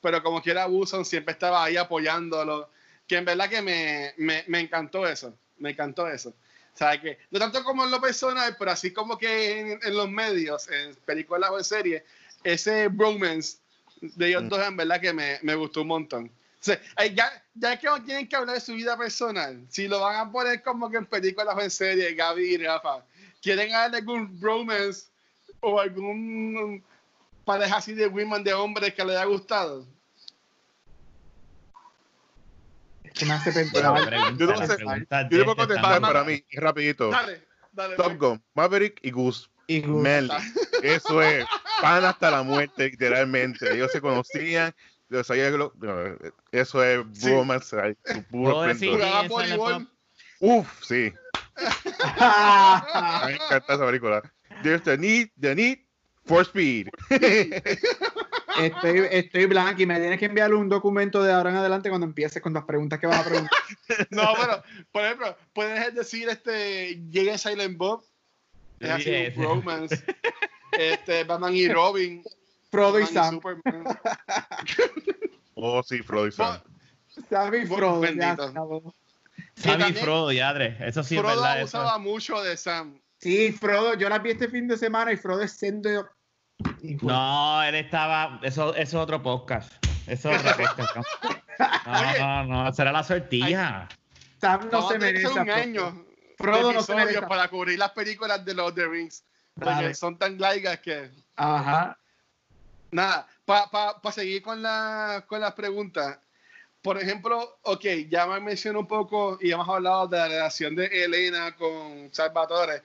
pero 0.00 0.22
como 0.22 0.42
quiera 0.42 0.66
Wilson 0.66 1.04
siempre 1.04 1.32
estaba 1.32 1.64
ahí 1.64 1.76
apoyándolo, 1.76 2.68
que 3.06 3.16
en 3.16 3.24
verdad 3.24 3.48
que 3.48 3.62
me, 3.62 4.12
me, 4.18 4.44
me 4.46 4.60
encantó 4.60 5.06
eso, 5.06 5.34
me 5.58 5.70
encantó 5.70 6.08
eso. 6.08 6.30
O 6.74 6.76
sea, 6.76 7.00
que 7.00 7.18
no 7.30 7.38
tanto 7.38 7.62
como 7.62 7.84
en 7.84 7.90
lo 7.90 8.00
personal, 8.00 8.56
pero 8.58 8.72
así 8.72 8.92
como 8.92 9.16
que 9.16 9.60
en, 9.60 9.80
en 9.82 9.96
los 9.96 10.10
medios, 10.10 10.68
en 10.68 10.94
películas 11.06 11.50
o 11.50 11.58
en 11.58 11.64
series, 11.64 12.02
ese 12.42 12.88
bromance 12.88 13.58
de 14.00 14.28
ellos 14.28 14.42
Mm. 14.44 14.48
dos 14.48 14.66
en 14.66 14.76
verdad 14.76 15.00
que 15.00 15.12
me, 15.12 15.38
me 15.42 15.54
gustó 15.54 15.82
un 15.82 15.88
montón. 15.88 16.26
O 16.26 16.64
sea, 16.64 16.80
ay, 16.96 17.14
ya, 17.14 17.30
ya 17.54 17.78
que 17.78 17.86
no 17.86 18.02
tienen 18.02 18.26
que 18.28 18.36
hablar 18.36 18.54
de 18.54 18.60
su 18.60 18.74
vida 18.74 18.96
personal, 18.96 19.64
si 19.68 19.86
lo 19.86 20.00
van 20.00 20.16
a 20.16 20.32
poner 20.32 20.62
como 20.62 20.90
que 20.90 20.96
en 20.96 21.06
películas 21.06 21.54
o 21.56 21.60
en 21.60 21.70
series, 21.70 22.16
Gaby 22.16 22.54
y 22.54 22.56
Rafa, 22.58 23.04
quieren 23.42 23.70
darle 23.70 23.98
algún 23.98 24.40
bromance 24.40 25.08
o 25.60 25.78
algún 25.78 26.82
pareja 27.44 27.76
así 27.76 27.92
de 27.92 28.06
women 28.06 28.42
de 28.42 28.54
hombres 28.54 28.94
que 28.94 29.04
les 29.04 29.16
haya 29.16 29.26
gustado. 29.26 29.86
Que 33.14 33.26
me 33.26 33.32
hace 33.34 33.52
pensar. 33.52 33.82
Yo 34.36 34.46
no 34.46 34.66
sé- 34.66 34.74
pregunta 34.76 35.28
Yo 35.30 35.38
le 35.38 35.44
puedo 35.44 35.56
contestar 35.56 36.00
para 36.00 36.24
mí, 36.24 36.42
rapidito. 36.52 37.10
Dale, 37.10 37.42
dale. 37.72 37.96
Top. 37.96 38.16
Gun, 38.18 38.42
Maverick 38.54 38.98
y 39.02 39.10
Goose. 39.10 39.48
Y. 39.66 39.82
Eso 40.82 41.22
es, 41.22 41.44
pan 41.82 42.04
hasta 42.04 42.30
la 42.30 42.42
muerte, 42.42 42.90
literalmente. 42.90 43.72
Ellos 43.74 43.90
se 43.92 44.00
conocían, 44.00 44.74
yo 45.08 45.22
sabía 45.24 45.50
que 45.50 45.58
lo- 45.58 45.72
no, 45.80 46.16
eso 46.52 46.82
es 46.84 47.04
Sí. 47.12 47.30
bromance, 47.30 47.76
ay, 47.80 47.96
su 48.04 48.22
puro 48.24 48.52
¿Puedo 48.54 48.62
decir 48.68 48.88
esplendor. 48.90 49.08
Jugaba 49.08 49.20
quién 49.20 49.30
sale 49.30 49.56
voleibol. 49.56 49.86
por- 49.86 49.94
Uf, 50.40 50.84
sí, 50.84 51.12
me 53.26 53.32
encanta 53.34 53.74
esa 53.74 53.86
película. 53.86 54.22
There's 54.62 54.82
the 54.82 54.96
need, 54.98 55.28
the 55.40 55.54
need 55.54 55.78
for 56.26 56.42
speed. 56.44 56.88
Estoy, 58.60 59.08
estoy 59.10 59.46
blanco 59.46 59.82
y 59.82 59.86
me 59.86 59.98
tienes 59.98 60.18
que 60.18 60.26
enviar 60.26 60.54
un 60.54 60.68
documento 60.68 61.22
de 61.24 61.32
ahora 61.32 61.50
en 61.50 61.56
adelante 61.56 61.88
cuando 61.88 62.06
empieces 62.06 62.40
con 62.40 62.52
las 62.52 62.62
preguntas 62.64 63.00
que 63.00 63.06
vas 63.08 63.18
a 63.20 63.24
preguntar. 63.28 63.58
No, 64.10 64.28
pero, 64.40 64.62
por 64.92 65.04
ejemplo, 65.04 65.36
puedes 65.52 65.92
decir 65.94 66.28
este 66.28 67.02
llega 67.10 67.36
Silent 67.36 67.76
Bob, 67.76 68.04
es 68.84 68.90
así 68.90 69.38
un 69.38 69.42
bromance. 69.42 70.04
Este, 70.76 71.22
Batman 71.22 71.54
y 71.54 71.68
Robin, 71.68 72.24
Frodo 72.70 72.98
y 72.98 73.06
Sam. 73.06 73.40
Oh, 75.54 75.82
sí, 75.84 76.02
Frodo 76.02 76.26
y 76.26 76.32
Sam. 76.32 76.60
Sam 77.30 77.54
y 77.54 77.66
Frodo. 77.66 78.00
Bendito. 78.00 78.52
Sam 79.54 79.80
y 79.88 79.92
Frodo, 79.92 80.32
yadre. 80.32 80.76
Eso 80.80 81.04
sí 81.04 81.14
es 81.14 81.20
Frodo 81.22 81.36
verdad. 81.36 81.60
eso. 81.60 81.78
abusaba 81.78 81.98
mucho 81.98 82.42
de 82.42 82.56
Sam. 82.56 83.00
Sí, 83.18 83.52
Frodo, 83.52 83.94
yo 83.94 84.08
las 84.08 84.20
vi 84.22 84.32
este 84.32 84.48
fin 84.48 84.66
de 84.66 84.76
semana 84.76 85.12
y 85.12 85.16
Frodo 85.16 85.42
es 85.42 85.52
siendo. 85.52 86.08
No, 87.02 87.62
él 87.62 87.74
estaba. 87.76 88.40
Eso, 88.42 88.74
eso 88.74 88.78
es 88.98 89.02
otro 89.02 89.22
podcast. 89.22 89.72
Eso 90.08 90.30
es 90.32 90.44
otro 90.44 90.66
podcast. 90.76 91.08
No, 91.86 92.44
no, 92.46 92.64
no, 92.64 92.72
será 92.74 92.90
la 92.90 93.04
sortija. 93.04 93.88
Sam 94.40 94.62
no 94.64 94.70
Vamos 94.72 94.92
se 94.92 94.98
merece. 94.98 95.28
un 95.28 95.34
Frodo. 95.34 95.54
año 95.54 96.04
Frodo 96.36 96.72
no 96.72 96.82
se 96.82 96.94
para 97.22 97.48
cubrir 97.48 97.78
las 97.78 97.92
películas 97.92 98.44
de 98.44 98.54
los 98.54 98.74
The 98.74 98.86
Rings. 98.86 99.24
Porque 99.54 99.70
Dale. 99.70 99.94
son 99.94 100.18
tan 100.18 100.38
largas 100.38 100.80
que. 100.80 101.10
Ajá. 101.36 101.96
Nada, 102.90 103.26
para 103.44 103.70
pa, 103.70 104.00
pa 104.00 104.12
seguir 104.12 104.42
con, 104.42 104.62
la, 104.62 105.24
con 105.26 105.40
las 105.40 105.52
preguntas. 105.54 106.18
Por 106.82 107.00
ejemplo, 107.00 107.58
ok, 107.62 107.84
ya 108.08 108.26
me 108.26 108.40
mencionó 108.40 108.80
un 108.80 108.86
poco 108.86 109.38
y 109.40 109.50
hemos 109.50 109.68
hablado 109.68 110.06
de 110.06 110.18
la 110.18 110.28
relación 110.28 110.76
de 110.76 110.86
Elena 110.86 111.56
con 111.56 112.10
Salvatore. 112.12 112.82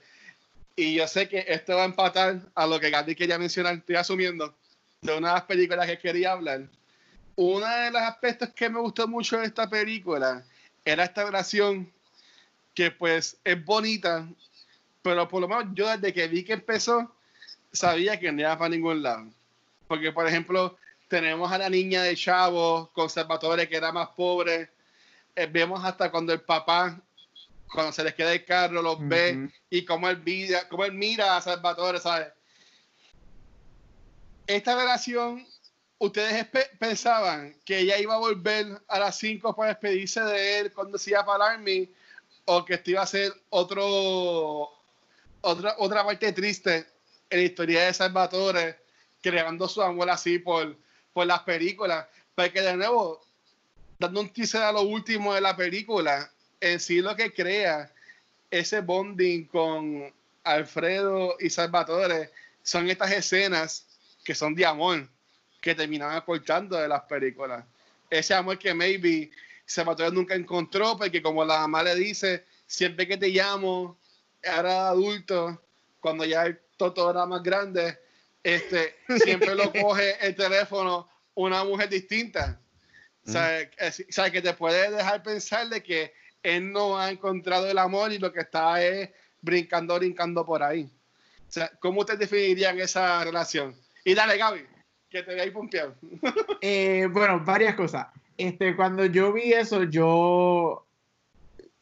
Y 0.76 0.96
yo 0.96 1.08
sé 1.08 1.28
que 1.28 1.44
esto 1.48 1.76
va 1.76 1.82
a 1.82 1.86
empatar 1.86 2.40
a 2.56 2.66
lo 2.66 2.80
que 2.80 2.90
Gandhi 2.90 3.14
quería 3.14 3.38
mencionar, 3.38 3.76
estoy 3.76 3.98
asumiendo, 3.98 4.56
de 5.02 5.18
una 5.18 5.28
de 5.30 5.34
las 5.34 5.44
películas 5.44 5.86
que 5.86 6.00
quería 6.00 6.32
hablar. 6.32 6.70
Uno 7.36 7.68
de 7.68 7.92
los 7.92 8.02
aspectos 8.02 8.50
que 8.56 8.70
me 8.70 8.80
gustó 8.80 9.08
mucho 9.08 9.38
de 9.38 9.48
esta 9.48 9.70
película 9.70 10.46
era 10.86 11.04
esta 11.04 11.26
relación 11.26 11.92
que 12.80 12.92
pues 12.92 13.38
es 13.44 13.66
bonita, 13.66 14.26
pero 15.02 15.28
por 15.28 15.42
lo 15.42 15.50
menos 15.50 15.66
yo 15.74 15.86
desde 15.90 16.14
que 16.14 16.30
vi 16.30 16.46
que 16.46 16.54
empezó, 16.54 17.14
sabía 17.74 18.18
que 18.18 18.32
no 18.32 18.40
iba 18.40 18.58
para 18.58 18.70
ningún 18.70 19.04
lado. 19.04 19.28
Porque, 19.86 20.14
por 20.14 20.26
ejemplo, 20.26 20.78
tenemos 21.10 21.52
a 21.52 21.58
la 21.58 21.70
niña 21.70 22.04
de 22.04 22.16
Chavo 22.16 22.90
con 22.94 23.10
Salvatore 23.10 23.68
que 23.68 23.76
era 23.76 23.92
más 23.92 24.08
pobre. 24.16 24.70
Eh, 25.36 25.46
vemos 25.52 25.84
hasta 25.84 26.10
cuando 26.10 26.32
el 26.32 26.40
papá, 26.40 26.98
cuando 27.70 27.92
se 27.92 28.02
les 28.02 28.14
queda 28.14 28.32
el 28.32 28.46
carro, 28.46 28.82
los 28.82 28.98
ve 29.06 29.36
Ujú. 29.36 29.52
y 29.70 29.84
cómo 29.84 30.08
él, 30.08 30.22
mira, 30.24 30.70
cómo 30.70 30.86
él 30.86 30.94
mira 30.94 31.36
a 31.36 31.42
Salvatore, 31.42 32.00
¿sabes? 32.00 32.30
Esta 34.48 34.74
relación, 34.74 35.46
¿ustedes 35.98 36.48
pensaban 36.80 37.58
que 37.66 37.80
ella 37.80 38.00
iba 38.00 38.16
a 38.16 38.20
volver 38.20 38.82
a 38.88 39.00
las 39.00 39.18
5 39.18 39.54
para 39.54 39.72
despedirse 39.72 40.22
de 40.22 40.60
él 40.60 40.72
cuando 40.72 40.98
se 40.98 41.10
iba 41.10 41.26
para 41.26 41.48
el 41.48 41.52
Army? 41.56 41.90
¿O 42.52 42.66
que 42.66 42.74
esto 42.74 42.90
iba 42.90 43.04
a 43.04 43.06
ser 43.06 43.32
otro, 43.52 44.72
otra, 45.42 45.76
otra 45.78 46.04
parte 46.04 46.34
triste 46.34 46.88
en 47.30 47.40
la 47.40 47.46
historia 47.46 47.84
de 47.84 47.94
Salvatore, 47.94 48.80
creando 49.22 49.68
su 49.68 49.84
amor 49.84 50.10
así 50.10 50.40
por, 50.40 50.76
por 51.14 51.28
las 51.28 51.42
películas? 51.42 52.08
Porque 52.34 52.62
de 52.62 52.76
nuevo, 52.76 53.22
dando 54.00 54.22
un 54.22 54.34
teaser 54.34 54.64
a 54.64 54.72
lo 54.72 54.82
último 54.82 55.36
de 55.36 55.42
la 55.42 55.56
película, 55.56 56.32
en 56.60 56.80
sí 56.80 57.02
lo 57.02 57.16
que 57.16 57.32
crea 57.32 57.94
ese 58.50 58.82
bonding 58.82 59.46
con 59.46 60.12
Alfredo 60.44 61.36
y 61.40 61.52
Salvatore 61.52 62.32
son 62.64 62.90
estas 62.90 63.12
escenas 63.12 63.86
que 64.24 64.34
son 64.34 64.56
de 64.56 64.66
amor, 64.66 65.08
que 65.62 65.76
terminan 65.76 66.16
acortando 66.16 66.78
de 66.78 66.88
las 66.88 67.04
películas. 67.04 67.64
Ese 68.10 68.34
amor 68.34 68.58
que 68.58 68.74
maybe 68.74 69.30
Salvatore 69.70 70.12
nunca 70.12 70.36
encontró, 70.36 70.98
porque 70.98 71.22
como 71.22 71.46
la 71.46 71.60
mamá 71.60 71.84
le 71.84 71.96
dice, 71.96 72.46
siempre 72.66 73.08
que 73.08 73.18
te 73.18 73.30
llamo, 73.30 74.00
ahora 74.44 74.90
adulto, 74.90 75.62
cuando 76.00 76.26
ya 76.26 76.46
el 76.46 76.60
toto 76.76 77.10
era 77.10 77.26
más 77.26 77.44
grande, 77.44 78.00
este, 78.44 78.96
siempre 79.24 79.54
lo 79.54 79.72
coge 79.74 80.16
el 80.26 80.36
teléfono 80.36 81.08
una 81.36 81.64
mujer 81.64 81.90
distinta. 81.90 82.60
O 83.28 83.32
sea, 83.32 84.32
que 84.32 84.42
te 84.42 84.54
puede 84.54 84.90
dejar 84.90 85.22
pensar 85.22 85.70
de 85.70 85.84
que 85.84 86.14
él 86.42 86.72
no 86.72 86.98
ha 86.98 87.12
encontrado 87.12 87.70
el 87.70 87.78
amor 87.78 88.12
y 88.12 88.18
lo 88.18 88.34
que 88.34 88.40
está 88.40 88.84
es 88.84 89.12
brincando, 89.40 89.96
brincando 90.00 90.44
por 90.44 90.64
ahí. 90.64 90.90
O 91.48 91.52
sea, 91.52 91.72
¿cómo 91.80 92.00
ustedes 92.00 92.22
definirían 92.22 92.80
esa 92.80 93.24
relación? 93.24 93.76
Y 94.04 94.16
dale, 94.16 94.38
Gaby, 94.38 94.66
que 95.10 95.22
te 95.22 95.40
ahí 95.40 95.52
pompeado. 95.52 95.96
eh, 96.62 97.08
bueno, 97.12 97.40
varias 97.46 97.76
cosas. 97.76 98.08
Este, 98.40 98.74
cuando 98.78 99.06
yo 99.06 99.34
vi 99.34 99.52
eso, 99.52 99.84
yo, 99.84 100.88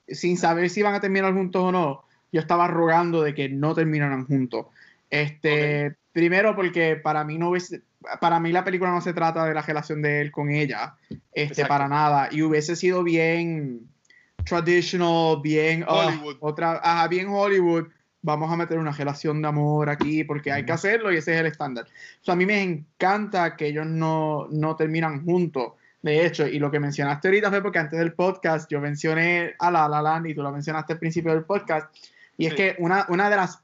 sin 0.07 0.37
saber 0.37 0.71
si 0.71 0.79
iban 0.79 0.95
a 0.95 0.99
terminar 0.99 1.31
juntos 1.31 1.61
o 1.61 1.71
no, 1.71 2.03
yo 2.31 2.41
estaba 2.41 2.67
rogando 2.67 3.21
de 3.21 3.35
que 3.35 3.47
no 3.47 3.75
terminaran 3.75 4.25
juntos. 4.25 4.65
Este, 5.11 5.95
primero 6.11 6.55
porque 6.55 6.95
para 6.95 7.23
mí 7.23 7.37
no 7.37 7.51
hubiese, 7.51 7.83
para 8.19 8.39
mí 8.39 8.51
la 8.51 8.63
película 8.63 8.89
no 8.89 9.01
se 9.01 9.13
trata 9.13 9.45
de 9.45 9.53
la 9.53 9.61
relación 9.61 10.01
de 10.01 10.19
él 10.19 10.31
con 10.31 10.49
ella, 10.49 10.95
este, 11.31 11.67
para 11.67 11.87
nada. 11.87 12.29
Y 12.31 12.41
hubiese 12.41 12.75
sido 12.75 13.03
bien 13.03 13.87
traditional, 14.43 15.39
bien 15.43 15.85
ah, 15.87 16.07
Hollywood. 16.07 16.37
otra, 16.39 17.07
bien 17.07 17.27
Hollywood. 17.29 17.89
Vamos 18.23 18.51
a 18.51 18.57
meter 18.57 18.79
una 18.79 18.93
relación 18.93 19.43
de 19.43 19.47
amor 19.47 19.91
aquí 19.91 20.23
porque 20.23 20.51
hay 20.51 20.65
que 20.65 20.71
hacerlo 20.71 21.13
y 21.13 21.17
ese 21.17 21.35
es 21.35 21.39
el 21.39 21.45
estándar. 21.45 21.85
a 22.25 22.35
mí 22.35 22.47
me 22.47 22.63
encanta 22.63 23.55
que 23.55 23.67
ellos 23.67 23.85
no, 23.85 24.47
no 24.49 24.75
terminan 24.75 25.23
juntos. 25.23 25.73
De 26.01 26.25
hecho, 26.25 26.47
y 26.47 26.59
lo 26.59 26.69
que 26.69 26.79
mencionaste 26.79 27.27
ahorita 27.27 27.49
fue 27.49 27.61
porque 27.61 27.79
antes 27.79 27.99
del 27.99 28.13
podcast 28.13 28.69
yo 28.69 28.79
mencioné 28.79 29.55
a 29.59 29.71
La 29.71 29.89
La 29.89 30.01
Land 30.01 30.27
y 30.27 30.35
tú 30.35 30.43
lo 30.43 30.51
mencionaste 30.51 30.93
al 30.93 30.99
principio 30.99 31.33
del 31.33 31.43
podcast. 31.43 31.93
Y 32.37 32.45
es 32.45 32.53
que 32.53 32.75
una, 32.79 33.05
una 33.09 33.29
de 33.29 33.35
las 33.35 33.59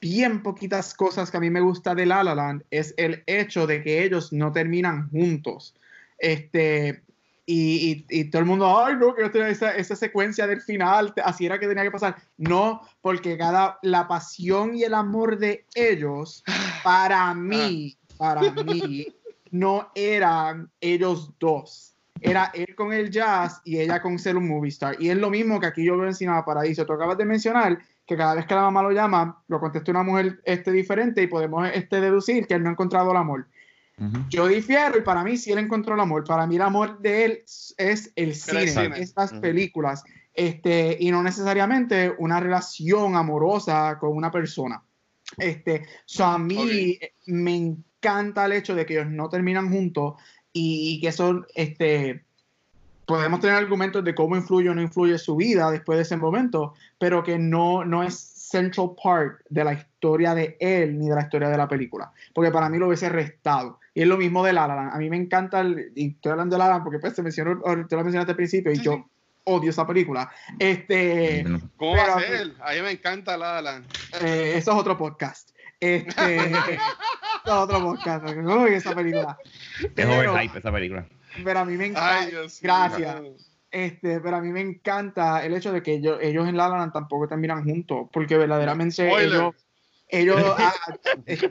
bien 0.00 0.42
poquitas 0.42 0.94
cosas 0.94 1.30
que 1.30 1.38
a 1.38 1.40
mí 1.40 1.50
me 1.50 1.60
gusta 1.60 1.94
de 1.94 2.06
La 2.06 2.22
La 2.22 2.34
Land 2.34 2.64
es 2.70 2.94
el 2.96 3.22
hecho 3.26 3.66
de 3.66 3.82
que 3.82 4.04
ellos 4.04 4.32
no 4.32 4.52
terminan 4.52 5.08
juntos. 5.10 5.74
Este, 6.18 7.02
y, 7.50 8.04
y, 8.10 8.24
todo 8.24 8.40
el 8.40 8.46
mundo, 8.46 8.84
ay, 8.84 8.96
no, 8.96 9.14
que 9.14 9.24
esa, 9.48 9.74
esa 9.74 9.96
secuencia 9.96 10.46
del 10.46 10.60
final, 10.60 11.14
así 11.24 11.46
era 11.46 11.58
que 11.58 11.66
tenía 11.66 11.82
que 11.82 11.90
pasar. 11.90 12.16
No, 12.36 12.82
porque 13.00 13.38
cada, 13.38 13.78
la 13.82 14.06
pasión 14.06 14.76
y 14.76 14.84
el 14.84 14.92
amor 14.92 15.38
de 15.38 15.64
ellos, 15.74 16.44
para 16.84 17.32
mí, 17.32 17.96
para 18.18 18.50
mí, 18.50 19.06
no 19.52 19.90
eran 19.94 20.70
ellos 20.80 21.32
dos. 21.38 21.94
Era 22.20 22.50
él 22.54 22.74
con 22.74 22.92
el 22.92 23.10
jazz 23.10 23.60
y 23.64 23.78
ella 23.78 24.02
con 24.02 24.18
ser 24.18 24.36
un 24.36 24.48
movie 24.48 24.70
star. 24.70 24.96
Y 25.00 25.08
es 25.08 25.16
lo 25.16 25.30
mismo 25.30 25.60
que 25.60 25.66
aquí 25.66 25.84
yo 25.84 25.96
veo 25.96 26.08
en 26.08 26.14
Cinema 26.14 26.44
Paradiso. 26.44 26.84
Tú 26.84 26.92
acabas 26.92 27.16
de 27.16 27.24
mencionar 27.24 27.78
que 28.06 28.16
cada 28.16 28.34
vez 28.34 28.46
que 28.46 28.54
la 28.54 28.62
mamá 28.62 28.82
lo 28.82 28.90
llama, 28.90 29.42
lo 29.48 29.60
contesta 29.60 29.90
una 29.90 30.02
mujer 30.02 30.40
este, 30.44 30.72
diferente 30.72 31.22
y 31.22 31.26
podemos 31.26 31.68
este, 31.72 32.00
deducir 32.00 32.46
que 32.46 32.54
él 32.54 32.62
no 32.62 32.70
ha 32.70 32.72
encontrado 32.72 33.10
el 33.10 33.16
amor. 33.16 33.46
Yo 34.28 34.46
difiero 34.46 34.96
y 34.96 35.00
para 35.02 35.24
mí 35.24 35.36
sí 35.36 35.50
él 35.50 35.58
encontró 35.58 35.94
el 35.94 36.00
amor. 36.00 36.22
Para 36.22 36.46
mí 36.46 36.54
el 36.54 36.62
amor 36.62 37.00
de 37.00 37.24
él 37.24 37.42
es 37.76 38.12
el 38.14 38.34
cine, 38.36 38.92
es 38.96 39.12
las 39.16 39.32
películas, 39.34 40.04
este, 40.32 40.96
y 41.00 41.10
no 41.10 41.20
necesariamente 41.20 42.14
una 42.18 42.38
relación 42.38 43.16
amorosa 43.16 43.98
con 43.98 44.16
una 44.16 44.30
persona. 44.30 44.80
Este, 45.36 45.84
so 46.04 46.24
a 46.24 46.38
mí 46.38 46.98
me 47.26 47.76
encanta 48.00 48.46
el 48.46 48.52
hecho 48.52 48.74
de 48.74 48.86
que 48.86 48.94
ellos 48.94 49.10
no 49.10 49.28
terminan 49.28 49.70
juntos 49.70 50.14
y, 50.52 51.00
que 51.00 51.12
son, 51.12 51.46
este, 51.54 52.24
podemos 53.06 53.40
tener 53.40 53.56
argumentos 53.56 54.04
de 54.04 54.14
cómo 54.14 54.36
influye 54.36 54.68
o 54.68 54.74
no 54.74 54.82
influye 54.82 55.18
su 55.18 55.36
vida 55.36 55.70
después 55.70 55.98
de 55.98 56.02
ese 56.02 56.16
momento, 56.16 56.74
pero 56.98 57.22
que 57.22 57.38
no, 57.38 57.84
no 57.84 58.02
es 58.02 58.16
central 58.16 58.92
part 59.02 59.40
de 59.50 59.64
la 59.64 59.74
historia 59.74 60.34
de 60.34 60.56
él 60.58 60.98
ni 60.98 61.08
de 61.08 61.14
la 61.14 61.22
historia 61.22 61.48
de 61.48 61.58
la 61.58 61.68
película, 61.68 62.10
porque 62.32 62.50
para 62.50 62.68
mí 62.68 62.78
lo 62.78 62.86
hubiese 62.86 63.08
restado. 63.08 63.78
Y 63.94 64.02
es 64.02 64.08
lo 64.08 64.16
mismo 64.16 64.44
de 64.44 64.52
La 64.52 64.64
A 64.64 64.98
mí 64.98 65.10
me 65.10 65.16
encanta, 65.16 65.60
el, 65.60 65.92
y 65.94 66.10
estoy 66.10 66.32
hablando 66.32 66.56
de 66.56 66.64
La 66.64 66.82
porque 66.82 66.98
pues 66.98 67.14
te 67.14 67.22
mencionó, 67.22 67.60
te 67.60 67.96
lo 67.96 68.02
mencionaste 68.02 68.32
al 68.32 68.36
principio 68.36 68.72
y 68.72 68.80
yo 68.80 69.06
odio 69.44 69.70
esa 69.70 69.86
película. 69.86 70.30
Este, 70.58 71.44
¿Cómo 71.76 71.96
va 71.96 72.16
a 72.16 72.20
ser? 72.20 72.52
A 72.60 72.72
mí 72.72 72.82
me 72.82 72.92
encanta 72.92 73.36
La 73.36 73.60
La 73.60 73.82
eh, 74.20 74.54
eso 74.56 74.72
es 74.72 74.78
otro 74.78 74.96
podcast. 74.96 75.50
Este, 75.80 76.52
otro 77.46 77.80
podcast. 77.80 78.26
Uy, 78.28 78.74
esa 78.74 78.94
película. 78.94 79.38
Es 79.94 80.06
overhype 80.06 80.58
esa 80.58 80.72
película. 80.72 81.06
Pero 81.44 81.58
a 81.58 81.64
mí 81.64 81.76
me 81.76 81.86
encanta. 81.86 82.28
Gracias. 82.62 83.22
Este, 83.70 84.20
pero 84.20 84.36
a 84.36 84.40
mí 84.40 84.48
me 84.48 84.62
encanta 84.62 85.44
el 85.44 85.54
hecho 85.54 85.72
de 85.72 85.82
que 85.82 85.94
ellos, 85.94 86.18
ellos 86.22 86.48
en 86.48 86.56
La 86.56 86.68
La 86.68 86.90
tampoco 86.90 87.28
terminan 87.28 87.64
juntos, 87.64 88.08
porque 88.12 88.38
verdaderamente 88.38 89.08
ellos, 89.22 89.54
ellos 90.08 90.42
ah, 90.58 90.74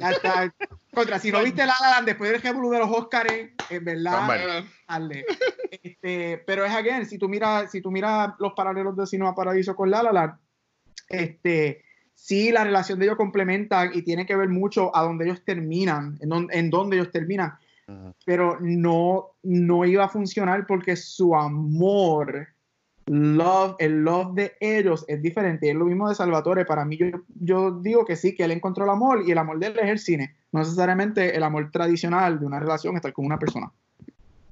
hasta, 0.01 0.53
contra, 0.91 1.19
si 1.19 1.32
no 1.32 1.43
viste 1.43 1.63
La 1.65 1.75
La 1.80 2.01
después 2.01 2.32
del 2.32 2.39
ejemplo 2.39 2.71
de 2.71 2.80
los 2.80 2.89
Oscars, 2.89 3.32
en 3.69 3.86
verdad, 3.86 4.65
este, 5.69 6.39
pero 6.39 6.65
es 6.65 6.73
again, 6.73 7.05
si 7.05 7.19
tú 7.19 7.30
miras, 7.30 7.69
si 7.69 7.82
tú 7.82 7.91
miras 7.91 8.34
los 8.39 8.53
paralelos 8.53 8.97
de 8.97 9.05
Cinema 9.05 9.36
Paradiso 9.36 9.75
con 9.75 9.91
La 9.91 10.01
La 10.01 10.39
este, 11.09 11.84
sí 12.18 12.51
la 12.51 12.65
relación 12.65 12.99
de 12.99 13.05
ellos 13.05 13.18
complementan 13.18 13.91
y 13.93 14.01
tiene 14.01 14.26
que 14.26 14.36
ver 14.36 14.49
mucho 14.49 14.93
a 14.93 15.03
donde 15.03 15.26
ellos 15.26 15.45
terminan, 15.45 16.18
en, 16.20 16.47
en 16.51 16.70
donde 16.70 16.97
ellos 16.97 17.11
terminan 17.11 17.53
pero 18.26 18.57
no, 18.59 19.38
no 19.43 19.86
iba 19.86 20.05
a 20.05 20.09
funcionar 20.09 20.65
porque 20.68 20.95
su 20.95 21.36
amor, 21.36 22.47
love, 23.05 23.76
el 23.80 24.03
love 24.03 24.36
de 24.36 24.53
ellos 24.59 25.05
es 25.07 25.22
diferente. 25.22 25.70
Es 25.70 25.76
lo 25.76 25.86
mismo 25.86 26.09
de 26.09 26.15
Salvatore. 26.15 26.65
Para 26.65 26.84
mí, 26.84 26.97
yo, 26.97 27.07
yo 27.39 27.80
digo 27.80 28.05
que 28.05 28.15
sí, 28.15 28.36
que 28.36 28.43
él 28.43 28.51
encontró 28.51 28.84
el 28.84 28.89
amor 28.89 29.24
y 29.26 29.32
el 29.32 29.38
amor 29.38 29.59
de 29.59 29.68
él 29.68 29.80
es 29.82 29.89
el 29.89 29.99
cine, 29.99 30.36
no 30.51 30.59
necesariamente 30.59 31.36
el 31.36 31.43
amor 31.43 31.72
tradicional 31.72 32.39
de 32.39 32.45
una 32.45 32.59
relación, 32.59 32.95
estar 32.95 33.13
con 33.13 33.26
una 33.26 33.39
persona. 33.39 33.72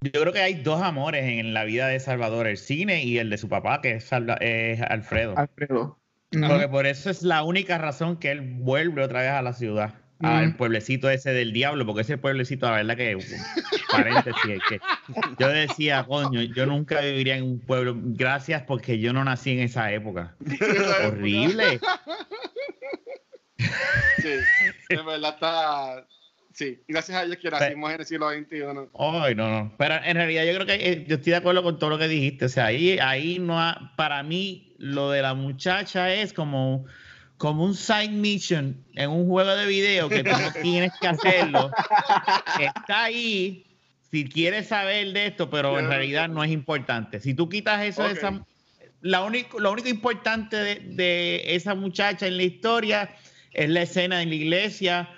Yo 0.01 0.21
creo 0.21 0.33
que 0.33 0.41
hay 0.41 0.61
dos 0.61 0.81
amores 0.81 1.25
en 1.25 1.53
la 1.53 1.63
vida 1.63 1.87
de 1.87 1.99
Salvador, 1.99 2.47
el 2.47 2.57
cine 2.57 3.03
y 3.03 3.17
el 3.17 3.29
de 3.29 3.37
su 3.37 3.49
papá, 3.49 3.81
que 3.81 3.95
es, 3.95 4.13
Alfredo. 4.13 5.37
Alfredo. 5.37 5.97
Porque 6.31 6.67
por 6.67 6.85
eso 6.85 7.09
es 7.09 7.21
la 7.23 7.43
única 7.43 7.77
razón 7.77 8.17
que 8.17 8.31
él 8.31 8.41
vuelve 8.41 9.03
otra 9.03 9.21
vez 9.21 9.31
a 9.31 9.41
la 9.41 9.53
ciudad 9.53 9.95
al 10.19 10.55
pueblecito 10.55 11.09
ese 11.09 11.31
del 11.31 11.51
diablo, 11.53 11.85
porque 11.85 12.01
ese 12.01 12.17
pueblecito, 12.17 12.65
la 12.67 12.77
verdad 12.77 12.95
que, 12.95 13.17
paréntesis, 13.91 14.61
que 14.69 14.79
yo 15.39 15.49
decía, 15.49 16.05
coño, 16.05 16.41
yo 16.41 16.65
nunca 16.65 17.01
viviría 17.01 17.37
en 17.37 17.43
un 17.43 17.59
pueblo, 17.59 17.95
gracias 17.97 18.63
porque 18.63 18.99
yo 18.99 19.13
no 19.13 19.23
nací 19.23 19.51
en 19.51 19.59
esa 19.59 19.91
época. 19.91 20.35
Horrible. 21.05 21.79
Sí, 24.17 24.29
de 24.89 25.01
verdad 25.03 25.33
está... 25.33 26.07
Sí, 26.55 26.79
gracias 26.87 27.17
a 27.17 27.23
ellos 27.25 27.35
que 27.41 27.51
nacimos 27.51 27.91
en 27.91 27.99
el 27.99 28.05
siglo 28.05 28.29
XXI. 28.29 28.63
Ay, 28.97 29.35
no, 29.35 29.49
no. 29.49 29.73
Pero 29.77 29.95
en 30.01 30.15
realidad 30.15 30.45
yo 30.45 30.53
creo 30.53 30.65
que 30.65 30.89
eh, 30.89 31.05
yo 31.05 31.15
estoy 31.15 31.31
de 31.31 31.35
acuerdo 31.35 31.61
con 31.63 31.77
todo 31.77 31.89
lo 31.89 31.97
que 31.97 32.07
dijiste. 32.07 32.45
O 32.45 32.49
sea, 32.49 32.67
ahí, 32.67 32.97
ahí 32.97 33.39
no 33.39 33.57
para 33.97 34.23
mí 34.23 34.73
lo 34.77 35.11
de 35.11 35.21
la 35.21 35.33
muchacha 35.33 36.13
es 36.13 36.31
como 36.31 36.85
como 37.37 37.65
un 37.65 37.75
side 37.75 38.07
mission 38.07 38.81
en 38.93 39.09
un 39.09 39.27
juego 39.27 39.53
de 39.53 39.65
video 39.65 40.07
que 40.07 40.23
tú 40.23 40.31
no 40.31 40.53
tienes 40.61 40.93
que 41.01 41.07
hacerlo. 41.09 41.69
Está 42.57 43.03
ahí 43.03 43.65
si 44.09 44.23
quieres 44.23 44.67
saber 44.67 45.11
de 45.11 45.27
esto, 45.27 45.49
pero 45.49 45.77
en 45.77 45.89
realidad 45.89 46.29
no 46.29 46.41
es 46.41 46.51
importante. 46.51 47.19
Si 47.19 47.33
tú 47.33 47.49
quitas 47.49 47.83
eso 47.83 48.07
esa... 48.07 48.45
La 49.01 49.23
único, 49.23 49.59
lo 49.59 49.73
único 49.73 49.89
importante 49.89 50.55
de, 50.55 51.43
esa 51.47 51.75
muchacha 51.75 52.25
en 52.25 52.37
la 52.37 52.43
historia 52.43 53.13
es 53.51 53.69
la 53.69 53.81
escena 53.81 54.21
en 54.21 54.29
la 54.29 54.35
iglesia 54.35 55.09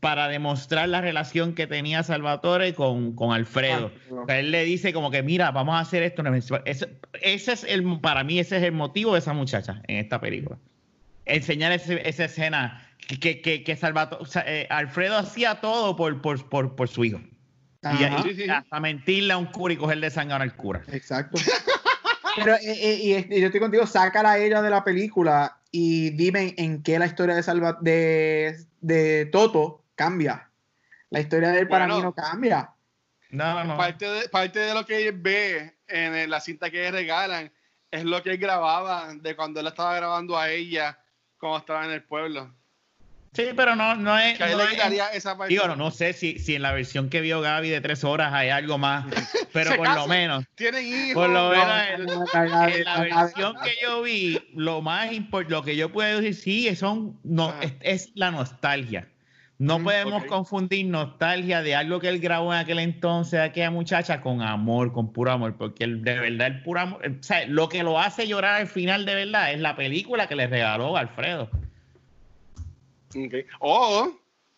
para 0.00 0.28
demostrar 0.28 0.88
la 0.88 1.00
relación 1.00 1.54
que 1.54 1.66
tenía 1.66 2.02
Salvatore 2.02 2.74
con, 2.74 3.14
Alfredo. 3.32 3.92
Ah, 4.28 4.38
él 4.38 4.50
le 4.50 4.64
dice 4.64 4.92
como 4.92 5.10
que, 5.10 5.22
mira, 5.22 5.50
vamos 5.50 5.74
a 5.74 5.80
hacer 5.80 6.02
esto. 6.02 6.22
Ese, 6.64 6.88
ese, 7.20 7.52
es 7.52 7.64
el, 7.64 8.00
para 8.00 8.24
mí 8.24 8.38
ese 8.38 8.56
es 8.56 8.62
el 8.62 8.72
motivo 8.72 9.12
de 9.12 9.18
esa 9.18 9.32
muchacha 9.32 9.82
en 9.86 9.98
esta 9.98 10.20
película 10.20 10.58
enseñar 11.30 11.72
esa 11.72 12.24
escena 12.24 12.86
que, 13.06 13.40
que, 13.40 13.64
que 13.64 13.78
eh, 14.46 14.66
Alfredo 14.70 15.18
hacía 15.18 15.60
todo 15.60 15.96
por, 15.96 16.20
por, 16.20 16.48
por, 16.48 16.76
por 16.76 16.88
su 16.88 17.04
hijo. 17.04 17.20
Y, 17.82 18.50
hasta 18.50 18.78
mentirle 18.80 19.32
a 19.32 19.38
un 19.38 19.46
cura 19.46 19.72
y 19.72 19.76
cogerle 19.76 20.10
sangre 20.10 20.36
al 20.36 20.54
cura. 20.54 20.82
Exacto. 20.88 21.40
Pero 22.36 22.54
eh, 22.54 22.60
eh, 22.62 23.26
y, 23.30 23.40
yo 23.40 23.46
estoy 23.46 23.60
contigo, 23.60 23.86
sácala 23.86 24.32
a 24.32 24.38
ella 24.38 24.60
de 24.60 24.70
la 24.70 24.84
película 24.84 25.58
y 25.72 26.10
dime 26.10 26.54
en 26.58 26.82
qué 26.82 26.98
la 26.98 27.06
historia 27.06 27.34
de 27.34 27.42
Salva 27.42 27.78
de, 27.80 28.56
de 28.80 29.26
Toto 29.26 29.79
cambia. 30.00 30.48
La 31.10 31.20
historia 31.20 31.50
de 31.50 31.60
él 31.60 31.68
para 31.68 31.86
mí 31.86 32.00
no 32.00 32.14
cambia. 32.14 32.70
No, 33.30 33.62
no. 33.64 33.76
Parte, 33.76 34.06
de, 34.08 34.28
parte 34.30 34.58
de 34.58 34.72
lo 34.72 34.86
que 34.86 35.08
él 35.08 35.14
ve 35.18 35.76
en 35.88 36.30
la 36.30 36.40
cinta 36.40 36.70
que 36.70 36.78
le 36.78 36.90
regalan 36.90 37.52
es 37.90 38.04
lo 38.04 38.22
que 38.22 38.30
él 38.30 38.38
grababa 38.38 39.12
de 39.14 39.36
cuando 39.36 39.60
él 39.60 39.66
estaba 39.66 39.94
grabando 39.96 40.38
a 40.38 40.48
ella 40.48 40.98
cuando 41.38 41.58
estaba 41.58 41.84
en 41.84 41.90
el 41.90 42.02
pueblo. 42.02 42.50
Sí, 43.32 43.50
pero 43.54 43.76
no, 43.76 43.94
no 43.94 44.18
es. 44.18 44.38
Que 44.38 44.46
no 44.46 44.60
es- 44.62 44.70
quitaría 44.70 45.08
esa 45.08 45.36
parte. 45.36 45.52
digo, 45.52 45.66
no, 45.68 45.76
no 45.76 45.90
sé 45.90 46.14
si, 46.14 46.38
si 46.38 46.54
en 46.56 46.62
la 46.62 46.72
versión 46.72 47.10
que 47.10 47.20
vio 47.20 47.40
Gaby 47.42 47.68
de 47.68 47.80
tres 47.80 48.02
horas 48.02 48.32
hay 48.32 48.48
algo 48.48 48.78
más, 48.78 49.04
pero 49.52 49.76
por 49.76 49.88
lo 49.94 50.06
menos. 50.08 50.44
Tienen 50.54 50.86
hijos. 50.86 51.14
Por 51.14 51.28
lo 51.30 51.54
no, 51.54 51.66
menos 51.66 52.26
No, 52.34 52.42
en- 52.42 52.72
En 52.72 52.84
la 52.84 53.00
versión 53.00 53.54
que 53.62 53.72
yo 53.82 54.02
vi, 54.02 54.40
lo 54.54 54.80
más 54.82 55.12
importante, 55.12 55.54
lo 55.54 55.62
que 55.62 55.76
yo 55.76 55.92
puedo 55.92 56.20
decir, 56.20 56.34
sí, 56.34 56.74
son, 56.74 57.20
no, 57.22 57.54
es, 57.60 57.74
es 57.80 58.10
la 58.14 58.30
nostalgia. 58.30 59.06
No 59.60 59.78
Mm, 59.78 59.84
podemos 59.84 60.24
confundir 60.24 60.86
nostalgia 60.86 61.60
de 61.60 61.74
algo 61.74 62.00
que 62.00 62.08
él 62.08 62.18
grabó 62.18 62.50
en 62.54 62.60
aquel 62.60 62.78
entonces 62.78 63.32
de 63.32 63.42
aquella 63.44 63.70
muchacha 63.70 64.22
con 64.22 64.40
amor, 64.40 64.90
con 64.90 65.12
puro 65.12 65.32
amor, 65.32 65.54
porque 65.58 65.84
el- 65.84 66.02
de 66.02 66.18
verdad 66.18 66.46
el 66.46 66.62
puro 66.62 66.80
amor, 66.80 67.02
o 67.06 67.22
sea, 67.22 67.46
lo 67.46 67.68
que 67.68 67.82
lo 67.82 68.00
hace 68.00 68.26
llorar 68.26 68.62
al 68.62 68.68
final 68.68 69.04
de 69.04 69.14
verdad 69.14 69.52
es 69.52 69.60
la 69.60 69.76
película 69.76 70.26
que 70.26 70.34
le 70.34 70.46
regaló 70.46 70.96
Alfredo. 70.96 71.50
Ok. 73.14 73.34
O, 73.58 74.10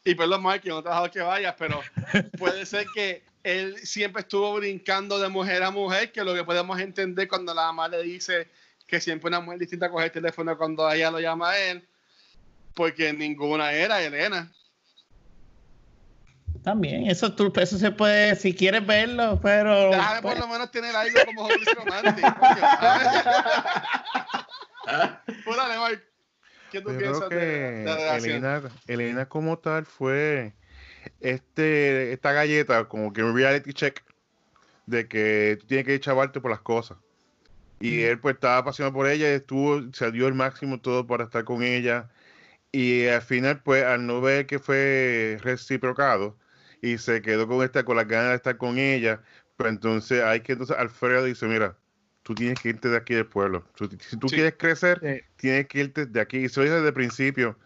y 0.05 0.15
perdón, 0.15 0.45
Mike, 0.45 0.61
que 0.61 0.69
no 0.69 0.81
te 0.83 0.89
he 0.89 0.91
dejado 0.93 1.11
que 1.11 1.20
vayas, 1.20 1.55
pero 1.59 1.81
puede 2.39 2.65
ser 2.65 2.87
que 2.95 3.24
él 3.43 3.77
siempre 3.79 4.20
estuvo 4.23 4.55
brincando 4.55 5.19
de 5.19 5.29
mujer 5.29 5.65
a 5.65 5.73
mujer, 5.73 6.12
que 6.12 6.23
lo 6.23 6.33
que 6.33 6.45
podemos 6.45 6.79
entender 6.79 7.27
cuando 7.27 7.53
la 7.53 7.62
mamá 7.66 7.89
le 7.89 8.05
dice 8.05 8.47
que 8.87 9.01
siempre 9.01 9.27
una 9.27 9.41
mujer 9.41 9.59
distinta 9.59 9.91
coge 9.91 10.05
el 10.05 10.12
teléfono 10.12 10.57
cuando 10.57 10.89
ella 10.93 11.11
lo 11.11 11.19
llama 11.19 11.51
a 11.51 11.59
él, 11.59 11.83
porque 12.74 13.12
ninguna 13.12 13.73
era 13.73 14.01
Elena. 14.01 14.49
También, 16.63 17.11
eso, 17.11 17.35
tú, 17.35 17.53
eso 17.57 17.77
se 17.77 17.91
puede, 17.91 18.37
si 18.37 18.55
quieres 18.55 18.87
verlo, 18.87 19.41
pero... 19.43 19.91
Déjame 19.91 20.23
pues, 20.23 20.35
por 20.35 20.47
lo 20.47 20.53
menos 20.53 20.71
tener 20.71 20.95
algo 20.95 21.19
como. 21.27 21.49
Pues 25.45 25.57
dale, 25.57 25.75
Mike. 25.79 26.03
¿Qué 26.71 26.81
tú 26.81 26.93
Yo 26.93 26.99
piensas 26.99 27.25
creo 27.29 27.41
de, 27.41 27.47
que 27.47 27.47
de 27.47 27.85
la 27.85 27.97
relación? 27.97 28.31
Elena, 28.37 28.63
Elena 28.87 29.29
como 29.29 29.59
tal 29.59 29.87
fue 29.87 30.55
este 31.21 32.13
esta 32.13 32.33
galleta 32.33 32.89
como 32.89 33.13
que 33.13 33.23
un 33.23 33.37
reality 33.37 33.73
check 33.73 34.03
de 34.87 35.07
que 35.07 35.59
tú 35.61 35.67
tienes 35.67 35.87
que 35.87 36.01
chavarte 36.01 36.41
por 36.41 36.51
las 36.51 36.61
cosas. 36.61 36.99
Y 37.81 38.03
él 38.03 38.21
pues 38.21 38.37
estaba 38.37 38.59
apasionado 38.59 38.95
por 38.95 39.09
ella, 39.09 39.29
estuvo, 39.29 39.93
se 39.93 40.13
dio 40.13 40.29
el 40.29 40.35
máximo 40.35 40.81
todo 40.81 41.07
para 41.07 41.25
estar 41.25 41.45
con 41.45 41.63
ella. 41.63 42.11
Y 42.71 43.07
al 43.07 43.23
final, 43.23 43.61
pues, 43.63 43.85
al 43.85 44.07
no 44.07 44.21
ver 44.21 44.47
que 44.47 44.59
fue 44.59 45.39
reciprocado 45.43 46.37
y 46.83 46.99
se 46.99 47.23
quedó 47.23 47.49
con 47.49 47.63
esta, 47.65 47.85
con 47.85 47.97
las 47.97 48.07
ganas 48.09 48.31
de 48.31 48.37
estar 48.37 48.57
con 48.59 48.77
ella, 48.77 49.23
pues 49.57 49.71
entonces 49.71 50.23
hay 50.23 50.41
que 50.41 50.53
entonces 50.53 50.77
Alfredo 50.77 51.25
dice, 51.25 51.47
mira, 51.47 51.77
tú 52.23 52.35
tienes 52.35 52.61
que 52.61 52.71
irte 52.71 52.89
de 52.89 52.97
aquí 52.97 53.15
del 53.15 53.27
pueblo. 53.27 53.65
Si 54.01 54.17
tú 54.19 54.29
Sí. 54.29 54.35
quieres 54.35 54.57
crecer, 54.59 55.01
Sí. 55.01 55.25
tienes 55.37 55.67
que 55.69 55.81
irte 55.81 56.07
de 56.07 56.21
aquí. 56.21 56.39
Y 56.39 56.49
soy 56.49 56.69
desde 56.69 56.89
el 56.89 56.93
principio, 56.95 57.57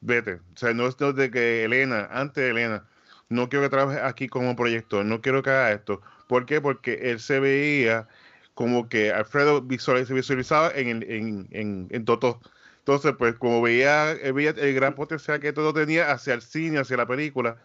vete. 0.00 0.34
O 0.34 0.56
sea, 0.56 0.72
no 0.72 0.86
es 0.86 0.96
de 0.96 1.30
que 1.30 1.64
Elena, 1.64 2.08
antes 2.12 2.42
de 2.44 2.50
Elena, 2.50 2.86
no 3.28 3.48
quiero 3.48 3.64
que 3.64 3.70
trabajes 3.70 4.02
aquí 4.02 4.28
como 4.28 4.54
proyector, 4.56 5.04
no 5.04 5.20
quiero 5.20 5.42
que 5.42 5.50
haga 5.50 5.72
esto. 5.72 6.00
¿Por 6.28 6.46
qué? 6.46 6.60
Porque 6.60 7.10
él 7.10 7.20
se 7.20 7.40
veía 7.40 8.08
como 8.54 8.88
que 8.88 9.12
Alfredo 9.12 9.66
se 10.04 10.14
visualizaba 10.14 10.70
en, 10.74 10.88
el- 10.88 11.10
en, 11.10 11.48
en, 11.50 11.88
en 11.90 12.04
Toto. 12.04 12.40
Entonces, 12.78 13.14
pues 13.16 13.34
como 13.36 13.62
veía, 13.62 14.12
él 14.12 14.32
veía 14.32 14.50
el 14.50 14.74
gran 14.74 14.94
potencial 14.94 15.40
que 15.40 15.52
Toto 15.52 15.72
tenía 15.72 16.10
hacia 16.12 16.34
el 16.34 16.42
cine, 16.42 16.78
hacia 16.80 16.96
la 16.96 17.06
película, 17.06 17.56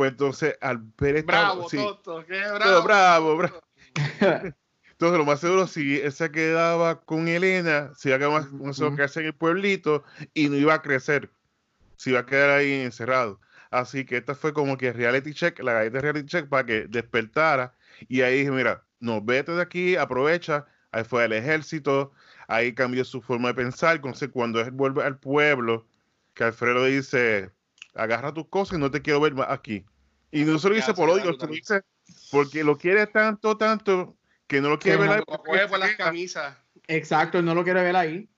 pues 0.00 0.12
entonces 0.12 0.56
al 0.62 0.78
ver 0.98 1.16
esta... 1.16 1.30
Bravo, 1.30 1.68
sí, 1.68 1.76
Toto. 1.76 2.24
qué 2.24 2.40
Pero 2.40 2.54
bravo. 2.54 2.82
bravo, 2.84 3.36
bravo. 3.36 3.60
Entonces, 4.92 5.18
lo 5.18 5.26
más 5.26 5.40
seguro, 5.40 5.66
si 5.66 6.00
él 6.00 6.10
se 6.10 6.30
quedaba 6.30 7.02
con 7.02 7.28
Elena, 7.28 7.92
se 7.94 8.08
iba 8.08 8.16
a 8.16 8.18
quedar 8.18 8.96
quedarse 8.96 9.20
en 9.20 9.26
el 9.26 9.34
pueblito 9.34 10.02
y 10.32 10.48
no 10.48 10.56
iba 10.56 10.72
a 10.72 10.80
crecer. 10.80 11.30
Se 11.96 12.08
iba 12.08 12.20
a 12.20 12.24
quedar 12.24 12.48
ahí 12.48 12.80
encerrado. 12.80 13.42
Así 13.70 14.06
que 14.06 14.16
esta 14.16 14.34
fue 14.34 14.54
como 14.54 14.78
que 14.78 14.90
reality 14.90 15.34
check, 15.34 15.58
la 15.58 15.74
galleta 15.74 15.98
de 15.98 16.00
reality 16.00 16.26
check 16.26 16.48
para 16.48 16.64
que 16.64 16.86
despertara. 16.86 17.74
Y 18.08 18.22
ahí 18.22 18.38
dije, 18.38 18.52
mira, 18.52 18.86
no, 19.00 19.20
vete 19.20 19.52
de 19.52 19.60
aquí, 19.60 19.96
aprovecha. 19.96 20.64
Ahí 20.92 21.04
fue 21.04 21.24
al 21.24 21.34
ejército, 21.34 22.12
ahí 22.48 22.74
cambió 22.74 23.04
su 23.04 23.20
forma 23.20 23.48
de 23.48 23.54
pensar. 23.54 23.96
Entonces, 23.96 24.30
cuando 24.32 24.62
él 24.62 24.70
vuelve 24.70 25.04
al 25.04 25.18
pueblo, 25.18 25.86
que 26.32 26.44
Alfredo 26.44 26.86
dice, 26.86 27.50
agarra 27.94 28.32
tus 28.32 28.48
cosas 28.48 28.78
y 28.78 28.80
no 28.80 28.90
te 28.90 29.02
quiero 29.02 29.20
ver 29.20 29.34
más 29.34 29.48
aquí. 29.50 29.84
Y 30.32 30.44
no 30.44 30.58
se 30.58 30.68
lo 30.68 30.74
dice 30.74 30.94
por 30.94 31.10
odio, 31.10 31.32
se 31.38 31.46
lo 31.46 31.52
dice 31.52 31.82
porque 32.30 32.62
lo 32.64 32.76
quiere 32.78 33.06
tanto, 33.06 33.56
tanto, 33.56 34.16
que 34.46 34.60
no 34.60 34.68
lo 34.70 34.78
quiere 34.78 34.98
Que 34.98 35.02
ver 35.02 35.08
no 35.08 35.14
ahí 35.14 35.18
Lo 35.20 35.24
porque 35.26 35.50
coge 35.50 35.68
por 35.68 35.78
las 35.78 35.90
llega. 35.90 36.04
camisas. 36.04 36.56
Exacto, 36.86 37.38
él 37.38 37.44
no 37.44 37.54
lo 37.54 37.64
quiere 37.64 37.82
ver 37.82 37.96
ahí. 37.96 38.28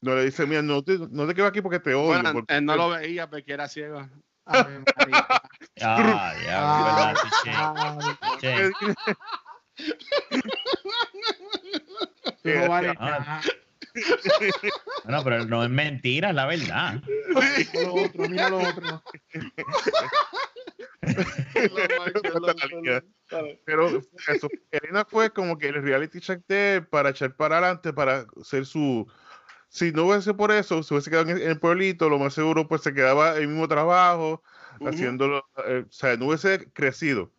No 0.00 0.14
le 0.16 0.24
dice, 0.24 0.46
mira, 0.46 0.62
no 0.62 0.82
te, 0.82 0.98
no 1.10 1.26
te 1.26 1.34
quedo 1.34 1.46
aquí 1.46 1.60
porque 1.60 1.78
te 1.78 1.94
odio. 1.94 2.06
Bueno, 2.08 2.32
porque- 2.32 2.54
él 2.56 2.64
no 2.64 2.76
lo 2.76 2.88
veía 2.90 3.28
porque 3.30 3.52
era 3.52 3.68
ciego. 3.68 4.08
Ave 4.46 4.80
María. 4.96 5.26
Ah, 5.84 6.34
ya, 6.44 6.60
verdad, 6.84 7.16
sí, 7.22 7.28
sí. 7.42 7.50
Ave, 7.54 8.72
Sí. 12.42 12.42
tú 12.42 12.48
no 12.50 12.68
vales 12.68 12.94
nada. 13.00 13.40
Bueno, 15.04 15.24
pero 15.24 15.44
no 15.46 15.64
es 15.64 15.70
mentira, 15.70 16.30
es 16.30 16.34
la 16.34 16.46
verdad. 16.46 17.02
Mira 17.28 17.86
lo 17.86 17.94
otro, 17.94 18.28
mira 18.28 18.50
lo 18.50 18.58
otro. 18.58 19.02
Pero 23.64 24.02
eso, 24.28 24.50
Elena 24.70 25.04
fue 25.04 25.30
como 25.30 25.58
que 25.58 25.68
el 25.68 25.82
reality 25.82 26.20
check 26.20 26.42
de 26.48 26.84
para 26.90 27.10
echar 27.10 27.36
para 27.36 27.58
adelante, 27.58 27.92
para 27.92 28.26
ser 28.42 28.66
su... 28.66 29.06
Si 29.68 29.90
no 29.90 30.06
hubiese 30.06 30.34
por 30.34 30.52
eso, 30.52 30.82
se 30.82 30.92
hubiese 30.92 31.10
quedado 31.10 31.30
en 31.30 31.38
el 31.38 31.58
pueblito, 31.58 32.10
lo 32.10 32.18
más 32.18 32.34
seguro 32.34 32.68
pues 32.68 32.82
se 32.82 32.92
quedaba 32.92 33.36
el 33.36 33.48
mismo 33.48 33.68
trabajo, 33.68 34.42
Ujú. 34.80 34.88
haciéndolo, 34.88 35.46
eh, 35.66 35.84
o 35.88 35.92
sea, 35.92 36.16
no 36.16 36.26
hubiese 36.26 36.70
crecido. 36.72 37.32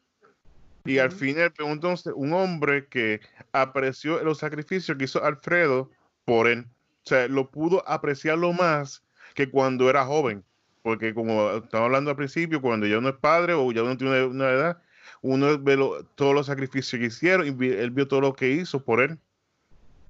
Y 0.86 0.98
al 0.98 1.10
Ujú. 1.10 1.20
final, 1.20 1.54
entonces, 1.60 2.12
un 2.16 2.34
hombre 2.34 2.88
que 2.88 3.22
apreció 3.52 4.22
los 4.24 4.40
sacrificios 4.40 4.98
que 4.98 5.06
hizo 5.06 5.24
Alfredo 5.24 5.92
por 6.26 6.48
él. 6.48 6.66
O 7.06 7.10
sea, 7.10 7.28
lo 7.28 7.52
pudo 7.52 7.88
apreciarlo 7.88 8.54
más 8.54 9.04
que 9.36 9.50
cuando 9.50 9.90
era 9.90 10.06
joven. 10.06 10.44
Porque 10.84 11.14
como 11.14 11.50
estaba 11.52 11.86
hablando 11.86 12.12
al 12.12 12.18
principio, 12.18 12.62
cuando 12.62 12.86
ya 12.86 13.00
uno 13.00 13.10
es 13.10 13.16
padre 13.16 13.54
o 13.54 13.72
ya 13.72 13.82
uno 13.82 13.98
tiene 13.98 14.26
una, 14.26 14.28
una 14.28 14.50
edad, 14.52 14.82
uno 15.22 15.58
ve 15.58 15.78
lo- 15.78 16.04
todos 16.06 16.36
los 16.36 16.46
sacrificios 16.46 17.00
que 17.00 17.08
hicieron 17.08 17.48
y 17.48 17.52
vi- 17.52 17.72
él 17.72 17.90
vio 17.90 18.08
todo 18.08 18.22
lo 18.22 18.34
que 18.34 18.50
hizo 18.52 18.84
por 18.84 19.02
él. 19.02 19.18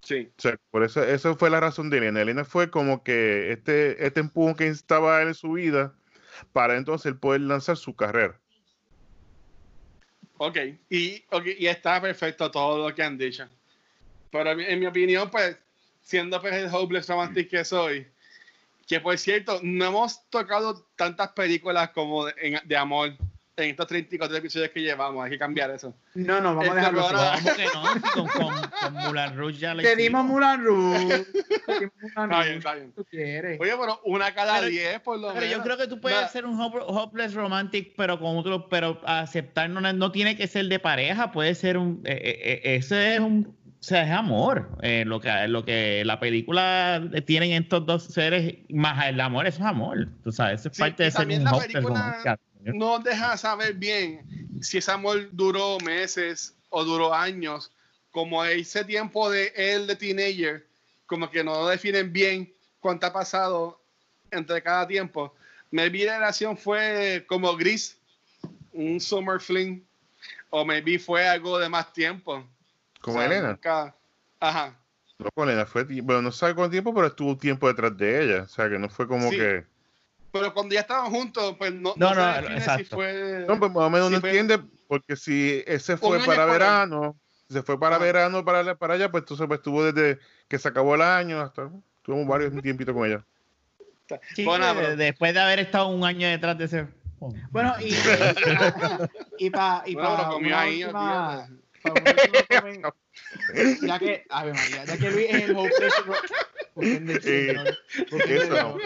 Sí. 0.01 0.29
O 0.35 0.41
sea, 0.41 0.57
por 0.71 0.83
eso, 0.83 1.03
esa 1.03 1.35
fue 1.35 1.49
la 1.51 1.59
razón 1.59 1.89
de 1.89 1.99
Elena. 1.99 2.21
Elena 2.21 2.43
fue 2.43 2.69
como 2.69 3.03
que 3.03 3.51
este, 3.51 4.05
este 4.05 4.19
empujón 4.19 4.55
que 4.55 4.67
estaba 4.67 5.21
en 5.21 5.35
su 5.35 5.53
vida 5.53 5.93
para 6.51 6.75
entonces 6.75 7.05
él 7.05 7.17
poder 7.19 7.41
lanzar 7.41 7.77
su 7.77 7.95
carrera. 7.95 8.39
Ok, 10.37 10.57
y, 10.89 11.23
ok, 11.29 11.45
y 11.57 11.67
está 11.67 12.01
perfecto 12.01 12.49
todo 12.49 12.89
lo 12.89 12.95
que 12.95 13.03
han 13.03 13.17
dicho. 13.17 13.47
Pero 14.31 14.49
en 14.51 14.57
mi- 14.57 14.65
en 14.65 14.79
mi 14.79 14.87
opinión, 14.87 15.29
pues, 15.29 15.55
siendo 16.01 16.41
pues, 16.41 16.53
el 16.55 16.73
hopeless 16.73 17.07
romantic 17.07 17.49
que 17.49 17.63
soy, 17.63 18.07
que 18.87 18.99
por 18.99 19.17
cierto, 19.17 19.59
no 19.63 19.85
hemos 19.85 20.29
tocado 20.29 20.87
tantas 20.95 21.29
películas 21.29 21.89
como 21.91 22.25
de, 22.25 22.33
en- 22.41 22.61
de 22.67 22.77
amor 22.77 23.13
en 23.55 23.69
estos 23.69 23.85
34 23.85 24.35
episodios 24.37 24.71
que 24.71 24.81
llevamos. 24.81 25.23
Hay 25.23 25.29
que 25.29 25.37
cambiar 25.37 25.69
eso. 25.69 25.95
No, 26.15 26.41
no, 26.41 26.55
vamos 26.55 26.63
a 26.63 26.67
Este, 26.69 26.75
dejarlo 26.75 27.05
pero 27.07 27.19
así. 27.19 27.47
ahora- 27.75 28.01
¿Cómo 28.15 28.27
que 28.27 28.39
no? 28.39 28.43
Con, 28.43 28.51
con, 28.51 28.69
con 28.81 28.93
Moulin 28.95 29.37
Rouge 29.37 29.57
ya 29.59 29.73
la 29.75 29.83
Te 29.83 29.95
dimos. 29.95 30.25
Mulan 30.25 30.65
Rouge. 30.65 31.25
Te 31.67 31.79
dimos 31.79 31.93
Mulan 32.15 32.25
Está 32.25 32.25
bien, 32.25 32.31
Rouge. 32.31 32.57
está 32.57 32.73
bien. 32.73 32.91
Tú 32.93 33.05
quieres. 33.05 33.59
Oye, 33.61 33.73
pero 33.79 34.01
una 34.05 34.33
cada 34.33 34.55
Pero- 34.55 34.67
10 34.69 34.99
por 35.01 35.19
lo 35.19 35.27
Pero 35.29 35.41
menos. 35.41 35.55
yo 35.57 35.63
creo 35.63 35.77
que 35.77 35.87
tú 35.87 36.01
puedes 36.01 36.17
Nada. 36.17 36.29
ser 36.29 36.45
un 36.47 36.57
hop- 36.59 36.83
hopeless 36.87 37.35
romantic, 37.35 37.93
pero 37.95 38.19
con 38.19 38.37
otro, 38.37 38.67
pero 38.69 38.99
aceptar 39.05 39.69
no, 39.69 39.79
no 39.81 40.11
tiene 40.11 40.35
que 40.35 40.47
ser 40.47 40.65
de 40.65 40.79
pareja, 40.79 41.31
puede 41.31 41.53
ser 41.53 41.77
un, 41.77 42.01
eh, 42.05 42.11
eh, 42.23 42.61
eh, 42.63 42.75
ese 42.77 43.13
es 43.13 43.19
un, 43.19 43.55
o 43.83 43.85
sea, 43.85 44.03
es 44.05 44.11
amor. 44.11 44.69
Eh, 44.81 45.03
lo 45.05 45.19
que 45.19 45.45
lo 45.49 45.65
que 45.65 46.05
la 46.05 46.17
película 46.17 47.03
tienen 47.25 47.51
estos 47.51 47.85
dos 47.85 48.05
seres, 48.05 48.55
más 48.69 49.05
el 49.07 49.19
amor, 49.19 49.45
eso 49.45 49.59
es 49.59 49.65
amor. 49.65 50.07
Tú 50.23 50.31
sabes, 50.31 50.61
eso 50.61 50.69
es 50.69 50.77
Sí, 50.77 50.81
parte 50.83 51.03
de 51.03 51.11
ser 51.11 51.27
un 51.27 51.43
película- 51.59 52.39
no 52.63 52.99
deja 52.99 53.35
saber 53.35 53.73
bien 53.73 54.21
si 54.61 54.77
ese 54.77 54.89
amor 54.89 55.27
duró 55.33 55.79
meses 55.79 56.55
o 56.69 56.85
duró 56.85 57.13
años. 57.13 57.73
Como 58.11 58.45
ese 58.45 58.85
tiempo 58.85 59.29
de 59.29 59.51
él 59.53 59.85
de 59.85 59.97
teenager, 59.97 60.65
como 61.05 61.29
que 61.29 61.43
no 61.43 61.67
definen 61.67 62.13
bien 62.13 62.53
cuánto 62.79 63.07
ha 63.07 63.11
pasado 63.11 63.81
entre 64.31 64.61
cada 64.61 64.87
tiempo. 64.87 65.35
Maybe 65.71 66.05
la 66.05 66.19
relación 66.19 66.55
fue 66.55 67.25
como 67.27 67.53
gris, 67.57 67.97
un 68.71 69.01
summer 69.01 69.41
fling, 69.41 69.83
o 70.51 70.63
maybe 70.63 70.97
fue 70.97 71.27
algo 71.27 71.59
de 71.59 71.67
más 71.67 71.91
tiempo. 71.91 72.47
Como 73.03 73.17
O 73.17 73.19
sea, 73.19 73.25
Elena. 73.29 73.49
nunca- 73.49 73.95
Ajá. 74.39 74.79
No, 75.19 75.29
con 75.35 75.47
Elena 75.49 75.65
fue, 75.65 75.83
bueno, 75.83 76.21
no 76.21 76.31
sabe 76.31 76.55
cuánto 76.55 76.71
tiempo, 76.71 76.93
pero 76.93 77.07
estuvo 77.07 77.37
tiempo 77.37 77.67
detrás 77.67 77.95
de 77.97 78.23
ella. 78.23 78.43
O 78.43 78.47
sea, 78.47 78.69
que 78.69 78.79
no 78.79 78.89
fue 78.89 79.07
como 79.07 79.29
Sí. 79.29 79.37
que... 79.37 79.65
Pero 80.31 80.53
cuando 80.53 80.73
ya 80.73 80.79
estaban 80.81 81.11
juntos, 81.11 81.55
pues 81.59 81.71
no, 81.73 81.93
No, 81.97 82.15
no, 82.15 82.15
no, 82.15 82.33
se 82.41 82.47
si 82.47 82.53
exacto. 82.53 82.95
fue. 82.95 83.45
No, 83.47 83.59
pues 83.59 83.71
más 83.71 83.83
o 83.83 83.89
menos 83.89 84.09
no 84.09 84.19
fue- 84.19 84.29
entiende 84.29 84.59
porque 84.87 85.15
si 85.15 85.63
ese 85.67 85.95
fue 85.97 86.19
para 86.25 86.45
verano, 86.45 87.15
si 87.47 87.53
se 87.53 87.61
fue 87.61 87.79
para 87.79 87.97
Ah. 87.97 87.99
verano 87.99 88.43
para, 88.43 88.73
para 88.75 88.93
allá, 88.95 89.11
pues 89.11 89.21
entonces 89.23 89.45
pues, 89.47 89.59
estuvo 89.59 89.83
desde 89.83 90.19
que 90.47 90.57
se 90.57 90.67
acabó 90.69 90.95
el 90.95 91.01
año 91.03 91.39
hasta 91.41 91.69
tuvimos 92.01 92.25
varios 92.27 92.51
tiempitos 92.63 92.95
con 92.95 93.05
ella. 93.07 93.23
Sí, 94.35 94.43
Bueno, 94.43 94.67
de- 94.67 94.73
pero- 94.81 94.95
después 94.95 95.33
de 95.33 95.39
haber 95.39 95.59
estado 95.59 95.87
un 95.87 96.03
año 96.03 96.27
detrás 96.27 96.57
de 96.57 96.65
ese. 96.65 96.87
Bueno, 97.51 97.73
y, 97.79 97.93
y 99.37 99.49
para 99.49 99.83
y 99.87 99.93
Bueno, 99.93 100.15
pa 100.17 100.23
lo 100.23 100.29
comió 100.33 100.47
una 100.49 100.59
ahí, 100.61 100.83
última- 100.83 101.47
ya 103.81 103.99
que, 103.99 104.25
Ave 104.29 104.53
María, 104.53 104.85
ya 104.85 104.97
que 104.97 105.11
Luis 105.11 105.27
es 105.29 105.43
el 105.43 105.55
hopeless, 105.57 105.93
busquen 106.75 107.05
de 107.05 107.19
de- 107.19 107.75
eso 108.37 108.49
no. 108.49 108.77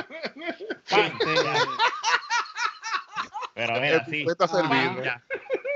Pero 3.53 3.82
mira, 3.82 4.06
sí. 4.06 4.26
servido. 4.48 5.03
Ya, 5.03 5.24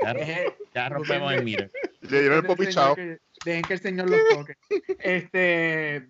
ya, 0.02 0.14
ya 0.74 0.88
rompemos 0.88 1.32
el 1.32 1.44
miro. 1.44 1.68
Le 2.00 2.20
dieron 2.20 2.38
el 2.38 2.42
Dejen 2.42 2.46
popi 2.46 2.66
que- 2.66 2.72
chao. 2.72 2.94
Dejen 3.44 3.62
que 3.62 3.74
el 3.74 3.80
señor 3.80 4.08
los 4.10 4.20
toque. 4.30 4.56
Este, 5.00 6.06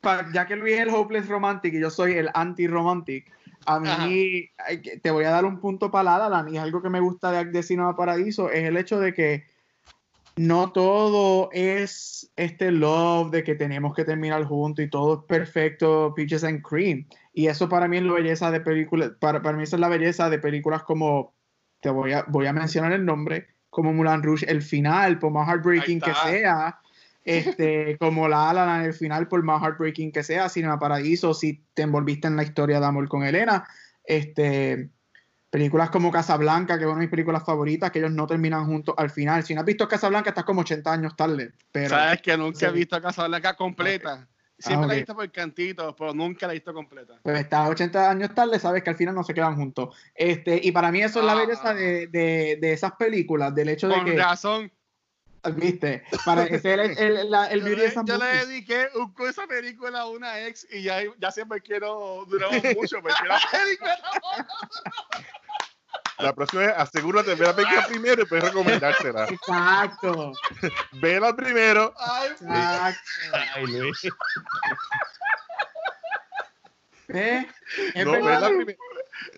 pa- 0.00 0.28
ya 0.32 0.46
que 0.46 0.54
Luis 0.56 0.74
es 0.74 0.80
el 0.82 0.90
hopeless 0.90 1.26
romantic 1.28 1.74
y 1.74 1.80
yo 1.80 1.90
soy 1.90 2.12
el 2.14 2.30
anti-romantic, 2.32 3.32
a 3.66 3.80
mí 3.80 4.48
Ajá. 4.58 4.80
te 5.02 5.10
voy 5.10 5.24
a 5.24 5.30
dar 5.30 5.44
un 5.44 5.58
punto 5.60 5.90
para 5.90 6.04
La 6.04 6.18
La 6.18 6.28
Land, 6.28 6.50
y 6.52 6.56
es 6.58 6.62
algo 6.62 6.80
que 6.80 6.88
me 6.90 7.00
gusta 7.00 7.32
de, 7.32 7.46
de 7.46 7.62
Cinema 7.64 7.96
Paradiso, 7.96 8.48
es 8.50 8.62
el 8.64 8.76
hecho 8.76 9.00
de 9.00 9.12
que 9.12 9.44
no 10.36 10.70
todo 10.72 11.48
es 11.52 12.30
este 12.36 12.70
love 12.70 13.30
de 13.30 13.42
que 13.42 13.54
tenemos 13.54 13.94
que 13.94 14.04
terminar 14.04 14.44
juntos 14.44 14.84
y 14.84 14.90
todo 14.90 15.20
es 15.20 15.20
perfecto, 15.26 16.12
peaches 16.14 16.44
and 16.44 16.62
cream. 16.62 17.06
Y 17.32 17.46
eso 17.46 17.68
para 17.68 17.88
mí 17.88 17.96
es 17.96 18.02
la 18.02 18.12
belleza 18.12 18.50
de 18.50 18.60
películas, 18.60 19.12
para, 19.18 19.40
para 19.42 19.56
mí 19.56 19.62
esa 19.62 19.76
es 19.76 19.80
la 19.80 19.88
belleza 19.88 20.28
de 20.28 20.38
películas 20.38 20.82
como, 20.82 21.34
te 21.80 21.88
voy 21.88 22.12
a, 22.12 22.24
voy 22.28 22.46
a 22.46 22.52
mencionar 22.52 22.92
el 22.92 23.04
nombre, 23.04 23.46
como 23.70 23.92
Mulan 23.92 24.22
Rouge, 24.22 24.50
el 24.50 24.62
final, 24.62 25.18
por 25.18 25.32
más 25.32 25.48
heartbreaking 25.48 26.00
que 26.00 26.12
sea, 26.14 26.80
este, 27.24 27.96
como 27.98 28.28
La 28.28 28.52
La 28.52 28.66
Land, 28.66 28.86
el 28.86 28.94
final, 28.94 29.28
por 29.28 29.42
más 29.42 29.62
heartbreaking 29.62 30.12
que 30.12 30.22
sea, 30.22 30.50
Cinema 30.50 30.78
Paradiso, 30.78 31.32
si 31.32 31.64
te 31.72 31.82
envolviste 31.82 32.28
en 32.28 32.36
la 32.36 32.42
historia 32.42 32.78
de 32.78 32.86
amor 32.86 33.08
con 33.08 33.22
Elena, 33.22 33.66
este, 34.04 34.90
películas 35.56 35.88
como 35.88 36.10
Casablanca, 36.12 36.76
que 36.76 36.84
es 36.84 36.86
una 36.86 36.96
de 36.96 37.00
mis 37.06 37.10
películas 37.10 37.42
favoritas, 37.42 37.90
que 37.90 37.98
ellos 38.00 38.10
no 38.12 38.26
terminan 38.26 38.66
juntos 38.66 38.94
al 38.98 39.08
final. 39.08 39.42
Si 39.42 39.54
no 39.54 39.60
has 39.60 39.66
visto 39.66 39.88
Casablanca, 39.88 40.28
estás 40.28 40.44
como 40.44 40.60
80 40.60 40.92
años 40.92 41.16
tarde, 41.16 41.52
pero... 41.72 41.88
Sabes 41.88 42.20
que 42.20 42.36
nunca 42.36 42.66
he 42.66 42.72
visto 42.72 43.00
Casablanca 43.00 43.54
completa. 43.56 44.28
Siempre 44.58 44.84
Ah, 44.84 44.88
la 44.88 44.94
he 44.94 44.96
visto 44.98 45.14
por 45.14 45.32
cantitos, 45.32 45.94
pero 45.98 46.12
nunca 46.12 46.46
la 46.46 46.52
he 46.52 46.56
visto 46.56 46.74
completa. 46.74 47.14
pues 47.22 47.40
estás 47.40 47.70
80 47.70 48.10
años 48.10 48.34
tarde, 48.34 48.58
sabes 48.58 48.82
que 48.82 48.90
al 48.90 48.96
final 48.96 49.14
no 49.14 49.24
se 49.24 49.32
quedan 49.32 49.56
juntos. 49.56 49.96
Este, 50.14 50.60
y 50.62 50.72
para 50.72 50.92
mí 50.92 51.00
eso 51.00 51.20
es 51.20 51.24
la 51.26 51.32
Ah. 51.32 51.36
belleza 51.36 51.72
de, 51.72 52.06
de, 52.08 52.58
de 52.60 52.72
esas 52.74 52.92
películas, 52.92 53.54
del 53.54 53.70
hecho 53.70 53.88
de 53.88 53.94
Con 53.94 54.04
que, 54.04 54.16
razón. 54.18 54.70
viste, 55.54 56.02
para 56.24 56.42
ese 56.44 56.74
el, 56.74 56.80
el, 56.98 57.30
la- 57.30 57.46
el 57.46 57.60
yo 57.64 57.64
beauty 57.66 57.76
le, 57.76 57.82
de 57.82 57.88
esas 57.88 58.04
yo 58.04 58.18
le 58.18 58.26
dediqué 58.46 58.88
un, 58.94 59.14
esa 59.28 59.46
película 59.46 60.00
a 60.00 60.06
una 60.08 60.40
ex 60.46 60.66
y 60.70 60.82
ya, 60.82 60.98
ya 61.18 61.30
siempre 61.30 61.60
quiero 61.62 62.24
duramos 62.28 62.62
mucho 62.74 62.96
porque 63.00 63.28
la 63.28 63.38
película 63.52 63.96
La 66.18 66.34
próxima 66.34 66.62
vez 66.62 66.72
asegúrate 66.76 67.30
de 67.30 67.36
ver 67.36 67.48
la 67.48 67.56
película 67.56 67.86
primero 67.86 68.14
y 68.14 68.16
después 68.16 68.42
recomendársela. 68.42 69.24
Exacto, 69.28 70.32
Vela 70.92 71.34
primero. 71.36 71.92
Ay, 71.98 72.30
exacto. 72.30 73.00
Ay, 73.54 73.66
Luis. 73.66 74.00
¿Ves? 77.08 77.46
Es 77.94 78.04
No, 78.04 78.12
verdad, 78.12 78.40
vela 78.40 78.48
primero. 78.48 78.78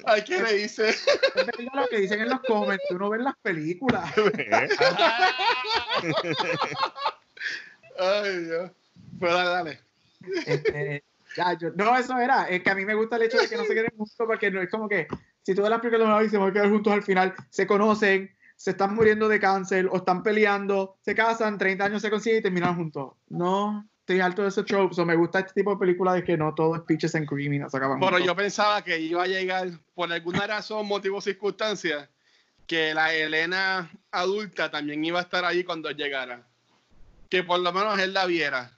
ay, 0.06 0.24
¿qué 0.24 0.42
le 0.42 0.56
hice? 0.62 0.88
es 0.90 1.04
verdad 1.34 1.72
lo 1.74 1.86
que 1.88 1.98
dicen 1.98 2.20
en 2.20 2.28
los 2.30 2.40
comments, 2.42 2.84
tú 2.88 2.98
no 2.98 3.10
ves 3.10 3.20
las 3.22 3.36
películas. 3.42 4.10
¿Eh? 4.16 4.68
Ay, 7.98 8.36
Dios. 8.44 8.70
Pero 9.20 9.34
dale, 9.34 9.50
dale. 9.50 9.80
Este, 10.46 11.04
ya, 11.38 11.56
yo- 11.58 11.70
no, 11.76 11.96
eso 11.96 12.18
era. 12.18 12.48
Es 12.48 12.62
que 12.62 12.70
a 12.70 12.74
mí 12.74 12.84
me 12.84 12.94
gusta 12.94 13.16
el 13.16 13.22
hecho 13.22 13.38
de 13.38 13.48
que 13.48 13.56
no 13.56 13.64
se 13.64 13.74
queden 13.74 13.90
juntos 13.96 14.14
porque 14.26 14.50
no 14.50 14.60
es 14.60 14.68
como 14.70 14.88
que 14.88 15.06
si 15.42 15.54
ves 15.54 15.70
las 15.70 15.80
películas 15.80 16.26
y 16.26 16.28
se 16.28 16.36
van 16.38 16.50
a 16.50 16.52
quedar 16.52 16.68
juntos 16.68 16.92
al 16.92 17.02
final, 17.02 17.34
se 17.50 17.66
conocen, 17.66 18.30
se 18.56 18.70
están 18.72 18.94
muriendo 18.94 19.28
de 19.28 19.38
cáncer 19.40 19.88
o 19.90 19.96
están 19.98 20.22
peleando, 20.22 20.98
se 21.00 21.14
casan, 21.14 21.56
30 21.58 21.84
años 21.84 22.02
se 22.02 22.10
consiguen 22.10 22.40
y 22.40 22.42
terminan 22.42 22.74
juntos. 22.76 23.12
No, 23.28 23.88
estoy 24.00 24.20
harto 24.20 24.42
de 24.42 24.62
tropes. 24.64 24.98
O 24.98 25.06
me 25.06 25.14
gusta 25.16 25.38
este 25.38 25.52
tipo 25.54 25.70
de 25.70 25.76
películas 25.78 26.14
de 26.16 26.24
que 26.24 26.36
no 26.36 26.54
todo 26.54 26.74
es 26.76 26.82
peaches 26.82 27.14
and 27.14 27.26
cream 27.28 27.52
y 27.54 27.58
no 27.60 27.70
se 27.70 27.76
acaban 27.76 27.98
Pero 28.00 28.10
juntos. 28.10 28.26
yo 28.26 28.34
pensaba 28.36 28.82
que 28.82 28.98
iba 28.98 29.22
a 29.22 29.26
llegar, 29.26 29.68
por 29.94 30.12
alguna 30.12 30.46
razón, 30.46 30.86
motivo 30.86 31.20
circunstancia, 31.20 32.10
que 32.66 32.92
la 32.92 33.14
Elena 33.14 33.90
adulta 34.10 34.70
también 34.70 35.02
iba 35.04 35.20
a 35.20 35.22
estar 35.22 35.44
ahí 35.44 35.62
cuando 35.64 35.90
llegara. 35.92 36.42
Que 37.30 37.42
por 37.42 37.60
lo 37.60 37.72
menos 37.72 37.98
él 37.98 38.12
la 38.12 38.26
viera. 38.26 38.72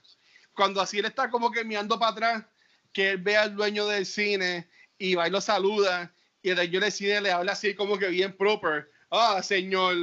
Cuando 0.53 0.79
así 0.81 0.99
él 0.99 1.05
está 1.05 1.29
como 1.29 1.49
que 1.51 1.63
mirando 1.65 1.97
para 1.97 2.11
atrás, 2.11 2.43
que 2.93 3.11
él 3.11 3.17
ve 3.17 3.37
al 3.37 3.55
dueño 3.55 3.85
del 3.87 4.05
cine 4.05 4.67
y 4.97 5.15
va 5.15 5.27
y 5.27 5.31
lo 5.31 5.41
saluda, 5.41 6.13
y 6.43 6.49
el 6.49 6.55
dueño 6.55 6.79
del 6.79 6.91
cine 6.91 7.21
le 7.21 7.31
habla 7.31 7.53
así 7.53 7.73
como 7.73 7.97
que 7.97 8.07
bien 8.07 8.35
proper. 8.35 8.91
Ah, 9.09 9.41
señor 9.43 9.95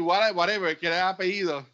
what- 0.00 0.34
whatever, 0.34 0.78
que 0.78 0.86
era 0.86 0.96
el 0.98 1.06
apellido. 1.08 1.66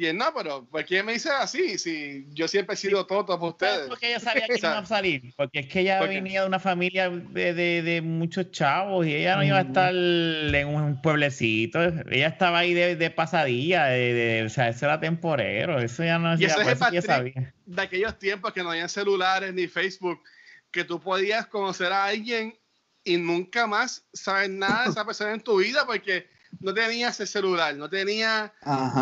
Y 0.00 0.06
él, 0.06 0.16
no, 0.16 0.32
pero 0.34 0.64
¿por 0.64 0.82
qué 0.86 1.02
me 1.02 1.12
dice 1.12 1.28
así? 1.28 1.76
Si 1.76 2.26
yo 2.32 2.48
siempre 2.48 2.72
he 2.72 2.76
sido 2.78 3.04
toto 3.06 3.38
para 3.38 3.38
¿Sabes 3.38 3.52
ustedes. 3.52 3.88
por 3.88 3.98
qué 3.98 4.06
ella 4.08 4.20
sabía 4.20 4.46
que 4.46 4.54
iba 4.58 4.78
a 4.78 4.86
salir? 4.86 5.34
Porque 5.36 5.58
es 5.58 5.66
que 5.66 5.80
ella 5.80 6.00
venía 6.00 6.40
de 6.40 6.46
una 6.46 6.58
familia 6.58 7.10
de, 7.10 7.52
de- 7.52 7.82
de 7.82 8.00
muchos 8.00 8.50
chavos 8.50 9.06
y 9.06 9.14
ella 9.14 9.36
no 9.36 9.44
iba 9.44 9.58
a 9.58 9.60
estar 9.60 9.94
en 9.94 10.68
un 10.68 11.02
pueblecito. 11.02 11.82
Ella 12.10 12.28
estaba 12.28 12.60
ahí 12.60 12.72
de, 12.72 12.96
de 12.96 13.10
pasadilla, 13.10 13.84
de, 13.88 14.42
o 14.46 14.48
sea, 14.48 14.70
eso 14.70 14.86
era 14.86 14.98
temporero. 14.98 15.78
Eso 15.78 16.02
ya 16.02 16.18
no 16.18 16.32
Y 16.40 16.46
eso 16.46 16.58
es 16.62 16.80
el 16.80 17.02
sabía. 17.02 17.52
de 17.66 17.82
aquellos 17.82 18.18
tiempos 18.18 18.54
que 18.54 18.62
no 18.62 18.70
había 18.70 18.88
celulares 18.88 19.52
ni 19.52 19.68
Facebook, 19.68 20.22
que 20.70 20.82
tú 20.84 20.98
podías 20.98 21.46
conocer 21.46 21.92
a 21.92 22.06
alguien 22.06 22.58
y 23.04 23.18
nunca 23.18 23.66
más 23.66 24.06
saber 24.14 24.48
nada 24.48 24.84
de 24.84 24.90
esa 24.92 25.04
persona 25.04 25.34
en 25.34 25.40
tu 25.42 25.58
vida 25.58 25.84
porque 25.84 26.26
no 26.58 26.74
tenías 26.74 27.20
el 27.20 27.28
celular, 27.28 27.74
no 27.76 27.88
tenía. 27.88 28.52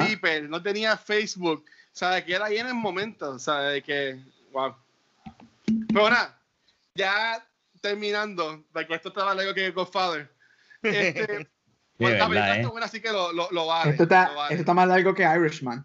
Viper, 0.07 0.49
no 0.49 0.63
tenía 0.63 0.97
Facebook, 0.97 1.65
sabes 1.93 2.25
que 2.25 2.35
era 2.35 2.47
ahí 2.47 2.59
en 2.59 2.69
el 2.69 2.75
momento, 2.75 3.39
sabes 3.39 3.73
de 3.75 3.83
que, 3.83 4.23
wow. 4.53 4.77
Pero 5.89 6.11
nada, 6.11 6.39
ya 6.95 7.45
terminando, 7.81 8.65
porque 8.73 8.95
esto 8.95 9.09
estaba 9.09 9.35
largo 9.35 9.55
que 9.55 9.71
Godfather. 9.71 10.31
Este, 10.83 11.49
pues, 11.97 12.19
la 12.19 12.29
verdad, 12.29 12.45
película 12.45 12.57
¿eh? 12.57 12.67
buena, 12.67 12.87
así 12.87 13.01
que 13.01 13.11
lo, 13.11 13.33
lo, 13.33 13.51
lo 13.51 13.67
vale. 13.67 13.93
Esto 13.93 14.05
está, 14.05 14.29
lo 14.29 14.37
vale. 14.37 14.55
esto 14.55 14.63
está 14.63 14.75
más 14.75 14.89
largo 14.89 15.15
que 15.15 15.23
Irishman. 15.23 15.85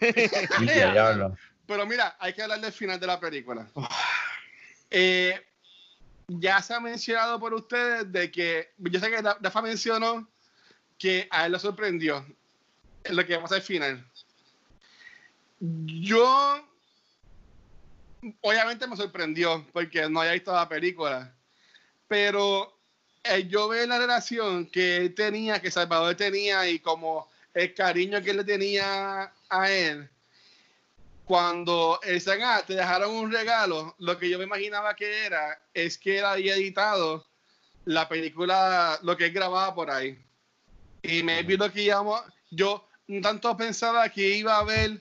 Pero 1.66 1.86
mira, 1.86 2.16
hay 2.18 2.32
que 2.32 2.42
hablar 2.42 2.60
del 2.60 2.72
final 2.72 2.98
de 2.98 3.06
la 3.06 3.20
película. 3.20 3.66
Eh, 4.90 5.40
ya 6.28 6.60
se 6.60 6.74
ha 6.74 6.80
mencionado 6.80 7.38
por 7.38 7.54
ustedes 7.54 8.10
de 8.12 8.30
que, 8.30 8.72
yo 8.78 9.00
sé 9.00 9.10
que 9.10 9.22
Dafa 9.22 9.62
mencionó 9.62 10.28
que 11.02 11.26
a 11.32 11.46
él 11.46 11.52
lo 11.52 11.58
sorprendió 11.58 12.24
lo 13.10 13.26
que 13.26 13.36
pasa 13.36 13.56
al 13.56 13.62
final. 13.62 14.06
Yo, 15.58 16.64
obviamente 18.40 18.86
me 18.86 18.96
sorprendió 18.96 19.66
porque 19.72 20.08
no 20.08 20.20
había 20.20 20.34
visto 20.34 20.52
la 20.52 20.68
película, 20.68 21.34
pero 22.06 22.78
eh, 23.24 23.48
yo 23.48 23.66
veo 23.66 23.84
la 23.84 23.98
relación 23.98 24.66
que 24.66 24.98
él 24.98 25.14
tenía, 25.16 25.60
que 25.60 25.72
Salvador 25.72 26.14
tenía 26.14 26.68
y 26.68 26.78
como 26.78 27.28
el 27.52 27.74
cariño 27.74 28.22
que 28.22 28.30
él 28.30 28.36
le 28.36 28.44
tenía 28.44 29.32
a 29.48 29.70
él 29.70 30.08
cuando 31.24 31.98
el 32.04 32.22
ah, 32.44 32.62
te 32.64 32.74
dejaron 32.74 33.12
un 33.12 33.32
regalo, 33.32 33.96
lo 33.98 34.18
que 34.18 34.28
yo 34.28 34.38
me 34.38 34.44
imaginaba 34.44 34.94
que 34.94 35.26
era 35.26 35.60
es 35.74 35.98
que 35.98 36.18
él 36.18 36.24
había 36.24 36.54
editado 36.54 37.26
la 37.86 38.08
película, 38.08 39.00
lo 39.02 39.16
que 39.16 39.26
él 39.26 39.32
grababa 39.32 39.74
por 39.74 39.90
ahí. 39.90 40.16
Y 41.02 41.22
me 41.22 41.42
vi 41.42 41.56
lo 41.56 41.70
que 41.72 41.82
íbamos, 41.82 42.20
yo 42.50 42.88
tanto 43.22 43.56
pensaba 43.56 44.08
que 44.08 44.36
iba 44.36 44.58
a 44.58 44.64
ver 44.64 45.00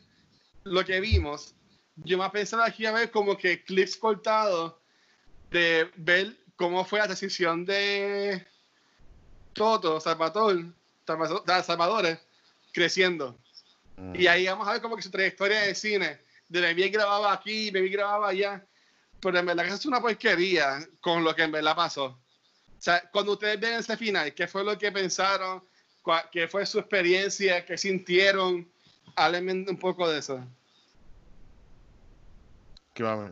lo 0.63 0.83
que 0.83 0.99
vimos, 0.99 1.53
yo 1.95 2.17
más 2.17 2.31
pensaba 2.31 2.69
que 2.71 2.83
iba 2.83 2.91
a 2.91 2.99
ver 2.99 3.11
como 3.11 3.37
que 3.37 3.63
clips 3.63 3.97
cortados 3.97 4.73
de 5.51 5.89
ver 5.95 6.35
cómo 6.55 6.83
fue 6.85 6.99
la 6.99 7.07
decisión 7.07 7.65
de 7.65 8.45
Toto, 9.53 9.99
Salvador, 9.99 10.73
Salvador, 11.05 11.43
Salvador 11.63 12.19
creciendo. 12.71 13.37
Y 14.13 14.27
ahí 14.27 14.47
vamos 14.47 14.67
a 14.67 14.73
ver 14.73 14.81
como 14.81 14.95
que 14.95 15.01
su 15.03 15.11
trayectoria 15.11 15.61
de 15.61 15.75
cine, 15.75 16.19
de 16.47 16.61
Baby 16.61 16.89
grababa 16.89 17.33
aquí, 17.33 17.69
Baby 17.69 17.89
grababa 17.89 18.29
allá, 18.29 18.65
pero 19.19 19.37
en 19.37 19.45
verdad 19.45 19.63
que 19.63 19.69
eso 19.69 19.77
es 19.77 19.85
una 19.85 20.01
porquería 20.01 20.87
con 20.99 21.23
lo 21.23 21.35
que 21.35 21.43
en 21.43 21.51
verdad 21.51 21.75
pasó. 21.75 22.05
O 22.05 22.83
sea, 22.83 23.07
cuando 23.11 23.33
ustedes 23.33 23.59
ven 23.59 23.73
ese 23.73 23.95
final, 23.95 24.33
¿qué 24.33 24.47
fue 24.47 24.63
lo 24.63 24.75
que 24.77 24.91
pensaron? 24.91 25.63
¿Qué 26.31 26.47
fue 26.47 26.65
su 26.65 26.79
experiencia? 26.79 27.65
¿Qué 27.65 27.77
sintieron? 27.77 28.67
Háblenme 29.15 29.53
un 29.69 29.77
poco 29.77 30.09
de 30.09 30.19
eso. 30.19 30.45
¿Qué 32.93 33.03
vamos? 33.03 33.31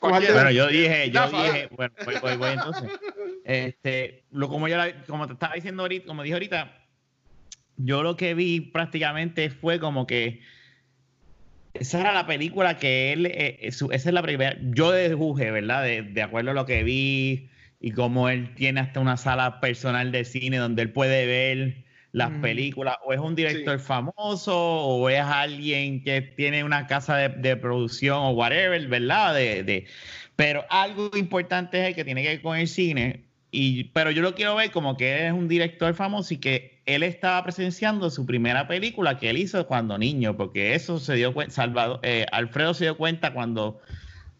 Bueno, 0.00 0.50
yo 0.50 0.66
dije, 0.68 1.10
yo 1.10 1.20
Rafa, 1.20 1.44
dije, 1.44 1.68
bueno, 1.70 1.94
voy, 2.04 2.14
voy, 2.20 2.36
voy 2.36 2.50
entonces. 2.50 2.90
Este, 3.46 4.24
lo 4.30 4.48
como 4.48 4.68
yo 4.68 4.78
la- 4.78 5.04
como 5.04 5.26
te 5.26 5.34
estaba 5.34 5.54
diciendo 5.54 5.82
ahorita, 5.82 6.06
como 6.06 6.22
dije 6.22 6.32
ahorita, 6.32 6.82
yo 7.76 8.02
lo 8.02 8.16
que 8.16 8.32
vi 8.32 8.60
prácticamente 8.60 9.50
fue 9.50 9.78
como 9.78 10.06
que 10.06 10.40
esa 11.74 12.00
era 12.00 12.14
la 12.14 12.26
película 12.26 12.78
que 12.78 13.12
él, 13.12 13.26
eh, 13.26 13.58
eh, 13.60 13.68
esa 13.68 13.92
es 13.92 14.06
la 14.06 14.22
primera, 14.22 14.56
yo 14.62 14.92
deduje, 14.92 15.50
¿verdad? 15.50 15.82
De, 15.82 16.02
de, 16.02 16.22
acuerdo 16.22 16.52
a 16.52 16.54
lo 16.54 16.64
que 16.64 16.84
vi 16.84 17.50
y 17.80 17.90
como 17.90 18.30
él 18.30 18.54
tiene 18.54 18.80
hasta 18.80 19.00
una 19.00 19.18
sala 19.18 19.60
personal 19.60 20.10
de 20.10 20.24
cine 20.24 20.56
donde 20.56 20.80
él 20.80 20.90
puede 20.90 21.26
ver 21.26 21.83
las 22.14 22.30
mm. 22.30 22.40
películas, 22.42 22.96
o 23.04 23.12
es 23.12 23.18
un 23.18 23.34
director 23.34 23.76
sí. 23.76 23.84
famoso, 23.84 24.56
o 24.56 25.08
es 25.10 25.20
alguien 25.20 26.00
que 26.04 26.22
tiene 26.22 26.62
una 26.62 26.86
casa 26.86 27.16
de, 27.16 27.28
de 27.28 27.56
producción 27.56 28.18
o 28.18 28.30
whatever, 28.30 28.86
¿verdad? 28.86 29.34
De, 29.34 29.64
de, 29.64 29.86
pero 30.36 30.64
algo 30.70 31.10
importante 31.16 31.82
es 31.82 31.88
el 31.88 31.94
que 31.96 32.04
tiene 32.04 32.22
que 32.22 32.28
ver 32.28 32.42
con 32.42 32.56
el 32.56 32.68
cine, 32.68 33.24
y, 33.50 33.84
pero 33.92 34.12
yo 34.12 34.22
lo 34.22 34.36
quiero 34.36 34.54
ver 34.54 34.70
como 34.70 34.96
que 34.96 35.12
él 35.12 35.22
es 35.24 35.32
un 35.32 35.48
director 35.48 35.92
famoso 35.92 36.34
y 36.34 36.36
que 36.38 36.80
él 36.86 37.02
estaba 37.02 37.42
presenciando 37.42 38.08
su 38.10 38.24
primera 38.26 38.68
película 38.68 39.18
que 39.18 39.30
él 39.30 39.38
hizo 39.38 39.66
cuando 39.66 39.98
niño, 39.98 40.36
porque 40.36 40.76
eso 40.76 41.00
se 41.00 41.14
dio 41.14 41.34
cuenta, 41.34 41.52
Salvador, 41.52 41.98
eh, 42.04 42.26
Alfredo 42.30 42.74
se 42.74 42.84
dio 42.84 42.96
cuenta 42.96 43.32
cuando 43.32 43.80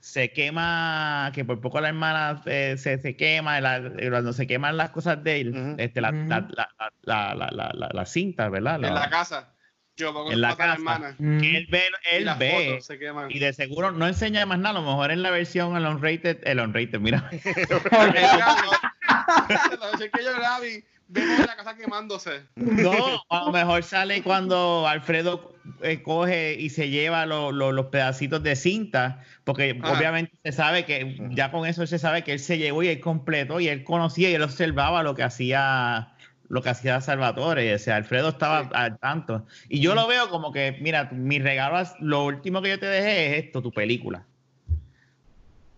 se 0.04 0.32
quema, 0.32 1.32
que 1.34 1.46
por 1.46 1.62
poco 1.62 1.80
la 1.80 1.88
hermana 1.88 2.42
eh, 2.44 2.74
se, 2.76 2.98
se, 2.98 3.16
quema, 3.16 3.58
la, 3.62 3.80
cuando 4.10 4.34
se 4.34 4.46
queman 4.46 4.76
las 4.76 4.90
cosas 4.90 5.24
de 5.24 5.40
él, 5.40 5.48
uh 5.48 5.54
-huh. 5.54 5.76
este, 5.78 6.02
la, 6.02 6.10
uh 6.10 6.12
-huh. 6.12 6.46
la, 7.04 7.34
la, 7.34 7.90
la, 7.90 8.04
cinta, 8.04 8.50
¿verdad? 8.50 8.84
En 8.84 8.94
la 8.94 9.08
casa. 9.08 9.54
Yo 9.96 10.12
pongo 10.12 10.30
en 10.30 10.42
la 10.42 10.56
casa. 10.56 10.74
Hermana. 10.74 11.16
Que 11.16 11.56
él 11.56 11.68
ve, 11.70 11.84
él 12.12 12.28
y 12.28 12.38
ve 12.38 12.80
y 13.30 13.38
de 13.38 13.54
seguro 13.54 13.92
no 13.92 14.06
enseña 14.06 14.44
más 14.44 14.58
nada, 14.58 14.78
a 14.78 14.82
lo 14.82 14.86
mejor 14.86 15.10
en 15.10 15.22
la 15.22 15.30
versión 15.30 15.74
el 15.74 15.86
unrated, 15.86 16.38
el 16.44 16.60
unrated, 16.60 17.00
mira. 17.00 17.30
la 17.90 19.86
versión 19.90 20.10
que 20.12 20.22
yo 20.22 20.32
grabé, 21.08 21.28
vemos 21.28 21.46
la 21.46 21.56
casa 21.56 21.76
quemándose. 21.76 22.42
No, 22.56 23.22
a 23.28 23.44
lo 23.44 23.52
mejor 23.52 23.82
sale 23.82 24.22
cuando 24.22 24.86
Alfredo 24.86 25.54
eh, 25.82 26.02
coge 26.02 26.54
y 26.54 26.70
se 26.70 26.90
lleva 26.90 27.26
lo, 27.26 27.52
lo, 27.52 27.72
los 27.72 27.86
pedacitos 27.86 28.42
de 28.42 28.56
cinta, 28.56 29.22
porque 29.44 29.78
ah. 29.82 29.92
obviamente 29.92 30.36
se 30.44 30.52
sabe 30.52 30.84
que 30.84 31.16
ya 31.30 31.50
con 31.50 31.66
eso 31.66 31.86
se 31.86 31.98
sabe 31.98 32.22
que 32.22 32.32
él 32.32 32.40
se 32.40 32.58
llevó 32.58 32.82
y 32.82 32.88
él 32.88 33.00
completó 33.00 33.60
y 33.60 33.68
él 33.68 33.84
conocía 33.84 34.30
y 34.30 34.34
él 34.34 34.42
observaba 34.42 35.02
lo 35.02 35.14
que 35.14 35.22
hacía 35.22 36.10
lo 36.48 36.62
que 36.62 36.68
hacía 36.68 37.00
Salvatore, 37.00 37.74
o 37.74 37.78
sea, 37.78 37.96
Alfredo 37.96 38.28
estaba 38.28 38.64
sí. 38.64 38.70
al 38.74 38.98
tanto. 38.98 39.46
Y 39.68 39.80
yo 39.80 39.94
lo 39.94 40.06
veo 40.06 40.28
como 40.28 40.52
que, 40.52 40.76
mira, 40.80 41.08
mi 41.10 41.38
regalo, 41.38 41.82
lo 42.00 42.24
último 42.26 42.62
que 42.62 42.68
yo 42.68 42.78
te 42.78 42.86
dejé 42.86 43.26
es 43.38 43.44
esto, 43.44 43.62
tu 43.62 43.72
película. 43.72 44.24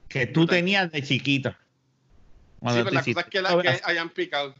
Que 0.08 0.26
tú 0.26 0.46
tenías 0.46 0.90
de 0.90 1.02
chiquito. 1.02 1.50
Sí, 1.50 1.56
pero 2.60 2.90
la 2.90 3.02
cosa 3.02 3.20
es 3.20 3.26
que, 3.26 3.42
la, 3.42 3.62
que 3.62 3.80
hayan 3.84 4.10
picado. 4.10 4.54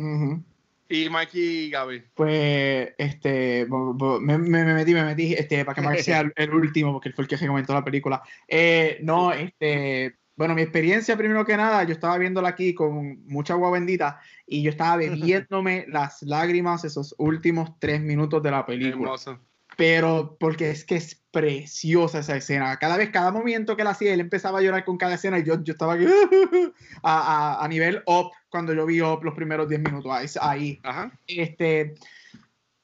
Uh 0.00 0.34
-huh. 0.34 0.44
Y 0.88 1.10
Mikey 1.10 1.42
y 1.42 1.70
Gaby. 1.70 2.04
Pues, 2.14 2.94
este, 2.96 3.66
me, 3.68 4.38
me, 4.38 4.64
me, 4.64 4.74
metí, 4.74 4.94
me 4.94 5.04
metí, 5.04 5.34
este, 5.34 5.64
para 5.64 5.74
que 5.74 5.88
Mike 5.88 6.02
sea 6.02 6.20
el, 6.20 6.32
el, 6.36 6.54
último, 6.54 6.92
porque 6.92 7.08
él 7.08 7.14
fue 7.14 7.24
el 7.24 7.28
que 7.28 7.46
comentó 7.46 7.74
la 7.74 7.84
película. 7.84 8.22
Eh, 8.46 8.98
no, 9.02 9.32
este, 9.32 10.16
bueno, 10.36 10.54
mi 10.54 10.62
experiencia, 10.62 11.16
primero 11.16 11.44
que 11.44 11.56
nada, 11.56 11.82
yo 11.84 11.92
estaba 11.92 12.18
viéndola 12.18 12.50
aquí 12.50 12.72
con 12.72 13.26
mucha 13.26 13.54
agua 13.54 13.70
bendita 13.70 14.20
y 14.46 14.62
yo 14.62 14.70
estaba 14.70 14.96
bebiéndome 14.98 15.86
las 15.88 16.22
lágrimas 16.22 16.84
esos 16.84 17.14
últimos 17.18 17.78
tres 17.80 18.00
minutos 18.00 18.42
de 18.42 18.50
la 18.50 18.64
película. 18.64 19.06
Hermoso. 19.06 19.40
Pero 19.76 20.36
porque 20.40 20.70
es 20.70 20.84
que 20.84 20.96
es 20.96 21.22
preciosa 21.30 22.20
esa 22.20 22.36
escena. 22.36 22.78
Cada 22.78 22.96
vez, 22.96 23.10
cada 23.10 23.30
momento 23.30 23.76
que 23.76 23.84
la 23.84 23.90
hacía, 23.90 24.14
él 24.14 24.20
empezaba 24.20 24.58
a 24.58 24.62
llorar 24.62 24.86
con 24.86 24.96
cada 24.96 25.16
escena 25.16 25.38
y 25.38 25.44
yo, 25.44 25.62
yo 25.62 25.72
estaba 25.72 25.92
aquí, 25.92 26.06
a, 27.02 27.58
a, 27.58 27.64
a, 27.64 27.68
nivel 27.68 28.02
up 28.06 28.30
cuando 28.48 28.72
yo 28.72 28.86
vi 28.86 29.02
up 29.02 29.22
los 29.22 29.34
primeros 29.34 29.68
10 29.68 29.82
minutos 29.82 30.38
ahí. 30.40 30.80
Ajá. 30.82 31.12
Este, 31.26 31.94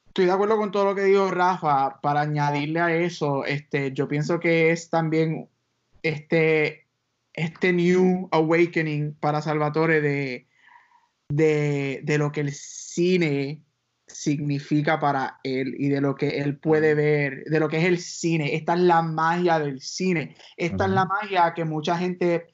estoy 0.05 0.25
de 0.25 0.31
acuerdo 0.31 0.57
con 0.57 0.71
todo 0.71 0.85
lo 0.85 0.93
que 0.93 1.05
dijo 1.05 1.31
Rafa. 1.31 1.99
Para 1.99 2.21
añadirle 2.21 2.79
a 2.79 2.95
eso, 2.95 3.43
este, 3.43 3.91
yo 3.91 4.07
pienso 4.07 4.39
que 4.39 4.69
es 4.69 4.91
también 4.91 5.49
este, 6.03 6.85
este 7.33 7.73
new 7.73 8.29
awakening 8.31 9.15
para 9.15 9.41
Salvatore 9.41 9.99
de, 9.99 10.47
de, 11.29 12.01
de 12.03 12.17
lo 12.19 12.31
que 12.31 12.41
el 12.41 12.51
cine 12.51 13.62
significa 14.13 14.99
para 14.99 15.39
él 15.43 15.75
y 15.77 15.89
de 15.89 16.01
lo 16.01 16.15
que 16.15 16.41
él 16.41 16.57
puede 16.57 16.93
ver, 16.93 17.43
de 17.45 17.59
lo 17.59 17.67
que 17.67 17.77
es 17.77 17.85
el 17.85 17.99
cine. 17.99 18.55
Esta 18.55 18.73
es 18.75 18.81
la 18.81 19.01
magia 19.01 19.59
del 19.59 19.81
cine. 19.81 20.35
Esta 20.55 20.75
uh 20.75 20.79
-huh. 20.79 20.89
es 20.89 20.91
la 20.91 21.05
magia 21.05 21.53
que 21.53 21.65
mucha 21.65 21.97
gente, 21.97 22.47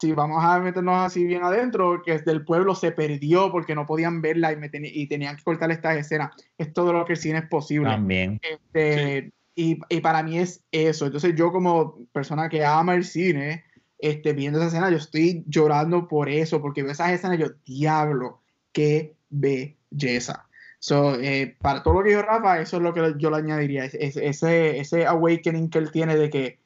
si 0.00 0.12
vamos 0.12 0.44
a 0.44 0.58
meternos 0.60 1.06
así 1.06 1.24
bien 1.24 1.42
adentro, 1.42 2.02
que 2.04 2.18
del 2.18 2.44
pueblo 2.44 2.74
se 2.74 2.92
perdió 2.92 3.50
porque 3.50 3.74
no 3.74 3.86
podían 3.86 4.20
verla 4.20 4.52
y, 4.52 4.70
ten 4.70 4.84
y 4.84 5.06
tenían 5.06 5.36
que 5.36 5.44
cortar 5.44 5.70
estas 5.70 5.96
escenas. 5.96 6.32
Es 6.58 6.72
todo 6.72 6.92
lo 6.92 7.04
que 7.04 7.14
el 7.14 7.18
cine 7.18 7.38
es 7.38 7.48
posible. 7.48 7.90
También. 7.90 8.40
Este, 8.42 9.22
sí. 9.22 9.32
y, 9.54 9.96
y, 9.96 10.00
para 10.00 10.22
mí 10.22 10.38
es 10.38 10.64
eso. 10.72 11.06
Entonces 11.06 11.34
yo 11.36 11.52
como 11.52 11.98
persona 12.12 12.48
que 12.48 12.64
ama 12.64 12.94
el 12.94 13.04
cine, 13.04 13.64
este, 13.98 14.32
viendo 14.32 14.58
esa 14.58 14.68
escena, 14.68 14.90
yo 14.90 14.96
estoy 14.96 15.44
llorando 15.46 16.08
por 16.08 16.28
eso, 16.28 16.60
porque 16.60 16.82
veo 16.82 16.92
esas 16.92 17.12
escenas 17.12 17.38
yo, 17.38 17.48
diablo, 17.64 18.42
qué 18.72 19.14
belleza. 19.30 20.45
So, 20.86 21.16
eh, 21.20 21.56
para 21.60 21.82
todo 21.82 21.94
lo 21.94 22.04
que 22.04 22.10
dijo 22.10 22.22
Rafa, 22.22 22.60
eso 22.60 22.76
es 22.76 22.82
lo 22.84 22.94
que 22.94 23.14
yo 23.16 23.28
le 23.28 23.38
añadiría, 23.38 23.86
es, 23.86 24.16
ese, 24.16 24.78
ese 24.78 25.04
awakening 25.04 25.68
que 25.68 25.78
él 25.78 25.90
tiene 25.90 26.14
de 26.14 26.30
que, 26.30 26.60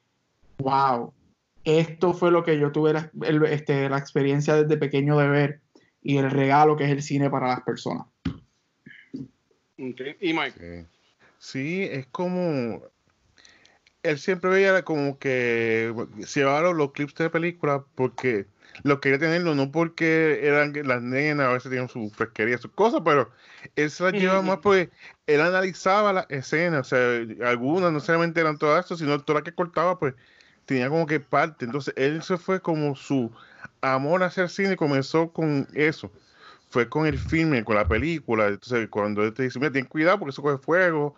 wow, 0.59 1.15
esto 1.65 2.13
fue 2.13 2.31
lo 2.31 2.45
que 2.45 2.59
yo 2.59 2.71
tuve 2.71 2.93
la, 2.93 3.11
el, 3.23 3.43
este, 3.47 3.89
la 3.89 3.97
experiencia 3.97 4.57
desde 4.57 4.77
pequeño 4.77 5.17
de 5.17 5.27
ver 5.27 5.61
y 6.03 6.19
el 6.19 6.31
regalo 6.31 6.77
que 6.77 6.85
es 6.85 6.91
el 6.91 7.03
cine 7.03 7.31
para 7.31 7.49
las 7.49 7.63
personas. 7.63 8.09
Okay. 9.79 10.15
¿Y 10.21 10.35
Mike? 10.35 10.85
Sí, 11.39 11.85
es 11.85 12.07
como 12.09 12.83
él 14.03 14.19
siempre 14.19 14.51
veía 14.51 14.83
como 14.85 15.19
que 15.19 15.95
se 16.25 16.41
llevaba 16.41 16.73
los 16.73 16.93
clips 16.93 17.15
de 17.15 17.31
película 17.31 17.85
porque 17.95 18.47
lo 18.83 19.01
quería 19.01 19.19
tenerlo, 19.19 19.55
no 19.55 19.71
porque 19.73 20.41
eran 20.47 20.73
las 20.85 21.03
nenas, 21.03 21.49
a 21.49 21.53
veces 21.53 21.71
tenían 21.71 21.89
su 21.89 22.11
fresquería, 22.11 22.57
sus 22.59 22.71
cosas, 22.73 23.03
pero 23.05 23.31
él 23.77 23.91
se 23.91 24.05
las 24.05 24.13
llevaba 24.13 24.43
más 24.43 24.59
porque 24.59 24.91
él 25.27 25.41
analizaba 25.41 26.13
las 26.13 26.27
escenas, 26.31 26.93
o 26.93 26.97
sea, 26.97 27.49
algunas 27.49 27.93
no 27.93 28.01
solamente 28.01 28.41
eran 28.41 28.59
todas 28.59 28.85
estas, 28.85 28.99
sino 28.99 29.21
todas 29.21 29.43
las 29.43 29.45
que 29.45 29.55
cortaba, 29.55 29.99
pues 29.99 30.15
tenía 30.71 30.89
como 30.89 31.07
que 31.07 31.19
parte. 31.19 31.65
Entonces, 31.65 31.93
él 31.97 32.23
se 32.23 32.39
fue 32.39 32.61
como 32.61 32.95
su 32.95 33.33
amor 33.81 34.23
hacia 34.23 34.45
el 34.45 34.49
cine, 34.49 34.77
comenzó 34.77 35.33
con 35.33 35.67
eso. 35.75 36.13
Fue 36.71 36.89
con 36.89 37.07
el 37.07 37.19
filme, 37.19 37.65
con 37.65 37.75
la 37.75 37.89
película. 37.89 38.47
Entonces, 38.47 38.89
cuando 38.89 39.25
él 39.25 39.35
te 39.35 39.43
dice, 39.43 39.59
mira, 39.59 39.73
ten 39.73 39.85
cuidado 39.87 40.21
porque 40.21 40.31
eso 40.31 40.43
coge 40.43 40.59
fuego. 40.59 41.17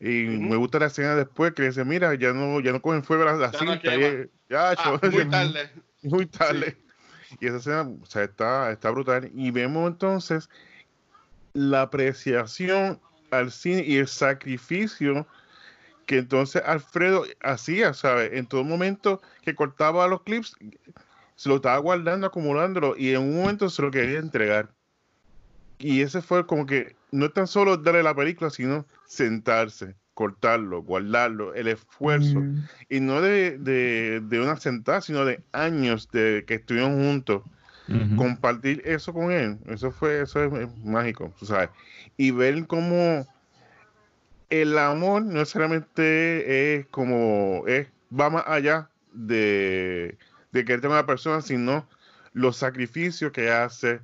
Y 0.00 0.26
uh 0.26 0.30
-huh. 0.30 0.48
me 0.50 0.56
gusta 0.56 0.78
la 0.78 0.86
escena 0.86 1.14
después 1.14 1.52
que 1.54 1.62
dice, 1.62 1.84
mira, 1.84 2.14
ya 2.14 2.32
no, 2.32 2.60
ya 2.60 2.72
no 2.72 2.82
cogen 2.82 3.04
fuego 3.04 3.24
la, 3.24 3.34
la 3.34 3.52
cinta. 3.52 3.94
Y, 3.94 4.30
ya, 4.48 4.72
ah, 4.72 4.98
muy 5.02 5.24
tarde. 5.26 5.70
muy 6.02 6.26
tarde. 6.26 6.76
Sí. 7.28 7.36
Y 7.40 7.46
esa 7.46 7.56
escena 7.56 7.82
o 7.82 8.06
sea, 8.06 8.24
está, 8.24 8.70
está 8.70 8.90
brutal. 8.90 9.30
Y 9.34 9.50
vemos 9.50 9.90
entonces 9.90 10.48
la 11.52 11.82
apreciación 11.82 13.00
al 13.30 13.50
cine 13.50 13.82
y 13.84 13.96
el 13.96 14.08
sacrificio 14.08 15.26
que 16.06 16.18
entonces 16.18 16.62
Alfredo 16.64 17.24
hacía, 17.42 17.92
¿sabes? 17.92 18.32
En 18.32 18.46
todo 18.46 18.64
momento 18.64 19.20
que 19.42 19.54
cortaba 19.54 20.06
los 20.06 20.22
clips, 20.22 20.56
se 21.34 21.48
lo 21.48 21.56
estaba 21.56 21.78
guardando, 21.78 22.26
acumulándolo, 22.26 22.96
y 22.96 23.10
en 23.10 23.22
un 23.22 23.36
momento 23.36 23.68
se 23.68 23.82
lo 23.82 23.90
quería 23.90 24.18
entregar. 24.18 24.70
Y 25.78 26.00
ese 26.00 26.22
fue 26.22 26.46
como 26.46 26.64
que 26.64 26.95
no 27.12 27.26
es 27.26 27.32
tan 27.32 27.46
solo 27.46 27.76
darle 27.76 28.02
la 28.02 28.14
película, 28.14 28.50
sino 28.50 28.86
sentarse, 29.06 29.94
cortarlo, 30.14 30.82
guardarlo, 30.82 31.54
el 31.54 31.68
esfuerzo. 31.68 32.40
Mm. 32.40 32.64
Y 32.88 33.00
no 33.00 33.20
de, 33.20 33.58
de, 33.58 34.20
de, 34.20 34.40
una 34.40 34.56
sentada, 34.56 35.00
sino 35.00 35.24
de 35.24 35.42
años 35.52 36.10
de 36.10 36.44
que 36.46 36.54
estuvieron 36.54 37.02
juntos. 37.02 37.42
Uh 37.88 37.92
-huh. 37.92 38.16
Compartir 38.16 38.82
eso 38.84 39.12
con 39.12 39.30
él, 39.30 39.58
eso 39.66 39.92
fue, 39.92 40.20
eso 40.20 40.42
es, 40.42 40.52
es 40.52 40.78
mágico, 40.84 41.32
¿sabes? 41.40 41.70
Y 42.16 42.32
ver 42.32 42.66
cómo 42.66 43.24
el 44.50 44.78
amor 44.78 45.22
no 45.22 45.34
necesariamente 45.34 46.74
es 46.74 46.86
como, 46.86 47.64
es, 47.66 47.88
va 48.12 48.30
más 48.30 48.44
allá 48.46 48.90
de, 49.12 50.16
de 50.52 50.64
que 50.64 50.78
tenga 50.78 50.94
una 50.94 51.06
persona, 51.06 51.40
sino 51.42 51.88
los 52.32 52.56
sacrificios 52.56 53.32
que 53.32 53.50
hace, 53.50 54.00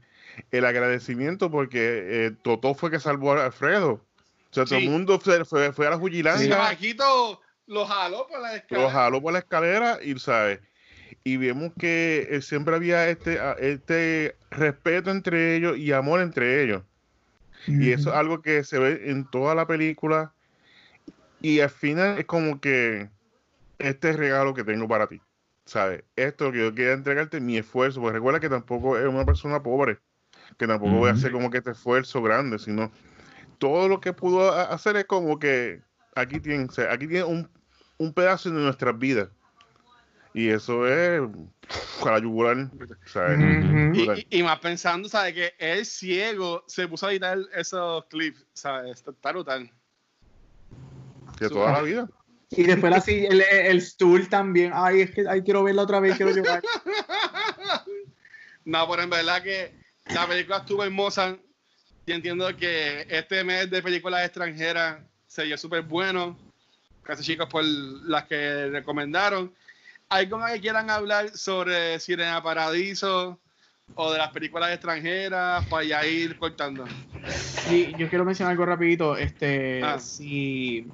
el 0.51 0.65
agradecimiento, 0.65 1.51
porque 1.51 2.27
eh, 2.27 2.31
Totó 2.43 2.75
fue 2.75 2.91
que 2.91 3.01
salvó 3.01 3.33
a 3.33 3.47
Alfredo. 3.47 3.93
O 3.93 4.55
sea, 4.55 4.65
sí. 4.65 4.71
todo 4.71 4.79
el 4.81 4.91
mundo 4.91 5.19
fue, 5.19 5.45
fue, 5.45 5.73
fue 5.73 5.87
a 5.87 5.91
la 5.91 5.99
Jugilandia. 5.99 6.77
Sí, 6.79 6.97
lo 7.67 7.87
jaló 7.87 8.27
por 8.29 8.41
la 8.41 8.57
escalera. 8.57 8.87
Lo 8.87 8.93
jaló 8.93 9.23
por 9.23 9.33
la 9.33 9.39
escalera 9.39 9.99
y, 10.03 10.19
¿sabes? 10.19 10.61
Y 11.25 11.37
vemos 11.37 11.73
que 11.79 12.29
eh, 12.31 12.43
siempre 12.43 12.75
había 12.75 13.09
este, 13.09 13.39
este 13.59 14.37
respeto 14.51 15.11
entre 15.11 15.57
ellos 15.57 15.79
y 15.79 15.93
amor 15.93 16.21
entre 16.21 16.63
ellos. 16.63 16.83
Mm 17.67 17.73
-hmm. 17.73 17.85
Y 17.85 17.93
eso 17.93 18.11
es 18.11 18.17
algo 18.17 18.43
que 18.43 18.65
se 18.65 18.79
ve 18.79 19.11
en 19.11 19.25
toda 19.31 19.55
la 19.55 19.67
película. 19.67 20.33
Y 21.41 21.61
al 21.61 21.71
final 21.71 22.19
es 22.19 22.27
como 22.27 22.61
que 22.61 23.09
este 23.79 24.11
es 24.11 24.17
regalo 24.17 24.55
que 24.55 24.65
tengo 24.65 24.89
para 24.89 25.07
ti. 25.07 25.21
¿Sabes? 25.65 26.03
Esto 26.17 26.51
que 26.51 26.59
yo 26.59 26.75
quiero 26.75 26.93
entregarte, 26.93 27.41
mi 27.41 27.57
esfuerzo. 27.57 28.01
Porque 28.01 28.19
recuerda 28.19 28.41
que 28.41 28.49
tampoco 28.49 28.99
es 28.99 29.07
una 29.07 29.25
persona 29.25 29.63
pobre. 29.63 29.99
Que 30.63 30.69
tampoco 30.69 30.93
mm 30.93 30.95
-hmm. 30.95 30.99
voy 31.01 31.09
a 31.11 31.13
hacer 31.15 31.33
como 31.33 31.51
que 31.51 31.59
este 31.59 31.73
esfuerzo 31.73 32.23
grande, 32.23 32.57
sino 32.57 32.93
todo 33.59 33.89
lo 33.89 34.01
que 34.01 34.13
pudo 34.13 34.53
hacer 34.53 34.95
es 34.95 35.07
como 35.07 35.37
que 35.37 35.83
aquí 36.15 36.39
tienen, 36.39 36.69
o 36.69 36.73
sea, 36.73 36.93
aquí 36.93 37.09
tienen 37.09 37.27
un, 37.27 37.51
un 37.99 38.15
pedazo 38.15 38.49
de 38.49 38.61
nuestras 38.61 38.97
vidas. 38.97 39.29
Y 40.33 40.51
eso 40.51 40.87
es 40.87 41.21
para 42.01 42.21
yugular. 42.21 42.71
¿sabes? 43.07 43.41
Y, 43.93 44.03
y- 44.21 44.39
y 44.39 44.43
más 44.45 44.61
pensando, 44.61 45.09
¿sabes? 45.09 45.35
Que 45.35 45.53
él 45.59 45.85
ciego 45.85 46.63
se 46.69 46.87
puso 46.87 47.09
a 47.09 47.11
editar 47.11 47.37
esos 47.57 48.05
clips, 48.05 48.47
¿sabes? 48.53 49.03
Está, 49.05 49.33
brutal. 49.33 49.69
De 51.41 51.49
toda 51.49 51.73
la 51.73 51.83
vida. 51.83 52.09
Y 52.51 52.63
después 52.63 53.03
silla- 53.03 53.31
el, 53.31 53.41
el 53.41 53.83
stool 53.83 54.29
también. 54.29 54.71
Ay, 54.73 55.01
es 55.01 55.11
que 55.11 55.25
ay, 55.29 55.43
quiero 55.43 55.65
verla 55.65 55.83
otra 55.83 55.99
vez, 55.99 56.17
quiero 56.17 56.31
llorar. 56.31 56.63
No, 58.65 58.89
pero 58.89 59.03
en 59.03 59.11
verdad 59.11 59.43
que 59.43 59.82
la 60.15 60.27
película 60.27 60.59
estuvo 60.59 60.85
hermosa. 60.85 61.37
Y 62.05 62.13
entiendo 62.13 62.55
que 62.57 63.07
este 63.09 63.45
mes 63.45 63.71
de 63.71 63.81
películas 63.83 64.25
extranjeras 64.25 64.99
se 65.27 65.45
dio 65.45 65.57
súper 65.57 65.83
bueno. 65.83 66.37
Gracias, 67.05 67.27
chicos, 67.27 67.49
por 67.49 67.65
las 67.65 68.25
que 68.25 68.69
recomendaron. 68.69 69.53
¿Algo 70.09 70.39
más 70.39 70.53
que 70.53 70.61
quieran 70.61 70.91
hablar 70.91 71.31
sobre 71.31 71.99
Sirena 72.01 72.43
Paradiso 72.43 73.39
o 73.95 74.13
de 74.13 74.19
las 74.19 74.31
películas 74.31 74.73
extranjeras 74.73 75.65
para 75.67 75.85
ya 75.85 76.05
ir 76.07 76.37
cortando? 76.39 76.85
Sí, 77.69 77.93
yo 77.97 78.09
quiero 78.09 78.25
mencionar 78.25 78.53
algo 78.53 78.67
rapidito. 78.67 79.17
Este, 79.17 79.83
Ah. 79.83 79.99
si 79.99 80.87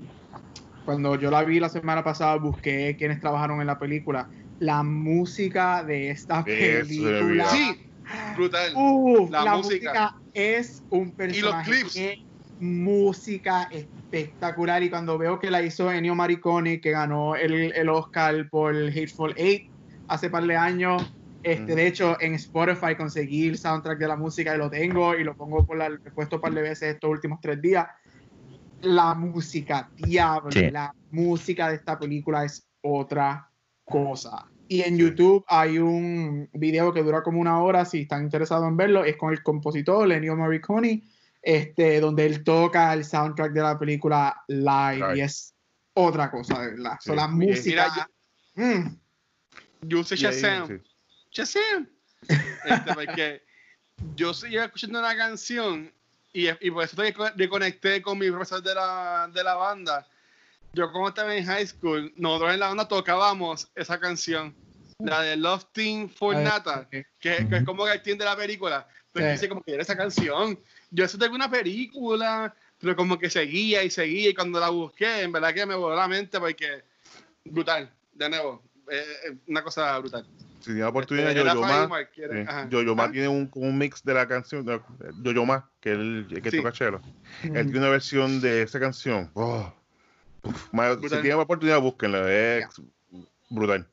cuando 0.84 1.16
yo 1.16 1.30
la 1.30 1.42
vi 1.42 1.58
la 1.58 1.68
semana 1.68 2.04
pasada, 2.04 2.36
busqué 2.36 2.96
quienes 2.98 3.20
trabajaron 3.20 3.60
en 3.60 3.66
la 3.66 3.78
película. 3.78 4.28
La 4.60 4.82
música 4.82 5.82
de 5.84 6.10
esta 6.10 6.44
película. 6.44 7.48
Sí, 7.48 7.87
brutal. 8.36 8.72
Uh, 8.74 9.28
La 9.30 9.44
la, 9.44 9.56
música. 9.56 9.90
música. 9.92 10.14
es 10.34 10.82
un 10.90 11.10
personaje. 11.12 11.70
clips. 11.70 11.94
Qué 11.94 12.22
música 12.60 13.68
espectacular. 13.70 14.82
Y 14.82 14.90
cuando 14.90 15.18
veo 15.18 15.38
que 15.38 15.50
la 15.50 15.62
hizo 15.62 15.90
Ennio 15.92 16.14
Morricone, 16.14 16.80
que 16.80 16.90
ganó 16.90 17.36
el, 17.36 17.72
el 17.72 17.88
Oscar 17.88 18.48
por 18.50 18.74
Hateful 18.74 19.34
Eight 19.36 19.70
hace 20.08 20.30
par 20.30 20.44
de 20.46 20.56
años. 20.56 21.12
Este. 21.44 21.74
De 21.76 21.86
hecho, 21.86 22.16
en 22.20 22.34
Spotify 22.34 22.96
conseguí 22.96 23.46
el 23.48 23.56
soundtrack 23.58 23.98
de 23.98 24.08
la 24.08 24.16
música 24.16 24.54
y 24.54 24.58
lo 24.58 24.68
tengo 24.68 25.14
y 25.14 25.22
lo 25.22 25.36
pongo 25.36 25.64
por 25.64 25.76
la, 25.78 25.86
he 25.86 26.10
puesto 26.10 26.36
un 26.36 26.42
par 26.42 26.52
de 26.52 26.62
veces 26.62 26.94
estos 26.94 27.08
últimos 27.10 27.38
tres 27.40 27.62
días. 27.62 27.86
La 28.82 29.14
música, 29.14 29.88
diablo, 29.96 30.50
Sí. 30.52 30.70
la 30.70 30.92
música 31.10 31.68
de 31.68 31.76
esta 31.76 31.98
película 31.98 32.44
es 32.44 32.66
otra 32.82 33.48
cosa. 33.84 34.46
Y 34.68 34.82
en 34.82 34.98
YouTube 34.98 35.44
hay 35.48 35.78
un 35.78 36.48
video 36.52 36.92
que 36.92 37.02
dura 37.02 37.22
como 37.22 37.40
una 37.40 37.60
hora, 37.62 37.84
si 37.84 38.02
están 38.02 38.22
interesados 38.24 38.68
en 38.68 38.76
verlo, 38.76 39.04
es 39.04 39.16
con 39.16 39.32
el 39.32 39.42
compositor 39.42 40.10
Ennio 40.12 40.36
Morricone, 40.36 41.02
este, 41.42 42.00
donde 42.00 42.26
él 42.26 42.44
toca 42.44 42.92
el 42.92 43.04
soundtrack 43.04 43.52
de 43.52 43.62
la 43.62 43.78
película 43.78 44.42
live 44.48 45.06
Right. 45.08 45.16
y 45.16 45.20
es 45.22 45.54
otra 45.94 46.30
cosa, 46.30 46.60
de 46.60 46.72
verdad. 46.72 46.98
So, 47.00 47.12
Sí. 47.12 47.16
la 47.16 47.28
Mira, 47.28 47.56
música... 47.56 48.10
mm, 48.56 48.86
Yo 49.82 50.00
usé 50.00 50.16
Shazam. 50.16 50.80
Este, 52.28 52.94
porque 52.94 53.42
yo 54.16 54.34
seguía 54.34 54.64
escuchando 54.66 54.98
una 54.98 55.16
canción 55.16 55.90
y, 56.32 56.48
y 56.48 56.70
por 56.70 56.84
eso 56.84 57.02
estoy 57.02 57.26
reconecté 57.36 58.02
con 58.02 58.18
mi 58.18 58.30
profesor 58.30 58.62
de 58.62 58.74
la, 58.74 59.30
de 59.32 59.42
la 59.44 59.54
banda. 59.54 60.06
Yo 60.78 60.92
como 60.92 61.08
estaba 61.08 61.34
en 61.34 61.44
high 61.44 61.66
school, 61.66 62.12
nosotros 62.16 62.54
en 62.54 62.60
la 62.60 62.68
banda 62.68 62.86
tocábamos 62.86 63.68
esa 63.74 63.98
canción, 63.98 64.54
la 65.00 65.22
de 65.22 65.36
Love 65.36 65.64
Team 65.72 66.08
for 66.08 66.36
Ay, 66.36 66.44
Nata, 66.44 66.86
que, 66.88 67.04
que 67.18 67.46
es 67.50 67.64
como 67.64 67.88
el 67.88 68.00
team 68.00 68.16
de 68.16 68.24
la 68.24 68.36
película. 68.36 68.86
Pero 69.12 69.26
Sí. 69.26 69.32
dice 69.32 69.48
como 69.48 69.60
que 69.60 69.72
era 69.74 69.82
esa 69.82 69.96
canción. 69.96 70.56
Yo 70.92 71.04
eso 71.04 71.18
tengo 71.18 71.34
una 71.34 71.50
película, 71.50 72.54
pero 72.78 72.94
como 72.94 73.18
que 73.18 73.28
seguía 73.28 73.82
y 73.82 73.90
seguía 73.90 74.30
y 74.30 74.34
cuando 74.34 74.60
la 74.60 74.68
busqué, 74.68 75.22
en 75.22 75.32
verdad 75.32 75.52
que 75.52 75.66
me 75.66 75.74
voló 75.74 75.96
la 75.96 76.06
mente 76.06 76.38
porque 76.38 76.84
brutal, 77.44 77.90
de 78.12 78.28
nuevo, 78.28 78.62
eh, 78.88 79.02
eh, 79.26 79.36
una 79.48 79.64
cosa 79.64 79.98
brutal. 79.98 80.24
Si 80.60 80.66
tiene 80.66 80.84
oportunidad, 80.84 81.30
Este, 81.30 81.40
Yo-Yo 81.42 81.60
Ma. 81.60 82.68
Yo-Yo 82.70 82.94
Ma 82.94 83.04
Ah, 83.04 83.10
tiene 83.10 83.26
un, 83.26 83.50
un 83.52 83.78
mix 83.78 84.04
de 84.04 84.14
la 84.14 84.28
canción. 84.28 84.64
de- 84.64 84.80
Yo-Yo 85.24 85.44
Ma, 85.44 85.68
que 85.80 85.90
es 85.90 85.98
el, 85.98 86.40
que 86.40 86.50
Sí. 86.52 86.58
toca 86.58 86.70
chelo. 86.70 87.00
Él 87.42 87.52
tiene 87.64 87.78
una 87.78 87.88
versión 87.88 88.40
de 88.40 88.62
esa 88.62 88.78
canción. 88.78 89.28
Oh. 89.34 89.72
Uf, 90.42 90.68
si 91.02 91.08
tienen 91.08 91.32
oportunidad, 91.40 91.80
búsquenla. 91.80 92.30
Es 92.32 92.66
brutal. 93.50 93.86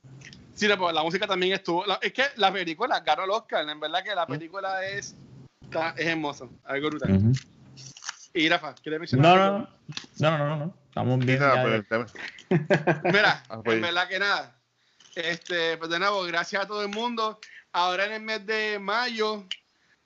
Sí, 0.54 0.68
no, 0.68 0.78
pues 0.78 0.94
la 0.96 1.04
música 1.04 1.28
también 1.28 1.54
estuvo. 1.54 1.86
la- 1.86 2.00
es 2.02 2.14
que 2.14 2.24
la 2.38 2.52
película 2.52 3.00
ganó 3.02 3.24
el 3.26 3.30
Oscar. 3.32 3.68
En 3.70 3.80
verdad 3.80 4.04
que 4.04 4.16
la 4.16 4.26
película 4.26 4.86
es, 4.86 5.16
está- 5.62 5.94
es 5.98 6.06
hermosa. 6.08 6.46
Algo 6.64 6.90
brutal. 6.90 7.22
Y 8.34 8.50
Rafa, 8.50 8.74
¿quieres 8.76 9.00
mencionar? 9.00 9.38
No, 9.38 9.58
no, 9.58 9.68
no, 10.20 10.38
no, 10.38 10.48
no, 10.50 10.56
no. 10.66 10.74
Estamos 10.88 11.20
bien. 11.26 11.40
nada, 11.40 11.62
pues, 11.90 12.14
Mira, 13.04 13.44
Ah, 13.50 13.60
pues. 13.64 13.76
en 13.78 13.82
verdad 13.82 14.08
que 14.08 14.20
nada. 14.20 14.56
Este, 15.16 15.78
pues 15.78 15.90
de 15.90 16.00
nuevo, 16.00 16.24
gracias 16.24 16.64
a 16.64 16.68
todo 16.68 16.82
el 16.82 16.90
mundo. 16.90 17.40
Ahora 17.72 18.06
en 18.06 18.14
el 18.14 18.22
mes 18.22 18.46
de 18.46 18.80
mayo, 18.80 19.46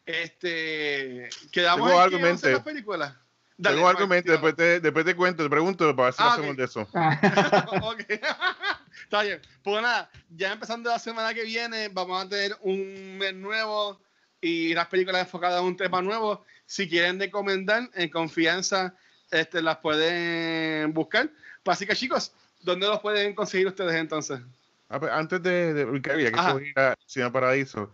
este, 0.06 1.30
quedamos 1.52 1.88
Tengo 1.88 1.92
en 2.00 2.04
algo 2.04 2.18
qué 2.18 2.48
en 2.48 2.54
las 2.54 2.64
películas. 2.64 3.14
Dale, 3.62 3.76
Tengo 3.76 3.90
algo 3.90 4.04
en 4.04 4.08
Mark, 4.10 4.18
mente, 4.20 4.32
después 4.32 4.56
te, 4.56 4.80
después 4.80 5.04
te 5.04 5.16
cuento, 5.18 5.44
te 5.44 5.50
pregunto 5.50 5.94
para 5.94 6.06
ver 6.06 6.14
si 6.14 6.22
Ah, 6.22 6.26
lo 6.26 6.32
ok. 6.32 6.38
hacemos 6.38 6.58
de 6.58 6.64
eso. 6.64 6.82
ok. 7.84 8.04
Está 9.04 9.24
bien. 9.24 9.42
Pues 9.62 9.82
nada, 9.82 10.10
ya 10.30 10.54
empezando 10.54 10.90
la 10.90 10.98
semana 10.98 11.34
que 11.34 11.44
viene, 11.44 11.90
vamos 11.90 12.24
a 12.24 12.30
tener 12.30 12.56
un 12.62 13.18
mes 13.18 13.34
nuevo 13.34 14.00
y 14.40 14.74
las 14.74 14.88
películas 14.88 15.24
enfocadas 15.24 15.60
en 15.60 15.68
un 15.68 15.76
tema 15.76 16.02
nuevo. 16.02 16.46
Si 16.66 16.88
quieren 16.88 17.20
recomendar, 17.20 17.90
en 17.96 18.10
confianza, 18.10 18.96
este, 19.30 19.62
las 19.62 19.78
pueden 19.80 20.94
buscar. 20.94 21.30
Pues 21.62 21.78
así 21.78 21.86
que 21.86 21.98
chicos, 21.98 22.32
¿dónde 22.62 22.88
los 22.88 23.02
pueden 23.02 23.36
conseguir 23.36 23.68
ustedes 23.68 23.96
entonces? 23.96 24.40
Ah, 24.88 25.02
pues, 25.02 25.12
antes 25.12 25.44
de, 25.44 25.74
de 25.74 25.84
ubicar, 25.84 26.18
ya 26.18 26.32
que 26.32 26.38
cogí 26.38 26.72
a 26.78 26.96
Cine 27.06 27.30
Paradiso, 27.30 27.92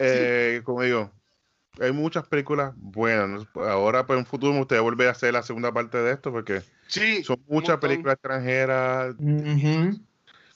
eh, 0.00 0.60
como 0.64 0.82
digo, 0.82 1.12
hay 1.80 1.92
muchas 1.92 2.26
películas 2.26 2.72
buenas. 2.76 3.46
¿no? 3.54 3.62
Ahora, 3.62 4.06
pues 4.06 4.16
en 4.16 4.20
un 4.20 4.26
futuro, 4.26 4.52
me 4.52 4.58
gustaría 4.58 4.82
volver 4.82 5.08
a 5.08 5.12
hacer 5.12 5.32
la 5.32 5.42
segunda 5.42 5.72
parte 5.72 5.98
de 5.98 6.12
esto, 6.12 6.32
porque 6.32 6.62
Sí. 6.88 7.24
son 7.24 7.42
muchas 7.48 7.78
películas 7.78 8.14
extranjeras, 8.14 9.14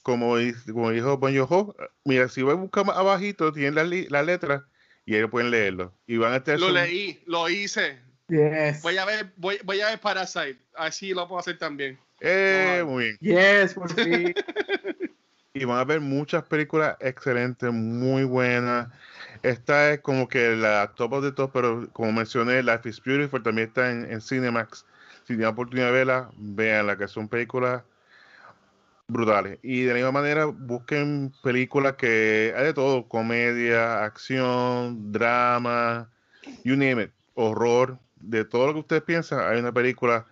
como, 0.02 0.36
como 0.72 0.90
dijo 0.90 1.18
Bon 1.18 1.36
Jovi, 1.46 1.72
mira, 2.04 2.28
si 2.28 2.42
voy 2.42 2.52
a 2.52 2.56
buscar 2.56 2.86
más 2.86 2.96
abajito, 2.96 3.52
tienen 3.52 3.74
las 3.74 4.10
las 4.10 4.24
letras 4.24 4.62
y 5.04 5.16
ellos 5.16 5.30
pueden 5.30 5.50
leerlo. 5.50 5.94
Y 6.06 6.16
van 6.16 6.32
a. 6.34 6.56
Lo 6.56 6.70
leí, 6.70 7.22
lo 7.26 7.48
hice. 7.48 7.98
Yes. 8.28 8.82
Voy 8.82 8.98
a 8.98 9.04
ver, 9.06 9.32
voy, 9.36 9.58
voy 9.64 9.80
a 9.80 9.86
ver 9.86 10.00
Parasite. 10.00 10.58
Así 10.74 11.14
lo 11.14 11.26
puedo 11.26 11.40
hacer 11.40 11.58
también. 11.58 11.98
Eh, 12.20 12.82
muy 12.86 13.16
bien. 13.20 13.36
Yes, 13.62 13.74
por 13.74 13.92
fin. 13.92 14.34
Y 15.54 15.64
van 15.64 15.78
a 15.78 15.84
ver 15.84 16.00
muchas 16.00 16.44
películas 16.44 16.96
excelentes, 17.00 17.72
muy 17.72 18.22
buenas. 18.22 18.88
Esta 19.43 19.93
es 19.93 20.01
como 20.01 20.28
que 20.28 20.56
la 20.56 20.93
top 20.94 21.12
of 21.12 21.24
the 21.24 21.32
top, 21.32 21.52
pero 21.52 21.89
como 21.93 22.12
mencioné, 22.12 22.62
Life 22.62 22.89
is 22.89 23.02
Beautiful 23.02 23.43
también 23.43 23.69
está 23.69 23.90
en, 23.90 24.20
Cinemax. 24.20 24.85
Si 25.23 25.35
tienen 25.35 25.47
oportunidad 25.47 25.86
de 25.86 25.93
verla, 25.93 26.31
véanla, 26.36 26.97
que 26.97 27.09
son 27.09 27.28
películas 27.28 27.82
brutales. 29.09 29.59
Y 29.62 29.82
de 29.82 29.89
la 29.89 29.94
misma 29.94 30.12
manera, 30.12 30.47
busquen 30.47 31.32
películas 31.43 31.94
que 31.94 32.55
hay 32.56 32.65
de 32.65 32.74
todo: 32.74 33.09
comedia, 33.09 34.05
acción, 34.05 35.12
drama, 35.12 36.10
you 36.65 36.77
name 36.77 37.05
it, 37.05 37.10
horror, 37.35 37.98
de 38.16 38.44
todo 38.44 38.69
lo 38.69 38.74
que 38.74 38.81
ustedes 38.81 39.02
piensan. 39.02 39.40
Hay 39.40 39.59
una 39.60 39.73
película 39.73 40.27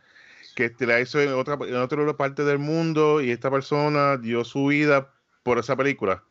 que 0.55 0.71
te 0.71 0.87
la 0.87 1.01
hizo 1.01 1.21
en 1.21 1.33
otra, 1.35 1.59
en 1.61 1.77
otra 1.77 2.17
parte 2.17 2.45
del 2.45 2.59
mundo 2.59 3.21
y 3.21 3.31
esta 3.31 3.51
persona 3.51 4.17
dio 4.17 4.45
su 4.45 4.67
vida 4.67 5.13
por 5.43 5.59
esa 5.59 5.77
película. 5.77 6.25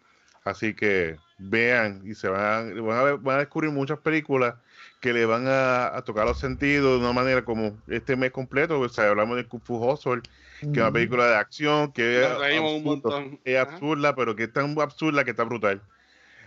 Así 0.43 0.73
que 0.73 1.17
vean 1.37 2.01
y 2.05 2.15
se 2.15 2.27
van, 2.29 2.85
van, 2.85 2.97
a, 2.97 3.03
ver- 3.03 3.17
van 3.17 3.37
a 3.37 3.39
descubrir 3.39 3.71
muchas 3.71 3.99
películas 3.99 4.55
que 5.01 5.13
le 5.13 5.25
van 5.25 5.47
a, 5.47 5.95
a 5.95 6.03
tocar 6.03 6.25
los 6.25 6.39
sentidos 6.39 6.93
de 6.99 7.05
una 7.05 7.13
manera 7.13 7.43
como 7.45 7.77
este 7.87 8.15
mes 8.15 8.31
completo. 8.31 8.79
O 8.79 8.89
sea, 8.89 9.09
hablamos 9.09 9.37
de 9.37 9.47
Kung 9.47 9.61
Fu 9.63 9.77
Hustle, 9.77 10.21
que 10.71 10.79
es 10.79 10.83
una 10.83 10.91
película 10.91 11.27
de 11.27 11.35
acción 11.35 11.91
que 11.91 12.23
es, 12.23 12.27
un 12.83 13.57
absurda, 13.57 14.15
pero 14.15 14.35
que 14.35 14.43
es 14.43 14.53
tan 14.53 14.79
absurda 14.79 15.23
que 15.23 15.31
está 15.31 15.43
brutal. 15.43 15.81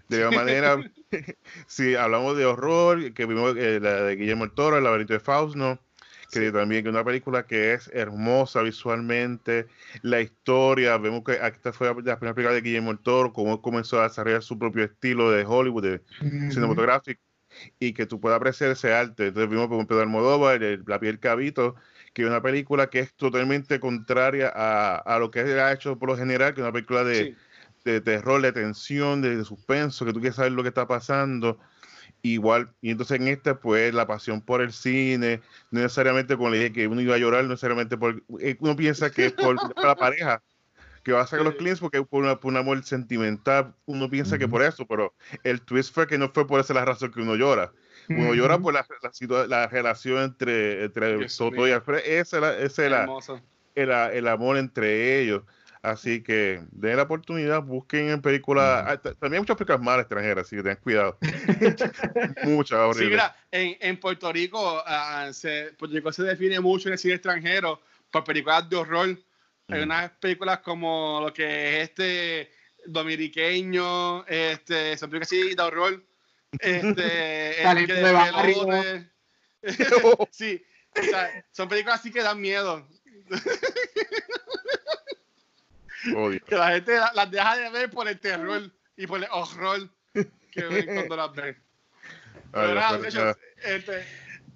De 0.09 0.20
la 0.20 0.31
manera, 0.31 0.78
si 1.66 1.94
hablamos 1.94 2.36
de 2.36 2.47
horror, 2.47 3.12
que 3.15 3.27
vimos 3.27 3.55
eh, 3.56 3.81
la 3.81 4.02
de 4.02 4.16
Guillermo 4.16 4.44
el 4.44 4.52
Toro, 4.52 4.78
El 4.78 4.85
laberinto 4.85 5.12
de 5.12 5.20
Fausto, 5.20 5.78
que 6.31 6.53
también 6.53 6.83
que 6.83 6.89
es 6.91 6.95
una 6.95 7.05
película 7.05 7.47
que 7.47 7.75
es 7.75 7.89
hermosa 7.95 8.63
visualmente, 8.63 9.67
la 10.03 10.21
historia, 10.21 10.99
vemos 10.99 11.23
que 11.25 11.33
esta 11.43 11.73
fue 11.73 11.89
la 11.89 11.95
primera 11.95 12.35
película 12.35 12.53
de 12.53 12.61
Guillermo 12.61 12.91
el 12.91 12.99
Toro, 13.01 13.33
cómo 13.33 13.63
comenzó 13.63 14.01
a 14.01 14.05
desarrollar 14.05 14.43
su 14.43 14.59
propio 14.59 14.85
estilo 14.85 15.31
de 15.31 15.45
Hollywood, 15.47 15.83
de 15.85 16.03
cinematográfico, 16.49 17.21
y 17.79 17.93
que 17.93 18.07
tú 18.07 18.21
puedas 18.21 18.37
apreciar 18.37 18.71
ese 18.71 18.93
arte. 18.93 19.29
Entonces 19.29 19.51
vimos 19.51 19.69
por 19.69 19.87
Pedro 19.87 20.03
Almodóvar, 20.03 20.63
el- 20.63 20.85
La 20.87 21.01
piel 21.01 21.19
cabito, 21.19 21.75
que 22.13 22.23
es 22.23 22.29
una 22.29 22.43
película 22.43 22.91
que 22.91 23.01
es 23.01 23.15
totalmente 23.15 23.81
contraria 23.81 24.53
a, 24.55 24.97
a 24.97 25.19
lo 25.19 25.31
que 25.31 25.41
ha 25.41 25.73
hecho 25.73 25.99
por 25.99 26.09
lo 26.11 26.17
general, 26.17 26.55
que 26.55 26.61
es 26.61 26.65
una 26.65 26.73
película 26.73 27.05
de, 27.05 27.15
Sí. 27.27 27.37
de 27.85 28.01
terror, 28.01 28.43
de 28.43 28.53
tensión, 28.53 29.23
de, 29.23 29.37
de 29.37 29.45
suspenso, 29.45 30.05
que 30.05 30.13
tú 30.13 30.21
quieres 30.21 30.37
saber 30.37 30.53
lo 30.53 30.63
que 30.63 30.69
está 30.69 30.87
pasando. 30.87 31.59
Igual, 32.23 32.70
y 32.81 32.90
entonces 32.90 33.20
en 33.20 33.28
esta, 33.28 33.61
pues, 33.61 33.95
la 33.95 34.07
pasión 34.07 34.40
por 34.40 34.61
el 34.61 34.73
cine, 34.73 35.40
no 35.70 35.81
necesariamente 35.81 36.36
como 36.36 36.51
le 36.51 36.59
dije 36.59 36.73
que 36.73 36.89
uno 36.89 37.01
iba 37.01 37.15
a 37.15 37.19
llorar, 37.19 37.45
no 37.45 37.51
necesariamente 37.51 37.97
por, 37.97 38.23
eh, 38.40 38.57
uno 38.61 38.77
piensa 38.77 39.11
que 39.11 39.27
es 39.27 39.32
por, 39.32 39.57
la 39.82 39.95
pareja, 39.97 40.43
que 41.05 41.12
va 41.12 41.23
a 41.23 41.27
sacar 41.27 41.45
los 41.45 41.55
clientes 41.55 41.81
porque 41.81 41.99
es 41.99 42.07
por, 42.07 42.24
un 42.43 42.57
amor 42.57 42.82
sentimental, 42.85 43.74
uno 43.86 44.11
piensa 44.11 44.39
que 44.39 44.49
por 44.49 44.62
eso, 44.62 44.86
pero 44.86 45.15
el 45.45 45.62
twist 45.62 45.95
fue 45.95 46.07
que 46.07 46.19
no 46.19 46.31
fue 46.31 46.47
por 46.47 46.61
esa 46.61 46.74
la 46.74 46.85
razón 46.85 47.12
que 47.12 47.20
uno 47.20 47.36
llora. 47.36 47.73
Uno 48.11 48.32
llora 48.35 48.59
por 48.59 48.73
la, 48.73 48.86
la, 49.49 49.66
relación 49.66 50.23
entre, 50.23 50.85
entre 50.85 51.28
Soto 51.28 51.69
y 51.69 51.73
Alfred, 51.73 52.01
ese 52.07 52.39
es 52.65 52.78
el, 52.78 52.95
el 53.74 54.28
amor 54.28 54.57
entre 54.57 55.20
ellos. 55.20 55.43
Así 55.90 56.23
que 56.23 56.62
den 56.70 56.97
la 56.97 57.02
oportunidad, 57.05 57.62
busquen 57.62 58.10
en 58.10 58.20
películas. 58.20 58.85
Ah, 58.86 58.98
también 58.98 59.35
hay 59.35 59.39
muchas 59.40 59.56
películas 59.56 59.81
malas 59.81 60.02
extranjeras, 60.02 60.47
así 60.47 60.56
que 60.56 60.62
tengan 60.62 60.82
cuidado. 60.82 61.19
muchas, 62.44 62.78
horribles. 62.78 62.98
Sí, 62.98 63.10
mira, 63.10 63.36
en, 63.51 63.77
en 63.81 63.98
Puerto 63.98 64.32
Rico, 64.32 64.82
uh, 64.82 65.32
se, 65.32 65.73
Puerto 65.78 65.97
Rico 65.97 66.12
se 66.12 66.23
define 66.24 66.60
mucho 66.60 66.89
en 66.89 66.94
el 66.94 66.98
cine 66.98 67.15
extranjero 67.15 67.81
por 68.10 68.24
películas 68.24 68.69
de 68.69 68.77
horror. 68.77 69.19
Hay 69.69 69.82
unas 69.82 70.10
películas 70.12 70.60
como 70.60 71.20
lo 71.23 71.32
que 71.32 71.82
es 71.82 71.89
este 71.90 72.51
dominiqueño, 72.86 74.24
este, 74.27 74.97
son 74.97 75.10
películas 75.10 75.28
así 75.28 75.55
de 75.55 75.62
horror. 75.62 76.02
Este, 76.60 77.62
el 77.70 77.86
que 77.86 77.93
de 77.94 79.09
sí, 80.31 80.65
o 80.98 81.02
sea, 81.02 81.44
son 81.51 81.69
películas 81.69 82.01
así 82.01 82.10
que 82.10 82.23
dan 82.23 82.40
miedo. 82.40 82.86
Que 86.47 86.57
la 86.57 86.73
gente 86.73 86.99
las 87.15 87.31
deja 87.31 87.57
de 87.57 87.70
ver 87.70 87.91
por 87.91 88.09
el 88.09 88.19
terror 88.19 88.70
y 88.97 89.07
por 89.07 89.23
el 89.23 89.29
horror 89.31 89.89
que 90.12 90.62
ven 90.65 90.87
cuando 90.87 91.16
las 91.16 91.33
ven. 91.35 91.57
Pero 92.53 93.37
este, 93.62 94.07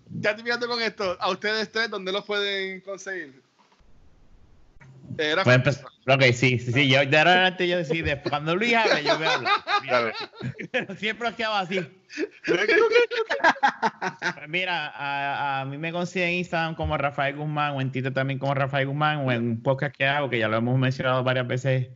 ya 0.09 0.35
terminando 0.35 0.69
con 0.69 0.81
esto, 0.81 1.17
a 1.21 1.31
ustedes 1.31 1.71
tres, 1.71 1.91
¿dónde 1.91 2.13
los 2.13 2.25
pueden 2.25 2.81
conseguir? 2.81 3.43
Era 5.19 5.45
pues 5.45 5.83
ok, 6.07 6.23
sí, 6.33 6.59
sí, 6.59 6.73
sí. 6.73 6.89
Yo, 6.89 7.05
de 7.05 7.19
ahora 7.19 7.33
adelante 7.33 7.69
yo 7.69 7.79
decidí, 7.79 8.11
cuando 8.29 8.57
Luis 8.57 8.75
hable, 8.75 9.05
yo 9.05 9.17
voy 9.17 9.27
a 9.27 9.35
hablar. 9.35 10.15
Pero 10.71 10.97
siempre 10.97 11.29
os 11.29 11.35
quedaba 11.35 11.61
así. 11.61 11.81
Pues 12.47 12.61
mira, 14.49 14.89
a, 14.89 15.61
a, 15.61 15.65
mí 15.65 15.79
me 15.79 15.93
consiguen 15.93 16.31
en 16.31 16.35
Instagram 16.37 16.75
como 16.75 16.97
Rafael 16.97 17.37
Guzmán, 17.37 17.75
o 17.75 17.81
en 17.81 17.93
Twitter 17.93 18.13
también 18.13 18.39
como 18.39 18.55
Rafael 18.55 18.87
Guzmán, 18.87 19.27
o 19.27 19.33
en 19.33 19.43
un 19.43 19.63
podcast 19.63 19.97
que 19.97 20.07
hago, 20.07 20.31
que 20.31 20.39
ya 20.39 20.49
lo 20.49 20.57
hemos 20.57 20.79
mencionado 20.79 21.23
varias 21.25 21.47
veces 21.47 21.89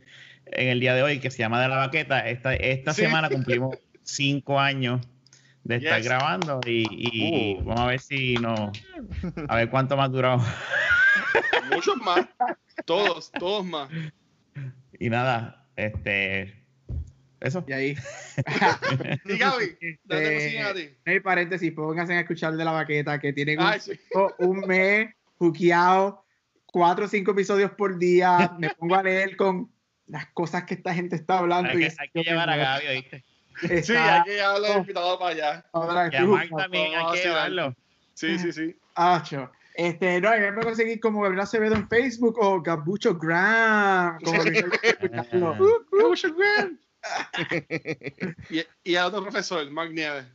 en 0.45 0.67
el 0.69 0.79
día 0.79 0.95
de 0.95 1.03
hoy, 1.03 1.19
que 1.19 1.31
se 1.31 1.39
llama 1.39 1.61
De 1.61 1.67
la 1.67 1.77
Baqueta. 1.77 2.27
Esta, 2.27 2.55
esta 2.55 2.93
semana 2.93 3.29
cumplimos 3.29 3.77
cinco 4.03 4.59
años 4.59 5.01
de 5.63 5.75
estar 5.75 6.01
grabando 6.01 6.61
y, 6.65 6.87
y 6.89 7.57
uh. 7.57 7.65
vamos 7.65 7.81
a 7.81 7.87
ver 7.87 7.99
si 7.99 8.35
no, 8.35 8.71
a 9.47 9.55
ver 9.55 9.69
cuánto 9.69 9.97
más 9.97 10.11
duramos. 10.11 10.47
Muchos 11.71 11.97
más. 11.97 12.25
Todos, 12.85 13.31
todos 13.31 13.65
más. 13.65 13.89
Y 14.99 15.09
nada, 15.09 15.65
este. 15.75 16.63
Eso. 17.39 17.63
Y 17.67 17.73
ahí. 17.73 17.95
y 19.25 19.37
Gaby, 19.37 19.77
¿dónde 20.03 20.59
a 20.59 20.73
ti? 20.73 20.89
Hay 21.05 21.19
paréntesis, 21.19 21.71
pónganse 21.71 22.13
a 22.13 22.21
escuchar 22.21 22.55
de 22.55 22.65
la 22.65 22.71
baqueta 22.71 23.19
que 23.19 23.33
tiene 23.33 23.57
un, 24.39 24.59
mes 24.61 25.13
juqueado, 25.37 26.25
cuatro 26.65 27.05
o 27.05 27.07
cinco 27.07 27.31
episodios 27.31 27.71
por 27.71 27.97
día. 27.97 28.55
Me 28.57 28.71
pongo 28.71 28.95
a 28.95 29.03
leer 29.03 29.37
con 29.37 29.71
las 30.07 30.25
cosas 30.27 30.63
que 30.63 30.75
esta 30.75 30.93
gente 30.93 31.15
está 31.15 31.39
hablando. 31.39 31.69
Hay 31.69 31.77
que, 31.77 31.93
hay 31.97 32.09
que 32.09 32.23
llevar 32.23 32.49
a 32.49 32.55
Gaby, 32.55 32.87
¿oíste? 32.87 33.23
Sí, 33.83 33.95
hay 33.95 34.23
que 34.23 34.35
llevarlo 34.35 34.77
invitado 34.77 35.19
para 35.19 35.31
allá. 35.31 35.65
Ahora, 35.73 36.09
y 36.11 36.15
a 36.15 36.25
Mark 36.25 36.49
también 36.55 36.91
hay 36.95 37.13
que 37.13 37.27
llevarlo. 37.27 37.75
Sí, 38.13 38.39
sí, 38.39 38.51
sí. 38.51 38.75
Acho. 38.95 39.51
Este, 39.77 40.19
no, 40.19 40.31
me 40.31 40.63
conseguir 40.63 40.99
como 40.99 41.21
Gabriel 41.21 41.43
Acevedo 41.43 41.75
en 41.75 41.87
Facebook 41.87 42.35
o 42.39 42.63
Gabucho 42.63 43.15
Graham. 43.15 44.17
Como 44.23 44.43
Gabucho 45.91 46.33
Graham. 46.35 46.79
y, 48.49 48.65
y 48.83 48.95
a 48.95 49.05
otro 49.05 49.21
profesor, 49.21 49.69
Mark 49.69 49.91
Nieves. 49.91 50.25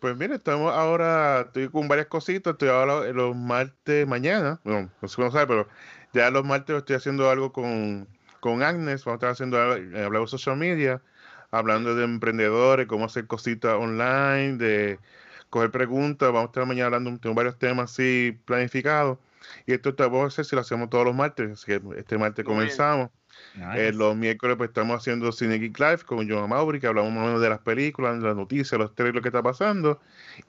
Pues 0.00 0.16
mire, 0.16 0.36
estamos 0.36 0.72
ahora, 0.72 1.42
estoy 1.42 1.68
con 1.68 1.88
varias 1.88 2.06
cositas, 2.06 2.54
estoy 2.54 2.70
ahora 2.70 3.12
los 3.12 3.36
martes 3.36 4.06
mañana, 4.06 4.60
bueno, 4.64 4.90
no 5.00 5.08
sé 5.08 5.16
cómo 5.16 5.30
sabe, 5.30 5.46
pero 5.46 5.68
ya 6.14 6.30
los 6.30 6.44
martes 6.44 6.74
estoy 6.76 6.96
haciendo 6.96 7.28
algo 7.30 7.52
con, 7.52 8.08
con 8.40 8.62
Agnes, 8.62 9.04
vamos 9.04 9.14
a 9.14 9.16
estar 9.16 9.30
haciendo, 9.30 9.58
hablando 9.58 10.20
de 10.20 10.26
social 10.26 10.56
media, 10.56 11.02
hablando 11.50 11.94
de 11.94 12.04
emprendedores, 12.04 12.86
cómo 12.86 13.04
hacer 13.04 13.26
cositas 13.26 13.74
online, 13.74 14.56
de 14.56 14.98
coger 15.54 15.70
preguntas, 15.70 16.32
vamos 16.32 16.42
a 16.42 16.46
estar 16.46 16.66
mañana 16.66 16.86
hablando, 16.86 17.12
de 17.12 17.32
varios 17.32 17.56
temas 17.60 17.92
así 17.92 18.36
planificados. 18.44 19.18
Y 19.66 19.72
esto 19.72 19.94
vamos 19.96 20.24
a 20.24 20.26
hacer 20.26 20.44
si 20.44 20.56
lo 20.56 20.62
hacemos 20.62 20.90
todos 20.90 21.04
los 21.04 21.14
martes, 21.14 21.52
así 21.52 21.66
que 21.66 21.80
este 21.96 22.18
martes 22.18 22.44
comenzamos. 22.44 23.10
Eh, 23.76 23.92
los 23.94 24.16
miércoles 24.16 24.56
pues 24.56 24.70
estamos 24.70 24.96
haciendo 24.96 25.30
Cine 25.30 25.60
Geek 25.60 25.78
Live 25.78 25.98
con 26.06 26.28
John 26.28 26.48
Mauri, 26.50 26.80
que 26.80 26.88
hablamos 26.88 27.12
más 27.12 27.22
o 27.22 27.26
menos 27.26 27.40
de 27.40 27.50
las 27.50 27.60
películas, 27.60 28.20
de 28.20 28.26
las 28.26 28.34
noticias, 28.34 28.76
los 28.80 28.96
trailers, 28.96 29.14
lo 29.14 29.22
que 29.22 29.28
está 29.28 29.44
pasando. 29.44 30.00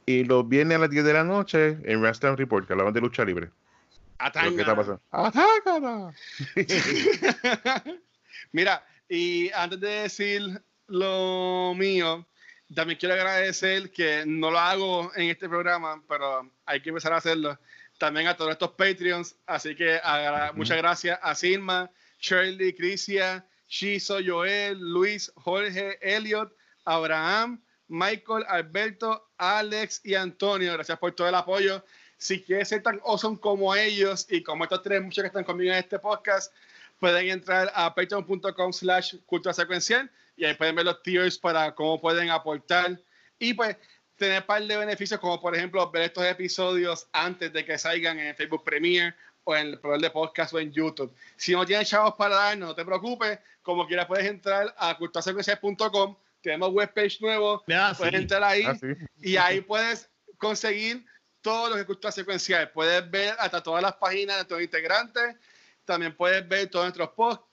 Y 0.07 0.23
los 0.23 0.49
viernes 0.49 0.77
a 0.77 0.79
las 0.79 0.89
10 0.89 1.05
de 1.05 1.13
la 1.13 1.23
noche 1.23 1.77
en 1.83 2.01
Wrestling 2.01 2.35
Report, 2.35 2.65
que 2.65 2.73
hablamos 2.73 2.95
de 2.95 3.01
lucha 3.01 3.23
libre. 3.23 3.51
¿Qué 4.55 4.61
está 4.61 4.75
pasando? 4.75 5.01
Mira, 8.53 8.83
y 9.07 9.51
antes 9.51 9.79
de 9.79 9.87
decir 9.87 10.63
lo 10.87 11.75
mío, 11.75 12.25
también 12.73 12.97
quiero 12.99 13.13
agradecer 13.13 13.91
que 13.91 14.23
no 14.25 14.49
lo 14.49 14.59
hago 14.59 15.11
en 15.15 15.29
este 15.29 15.47
programa, 15.47 16.01
pero 16.07 16.49
hay 16.65 16.81
que 16.81 16.89
empezar 16.89 17.13
a 17.13 17.17
hacerlo. 17.17 17.59
También 17.97 18.27
a 18.27 18.35
todos 18.35 18.51
estos 18.51 18.71
Patreons. 18.71 19.35
Así 19.45 19.75
que 19.75 19.99
muchas 20.55 20.77
gracias 20.77 21.19
a 21.21 21.35
Silma, 21.35 21.89
Shirley, 22.19 22.73
Crisia, 22.73 23.45
Shizo, 23.67 24.17
Joel, 24.25 24.79
Luis, 24.79 25.31
Jorge, 25.35 25.97
Elliot, 26.01 26.51
Abraham, 26.85 27.61
Michael, 27.87 28.45
Alberto, 28.47 29.29
Alex 29.37 30.01
y 30.03 30.15
Antonio. 30.15 30.73
Gracias 30.73 30.97
por 30.97 31.11
todo 31.13 31.29
el 31.29 31.35
apoyo. 31.35 31.83
Si 32.17 32.41
quieres 32.41 32.69
ser 32.69 32.81
tan 32.81 32.99
awesome 33.05 33.39
como 33.39 33.75
ellos 33.75 34.25
y 34.29 34.41
como 34.41 34.63
estos 34.63 34.81
tres 34.81 35.01
muchos 35.01 35.21
que 35.21 35.27
están 35.27 35.43
conmigo 35.43 35.71
en 35.71 35.79
este 35.79 35.99
podcast, 35.99 36.53
pueden 36.99 37.29
entrar 37.29 37.71
a 37.75 37.93
patreon.com 37.93 38.73
slash 38.73 39.15
cultura 39.25 39.53
secuencial 39.53 40.09
y 40.35 40.45
ahí 40.45 40.53
pueden 40.55 40.75
ver 40.75 40.85
los 40.85 41.01
tiers 41.01 41.37
para 41.37 41.73
cómo 41.73 41.99
pueden 41.99 42.29
aportar. 42.29 42.99
Y 43.39 43.53
pues 43.53 43.77
tener 44.15 44.41
un 44.41 44.47
par 44.47 44.63
de 44.63 44.77
beneficios 44.77 45.19
como 45.19 45.41
por 45.41 45.55
ejemplo 45.55 45.89
ver 45.91 46.03
estos 46.03 46.25
episodios 46.25 47.07
antes 47.11 47.51
de 47.51 47.65
que 47.65 47.77
salgan 47.77 48.19
en 48.19 48.35
Facebook 48.35 48.63
Premiere 48.63 49.13
o 49.43 49.55
en 49.55 49.67
el 49.67 49.79
programa 49.79 50.01
de 50.01 50.11
podcast 50.11 50.53
o 50.53 50.59
en 50.59 50.71
YouTube. 50.71 51.13
Si 51.35 51.51
no 51.51 51.65
tienes 51.65 51.89
chavos 51.89 52.15
para 52.15 52.35
dar, 52.35 52.57
no 52.57 52.73
te 52.73 52.83
preocupes, 52.83 53.39
como 53.61 53.87
quieras 53.87 54.07
puedes 54.07 54.25
entrar 54.25 54.73
a 54.77 54.97
culturasecuencial.com, 54.97 56.15
tenemos 56.41 56.69
webpage 56.71 57.21
nuevo, 57.21 57.63
puedes 57.97 58.13
entrar 58.13 58.43
ahí 58.43 58.63
ah, 58.65 58.75
y 59.21 59.37
ahí 59.37 59.61
puedes 59.61 60.09
conseguir 60.37 61.05
todo 61.41 61.69
lo 61.69 61.75
que 61.75 61.81
es 61.81 61.87
cultura 61.87 62.11
secuencial. 62.11 62.71
Puedes 62.71 63.09
ver 63.09 63.35
hasta 63.37 63.61
todas 63.61 63.83
las 63.83 63.95
páginas 63.95 64.35
de 64.35 64.41
nuestros 64.41 64.61
integrantes, 64.61 65.35
también 65.85 66.15
puedes 66.15 66.47
ver 66.47 66.69
todos 66.69 66.85
nuestros 66.85 67.09
posts, 67.09 67.45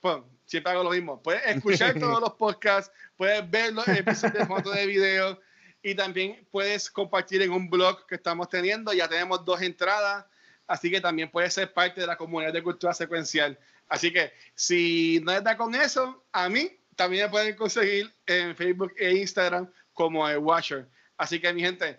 siempre 0.53 0.73
hago 0.73 0.85
lo 0.85 0.91
mismo. 0.91 1.21
Puedes 1.23 1.43
escuchar 1.57 1.99
todos 1.99 2.21
los 2.21 2.35
podcasts, 2.35 2.93
puedes 3.17 3.51
ver 3.51 3.73
los 3.73 3.89
episodios 3.89 4.35
de 4.35 4.47
fotos 4.47 4.75
de 4.75 4.87
video 4.87 5.41
y 5.83 5.95
también 5.95 6.47
puedes 6.51 6.91
compartir 6.91 7.43
en 7.43 7.51
un 7.51 7.69
blog 7.69 8.07
que 8.07 8.17
estamos 8.17 8.49
teniendo. 8.49 8.93
Ya 8.93 9.09
tenemos 9.09 9.45
dos 9.45 9.61
entradas, 9.63 10.27
así 10.67 10.91
que 10.91 11.01
también 11.01 11.31
puedes 11.31 11.55
ser 11.55 11.73
parte 11.73 12.03
de 12.03 12.07
la 12.07 12.17
comunidad 12.17 12.53
de 12.53 12.63
cultura 12.63 12.93
secuencial. 12.93 13.59
Así 13.89 14.13
que 14.13 14.33
si 14.55 15.21
no 15.25 15.33
está 15.33 15.57
con 15.57 15.75
eso, 15.75 16.23
a 16.33 16.49
mí 16.49 16.71
también 16.97 17.25
me 17.25 17.31
pueden 17.31 17.57
conseguir 17.57 18.13
en 18.27 18.55
Facebook 18.55 18.93
e 18.99 19.13
Instagram 19.13 19.71
como 19.95 20.29
el 20.29 20.39
Watcher. 20.39 20.87
Así 21.17 21.41
que 21.41 21.53
mi 21.53 21.63
gente, 21.63 21.99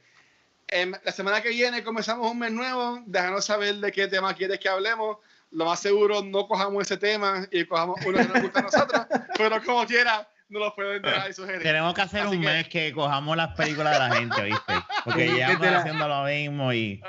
la 1.03 1.11
semana 1.11 1.41
que 1.41 1.49
viene 1.49 1.83
comenzamos 1.83 2.31
un 2.31 2.37
mes 2.37 2.51
nuevo. 2.51 3.01
Déjanos 3.07 3.45
saber 3.45 3.75
de 3.75 3.91
qué 3.91 4.07
tema 4.07 4.33
quieres 4.35 4.59
que 4.59 4.69
hablemos 4.69 5.17
lo 5.53 5.65
más 5.65 5.79
seguro 5.79 6.23
no 6.23 6.47
cojamos 6.47 6.83
ese 6.83 6.97
tema 6.97 7.47
y 7.51 7.65
cojamos 7.65 7.99
uno 8.05 8.17
que 8.17 8.27
nos 8.27 8.41
gusta 8.41 8.59
a 8.59 8.63
nosotros, 8.63 9.05
pero 9.37 9.63
como 9.63 9.85
quiera, 9.85 10.27
no 10.49 10.59
lo 10.59 10.75
pueden 10.75 11.01
dar 11.01 11.29
y 11.29 11.33
sugerir. 11.33 11.61
Tenemos 11.61 11.93
que 11.93 12.01
hacer 12.01 12.27
un 12.27 12.39
mes 12.39 12.67
que 12.67 12.91
cojamos 12.93 13.37
las 13.37 13.55
películas 13.55 13.93
de 13.93 13.99
la 13.99 14.15
gente, 14.15 14.43
¿viste? 14.43 14.73
Porque 15.03 15.37
ya 15.37 15.51
estamos 15.51 15.75
haciendo 15.75 16.07
lo 16.07 16.23
mismo 16.23 16.73
y... 16.73 17.01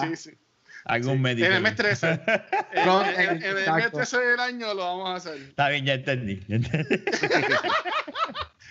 Sí, 0.00 0.16
sí. 0.16 0.38
Algún 0.84 1.22
mes 1.22 1.38
En 1.38 1.52
el 1.52 1.62
mes 1.62 1.76
13. 1.76 2.08
en, 2.72 3.42
el 3.42 3.72
mes 3.72 3.90
13 3.90 4.18
del 4.18 4.40
año 4.40 4.74
lo 4.74 4.82
vamos 4.82 5.10
a 5.10 5.14
hacer. 5.14 5.40
Está 5.40 5.70
bien, 5.70 5.86
ya 5.86 5.94
entendí. 5.94 6.44
Ya 6.46 6.56
entendí. 6.56 6.96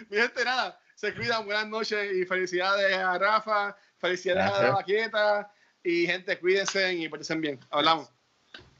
Mi 0.09 0.17
gente, 0.17 0.45
nada. 0.45 0.79
Se 0.93 1.13
cuidan. 1.15 1.43
Buenas 1.45 1.67
noches 1.67 2.13
y 2.13 2.23
felicidades 2.25 2.95
a 2.95 3.17
Rafa. 3.17 3.75
Felicidades 3.97 4.53
a 4.53 4.61
la 4.61 4.69
vaqueta. 4.71 5.51
Y 5.83 6.05
gente, 6.05 6.37
cuídense 6.37 6.93
y 6.93 7.09
porten 7.09 7.41
bien. 7.41 7.59
Hablamos. 7.71 8.12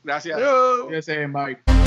Gracias. 0.04 0.40
Cuídense, 0.86 1.28
bye. 1.28 1.83